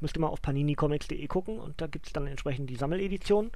Müsst 0.00 0.16
ihr 0.16 0.20
mal 0.20 0.28
auf 0.28 0.42
paninicomics.de 0.42 1.26
gucken 1.26 1.58
und 1.58 1.80
da 1.80 1.86
gibt 1.86 2.06
es 2.06 2.12
dann 2.12 2.26
entsprechend 2.26 2.70
die 2.70 2.76
Sammeledition. 2.76 3.50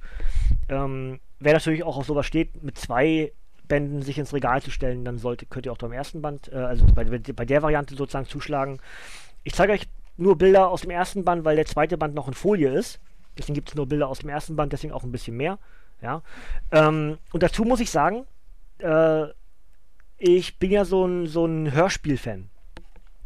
Ähm, 0.69 1.19
wer 1.39 1.53
natürlich 1.53 1.83
auch 1.83 1.97
auf 1.97 2.05
sowas 2.05 2.25
steht, 2.25 2.63
mit 2.63 2.77
zwei 2.77 3.31
Bänden 3.67 4.01
sich 4.01 4.17
ins 4.17 4.33
Regal 4.33 4.61
zu 4.61 4.71
stellen, 4.71 5.05
dann 5.05 5.17
sollte, 5.17 5.45
könnt 5.45 5.65
ihr 5.65 5.71
auch 5.71 5.77
beim 5.77 5.93
ersten 5.93 6.21
Band, 6.21 6.51
äh, 6.51 6.55
also 6.55 6.85
bei, 6.93 7.05
bei 7.05 7.45
der 7.45 7.61
Variante 7.61 7.95
sozusagen 7.95 8.27
zuschlagen. 8.27 8.79
Ich 9.43 9.53
zeige 9.53 9.73
euch 9.73 9.87
nur 10.17 10.37
Bilder 10.37 10.69
aus 10.69 10.81
dem 10.81 10.91
ersten 10.91 11.23
Band, 11.23 11.45
weil 11.45 11.55
der 11.55 11.65
zweite 11.65 11.97
Band 11.97 12.13
noch 12.13 12.27
in 12.27 12.33
Folie 12.33 12.69
ist. 12.69 12.99
Deswegen 13.37 13.55
gibt 13.55 13.69
es 13.69 13.75
nur 13.75 13.87
Bilder 13.87 14.07
aus 14.07 14.19
dem 14.19 14.29
ersten 14.29 14.55
Band, 14.55 14.73
deswegen 14.73 14.93
auch 14.93 15.03
ein 15.03 15.11
bisschen 15.11 15.37
mehr. 15.37 15.57
Ja. 16.01 16.21
Ähm, 16.71 17.17
und 17.31 17.41
dazu 17.41 17.63
muss 17.63 17.79
ich 17.79 17.89
sagen, 17.89 18.25
äh, 18.79 19.25
ich 20.17 20.59
bin 20.59 20.71
ja 20.71 20.85
so 20.85 21.05
ein, 21.05 21.27
so 21.27 21.45
ein 21.45 21.71
Hörspiel-Fan. 21.71 22.49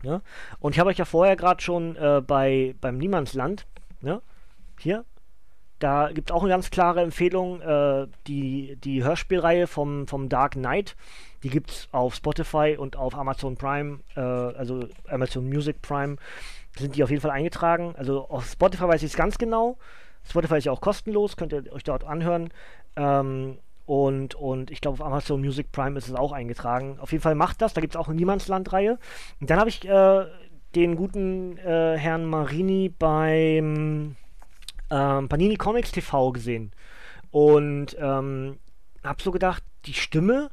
Ja? 0.08 0.22
Und 0.60 0.74
ich 0.74 0.80
habe 0.80 0.90
euch 0.90 0.98
ja 0.98 1.06
vorher 1.06 1.36
gerade 1.36 1.62
schon 1.62 1.96
äh, 1.98 2.22
bei, 2.26 2.76
beim 2.80 2.98
Niemandsland, 2.98 3.68
ne? 4.02 4.22
hier, 4.80 5.04
da 5.80 6.10
gibt 6.12 6.30
es 6.30 6.36
auch 6.36 6.42
eine 6.42 6.50
ganz 6.50 6.72
klare 6.72 7.02
Empfehlung, 7.02 7.62
äh, 7.62 8.08
die, 8.26 8.78
die 8.78 9.04
Hörspielreihe 9.04 9.68
vom, 9.68 10.08
vom 10.08 10.30
Dark 10.30 10.54
Knight, 10.54 10.96
die 11.44 11.50
gibt 11.50 11.72
es 11.72 11.90
auf 11.92 12.16
Spotify 12.16 12.78
und 12.80 12.96
auf 12.96 13.16
Amazon 13.16 13.58
Prime, 13.58 14.00
äh, 14.16 14.22
also 14.22 14.88
Amazon 15.08 15.48
Music 15.48 15.82
Prime 15.82 16.16
sind 16.78 16.96
die 16.96 17.04
auf 17.04 17.10
jeden 17.10 17.22
Fall 17.22 17.32
eingetragen. 17.32 17.96
Also 17.98 18.28
auf 18.30 18.46
Spotify 18.46 18.88
weiß 18.88 19.04
ich 19.04 19.12
es 19.12 19.18
ganz 19.18 19.38
genau. 19.38 19.78
Spotify 20.24 20.58
ist 20.58 20.66
ja 20.66 20.72
auch 20.72 20.82
kostenlos, 20.82 21.36
könnt 21.36 21.54
ihr 21.54 21.72
euch 21.74 21.84
dort 21.84 22.04
anhören. 22.04 22.50
Ähm, 22.96 23.58
und, 23.88 24.36
und 24.36 24.70
ich 24.70 24.82
glaube, 24.82 25.02
auf 25.02 25.08
Amazon 25.08 25.40
Music 25.40 25.72
Prime 25.72 25.98
ist 25.98 26.10
es 26.10 26.14
auch 26.14 26.34
eingetragen. 26.34 27.00
Auf 27.00 27.14
jeden 27.14 27.22
Fall 27.22 27.36
macht 27.36 27.62
das. 27.62 27.74
Da 27.74 27.80
gibt 27.80 27.96
es 27.96 27.98
auch 27.98 28.10
eine 28.10 28.18
Niemandsland-Reihe. 28.18 29.00
Und 29.40 29.50
dann 29.50 29.60
habe 29.60 29.70
ich 29.70 29.88
äh, 29.88 30.26
den 30.76 30.98
guten 30.98 31.58
äh, 31.58 31.98
Herrn 31.98 32.26
Marini 32.26 32.90
beim 32.90 34.18
ähm, 34.90 35.30
Panini 35.30 35.56
Comics 35.56 35.94
TV 35.94 36.34
gesehen. 36.34 36.74
Und 37.32 37.96
ähm, 37.98 38.58
habe 39.06 39.24
so 39.24 39.32
gedacht, 39.32 39.64
die 39.86 39.94
Stimme 39.94 40.50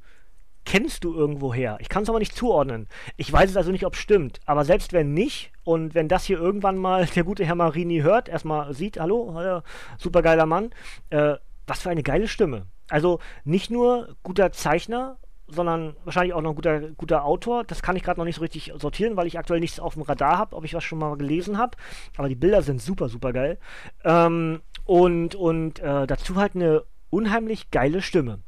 kennst 0.65 1.03
du 1.03 1.13
irgendwo 1.13 1.53
her. 1.53 1.77
Ich 1.81 1.89
kann 1.89 2.05
es 2.05 2.09
aber 2.09 2.21
nicht 2.21 2.37
zuordnen. 2.37 2.87
Ich 3.17 3.33
weiß 3.33 3.51
es 3.51 3.57
also 3.57 3.73
nicht, 3.73 3.85
ob 3.85 3.95
es 3.95 3.99
stimmt. 3.99 4.39
Aber 4.47 4.65
selbst 4.65 4.93
wenn 4.93 5.13
nicht, 5.13 5.51
und 5.65 5.97
wenn 5.97 6.07
das 6.07 6.25
hier 6.25 6.39
irgendwann 6.39 6.77
mal 6.79 7.05
der 7.17 7.25
gute 7.25 7.45
Herr 7.45 7.57
Marini 7.57 7.99
hört, 8.03 8.29
erstmal 8.29 8.73
sieht, 8.75 9.01
hallo, 9.01 9.41
äh, 9.41 9.61
super 9.99 10.23
geiler 10.23 10.47
Mann, 10.47 10.71
äh, 11.11 11.35
was 11.67 11.83
für 11.83 11.91
eine 11.91 12.05
geile 12.05 12.29
Stimme. 12.29 12.67
Also 12.89 13.21
nicht 13.45 13.71
nur 13.71 14.17
guter 14.23 14.53
Zeichner, 14.53 15.17
sondern 15.47 15.95
wahrscheinlich 16.05 16.35
auch 16.35 16.41
noch 16.41 16.51
ein 16.51 16.57
guter, 16.57 16.81
guter 16.97 17.25
Autor. 17.25 17.65
Das 17.65 17.83
kann 17.83 17.97
ich 17.97 18.03
gerade 18.03 18.19
noch 18.19 18.25
nicht 18.25 18.37
so 18.37 18.43
richtig 18.43 18.73
sortieren, 18.77 19.17
weil 19.17 19.27
ich 19.27 19.39
aktuell 19.39 19.61
nichts 19.61 19.81
auf 19.81 19.95
dem 19.95 20.03
Radar 20.03 20.39
habe, 20.39 20.57
ob 20.57 20.65
ich 20.65 20.75
was 20.75 20.85
schon 20.85 20.99
mal 20.99 21.17
gelesen 21.17 21.59
habe. 21.59 21.77
Aber 22.17 22.29
die 22.29 22.35
Bilder 22.35 22.63
sind 22.63 22.81
super, 22.81 23.09
super 23.09 23.33
geil. 23.33 23.59
Ähm, 24.05 24.61
und 24.85 25.35
und 25.35 25.81
äh, 25.81 26.07
dazu 26.07 26.37
halt 26.37 26.55
eine 26.55 26.85
unheimlich 27.11 27.71
geile 27.71 28.03
Stimme. 28.03 28.41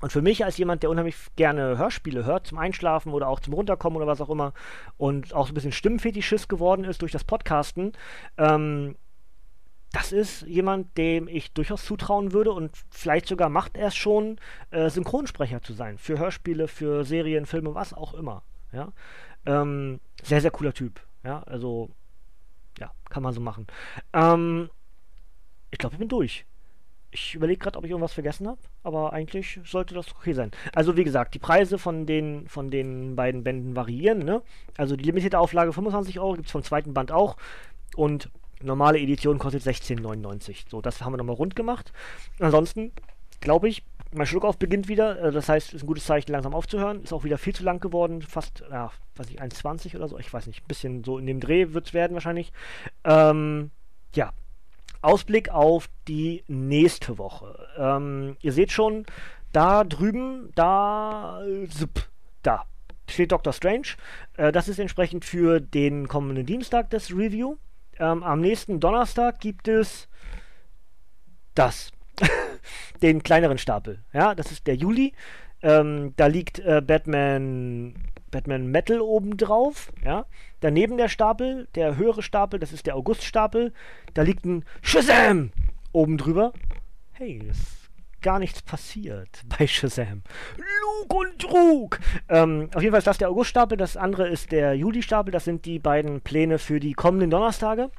Und 0.00 0.12
für 0.12 0.22
mich 0.22 0.44
als 0.44 0.56
jemand, 0.56 0.82
der 0.82 0.90
unheimlich 0.90 1.16
gerne 1.36 1.76
Hörspiele 1.76 2.24
hört, 2.24 2.46
zum 2.46 2.58
Einschlafen 2.58 3.12
oder 3.12 3.28
auch 3.28 3.40
zum 3.40 3.52
Runterkommen 3.52 3.98
oder 3.98 4.06
was 4.06 4.20
auch 4.20 4.30
immer, 4.30 4.54
und 4.96 5.34
auch 5.34 5.46
so 5.46 5.52
ein 5.52 5.54
bisschen 5.54 5.72
Stimmenfetischist 5.72 6.48
geworden 6.48 6.84
ist 6.84 7.02
durch 7.02 7.12
das 7.12 7.24
Podcasten, 7.24 7.92
ähm, 8.38 8.96
das 9.92 10.12
ist 10.12 10.42
jemand, 10.42 10.96
dem 10.96 11.26
ich 11.26 11.52
durchaus 11.52 11.84
zutrauen 11.84 12.32
würde 12.32 12.52
und 12.52 12.70
vielleicht 12.90 13.26
sogar 13.26 13.48
macht 13.48 13.76
er 13.76 13.88
es 13.88 13.96
schon, 13.96 14.38
äh, 14.70 14.88
Synchronsprecher 14.88 15.62
zu 15.62 15.72
sein. 15.72 15.98
Für 15.98 16.18
Hörspiele, 16.18 16.68
für 16.68 17.04
Serien, 17.04 17.46
Filme, 17.46 17.74
was 17.74 17.92
auch 17.92 18.14
immer. 18.14 18.42
Ja? 18.72 18.92
Ähm, 19.46 20.00
sehr, 20.22 20.40
sehr 20.40 20.52
cooler 20.52 20.72
Typ. 20.72 21.00
Ja, 21.24 21.42
also, 21.42 21.90
ja, 22.78 22.92
kann 23.08 23.22
man 23.22 23.34
so 23.34 23.40
machen. 23.40 23.66
Ähm, 24.12 24.70
ich 25.70 25.78
glaube, 25.78 25.94
ich 25.94 25.98
bin 25.98 26.08
durch. 26.08 26.46
Ich 27.10 27.34
überlege 27.34 27.58
gerade, 27.58 27.76
ob 27.76 27.84
ich 27.84 27.90
irgendwas 27.90 28.12
vergessen 28.12 28.46
habe, 28.46 28.60
aber 28.84 29.12
eigentlich 29.12 29.58
sollte 29.64 29.94
das 29.94 30.12
okay 30.12 30.32
sein. 30.32 30.52
Also 30.72 30.96
wie 30.96 31.02
gesagt, 31.02 31.34
die 31.34 31.40
Preise 31.40 31.76
von 31.76 32.06
den, 32.06 32.46
von 32.48 32.70
den 32.70 33.16
beiden 33.16 33.42
Bänden 33.42 33.74
variieren. 33.74 34.20
Ne? 34.20 34.42
Also 34.76 34.94
die 34.94 35.02
limitierte 35.02 35.40
Auflage 35.40 35.72
25 35.72 36.20
Euro 36.20 36.34
gibt 36.34 36.46
es 36.46 36.52
vom 36.52 36.62
zweiten 36.62 36.94
Band 36.94 37.10
auch 37.10 37.36
und 37.96 38.30
normale 38.62 38.98
Edition 38.98 39.38
kostet 39.38 39.62
16,99. 39.62 40.68
So, 40.68 40.80
das 40.80 41.02
haben 41.02 41.12
wir 41.12 41.18
nochmal 41.18 41.36
rund 41.36 41.56
gemacht. 41.56 41.92
Ansonsten 42.38 42.92
glaube 43.40 43.68
ich, 43.68 43.84
mein 44.12 44.26
Schluckauf 44.26 44.58
beginnt 44.58 44.88
wieder. 44.88 45.20
Äh, 45.22 45.32
das 45.32 45.48
heißt, 45.48 45.74
ist 45.74 45.82
ein 45.82 45.86
gutes 45.86 46.04
Zeichen, 46.04 46.32
langsam 46.32 46.54
aufzuhören. 46.54 47.02
Ist 47.02 47.12
auch 47.12 47.24
wieder 47.24 47.38
viel 47.38 47.54
zu 47.54 47.64
lang 47.64 47.80
geworden. 47.80 48.22
Fast, 48.22 48.62
ja, 48.70 48.90
weiß 49.16 49.30
ich, 49.30 49.40
1,20 49.40 49.96
oder 49.96 50.08
so. 50.08 50.18
Ich 50.18 50.32
weiß 50.32 50.46
nicht. 50.46 50.62
Ein 50.62 50.68
bisschen 50.68 51.04
so 51.04 51.18
in 51.18 51.26
dem 51.26 51.40
Dreh 51.40 51.72
wird 51.72 51.88
es 51.88 51.94
werden 51.94 52.14
wahrscheinlich. 52.14 52.52
Ähm, 53.04 53.70
ja, 54.14 54.32
Ausblick 55.02 55.48
auf 55.50 55.88
die 56.08 56.44
nächste 56.48 57.18
Woche. 57.18 57.68
Ähm, 57.78 58.36
ihr 58.42 58.52
seht 58.52 58.72
schon, 58.72 59.06
da 59.52 59.84
drüben, 59.84 60.50
da, 60.54 61.42
zip, 61.68 62.08
da 62.42 62.64
steht 63.08 63.32
Doctor 63.32 63.52
Strange. 63.52 63.88
Äh, 64.36 64.52
das 64.52 64.68
ist 64.68 64.78
entsprechend 64.78 65.24
für 65.24 65.60
den 65.60 66.08
kommenden 66.08 66.46
Dienstag 66.46 66.90
das 66.90 67.10
Review. 67.10 67.56
Ähm, 68.00 68.22
am 68.22 68.40
nächsten 68.40 68.80
Donnerstag 68.80 69.40
gibt 69.40 69.68
es 69.68 70.08
das. 71.54 71.92
den 73.02 73.22
kleineren 73.22 73.58
Stapel. 73.58 74.02
Ja, 74.12 74.34
das 74.34 74.50
ist 74.50 74.66
der 74.66 74.74
Juli. 74.74 75.12
Ähm, 75.62 76.14
da 76.16 76.26
liegt 76.26 76.58
äh, 76.58 76.82
Batman 76.84 77.94
Batman 78.30 78.68
Metal 78.68 79.00
oben 79.00 79.36
drauf, 79.36 79.92
ja. 80.04 80.24
Daneben 80.60 80.96
der 80.96 81.08
Stapel, 81.08 81.68
der 81.74 81.96
höhere 81.96 82.22
Stapel, 82.22 82.60
das 82.60 82.72
ist 82.72 82.86
der 82.86 82.96
August-Stapel. 82.96 83.72
Da 84.14 84.22
liegt 84.22 84.44
ein 84.44 84.64
Shazam 84.82 85.50
oben 85.92 86.16
drüber. 86.16 86.52
Hey, 87.12 87.42
ist 87.50 87.79
gar 88.22 88.38
nichts 88.38 88.62
passiert 88.62 89.42
bei 89.58 89.66
Shazam. 89.66 90.22
Lug 90.56 91.14
und 91.14 91.38
Trug! 91.38 91.98
Ähm, 92.28 92.70
auf 92.74 92.82
jeden 92.82 92.92
Fall 92.92 92.98
ist 92.98 93.06
das 93.06 93.18
der 93.18 93.30
August-Stapel, 93.30 93.76
das 93.76 93.96
andere 93.96 94.28
ist 94.28 94.52
der 94.52 94.74
Juli-Stapel. 94.74 95.32
Das 95.32 95.44
sind 95.44 95.64
die 95.64 95.78
beiden 95.78 96.20
Pläne 96.20 96.58
für 96.58 96.80
die 96.80 96.92
kommenden 96.92 97.30
Donnerstage. 97.30 97.90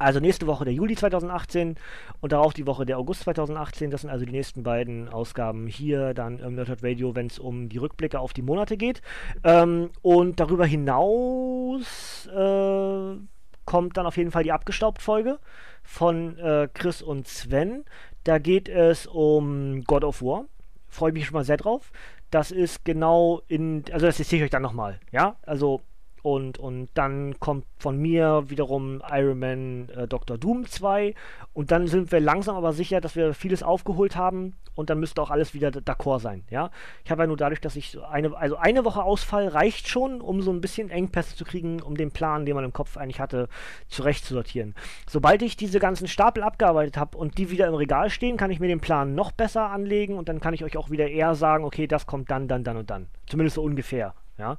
Also 0.00 0.20
nächste 0.20 0.46
Woche 0.46 0.64
der 0.64 0.72
Juli 0.72 0.94
2018 0.94 1.74
und 2.20 2.30
darauf 2.30 2.54
die 2.54 2.68
Woche 2.68 2.86
der 2.86 2.98
August 2.98 3.22
2018. 3.22 3.90
Das 3.90 4.02
sind 4.02 4.10
also 4.10 4.24
die 4.24 4.30
nächsten 4.30 4.62
beiden 4.62 5.08
Ausgaben 5.08 5.66
hier 5.66 6.14
dann 6.14 6.38
im 6.38 6.54
Nerdhurt 6.54 6.84
Radio, 6.84 7.16
wenn 7.16 7.26
es 7.26 7.40
um 7.40 7.68
die 7.68 7.78
Rückblicke 7.78 8.20
auf 8.20 8.32
die 8.32 8.42
Monate 8.42 8.76
geht. 8.76 9.02
Ähm, 9.42 9.90
und 10.02 10.38
darüber 10.38 10.66
hinaus 10.66 12.28
äh, 12.28 13.16
kommt 13.64 13.96
dann 13.96 14.06
auf 14.06 14.16
jeden 14.16 14.30
Fall 14.30 14.44
die 14.44 14.52
Abgestaubt-Folge 14.52 15.40
von 15.82 16.38
äh, 16.38 16.68
Chris 16.72 17.02
und 17.02 17.26
Sven. 17.26 17.84
Da 18.28 18.36
geht 18.36 18.68
es 18.68 19.06
um 19.06 19.84
God 19.84 20.04
of 20.04 20.20
War. 20.20 20.44
freue 20.86 21.12
mich 21.12 21.24
schon 21.24 21.32
mal 21.32 21.44
sehr 21.44 21.56
drauf. 21.56 21.92
Das 22.30 22.50
ist 22.50 22.84
genau 22.84 23.40
in, 23.48 23.84
also 23.90 24.04
das 24.04 24.18
erzähle 24.18 24.40
ich 24.40 24.44
euch 24.44 24.50
dann 24.50 24.60
nochmal, 24.60 25.00
ja? 25.12 25.36
Also 25.46 25.80
und, 26.28 26.58
und 26.58 26.90
dann 26.92 27.40
kommt 27.40 27.64
von 27.78 27.96
mir 27.96 28.50
wiederum 28.50 29.02
Iron 29.10 29.38
Man 29.38 29.88
äh, 29.88 30.06
Dr. 30.06 30.36
Doom 30.36 30.66
2. 30.66 31.14
Und 31.54 31.70
dann 31.70 31.86
sind 31.86 32.12
wir 32.12 32.20
langsam 32.20 32.54
aber 32.54 32.74
sicher, 32.74 33.00
dass 33.00 33.16
wir 33.16 33.32
vieles 33.32 33.62
aufgeholt 33.62 34.14
haben. 34.14 34.52
Und 34.74 34.90
dann 34.90 35.00
müsste 35.00 35.22
auch 35.22 35.30
alles 35.30 35.54
wieder 35.54 35.70
d'accord 35.70 36.20
sein. 36.20 36.44
Ja? 36.50 36.70
Ich 37.02 37.10
habe 37.10 37.22
ja 37.22 37.26
nur 37.28 37.38
dadurch, 37.38 37.62
dass 37.62 37.76
ich 37.76 37.98
eine, 38.02 38.36
also 38.36 38.56
eine 38.56 38.84
Woche 38.84 39.02
Ausfall 39.02 39.48
reicht 39.48 39.88
schon, 39.88 40.20
um 40.20 40.42
so 40.42 40.52
ein 40.52 40.60
bisschen 40.60 40.90
Engpässe 40.90 41.34
zu 41.34 41.46
kriegen, 41.46 41.80
um 41.80 41.96
den 41.96 42.10
Plan, 42.10 42.44
den 42.44 42.54
man 42.54 42.64
im 42.64 42.74
Kopf 42.74 42.98
eigentlich 42.98 43.20
hatte, 43.20 43.48
zurecht 43.88 44.26
zu 44.26 44.34
sortieren. 44.34 44.74
Sobald 45.08 45.40
ich 45.40 45.56
diese 45.56 45.78
ganzen 45.78 46.08
Stapel 46.08 46.42
abgearbeitet 46.42 46.98
habe 46.98 47.16
und 47.16 47.38
die 47.38 47.50
wieder 47.50 47.68
im 47.68 47.74
Regal 47.74 48.10
stehen, 48.10 48.36
kann 48.36 48.50
ich 48.50 48.60
mir 48.60 48.68
den 48.68 48.80
Plan 48.80 49.14
noch 49.14 49.32
besser 49.32 49.70
anlegen 49.70 50.18
und 50.18 50.28
dann 50.28 50.40
kann 50.40 50.52
ich 50.52 50.62
euch 50.62 50.76
auch 50.76 50.90
wieder 50.90 51.08
eher 51.08 51.34
sagen, 51.34 51.64
okay, 51.64 51.86
das 51.86 52.06
kommt 52.06 52.30
dann, 52.30 52.48
dann, 52.48 52.64
dann 52.64 52.76
und 52.76 52.90
dann. 52.90 53.06
Zumindest 53.26 53.54
so 53.54 53.62
ungefähr. 53.62 54.12
Ja? 54.38 54.56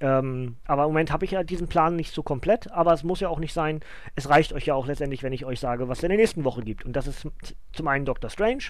Ähm, 0.00 0.56
aber 0.66 0.84
im 0.84 0.90
Moment 0.90 1.12
habe 1.12 1.24
ich 1.24 1.32
ja 1.32 1.42
diesen 1.44 1.68
Plan 1.68 1.96
nicht 1.96 2.12
so 2.12 2.22
komplett, 2.22 2.70
aber 2.72 2.92
es 2.92 3.04
muss 3.04 3.20
ja 3.20 3.28
auch 3.28 3.38
nicht 3.38 3.52
sein. 3.52 3.80
Es 4.16 4.28
reicht 4.28 4.52
euch 4.52 4.66
ja 4.66 4.74
auch 4.74 4.86
letztendlich, 4.86 5.22
wenn 5.22 5.32
ich 5.32 5.44
euch 5.44 5.60
sage, 5.60 5.88
was 5.88 5.98
es 5.98 6.04
in 6.04 6.10
der 6.10 6.18
nächsten 6.18 6.44
Woche 6.44 6.62
gibt. 6.62 6.84
Und 6.84 6.94
das 6.94 7.06
ist 7.06 7.28
zum 7.72 7.88
einen 7.88 8.04
Doctor 8.04 8.30
Strange 8.30 8.64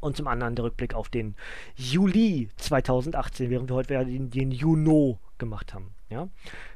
und 0.00 0.16
zum 0.16 0.26
anderen 0.26 0.54
der 0.54 0.64
Rückblick 0.64 0.94
auf 0.94 1.08
den 1.08 1.34
Juli 1.76 2.48
2018, 2.56 3.50
während 3.50 3.70
wir 3.70 3.76
heute 3.76 4.04
den, 4.04 4.30
den 4.30 4.50
Juno 4.50 5.18
gemacht 5.38 5.74
haben. 5.74 5.93
Ja? 6.10 6.28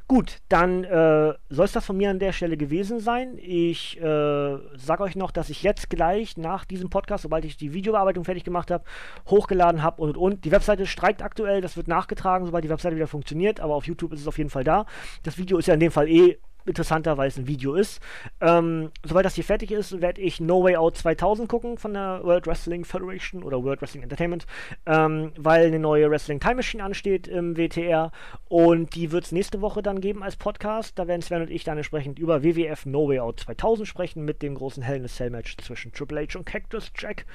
Gut, 0.06 0.38
dann 0.48 0.84
äh, 0.84 1.34
soll 1.50 1.66
es 1.66 1.72
das 1.72 1.84
von 1.84 1.96
mir 1.96 2.08
an 2.08 2.18
der 2.18 2.32
Stelle 2.32 2.56
gewesen 2.56 2.98
sein. 2.98 3.36
Ich 3.36 4.00
äh, 4.00 4.02
sage 4.02 5.02
euch 5.02 5.16
noch, 5.16 5.30
dass 5.30 5.50
ich 5.50 5.62
jetzt 5.62 5.90
gleich 5.90 6.38
nach 6.38 6.64
diesem 6.64 6.88
Podcast, 6.88 7.22
sobald 7.22 7.44
ich 7.44 7.58
die 7.58 7.74
Videobearbeitung 7.74 8.24
fertig 8.24 8.42
gemacht 8.42 8.70
habe, 8.70 8.84
hochgeladen 9.28 9.82
habe 9.82 10.00
und, 10.00 10.16
und. 10.16 10.46
Die 10.46 10.50
Webseite 10.50 10.86
streikt 10.86 11.22
aktuell, 11.22 11.60
das 11.60 11.76
wird 11.76 11.88
nachgetragen, 11.88 12.46
sobald 12.46 12.64
die 12.64 12.70
Webseite 12.70 12.96
wieder 12.96 13.06
funktioniert, 13.06 13.60
aber 13.60 13.74
auf 13.74 13.86
YouTube 13.86 14.12
ist 14.14 14.20
es 14.20 14.28
auf 14.28 14.38
jeden 14.38 14.50
Fall 14.50 14.64
da. 14.64 14.86
Das 15.24 15.36
Video 15.36 15.58
ist 15.58 15.66
ja 15.66 15.74
in 15.74 15.80
dem 15.80 15.92
Fall 15.92 16.08
eh 16.08 16.38
interessanter, 16.68 17.16
weil 17.16 17.28
es 17.28 17.36
ein 17.36 17.46
Video 17.46 17.74
ist. 17.74 18.00
Ähm, 18.40 18.90
sobald 19.04 19.26
das 19.26 19.34
hier 19.34 19.44
fertig 19.44 19.70
ist, 19.70 20.00
werde 20.00 20.20
ich 20.20 20.40
No 20.40 20.62
Way 20.62 20.76
Out 20.76 20.96
2000 20.96 21.48
gucken 21.48 21.78
von 21.78 21.94
der 21.94 22.20
World 22.22 22.46
Wrestling 22.46 22.84
Federation 22.84 23.42
oder 23.42 23.62
World 23.62 23.80
Wrestling 23.80 24.02
Entertainment, 24.02 24.46
ähm, 24.86 25.32
weil 25.36 25.66
eine 25.66 25.78
neue 25.78 26.10
Wrestling 26.10 26.40
Time 26.40 26.56
Machine 26.56 26.84
ansteht 26.84 27.26
im 27.28 27.56
WTR 27.56 28.12
und 28.48 28.94
die 28.94 29.10
wird 29.12 29.24
es 29.24 29.32
nächste 29.32 29.60
Woche 29.60 29.82
dann 29.82 30.00
geben 30.00 30.22
als 30.22 30.36
Podcast. 30.36 30.98
Da 30.98 31.06
werden 31.06 31.22
Sven 31.22 31.42
und 31.42 31.50
ich 31.50 31.64
dann 31.64 31.76
entsprechend 31.76 32.18
über 32.18 32.42
WWF 32.42 32.86
No 32.86 33.08
Way 33.08 33.20
Out 33.20 33.40
2000 33.40 33.88
sprechen 33.88 34.24
mit 34.24 34.42
dem 34.42 34.54
großen 34.54 34.82
Hell 34.82 34.98
in 34.98 35.04
a 35.04 35.08
Cell 35.08 35.30
Match 35.30 35.56
zwischen 35.58 35.92
Triple 35.92 36.20
H 36.20 36.38
und 36.38 36.44
Cactus 36.44 36.92
Jack. 36.96 37.26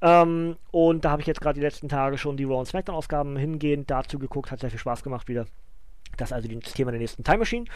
Ähm, 0.00 0.56
und 0.70 1.04
da 1.04 1.10
habe 1.10 1.22
ich 1.22 1.26
jetzt 1.26 1.40
gerade 1.40 1.58
die 1.58 1.64
letzten 1.64 1.88
Tage 1.88 2.18
schon 2.18 2.36
die 2.36 2.44
Raw 2.44 2.58
und 2.58 2.66
Smackdown 2.66 2.96
Ausgaben 2.96 3.36
hingehend 3.36 3.90
dazu 3.90 4.18
geguckt, 4.18 4.50
hat 4.50 4.60
sehr 4.60 4.70
viel 4.70 4.78
Spaß 4.78 5.02
gemacht 5.02 5.28
wieder. 5.28 5.46
Das 6.16 6.30
ist 6.30 6.32
also 6.32 6.48
das 6.48 6.72
Thema 6.72 6.92
der 6.92 7.00
nächsten 7.00 7.24
Time 7.24 7.38
Machine 7.38 7.66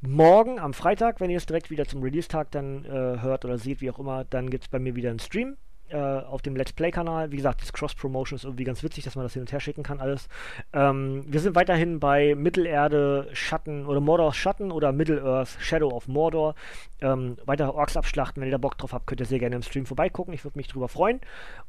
morgen 0.00 0.58
am 0.58 0.74
Freitag, 0.74 1.20
wenn 1.20 1.30
ihr 1.30 1.36
es 1.36 1.46
direkt 1.46 1.70
wieder 1.70 1.86
zum 1.86 2.02
Release-Tag 2.02 2.50
dann 2.50 2.84
äh, 2.84 2.88
hört 3.20 3.44
oder 3.44 3.58
seht, 3.58 3.80
wie 3.80 3.90
auch 3.90 3.98
immer, 3.98 4.24
dann 4.24 4.50
gibt 4.50 4.64
es 4.64 4.68
bei 4.68 4.78
mir 4.78 4.96
wieder 4.96 5.10
einen 5.10 5.18
Stream 5.18 5.56
äh, 5.90 5.96
auf 5.96 6.42
dem 6.42 6.56
Let's 6.56 6.72
Play-Kanal. 6.72 7.32
Wie 7.32 7.36
gesagt, 7.36 7.62
das 7.62 7.72
Cross-Promotion 7.72 8.36
ist 8.36 8.44
irgendwie 8.44 8.64
ganz 8.64 8.82
witzig, 8.82 9.04
dass 9.04 9.16
man 9.16 9.24
das 9.24 9.34
hin 9.34 9.42
und 9.42 9.52
her 9.52 9.60
schicken 9.60 9.82
kann, 9.82 10.00
alles. 10.00 10.28
Ähm, 10.72 11.24
wir 11.26 11.40
sind 11.40 11.54
weiterhin 11.54 12.00
bei 12.00 12.34
Mittelerde 12.34 13.28
Schatten 13.32 13.86
oder 13.86 14.00
Mordor 14.00 14.32
Schatten 14.32 14.72
oder 14.72 14.92
Middle-earth 14.92 15.58
Shadow 15.60 15.90
of 15.90 16.08
Mordor. 16.08 16.54
Ähm, 17.00 17.36
weiter 17.44 17.74
Orks 17.74 17.96
abschlachten. 17.96 18.40
Wenn 18.40 18.48
ihr 18.48 18.52
da 18.52 18.58
Bock 18.58 18.78
drauf 18.78 18.92
habt, 18.92 19.06
könnt 19.06 19.20
ihr 19.20 19.26
sehr 19.26 19.38
gerne 19.38 19.56
im 19.56 19.62
Stream 19.62 19.86
vorbeigucken. 19.86 20.32
Ich 20.32 20.44
würde 20.44 20.58
mich 20.58 20.68
drüber 20.68 20.88
freuen. 20.88 21.20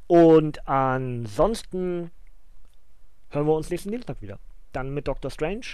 Und 0.07 0.67
ansonsten 0.67 2.11
hören 3.29 3.47
wir 3.47 3.55
uns 3.55 3.69
nächsten 3.69 3.91
Dienstag 3.91 4.21
wieder. 4.21 4.39
Dann 4.71 4.93
mit 4.93 5.07
Doctor 5.07 5.31
Strange 5.31 5.65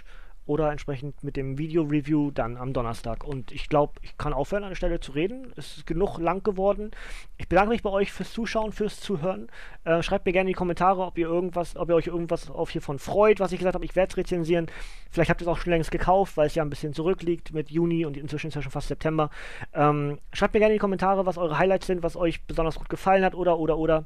oder 0.48 0.72
entsprechend 0.72 1.24
mit 1.24 1.36
dem 1.36 1.57
Video-Review 1.57 2.32
dann 2.32 2.57
am 2.57 2.74
Donnerstag. 2.74 3.24
Und 3.24 3.52
ich 3.52 3.69
glaube, 3.69 3.94
ich 4.02 4.18
kann 4.18 4.34
aufhören 4.34 4.64
an 4.64 4.69
der 4.69 4.76
Stelle 4.76 4.99
zu 4.99 5.11
reden. 5.11 5.53
Es 5.56 5.78
ist 5.78 5.86
genug 5.86 6.18
lang 6.19 6.41
geworden. 6.41 6.91
Ich 7.38 7.48
bedanke 7.48 7.72
mich 7.72 7.84
bei 7.84 7.90
euch 7.90 8.11
fürs 8.11 8.32
Zuschauen, 8.32 8.72
fürs 8.72 8.99
Zuhören. 8.99 9.49
Äh, 9.84 10.02
schreibt 10.02 10.26
mir 10.26 10.32
gerne 10.32 10.49
in 10.49 10.53
die 10.53 10.57
Kommentare, 10.57 11.02
ob 11.02 11.18
ihr 11.18 11.28
irgendwas, 11.28 11.76
ob 11.76 11.90
ihr 11.90 11.95
euch 11.95 12.07
irgendwas 12.07 12.49
auf 12.49 12.69
hiervon 12.69 12.98
freut, 12.98 13.40
was 13.40 13.52
ich 13.52 13.60
gesagt 13.60 13.76
habe. 13.76 13.86
Ich 13.86 13.95
werde 13.95 14.10
es 14.10 14.18
rezensieren. 14.18 14.68
Vielleicht 15.11 15.30
habt 15.30 15.41
ihr 15.41 15.48
es 15.48 15.52
auch 15.52 15.57
schon 15.57 15.72
längst 15.72 15.91
gekauft, 15.91 16.38
weil 16.38 16.48
es 16.48 16.56
ja 16.56 16.64
ein 16.64 16.69
bisschen 16.69 16.94
zurückliegt 16.94 17.53
mit 17.53 17.69
Juni 17.69 18.06
und 18.06 18.15
inzwischen 18.15 18.48
ist 18.48 18.56
ja 18.56 18.61
schon 18.61 18.72
fast 18.72 18.88
September. 18.88 19.30
Ähm, 19.74 20.19
schreibt 20.32 20.53
mir 20.53 20.61
gerne 20.61 20.74
in 20.74 20.78
die 20.78 20.82
Kommentare, 20.82 21.26
was 21.26 21.38
eure 21.38 21.57
Highlights 21.57 21.88
sind, 21.88 22.03
was 22.03 22.15
euch 22.15 22.44
besonders 22.45 22.76
gut 22.76 22.90
gefallen 22.90 23.24
hat 23.24 23.36
oder 23.36 23.60
oder 23.60 23.78
oder. 23.78 24.06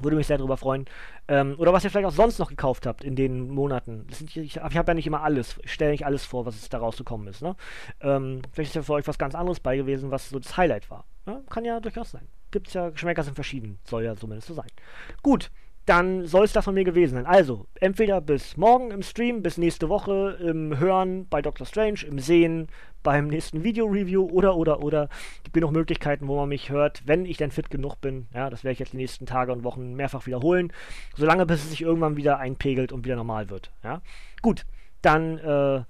Würde 0.00 0.16
mich 0.16 0.26
sehr 0.26 0.38
darüber 0.38 0.56
freuen. 0.56 0.86
Ähm, 1.26 1.56
oder 1.58 1.72
was 1.72 1.84
ihr 1.84 1.90
vielleicht 1.90 2.06
auch 2.06 2.12
sonst 2.12 2.38
noch 2.38 2.48
gekauft 2.48 2.86
habt 2.86 3.02
in 3.02 3.16
den 3.16 3.50
Monaten. 3.50 4.06
Sind, 4.10 4.36
ich, 4.36 4.56
ich 4.56 4.58
habe 4.58 4.74
ja 4.74 4.94
nicht 4.94 5.06
immer 5.06 5.22
alles, 5.22 5.58
ich 5.62 5.72
stelle 5.72 5.90
nicht 5.90 6.06
alles 6.06 6.24
vor, 6.24 6.46
was 6.46 6.68
da 6.68 6.78
rausgekommen 6.78 7.26
ist. 7.26 7.42
Ne? 7.42 7.56
Ähm, 8.00 8.42
vielleicht 8.52 8.70
ist 8.70 8.76
ja 8.76 8.82
für 8.82 8.92
euch 8.92 9.06
was 9.06 9.18
ganz 9.18 9.34
anderes 9.34 9.60
bei 9.60 9.76
gewesen, 9.76 10.10
was 10.10 10.28
so 10.30 10.38
das 10.38 10.56
Highlight 10.56 10.90
war. 10.90 11.04
Ne? 11.26 11.42
Kann 11.50 11.64
ja 11.64 11.80
durchaus 11.80 12.12
sein. 12.12 12.28
Gibt 12.50 12.68
es 12.68 12.74
ja, 12.74 12.90
Geschmäcker 12.90 13.22
sind 13.22 13.34
verschieden. 13.34 13.78
Soll 13.84 14.04
ja 14.04 14.16
zumindest 14.16 14.48
so 14.48 14.54
sein. 14.54 14.68
Gut, 15.22 15.50
dann 15.88 16.26
soll 16.26 16.44
es 16.44 16.52
das 16.52 16.66
von 16.66 16.74
mir 16.74 16.84
gewesen 16.84 17.14
sein. 17.14 17.26
Also, 17.26 17.66
entweder 17.80 18.20
bis 18.20 18.58
morgen 18.58 18.90
im 18.90 19.02
Stream, 19.02 19.42
bis 19.42 19.56
nächste 19.56 19.88
Woche 19.88 20.38
im 20.40 20.78
Hören 20.78 21.26
bei 21.28 21.40
Doctor 21.40 21.66
Strange, 21.66 22.00
im 22.06 22.18
Sehen 22.18 22.68
beim 23.02 23.28
nächsten 23.28 23.64
Video-Review 23.64 24.28
oder, 24.30 24.56
oder, 24.56 24.82
oder. 24.82 25.08
Gibt 25.44 25.54
genug 25.54 25.72
Möglichkeiten, 25.72 26.28
wo 26.28 26.36
man 26.36 26.50
mich 26.50 26.68
hört, 26.68 27.02
wenn 27.06 27.24
ich 27.24 27.38
denn 27.38 27.50
fit 27.50 27.70
genug 27.70 28.00
bin. 28.02 28.26
Ja, 28.34 28.50
das 28.50 28.64
werde 28.64 28.72
ich 28.74 28.78
jetzt 28.80 28.92
die 28.92 28.98
nächsten 28.98 29.24
Tage 29.24 29.50
und 29.50 29.64
Wochen 29.64 29.94
mehrfach 29.94 30.26
wiederholen. 30.26 30.72
Solange 31.16 31.46
bis 31.46 31.64
es 31.64 31.70
sich 31.70 31.80
irgendwann 31.80 32.16
wieder 32.16 32.38
einpegelt 32.38 32.92
und 32.92 33.06
wieder 33.06 33.16
normal 33.16 33.48
wird. 33.48 33.72
Ja, 33.82 34.02
gut. 34.42 34.66
Dann, 35.00 35.38
äh, 35.38 35.84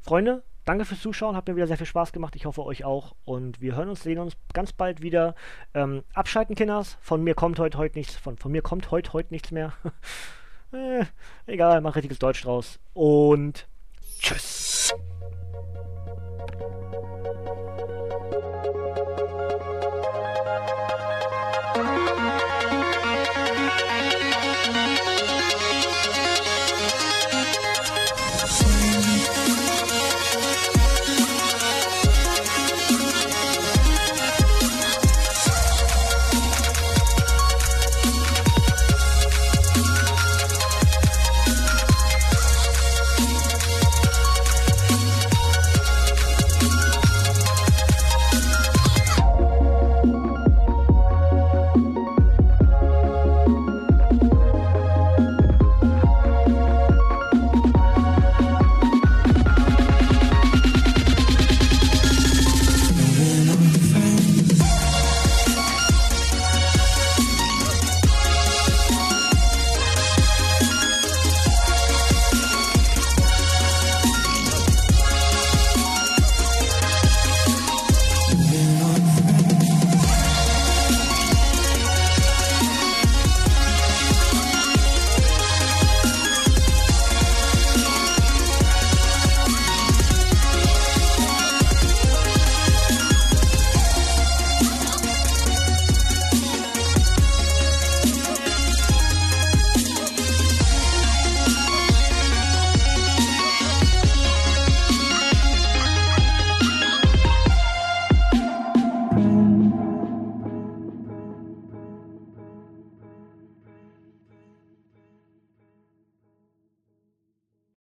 Freunde, 0.00 0.42
Danke 0.68 0.84
fürs 0.84 1.00
Zuschauen, 1.00 1.34
hat 1.34 1.48
mir 1.48 1.56
wieder 1.56 1.66
sehr 1.66 1.78
viel 1.78 1.86
Spaß 1.86 2.12
gemacht. 2.12 2.36
Ich 2.36 2.44
hoffe 2.44 2.62
euch 2.62 2.84
auch. 2.84 3.14
Und 3.24 3.62
wir 3.62 3.74
hören 3.74 3.88
uns, 3.88 4.02
sehen 4.02 4.18
uns 4.18 4.36
ganz 4.52 4.70
bald 4.74 5.00
wieder. 5.00 5.34
Ähm, 5.72 6.04
abschalten, 6.12 6.54
Kinders. 6.54 6.98
Von 7.00 7.24
mir 7.24 7.34
kommt 7.34 7.58
heute 7.58 7.78
heute 7.78 7.96
nichts. 7.96 8.16
Von, 8.16 8.36
von 8.36 8.52
mir 8.52 8.60
kommt 8.60 8.90
heute 8.90 9.14
heute 9.14 9.32
nichts 9.32 9.50
mehr. 9.50 9.72
äh, 10.72 11.06
egal, 11.46 11.80
mach 11.80 11.96
richtiges 11.96 12.18
Deutsch 12.18 12.44
draus. 12.44 12.80
Und 12.92 13.66
tschüss. 14.20 14.92